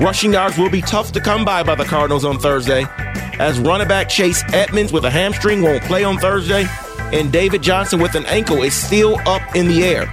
Rushing 0.00 0.32
yards 0.32 0.58
will 0.58 0.68
be 0.68 0.82
tough 0.82 1.12
to 1.12 1.20
come 1.20 1.44
by 1.44 1.62
by 1.62 1.76
the 1.76 1.84
Cardinals 1.84 2.24
on 2.24 2.40
Thursday. 2.40 2.86
as 3.38 3.60
running 3.60 3.86
back 3.86 4.08
Chase 4.08 4.42
Edmonds 4.52 4.92
with 4.92 5.04
a 5.04 5.10
hamstring 5.10 5.62
won't 5.62 5.82
play 5.84 6.02
on 6.02 6.18
Thursday, 6.18 6.66
and 7.12 7.32
David 7.32 7.62
Johnson 7.62 8.00
with 8.00 8.14
an 8.14 8.24
ankle 8.26 8.62
is 8.62 8.74
still 8.74 9.18
up 9.26 9.42
in 9.54 9.68
the 9.68 9.84
air. 9.84 10.06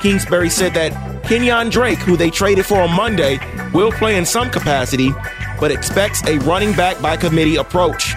Kingsbury 0.00 0.50
said 0.50 0.74
that 0.74 1.24
Kenyon 1.24 1.70
Drake, 1.70 1.98
who 1.98 2.16
they 2.16 2.30
traded 2.30 2.66
for 2.66 2.80
on 2.80 2.94
Monday, 2.94 3.40
will 3.72 3.90
play 3.92 4.16
in 4.16 4.24
some 4.24 4.50
capacity, 4.50 5.10
but 5.58 5.70
expects 5.70 6.22
a 6.26 6.38
running 6.40 6.72
back 6.74 7.00
by 7.02 7.16
committee 7.16 7.56
approach. 7.56 8.14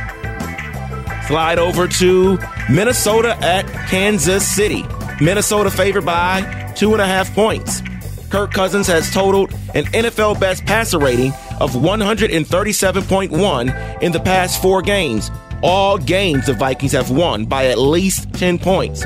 Slide 1.28 1.60
over 1.60 1.88
to 1.88 2.38
Minnesota 2.70 3.38
at 3.42 3.66
Kansas 3.88 4.46
City. 4.48 4.86
Minnesota 5.22 5.72
favored 5.72 6.06
by 6.06 6.74
two 6.76 6.94
and 6.94 7.02
a 7.02 7.06
half 7.06 7.34
points. 7.34 7.82
Kirk 8.30 8.52
Cousins 8.52 8.88
has 8.88 9.12
totaled 9.12 9.52
an 9.74 9.86
NFL 9.86 10.40
best 10.40 10.66
passer 10.66 11.00
rating 11.00 11.32
of 11.60 11.72
137.1 11.72 14.02
in 14.02 14.12
the 14.12 14.20
past 14.20 14.62
four 14.62 14.82
games. 14.82 15.32
All 15.62 15.98
games 15.98 16.46
the 16.46 16.54
Vikings 16.54 16.94
have 16.94 17.12
won 17.12 17.46
by 17.46 17.66
at 17.66 17.78
least 17.78 18.32
10 18.34 18.60
points. 18.60 19.04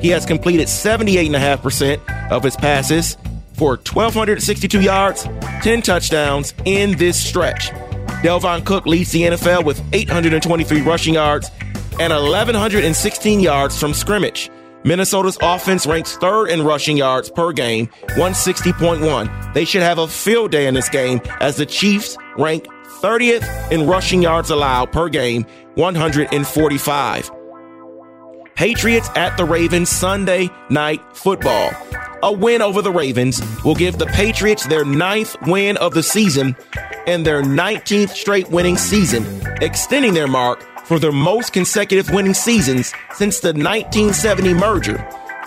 He 0.00 0.08
has 0.08 0.24
completed 0.24 0.66
78.5% 0.66 2.30
of 2.30 2.42
his 2.42 2.56
passes 2.56 3.16
for 3.52 3.76
1,262 3.76 4.80
yards, 4.80 5.28
10 5.62 5.82
touchdowns 5.82 6.54
in 6.64 6.96
this 6.96 7.22
stretch. 7.22 7.70
Dalvin 8.22 8.64
Cook 8.64 8.86
leads 8.86 9.12
the 9.12 9.22
NFL 9.22 9.64
with 9.64 9.82
823 9.92 10.80
rushing 10.82 11.14
yards 11.14 11.50
and 11.98 12.12
1,116 12.12 13.40
yards 13.40 13.78
from 13.78 13.92
scrimmage. 13.92 14.50
Minnesota's 14.82 15.36
offense 15.42 15.86
ranks 15.86 16.16
third 16.16 16.48
in 16.48 16.62
rushing 16.62 16.96
yards 16.96 17.30
per 17.30 17.52
game, 17.52 17.88
160.1. 18.16 19.52
They 19.52 19.66
should 19.66 19.82
have 19.82 19.98
a 19.98 20.08
field 20.08 20.50
day 20.50 20.66
in 20.66 20.72
this 20.72 20.88
game 20.88 21.20
as 21.40 21.56
the 21.56 21.66
Chiefs 21.66 22.16
rank 22.38 22.66
30th 23.00 23.72
in 23.72 23.86
rushing 23.86 24.22
yards 24.22 24.50
allowed 24.50 24.92
per 24.92 25.08
game, 25.08 25.46
145. 25.74 27.30
Patriots 28.54 29.08
at 29.16 29.36
the 29.36 29.44
Ravens 29.44 29.88
Sunday 29.88 30.50
night 30.68 31.00
football. 31.16 31.70
A 32.22 32.30
win 32.30 32.60
over 32.60 32.82
the 32.82 32.90
Ravens 32.90 33.40
will 33.64 33.74
give 33.74 33.96
the 33.96 34.06
Patriots 34.06 34.66
their 34.66 34.84
ninth 34.84 35.34
win 35.46 35.78
of 35.78 35.94
the 35.94 36.02
season 36.02 36.54
and 37.06 37.24
their 37.24 37.42
19th 37.42 38.10
straight 38.10 38.50
winning 38.50 38.76
season, 38.76 39.24
extending 39.62 40.12
their 40.12 40.28
mark 40.28 40.62
for 40.84 40.98
their 40.98 41.12
most 41.12 41.54
consecutive 41.54 42.10
winning 42.10 42.34
seasons 42.34 42.92
since 43.14 43.40
the 43.40 43.54
1970 43.54 44.52
merger 44.52 44.98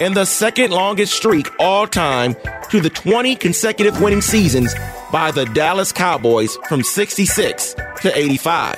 and 0.01 0.16
the 0.16 0.26
second 0.26 0.72
longest 0.72 1.14
streak 1.14 1.47
all 1.60 1.86
time 1.86 2.36
to 2.70 2.82
the 2.82 2.89
20 2.89 3.36
consecutive 3.36 4.01
winning 4.01 4.22
seasons 4.22 4.74
by 5.14 5.30
the 5.30 5.45
Dallas 5.45 5.91
Cowboys 5.91 6.57
from 6.68 6.82
66 6.82 7.76
to 8.01 8.18
85. 8.18 8.76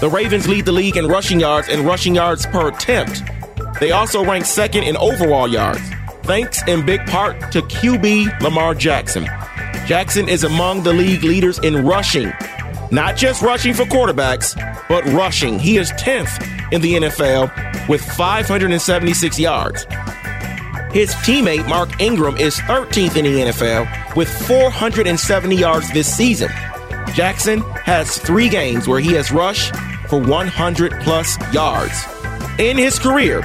The 0.00 0.10
Ravens 0.12 0.46
lead 0.46 0.66
the 0.66 0.72
league 0.72 0.98
in 0.98 1.06
rushing 1.06 1.40
yards 1.40 1.70
and 1.70 1.86
rushing 1.86 2.14
yards 2.14 2.44
per 2.44 2.68
attempt. 2.68 3.22
They 3.80 3.92
also 3.92 4.22
rank 4.22 4.44
second 4.44 4.84
in 4.84 4.98
overall 4.98 5.48
yards, 5.48 5.80
thanks 6.24 6.62
in 6.68 6.84
big 6.84 7.06
part 7.06 7.40
to 7.52 7.62
QB 7.62 8.42
Lamar 8.42 8.74
Jackson. 8.74 9.24
Jackson 9.86 10.28
is 10.28 10.44
among 10.44 10.82
the 10.82 10.92
league 10.92 11.24
leaders 11.24 11.58
in 11.60 11.86
rushing, 11.86 12.30
not 12.90 13.16
just 13.16 13.40
rushing 13.40 13.72
for 13.72 13.84
quarterbacks, 13.84 14.54
but 14.90 15.06
rushing. 15.06 15.58
He 15.58 15.78
is 15.78 15.90
10th 15.92 16.70
in 16.70 16.82
the 16.82 16.94
NFL 16.96 17.88
with 17.88 18.02
576 18.02 19.38
yards. 19.38 19.86
His 20.92 21.14
teammate 21.14 21.66
Mark 21.66 22.02
Ingram 22.02 22.36
is 22.36 22.58
13th 22.58 23.16
in 23.16 23.24
the 23.24 23.50
NFL 23.50 24.14
with 24.14 24.28
470 24.46 25.56
yards 25.56 25.90
this 25.92 26.14
season. 26.14 26.50
Jackson 27.14 27.62
has 27.84 28.18
three 28.18 28.50
games 28.50 28.86
where 28.86 29.00
he 29.00 29.14
has 29.14 29.32
rushed 29.32 29.74
for 30.08 30.20
100 30.20 30.92
plus 31.00 31.38
yards. 31.50 32.04
In 32.58 32.76
his 32.76 32.98
career, 32.98 33.40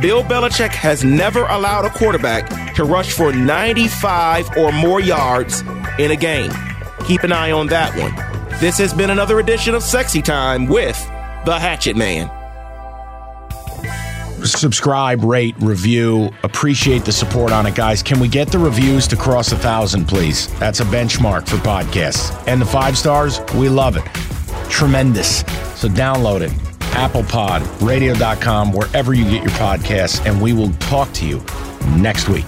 Bill 0.00 0.22
Belichick 0.22 0.70
has 0.70 1.02
never 1.02 1.44
allowed 1.46 1.86
a 1.86 1.90
quarterback 1.90 2.74
to 2.76 2.84
rush 2.84 3.12
for 3.12 3.32
95 3.32 4.56
or 4.56 4.70
more 4.70 5.00
yards 5.00 5.62
in 5.98 6.12
a 6.12 6.16
game. 6.16 6.52
Keep 7.04 7.24
an 7.24 7.32
eye 7.32 7.50
on 7.50 7.66
that 7.66 7.96
one. 7.96 8.14
This 8.60 8.78
has 8.78 8.94
been 8.94 9.10
another 9.10 9.40
edition 9.40 9.74
of 9.74 9.82
Sexy 9.82 10.22
Time 10.22 10.66
with 10.66 11.04
the 11.46 11.58
Hatchet 11.58 11.96
Man. 11.96 12.30
Subscribe, 14.44 15.22
rate, 15.24 15.54
review. 15.60 16.30
Appreciate 16.42 17.04
the 17.04 17.12
support 17.12 17.52
on 17.52 17.66
it, 17.66 17.74
guys. 17.74 18.02
Can 18.02 18.18
we 18.20 18.28
get 18.28 18.48
the 18.48 18.58
reviews 18.58 19.06
to 19.08 19.16
cross 19.16 19.52
a 19.52 19.56
thousand, 19.56 20.06
please? 20.06 20.48
That's 20.58 20.80
a 20.80 20.84
benchmark 20.84 21.48
for 21.48 21.56
podcasts. 21.56 22.32
And 22.46 22.60
the 22.60 22.66
five 22.66 22.98
stars, 22.98 23.40
we 23.54 23.68
love 23.68 23.96
it. 23.96 24.04
Tremendous. 24.68 25.38
So 25.78 25.88
download 25.88 26.40
it. 26.40 26.52
Apple 26.94 27.24
Pod, 27.24 27.62
radio.com, 27.80 28.72
wherever 28.72 29.14
you 29.14 29.24
get 29.24 29.42
your 29.42 29.52
podcasts, 29.52 30.24
and 30.26 30.40
we 30.40 30.52
will 30.52 30.70
talk 30.74 31.10
to 31.14 31.26
you 31.26 31.42
next 31.96 32.28
week. 32.28 32.46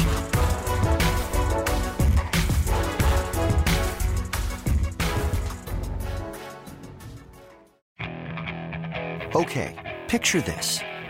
Okay, 9.34 9.74
picture 10.08 10.40
this. 10.40 10.80